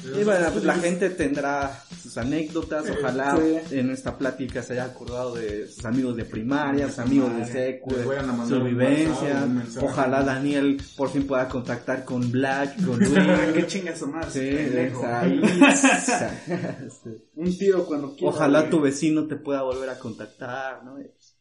Y 0.05 0.25
bueno, 0.25 0.49
pues 0.53 0.65
la 0.65 0.75
gente 0.75 1.11
tendrá 1.11 1.83
sus 2.03 2.17
anécdotas, 2.19 2.85
ojalá 2.91 3.39
Sí. 3.69 3.77
en 3.79 3.91
esta 3.91 4.19
plática 4.19 4.63
se 4.63 4.73
haya 4.75 4.85
acordado 4.87 5.35
de 5.35 5.69
sus 5.69 5.85
amigos 5.85 6.17
de 6.17 6.25
primaria, 6.25 6.89
sus 6.89 6.99
amigos 6.99 7.37
de 7.37 7.47
secu, 7.47 7.91
Les 7.91 8.01
de 8.01 8.05
vayan 8.07 8.25
a 8.25 8.33
mandar 8.33 8.49
sus 8.49 8.59
un 8.59 8.65
vivencias. 8.67 9.21
WhatsApp, 9.23 9.45
un 9.47 9.55
mensaje. 9.59 9.87
Ojalá 9.87 10.23
Daniel 10.25 10.83
por 10.97 11.11
fin 11.11 11.27
pueda 11.27 11.49
contactar 11.49 12.05
con 12.05 12.31
Black, 12.33 12.85
con 12.85 12.99
Luis. 13.01 13.13
qué 13.55 13.67
chingas 13.67 13.99
su 13.99 14.07
madre, 14.09 14.31
Sí. 14.31 15.41
Un 17.35 17.59
tiro 17.59 17.85
cuando 17.87 18.15
quiera. 18.15 18.29
Ojalá 18.35 18.69
tu 18.71 18.81
vecino 18.81 19.27
te 19.27 19.37
pueda 19.37 19.63
volver 19.63 19.89
a 19.91 19.99
contactar, 19.99 20.85
¿no? 20.85 20.95
Pues, 20.95 21.37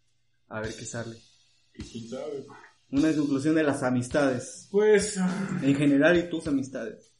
A 0.50 0.60
ver 0.62 0.74
qué 0.78 0.86
sale. 0.86 1.18
quién 1.74 2.10
sabe. 2.10 2.46
Una 2.92 3.14
conclusión 3.16 3.56
de 3.56 3.64
las 3.64 3.84
amistades. 3.84 4.68
Pues, 4.72 5.18
En 5.62 5.76
general 5.76 6.18
y 6.18 6.30
tus 6.30 6.48
amistades. 6.48 7.11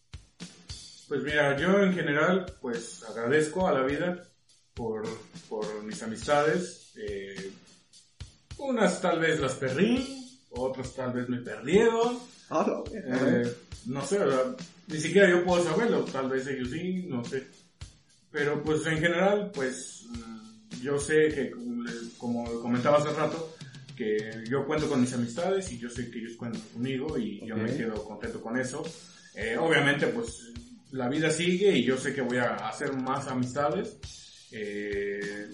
Pues 1.12 1.24
mira, 1.24 1.58
yo 1.58 1.78
en 1.84 1.94
general, 1.94 2.46
pues 2.62 3.04
agradezco 3.04 3.68
a 3.68 3.74
la 3.74 3.84
vida 3.84 4.24
por, 4.74 5.04
por 5.50 5.84
mis 5.84 6.02
amistades. 6.04 6.94
Eh, 6.96 7.52
unas 8.60 9.02
tal 9.02 9.20
vez 9.20 9.42
las 9.42 9.56
perdí, 9.56 10.40
otras 10.52 10.94
tal 10.94 11.12
vez 11.12 11.28
me 11.28 11.40
perdieron. 11.40 12.18
Eh, 12.94 13.54
no 13.88 14.06
sé, 14.06 14.20
¿verdad? 14.20 14.56
ni 14.88 14.98
siquiera 15.02 15.30
yo 15.30 15.44
puedo 15.44 15.62
saberlo, 15.66 16.06
tal 16.06 16.30
vez 16.30 16.48
ellos 16.48 16.70
sí, 16.70 17.04
no 17.10 17.26
sé. 17.26 17.46
Pero 18.32 18.64
pues 18.64 18.86
en 18.86 19.00
general, 19.00 19.52
pues 19.54 20.06
mm, 20.08 20.82
yo 20.82 20.98
sé 20.98 21.28
que, 21.28 21.52
como 22.18 22.46
comentaba 22.62 23.00
hace 23.00 23.10
rato, 23.10 23.54
que 23.98 24.46
yo 24.50 24.66
cuento 24.66 24.88
con 24.88 25.02
mis 25.02 25.12
amistades 25.12 25.70
y 25.74 25.78
yo 25.78 25.90
sé 25.90 26.10
que 26.10 26.20
ellos 26.20 26.38
cuentan 26.38 26.62
conmigo 26.72 27.18
y 27.18 27.46
yo 27.46 27.56
Ok. 27.56 27.64
me 27.64 27.76
quedo 27.76 28.02
contento 28.06 28.40
con 28.42 28.58
eso. 28.58 28.82
Eh, 29.36 29.58
obviamente, 29.58 30.08
pues 30.08 30.52
la 30.92 31.10
vida 31.10 31.30
sigue 31.30 31.78
y 31.78 31.84
yo 31.84 31.98
sé 31.98 32.14
que 32.14 32.22
voy 32.22 32.38
a 32.38 32.56
hacer 32.56 32.94
más 32.94 33.28
amistades. 33.28 33.98
Eh, 34.52 35.48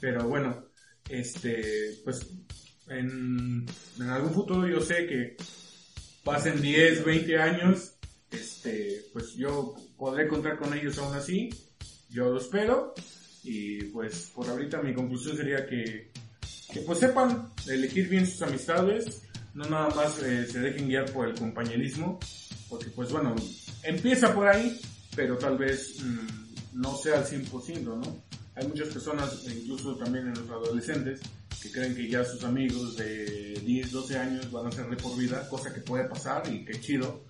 pero 0.00 0.26
bueno, 0.26 0.66
este, 1.08 2.00
pues 2.04 2.26
en, 2.88 3.66
algún 4.00 4.32
futuro 4.32 4.66
yo 4.66 4.80
sé 4.80 5.06
que 5.06 5.36
pasen 6.24 6.60
10, 6.60 7.04
20 7.04 7.38
años, 7.38 7.94
este, 8.30 9.04
pues 9.12 9.34
yo 9.34 9.74
podré 9.96 10.26
contar 10.28 10.58
con 10.58 10.72
ellos 10.74 10.98
aún 10.98 11.14
así, 11.14 11.50
yo 12.08 12.30
lo 12.30 12.38
espero, 12.38 12.94
y 13.44 13.84
pues 13.84 14.32
por 14.34 14.48
ahorita 14.48 14.82
mi 14.82 14.94
conclusión 14.94 15.36
sería 15.36 15.66
que, 15.66 16.10
que 16.72 16.80
pues 16.80 16.98
sepan 16.98 17.50
elegir 17.68 18.08
bien 18.08 18.26
sus 18.26 18.42
amistades, 18.42 19.22
no 19.54 19.64
nada 19.66 19.90
más 19.94 20.22
eh, 20.22 20.46
se 20.46 20.60
dejen 20.60 20.88
guiar 20.88 21.12
por 21.12 21.28
el 21.28 21.34
compañerismo, 21.34 22.18
porque 22.68 22.90
pues 22.90 23.12
bueno, 23.12 23.34
empieza 23.82 24.34
por 24.34 24.48
ahí, 24.48 24.80
pero 25.14 25.36
tal 25.38 25.58
vez 25.58 25.96
mm, 26.02 26.80
no 26.80 26.96
sea 26.96 27.18
al 27.18 27.26
100%, 27.26 27.82
¿no? 27.84 28.22
Hay 28.54 28.66
muchas 28.66 28.88
personas, 28.88 29.44
incluso 29.46 29.96
también 29.96 30.28
en 30.28 30.34
los 30.34 30.50
adolescentes, 30.50 31.20
que 31.60 31.70
creen 31.70 31.94
que 31.94 32.08
ya 32.08 32.24
sus 32.24 32.42
amigos 32.44 32.96
de 32.96 33.54
10, 33.64 33.92
12 33.92 34.18
años 34.18 34.50
van 34.50 34.66
a 34.66 34.72
ser 34.72 34.88
de 34.88 34.96
por 34.96 35.16
vida, 35.16 35.48
cosa 35.48 35.72
que 35.72 35.80
puede 35.80 36.04
pasar 36.04 36.42
y 36.52 36.64
que 36.64 36.80
chido, 36.80 37.22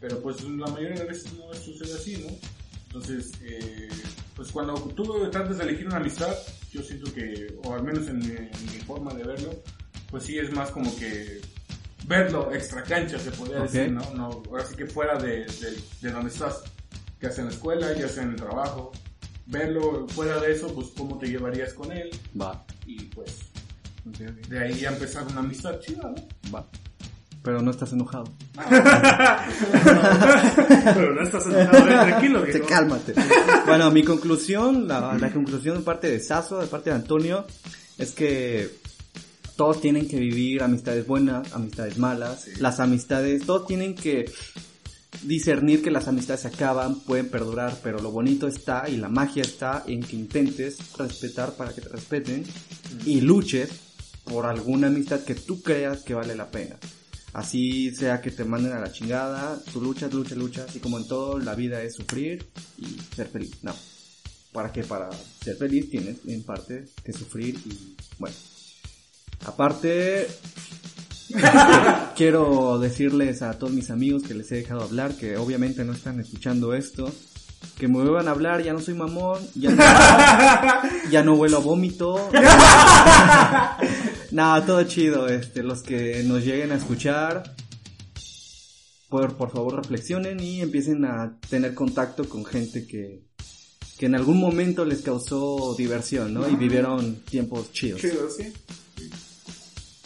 pero 0.00 0.20
pues 0.20 0.42
la 0.42 0.66
mayoría 0.66 1.00
de 1.00 1.04
veces 1.04 1.32
no 1.34 1.52
sucede 1.54 1.94
así, 1.94 2.16
¿no? 2.16 2.34
Entonces, 2.86 3.32
eh, 3.42 3.88
pues 4.34 4.50
cuando 4.52 4.74
tú 4.94 5.28
tratas 5.30 5.58
de 5.58 5.64
elegir 5.64 5.86
una 5.86 5.96
amistad, 5.96 6.34
yo 6.72 6.82
siento 6.82 7.12
que, 7.12 7.54
o 7.64 7.74
al 7.74 7.82
menos 7.82 8.08
en 8.08 8.18
mi, 8.18 8.26
en 8.26 8.72
mi 8.72 8.78
forma 8.86 9.12
de 9.14 9.24
verlo, 9.24 9.62
pues 10.10 10.24
sí 10.24 10.38
es 10.38 10.52
más 10.52 10.70
como 10.70 10.94
que 10.96 11.40
verlo 12.06 12.52
extra 12.52 12.82
cancha, 12.82 13.18
se 13.18 13.30
podría 13.30 13.60
decir, 13.60 13.90
¿no? 13.90 14.02
no 14.14 14.42
ahora 14.50 14.64
sí 14.64 14.74
que 14.76 14.86
fuera 14.86 15.18
de, 15.18 15.46
de, 15.46 15.78
de 16.00 16.10
donde 16.10 16.30
estás, 16.30 16.62
ya 17.20 17.30
sea 17.30 17.42
en 17.42 17.48
la 17.48 17.54
escuela, 17.54 17.92
ya 17.94 18.08
sea 18.08 18.22
en 18.24 18.30
el 18.30 18.36
trabajo, 18.36 18.92
verlo 19.46 20.06
fuera 20.08 20.38
de 20.38 20.52
eso, 20.52 20.72
pues 20.74 20.88
cómo 20.96 21.18
te 21.18 21.28
llevarías 21.28 21.72
con 21.74 21.92
él 21.92 22.10
Va. 22.40 22.64
y 22.86 23.04
pues 23.06 23.36
de 24.04 24.58
ahí 24.58 24.74
ya 24.80 24.90
empezar 24.90 25.26
una 25.30 25.40
amistad 25.40 25.80
chida, 25.80 26.02
¿no? 26.02 26.14
Va. 26.54 26.66
Pero 27.42 27.60
no 27.60 27.70
estás 27.70 27.92
enojado. 27.92 28.24
Pero 30.94 31.14
no 31.14 31.22
estás 31.22 31.46
enojado, 31.46 31.78
eh, 31.78 32.08
tranquilo, 32.08 32.42
Te 32.52 32.60
cálmate. 32.62 33.14
Bueno, 33.66 33.90
mi 33.90 34.02
conclusión, 34.02 34.88
la, 34.88 35.14
la 35.18 35.30
conclusión 35.30 35.76
de 35.78 35.82
parte 35.82 36.10
de 36.10 36.20
Saso, 36.20 36.58
de 36.58 36.66
parte 36.66 36.88
de 36.88 36.96
Antonio, 36.96 37.46
es 37.98 38.12
que 38.12 38.70
todos 39.56 39.80
tienen 39.80 40.08
que 40.08 40.18
vivir 40.18 40.62
amistades 40.62 41.06
buenas, 41.06 41.52
amistades 41.52 41.98
malas. 41.98 42.46
Las 42.58 42.80
amistades, 42.80 43.44
todos 43.46 43.66
tienen 43.66 43.94
que 43.94 44.30
discernir 45.22 45.82
que 45.82 45.90
las 45.90 46.08
amistades 46.08 46.42
se 46.42 46.48
acaban, 46.48 47.00
pueden 47.00 47.28
perdurar, 47.28 47.78
pero 47.82 48.00
lo 48.00 48.10
bonito 48.10 48.48
está 48.48 48.88
y 48.88 48.96
la 48.96 49.08
magia 49.08 49.42
está 49.42 49.84
en 49.86 50.02
que 50.02 50.16
intentes 50.16 50.78
respetar 50.96 51.52
para 51.52 51.72
que 51.72 51.80
te 51.80 51.88
respeten 51.88 52.44
y 53.06 53.20
luches 53.20 53.70
por 54.24 54.46
alguna 54.46 54.88
amistad 54.88 55.20
que 55.20 55.34
tú 55.34 55.62
creas 55.62 56.02
que 56.02 56.14
vale 56.14 56.34
la 56.34 56.50
pena. 56.50 56.76
Así 57.32 57.92
sea 57.94 58.20
que 58.20 58.30
te 58.30 58.44
manden 58.44 58.72
a 58.72 58.80
la 58.80 58.92
chingada, 58.92 59.60
tú 59.72 59.80
luchas, 59.80 60.12
luchas, 60.12 60.38
luchas, 60.38 60.76
y 60.76 60.78
como 60.78 60.98
en 60.98 61.08
todo, 61.08 61.38
la 61.38 61.54
vida 61.54 61.82
es 61.82 61.94
sufrir 61.94 62.46
y 62.78 62.86
ser 63.14 63.26
feliz. 63.28 63.52
No. 63.62 63.74
¿Para 64.52 64.72
qué? 64.72 64.84
Para 64.84 65.10
ser 65.42 65.56
feliz 65.56 65.90
tienes 65.90 66.18
en 66.26 66.44
parte 66.44 66.84
que 67.04 67.12
sufrir 67.12 67.56
y 67.66 67.96
bueno. 68.18 68.36
Aparte, 69.46 70.26
quiero 72.16 72.78
decirles 72.78 73.42
a 73.42 73.58
todos 73.58 73.72
mis 73.72 73.90
amigos 73.90 74.22
que 74.22 74.34
les 74.34 74.50
he 74.52 74.56
dejado 74.56 74.82
hablar, 74.82 75.16
que 75.16 75.36
obviamente 75.36 75.84
no 75.84 75.92
están 75.92 76.20
escuchando 76.20 76.74
esto, 76.74 77.12
que 77.78 77.88
me 77.88 77.94
vuelvan 77.94 78.28
a 78.28 78.32
hablar, 78.32 78.62
ya 78.62 78.72
no 78.72 78.80
soy 78.80 78.94
mamón, 78.94 79.40
ya 79.54 79.70
no, 79.70 79.82
ya 81.10 81.22
no 81.22 81.34
huelo 81.34 81.58
a 81.58 81.60
vómito. 81.60 82.30
Nada, 84.30 84.66
todo 84.66 84.82
chido, 84.84 85.28
este, 85.28 85.62
los 85.62 85.82
que 85.82 86.22
nos 86.24 86.44
lleguen 86.44 86.72
a 86.72 86.76
escuchar, 86.76 87.54
por, 89.08 89.36
por 89.36 89.50
favor 89.50 89.76
reflexionen 89.76 90.40
y 90.40 90.60
empiecen 90.60 91.04
a 91.04 91.38
tener 91.48 91.74
contacto 91.74 92.28
con 92.28 92.44
gente 92.44 92.86
que, 92.86 93.22
que 93.98 94.06
en 94.06 94.14
algún 94.14 94.38
momento 94.38 94.84
les 94.84 95.02
causó 95.02 95.74
diversión, 95.76 96.34
¿no? 96.34 96.48
Y 96.48 96.56
vivieron 96.56 97.16
tiempos 97.22 97.72
chidos. 97.72 98.00
Chido, 98.00 98.28
sí. 98.30 98.52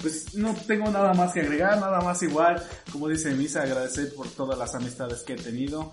Pues 0.01 0.35
no 0.35 0.55
tengo 0.55 0.91
nada 0.91 1.13
más 1.15 1.33
que 1.33 1.41
agregar, 1.41 1.81
nada 1.81 2.01
más 2.01 2.23
igual, 2.23 2.63
como 2.93 3.09
dice 3.09 3.35
Misa, 3.35 3.63
agradecer 3.63 4.15
por 4.15 4.29
todas 4.29 4.59
las 4.59 4.75
amistades 4.75 5.23
que 5.23 5.33
he 5.33 5.37
tenido. 5.37 5.93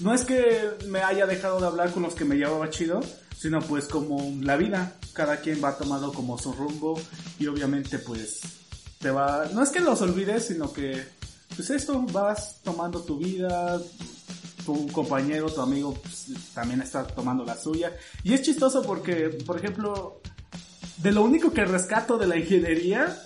No 0.00 0.12
es 0.12 0.24
que 0.24 0.70
me 0.86 1.00
haya 1.00 1.26
dejado 1.26 1.60
de 1.60 1.66
hablar 1.66 1.92
con 1.92 2.02
los 2.02 2.14
que 2.14 2.24
me 2.24 2.36
llevaba 2.36 2.68
chido, 2.70 3.00
sino 3.36 3.60
pues 3.60 3.86
como 3.86 4.36
la 4.42 4.56
vida, 4.56 4.96
cada 5.12 5.38
quien 5.38 5.62
va 5.62 5.78
tomando 5.78 6.12
como 6.12 6.38
su 6.38 6.52
rumbo 6.52 7.00
y 7.38 7.46
obviamente 7.46 7.98
pues 7.98 8.40
te 8.98 9.10
va, 9.10 9.48
no 9.52 9.62
es 9.62 9.70
que 9.70 9.80
los 9.80 10.00
olvides, 10.02 10.46
sino 10.46 10.72
que 10.72 11.04
pues 11.54 11.70
esto 11.70 12.02
vas 12.12 12.60
tomando 12.62 13.00
tu 13.02 13.18
vida, 13.18 13.80
tu 14.64 14.86
compañero, 14.88 15.50
tu 15.50 15.60
amigo 15.60 15.94
pues, 15.94 16.26
también 16.54 16.82
está 16.82 17.06
tomando 17.06 17.44
la 17.44 17.56
suya. 17.56 17.96
Y 18.22 18.34
es 18.34 18.42
chistoso 18.42 18.82
porque, 18.82 19.30
por 19.46 19.56
ejemplo, 19.56 20.20
de 20.98 21.12
lo 21.12 21.22
único 21.22 21.52
que 21.52 21.64
rescato 21.64 22.18
de 22.18 22.26
la 22.26 22.36
ingeniería, 22.36 23.16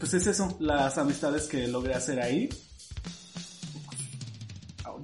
pues 0.00 0.14
es 0.14 0.26
eso, 0.26 0.56
las 0.60 0.96
amistades 0.96 1.46
que 1.46 1.68
logré 1.68 1.94
hacer 1.94 2.20
ahí. 2.20 2.48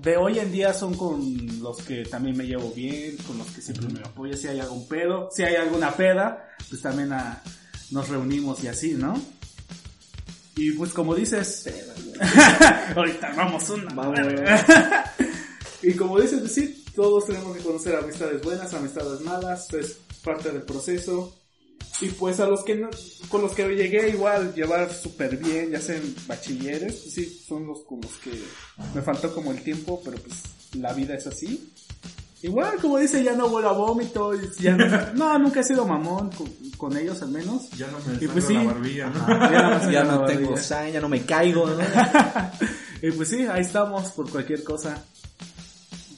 De 0.01 0.16
hoy 0.16 0.39
en 0.39 0.51
día 0.51 0.73
son 0.73 0.94
con 0.94 1.60
los 1.60 1.82
que 1.82 2.05
también 2.06 2.36
me 2.36 2.47
llevo 2.47 2.73
bien, 2.73 3.16
con 3.18 3.36
los 3.36 3.47
que 3.48 3.60
siempre 3.60 3.89
me 3.89 4.01
apoyan, 4.01 4.39
si 4.39 4.48
hay 4.48 4.59
algún 4.59 4.89
pedo, 4.89 5.28
si 5.31 5.43
hay 5.43 5.56
alguna 5.56 5.94
peda, 5.94 6.48
pues 6.70 6.81
también 6.81 7.12
ah, 7.12 7.43
nos 7.90 8.09
reunimos 8.09 8.64
y 8.64 8.68
así, 8.68 8.94
¿no? 8.94 9.20
Y 10.56 10.73
pues 10.73 10.93
como 10.94 11.14
dices, 11.14 11.68
ahorita 12.97 13.35
vamos 13.36 13.68
una. 13.68 13.93
Vamos. 13.93 14.18
y 15.82 15.93
como 15.93 16.18
dices, 16.20 16.40
pues 16.40 16.55
sí, 16.55 16.85
todos 16.94 17.27
tenemos 17.27 17.55
que 17.55 17.62
conocer 17.62 17.97
amistades 17.97 18.40
buenas, 18.43 18.73
amistades 18.73 19.20
malas, 19.20 19.70
es 19.74 19.98
parte 20.24 20.51
del 20.51 20.62
proceso. 20.62 21.35
Y 22.01 22.09
pues 22.10 22.40
a 22.40 22.47
los 22.47 22.62
que 22.62 22.74
no, 22.74 22.90
con 23.31 23.40
los 23.43 23.52
que 23.52 23.66
llegué 23.74 24.10
igual 24.10 24.52
llevar 24.55 24.93
súper 24.93 25.36
bien, 25.39 25.70
ya 25.70 25.81
sean 25.81 26.02
bachilleres, 26.27 26.94
pues 26.97 27.14
sí, 27.14 27.43
son 27.48 27.66
los 27.66 27.81
con 27.85 28.01
los 28.02 28.12
que 28.18 28.32
me 28.94 29.01
faltó 29.01 29.35
como 29.35 29.51
el 29.52 29.62
tiempo, 29.62 30.01
pero 30.05 30.18
pues 30.18 30.43
la 30.74 30.93
vida 30.93 31.14
es 31.14 31.27
así. 31.27 31.73
Igual, 32.43 32.77
como 32.82 32.98
dice, 32.98 33.24
ya 33.24 33.35
no 33.35 33.48
vuelo 33.48 33.70
a 33.70 33.73
vómito, 33.73 34.32
ya 34.60 34.77
no, 34.77 35.12
no, 35.14 35.39
nunca 35.39 35.60
he 35.60 35.64
sido 35.64 35.86
mamón 35.86 36.31
con, 36.32 36.47
con 36.77 36.97
ellos 36.97 37.23
al 37.23 37.31
menos. 37.31 37.70
Ya 37.70 37.86
no 37.89 37.98
me 38.06 38.23
Y 38.23 38.28
pues 38.28 38.44
sí. 38.44 38.52
la 38.55 38.64
barbilla, 38.64 39.06
¿no? 39.09 39.20
Ajá, 39.23 39.51
ya 39.51 39.62
no, 39.62 39.86
me 39.86 39.93
Ya 39.93 40.05
sale 40.05 40.12
no 40.12 40.20
la 40.20 40.27
tengo 40.27 40.56
sangre, 40.59 40.93
ya 40.93 41.01
no 41.01 41.09
me 41.09 41.23
caigo, 41.24 41.66
¿no? 41.66 41.78
Y 43.02 43.10
pues 43.12 43.28
sí, 43.31 43.47
ahí 43.47 43.62
estamos 43.62 44.12
por 44.12 44.31
cualquier 44.31 44.62
cosa. 44.64 45.02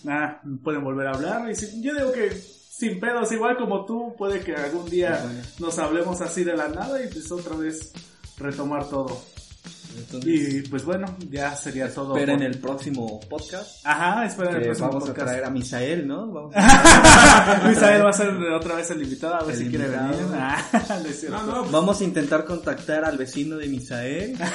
Ah, 0.06 0.40
pueden 0.62 0.82
volver 0.84 1.06
a 1.08 1.10
hablar. 1.12 1.50
Y 1.50 1.54
si- 1.54 1.80
yo 1.82 1.94
digo 1.94 2.12
que 2.12 2.30
sin 2.78 3.00
pedos, 3.00 3.32
igual 3.32 3.56
como 3.56 3.84
tú, 3.84 4.14
puede 4.16 4.38
que 4.38 4.54
algún 4.54 4.88
día 4.88 5.20
nos 5.58 5.80
hablemos 5.80 6.20
así 6.20 6.44
de 6.44 6.56
la 6.56 6.68
nada 6.68 7.02
y 7.02 7.08
pues 7.08 7.32
otra 7.32 7.56
vez 7.56 7.92
retomar 8.36 8.88
todo. 8.88 9.20
Entonces, 9.98 10.54
Y 10.54 10.62
pues 10.68 10.84
bueno, 10.84 11.06
ya 11.30 11.54
sería 11.56 11.92
todo. 11.92 12.16
esperen 12.16 12.38
por- 12.38 12.46
el 12.46 12.58
próximo 12.58 13.20
podcast. 13.28 13.80
Ajá, 13.84 14.26
esperen 14.26 14.56
el 14.56 14.62
próximo 14.62 14.88
vamos 14.88 15.04
a 15.04 15.06
podcast. 15.08 15.26
traer 15.28 15.44
a 15.44 15.50
Misael, 15.50 16.06
¿no? 16.06 16.26
Vamos 16.28 16.52
a, 16.56 17.62
Misael 17.68 18.04
va 18.04 18.10
a 18.10 18.12
ser 18.12 18.28
otra 18.30 18.76
vez 18.76 18.90
el 18.90 19.02
invitado, 19.02 19.34
a 19.34 19.42
ver 19.44 19.54
El 19.54 19.58
si 19.64 19.68
quiere 19.68 19.84
invitado. 19.86 20.08
venir. 20.10 20.26
Ah, 20.34 20.64
no 21.02 21.08
es 21.08 21.20
cierto. 21.20 21.38
No, 21.42 21.46
no, 21.46 21.64
vamos 21.70 22.00
a 22.00 22.04
intentar 22.04 22.44
contactar 22.44 23.04
al 23.04 23.18
vecino 23.18 23.56
de 23.56 23.66
Misael. 23.68 24.36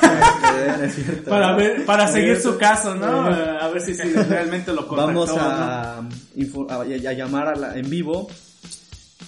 No 0.44 0.84
es 0.84 0.96
cierto, 0.96 1.30
Para 1.30 1.56
ver, 1.56 1.86
para 1.86 2.08
seguir 2.08 2.40
su 2.40 2.58
caso, 2.58 2.96
¿no? 2.96 3.26
A 3.26 3.68
ver 3.70 3.82
si, 3.82 3.94
si 3.96 4.04
realmente 4.14 4.72
lo 4.74 4.88
contactó. 4.88 5.08
Vamos 5.08 5.30
a, 5.38 5.98
a, 5.98 6.82
a 6.82 7.14
llamar 7.14 7.48
a 7.50 7.56
la- 7.56 7.78
en 7.78 7.90
vivo 7.90 8.28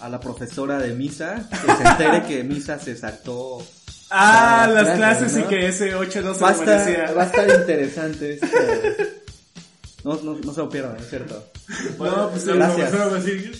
a 0.02 0.10
la 0.10 0.20
profesora 0.20 0.78
de 0.78 0.94
Misa, 0.94 1.48
que 1.50 1.72
se 1.76 1.84
entere 1.88 2.24
que 2.24 2.44
Misa 2.44 2.78
se 2.80 2.96
saltó. 2.96 3.60
Ah, 4.18 4.68
Las 4.72 4.88
las 4.88 4.98
clases, 4.98 5.18
clases 5.34 5.38
y 5.38 5.42
¿no? 5.44 5.50
que 5.50 5.68
ese 5.68 5.96
8 5.96 6.22
no 6.22 6.34
se 6.34 6.42
Va 6.44 6.50
a, 6.52 7.14
va 7.14 7.24
a 7.24 7.26
estar 7.26 7.50
interesante 7.62 8.34
esto. 8.42 8.48
No, 10.04 10.16
no, 10.22 10.38
no 10.38 10.54
se 10.54 10.60
lo 10.62 10.70
pierdan, 10.70 10.96
es 10.98 11.10
cierto. 11.10 11.48
No, 12.00 12.30
pues 12.30 12.46
gracias. 12.48 12.94
a 12.94 13.10
decir. 13.10 13.52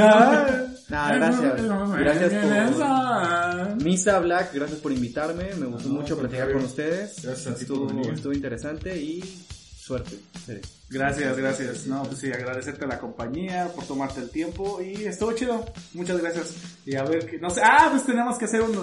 Ah, 0.00 0.46
Nah, 0.88 1.14
gracias. 1.14 1.52
Gracias 1.98 2.32
por... 2.34 3.82
Misa 3.82 4.18
Black, 4.20 4.52
gracias 4.54 4.80
por 4.80 4.92
invitarme. 4.92 5.54
Me 5.58 5.66
gustó 5.66 5.88
No, 5.88 5.94
mucho 5.94 6.18
platicar 6.18 6.52
con 6.52 6.64
ustedes. 6.64 7.22
Gracias 7.22 7.46
a 7.54 7.58
ti 7.58 7.64
por 7.64 7.76
Estuvo, 7.76 7.86
venir. 7.86 8.12
estuvo 8.14 8.32
interesante 8.34 8.96
y 8.96 9.44
suerte. 9.84 10.18
Sí. 10.46 10.54
Gracias, 10.88 11.36
gracias. 11.36 11.86
No, 11.86 12.04
pues 12.04 12.18
sí, 12.18 12.32
agradecerte 12.32 12.86
la 12.86 12.98
compañía 12.98 13.68
por 13.74 13.84
tomarte 13.84 14.20
el 14.20 14.30
tiempo 14.30 14.80
y 14.80 15.04
estuvo 15.04 15.32
chido. 15.32 15.64
Muchas 15.92 16.20
gracias. 16.22 16.54
Y 16.86 16.94
a 16.94 17.02
ver, 17.02 17.26
que, 17.28 17.38
no 17.38 17.50
sé, 17.50 17.60
ah, 17.62 17.88
pues 17.90 18.04
tenemos 18.06 18.38
que 18.38 18.46
hacer 18.46 18.62
un, 18.62 18.78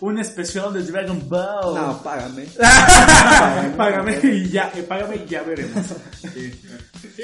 un 0.00 0.18
especial 0.18 0.72
de 0.72 0.82
Dragon 0.82 1.28
Ball. 1.28 1.74
No, 1.74 2.02
págame. 2.02 2.46
págame 3.76 4.18
y 4.22 4.48
ya, 4.48 4.72
eh, 4.74 4.82
págame 4.82 5.16
y 5.16 5.28
ya 5.28 5.42
veremos. 5.42 5.86
Sí. 6.32 6.52
Sí, 7.16 7.22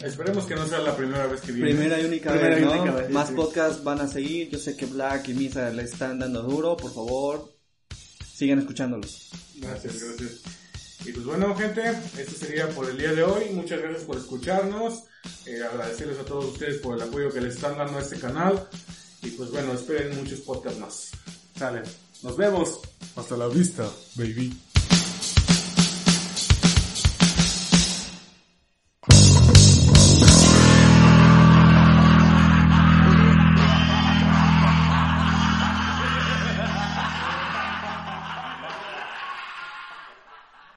esperemos 0.00 0.44
que 0.46 0.54
no 0.54 0.66
sea 0.66 0.78
la 0.78 0.96
primera 0.96 1.26
vez 1.26 1.40
que 1.40 1.50
viene. 1.52 1.70
Primera 1.70 2.00
y 2.00 2.04
única 2.04 2.30
Primera 2.30 2.54
vez, 2.54 2.64
¿no? 2.64 2.72
única 2.72 2.92
vez, 2.92 3.10
Más 3.10 3.28
sí. 3.28 3.34
podcasts 3.34 3.82
van 3.82 4.00
a 4.00 4.06
seguir. 4.06 4.50
Yo 4.50 4.58
sé 4.58 4.76
que 4.76 4.86
Black 4.86 5.28
y 5.28 5.34
Misa 5.34 5.70
le 5.70 5.82
están 5.82 6.20
dando 6.20 6.42
duro. 6.42 6.76
Por 6.76 6.94
favor, 6.94 7.56
sigan 8.34 8.60
escuchándolos. 8.60 9.30
Gracias, 9.56 10.00
gracias. 10.00 10.57
Y 11.08 11.12
pues 11.12 11.24
bueno, 11.24 11.56
gente, 11.56 11.80
esto 12.18 12.32
sería 12.38 12.68
por 12.68 12.86
el 12.90 12.98
día 12.98 13.14
de 13.14 13.22
hoy. 13.22 13.46
Muchas 13.54 13.80
gracias 13.80 14.04
por 14.04 14.18
escucharnos. 14.18 15.04
Eh, 15.46 15.58
agradecerles 15.62 16.18
a 16.18 16.24
todos 16.26 16.44
ustedes 16.44 16.82
por 16.82 16.96
el 16.96 17.02
apoyo 17.02 17.32
que 17.32 17.40
les 17.40 17.54
están 17.54 17.78
dando 17.78 17.96
a 17.96 18.02
este 18.02 18.18
canal. 18.18 18.68
Y 19.22 19.30
pues 19.30 19.50
bueno, 19.50 19.72
esperen 19.72 20.14
muchos 20.14 20.40
podcasts 20.40 20.78
más. 20.78 21.10
Sale. 21.58 21.80
Nos 22.22 22.36
vemos. 22.36 22.80
Hasta 23.16 23.38
la 23.38 23.48
vista, 23.48 23.88
baby. 24.16 24.54